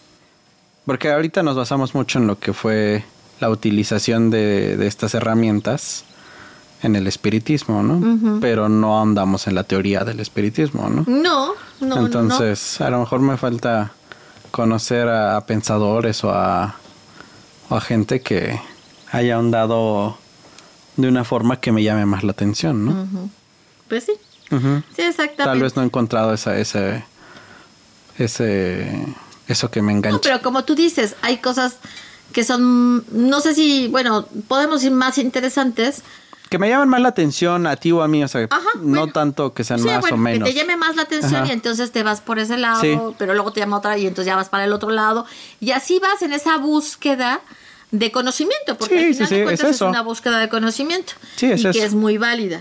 Porque 0.84 1.10
ahorita 1.10 1.42
nos 1.42 1.56
basamos 1.56 1.94
mucho 1.94 2.18
en 2.18 2.26
lo 2.26 2.38
que 2.38 2.52
fue 2.52 3.04
la 3.40 3.50
utilización 3.50 4.30
de, 4.30 4.76
de 4.76 4.86
estas 4.86 5.14
herramientas 5.14 6.04
en 6.82 6.96
el 6.96 7.06
espiritismo, 7.06 7.82
¿no? 7.82 8.40
Pero 8.40 8.68
no 8.68 9.00
andamos 9.00 9.46
en 9.46 9.54
la 9.54 9.64
teoría 9.64 10.04
del 10.04 10.20
espiritismo, 10.20 10.88
¿no? 10.88 11.04
no, 11.06 11.54
no. 11.80 11.98
Entonces, 11.98 12.80
a 12.80 12.90
lo 12.90 13.00
mejor 13.00 13.20
me 13.20 13.36
falta 13.36 13.92
conocer 14.50 15.08
a, 15.08 15.40
pensadores 15.46 16.22
o 16.24 16.30
a, 16.30 16.76
o 17.68 17.76
a 17.76 17.80
gente 17.80 18.20
que 18.20 18.60
haya 19.10 19.36
ahondado 19.36 20.18
de 20.96 21.08
una 21.08 21.24
forma 21.24 21.60
que 21.60 21.72
me 21.72 21.82
llame 21.82 22.06
más 22.06 22.24
la 22.24 22.32
atención, 22.32 22.84
¿no? 22.84 23.28
Pues 23.88 24.04
sí, 24.04 24.12
sí, 24.48 25.02
exactamente. 25.02 25.44
Tal 25.44 25.60
vez 25.60 25.76
no 25.76 25.82
he 25.82 25.86
encontrado 25.86 26.32
esa, 26.34 26.58
ese, 26.58 27.04
ese, 28.18 29.04
eso 29.48 29.70
que 29.70 29.82
me 29.82 29.92
engancha. 29.92 30.16
No, 30.16 30.20
pero 30.20 30.42
como 30.42 30.64
tú 30.64 30.74
dices, 30.74 31.14
hay 31.22 31.38
cosas 31.38 31.76
que 32.32 32.44
son, 32.44 33.04
no 33.12 33.40
sé 33.40 33.54
si, 33.54 33.88
bueno, 33.88 34.26
podemos 34.48 34.82
ir 34.84 34.90
más 34.92 35.16
interesantes, 35.18 36.02
Que 36.48 36.58
me 36.58 36.68
llaman 36.68 36.88
más 36.88 37.00
la 37.00 37.08
atención 37.08 37.66
a 37.66 37.74
ti 37.76 37.90
o 37.92 38.02
a 38.02 38.08
mí, 38.08 38.22
o 38.22 38.28
sea, 38.28 38.46
Ajá, 38.50 38.68
no 38.80 39.08
tanto 39.08 39.52
que 39.52 39.64
sean 39.64 39.80
Sí, 39.80 39.86
más 39.86 40.00
bueno, 40.00 40.16
o 40.16 40.18
menos. 40.18 40.46
Que 40.48 40.54
te 40.54 40.60
llame 40.60 40.76
más 40.76 40.94
la 40.94 41.02
atención 41.02 41.42
Ajá. 41.42 41.46
y 41.48 41.50
entonces 41.52 41.90
te 41.90 42.02
vas 42.04 42.20
por 42.20 42.38
ese 42.38 42.56
lado, 42.56 42.80
Sí. 42.82 42.96
pero 43.18 43.34
luego 43.34 43.52
te 43.52 43.58
llama 43.60 43.78
otra 43.78 43.98
y 43.98 44.06
entonces 44.06 44.26
ya 44.26 44.36
vas 44.36 44.48
para 44.48 44.64
el 44.64 44.72
otro 44.72 44.90
lado. 44.90 45.26
Y 45.60 45.72
así 45.72 45.98
vas 45.98 46.22
en 46.22 46.32
esa 46.32 46.56
búsqueda 46.58 47.40
de 47.90 48.12
conocimiento, 48.12 48.76
porque 48.78 48.98
Sí, 48.98 49.04
al 49.06 49.14
final 49.14 49.30
de 49.30 49.38
es 49.38 49.44
cuentas 49.44 49.70
es, 49.70 49.76
eso. 49.76 49.88
una 49.88 50.02
búsqueda 50.02 50.38
de 50.38 50.48
conocimiento. 50.48 51.14
Sí, 51.36 51.46
es 51.50 51.60
y 51.60 51.62
que 51.64 51.70
eso. 51.70 51.82
es 51.82 51.94
muy 51.94 52.16
válida. 52.18 52.60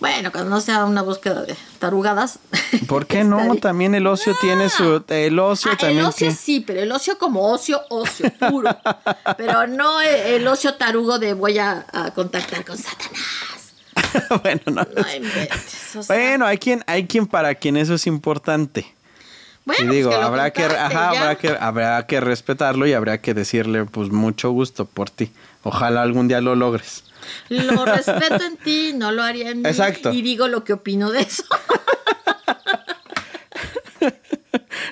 Bueno, 0.00 0.30
cuando 0.30 0.50
no 0.50 0.60
sea 0.60 0.84
una 0.84 1.02
búsqueda 1.02 1.42
de 1.42 1.56
tarugadas. 1.80 2.38
¿Por 2.88 3.06
qué 3.06 3.24
no? 3.24 3.56
También 3.56 3.94
el 3.96 4.06
ocio 4.06 4.36
tiene 4.40 4.68
su... 4.68 5.02
El 5.08 5.38
ocio 5.40 5.72
Ah, 5.72 5.76
también 5.76 6.00
el 6.00 6.06
ocio 6.06 6.30
sí, 6.30 6.60
pero 6.60 6.80
el 6.80 6.92
ocio 6.92 7.18
como 7.18 7.50
ocio, 7.52 7.80
ocio 7.88 8.30
puro. 8.50 8.70
pero 9.36 9.66
no 9.66 10.00
el, 10.00 10.14
el 10.14 10.46
ocio 10.48 10.74
tarugo 10.74 11.18
de 11.18 11.34
voy 11.34 11.58
a, 11.58 11.84
a 11.92 12.12
contactar 12.12 12.64
con 12.64 12.78
Satanás. 12.78 13.74
bueno, 14.42 14.60
no. 14.66 14.86
No 14.96 15.14
inventes. 15.14 15.96
o 15.96 16.02
sea, 16.02 16.16
Bueno, 16.16 16.46
hay 16.46 16.58
quien, 16.58 16.84
hay 16.86 17.06
quien 17.06 17.26
para 17.26 17.54
quien 17.56 17.76
eso 17.76 17.94
es 17.94 18.06
importante. 18.06 18.86
bueno, 19.64 19.82
y 19.82 19.86
pues 19.86 19.96
digo, 19.96 20.10
que 20.10 20.16
habrá 20.16 20.50
que, 20.52 20.64
ajá, 20.64 21.08
habrá 21.10 21.34
que, 21.34 21.48
habrá 21.58 22.06
que 22.06 22.20
respetarlo 22.20 22.86
y 22.86 22.92
habrá 22.92 23.20
que 23.20 23.34
decirle, 23.34 23.84
pues, 23.84 24.10
mucho 24.10 24.50
gusto 24.50 24.84
por 24.84 25.10
ti. 25.10 25.32
Ojalá 25.64 26.02
algún 26.02 26.28
día 26.28 26.40
lo 26.40 26.54
logres. 26.54 27.04
Lo 27.48 27.84
respeto 27.84 28.42
en 28.44 28.56
ti, 28.56 28.92
no 28.94 29.12
lo 29.12 29.22
haría 29.22 29.50
en 29.50 29.62
mí. 29.62 29.68
Exacto. 29.68 30.12
Y 30.12 30.22
digo 30.22 30.48
lo 30.48 30.64
que 30.64 30.72
opino 30.74 31.10
de 31.10 31.20
eso. 31.22 31.44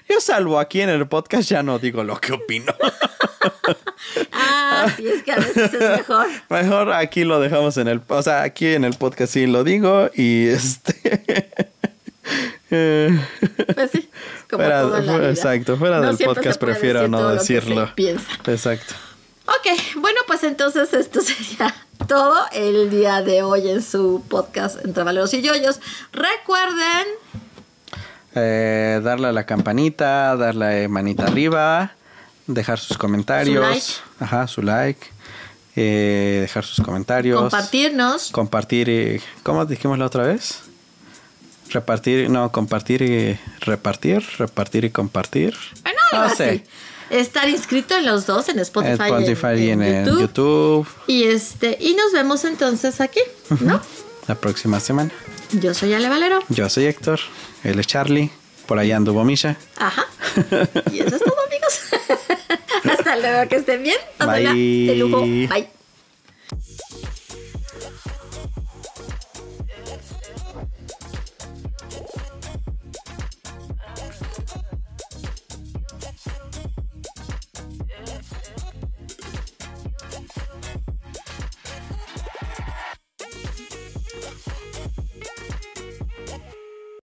Yo 0.08 0.20
salvo 0.20 0.58
aquí 0.58 0.80
en 0.80 0.88
el 0.90 1.06
podcast 1.06 1.48
ya 1.48 1.62
no 1.62 1.78
digo 1.78 2.02
lo 2.04 2.20
que 2.20 2.32
opino. 2.32 2.74
ah, 4.32 4.86
sí, 4.96 5.06
es 5.08 5.22
que 5.22 5.32
a 5.32 5.36
veces 5.36 5.72
es 5.74 5.80
mejor. 5.80 6.26
Mejor 6.48 6.92
aquí 6.92 7.24
lo 7.24 7.40
dejamos 7.40 7.76
en 7.76 7.88
el, 7.88 8.00
o 8.08 8.22
sea, 8.22 8.42
aquí 8.42 8.66
en 8.66 8.84
el 8.84 8.94
podcast 8.94 9.32
sí 9.32 9.46
lo 9.46 9.64
digo 9.64 10.10
y 10.14 10.46
este. 10.48 11.50
eh, 12.70 13.18
Pues 13.74 13.90
sí, 13.90 14.08
como 14.50 14.62
fuera- 14.64 14.82
todo 14.82 14.96
en 14.98 15.06
la 15.06 15.12
fuera- 15.12 15.28
vida. 15.28 15.30
exacto, 15.30 15.76
fuera 15.76 16.00
No 16.00 16.12
del 16.14 16.26
podcast 16.26 16.60
prefiero 16.60 17.00
decir 17.00 17.10
no 17.10 17.28
decirlo. 17.30 17.92
piensa. 17.94 18.26
Exacto. 18.46 18.94
Ok, 19.46 19.96
bueno, 19.96 20.20
pues 20.26 20.42
entonces 20.44 20.92
esto 20.92 21.20
sería 21.20 21.74
todo 22.08 22.36
el 22.52 22.90
día 22.90 23.22
de 23.22 23.42
hoy 23.42 23.68
en 23.68 23.82
su 23.82 24.24
podcast 24.28 24.84
Entre 24.84 25.02
Valeros 25.02 25.32
y 25.34 25.42
Yoyos. 25.42 25.80
Recuerden, 26.12 27.06
Eh, 28.34 29.00
darle 29.02 29.28
a 29.28 29.32
la 29.32 29.46
campanita, 29.46 30.36
darle 30.36 30.88
manita 30.88 31.24
arriba, 31.24 31.92
dejar 32.46 32.78
sus 32.78 32.98
comentarios. 32.98 33.64
Su 33.64 33.70
like. 33.70 33.86
Ajá, 34.20 34.46
su 34.46 34.62
like. 34.62 35.06
eh, 35.74 36.38
dejar 36.42 36.64
sus 36.64 36.84
comentarios. 36.84 37.38
compartirnos. 37.40 38.30
Compartir. 38.32 38.88
y- 38.88 39.20
¿Cómo 39.42 39.64
dijimos 39.66 39.98
la 39.98 40.06
otra 40.06 40.22
vez? 40.24 40.60
Repartir, 41.70 42.30
no, 42.30 42.52
compartir 42.52 43.02
y 43.02 43.38
repartir, 43.60 44.22
repartir 44.38 44.84
y 44.84 44.90
compartir. 44.90 45.54
Bueno, 45.82 45.98
No 46.12 46.22
así. 46.22 46.62
Estar 47.10 47.48
inscrito 47.48 47.96
en 47.96 48.06
los 48.06 48.26
dos, 48.26 48.48
en 48.48 48.58
Spotify, 48.58 49.04
Spotify 49.04 49.46
y 49.56 49.64
y 49.64 49.70
en, 49.70 49.82
en 49.82 50.08
en 50.08 50.18
YouTube. 50.18 50.86
Y 51.06 51.24
este, 51.24 51.76
y 51.80 51.94
nos 51.94 52.12
vemos 52.12 52.44
entonces 52.44 53.00
aquí, 53.00 53.20
¿no? 53.60 53.80
La 54.26 54.34
próxima 54.34 54.80
semana. 54.80 55.10
Yo 55.52 55.72
soy 55.74 55.94
Ale 55.94 56.08
Valero. 56.08 56.40
Yo 56.48 56.68
soy 56.68 56.86
Héctor, 56.86 57.20
él 57.62 57.78
es 57.78 57.86
Charlie, 57.86 58.30
por 58.66 58.78
ahí 58.78 58.90
anduvo 58.92 59.24
Misha. 59.24 59.56
Ajá. 59.76 60.04
Y 60.92 61.00
eso 61.00 61.16
es 61.16 61.22
todo, 61.22 61.36
amigos. 61.46 61.80
Hasta 62.92 63.16
luego, 63.16 63.48
que 63.48 63.56
estén 63.56 63.82
bien. 63.82 63.96
Pásenla 64.18 64.52
Bye. 64.52 64.86
de 64.86 64.94
lujo. 64.96 65.20
Bye. 65.22 65.75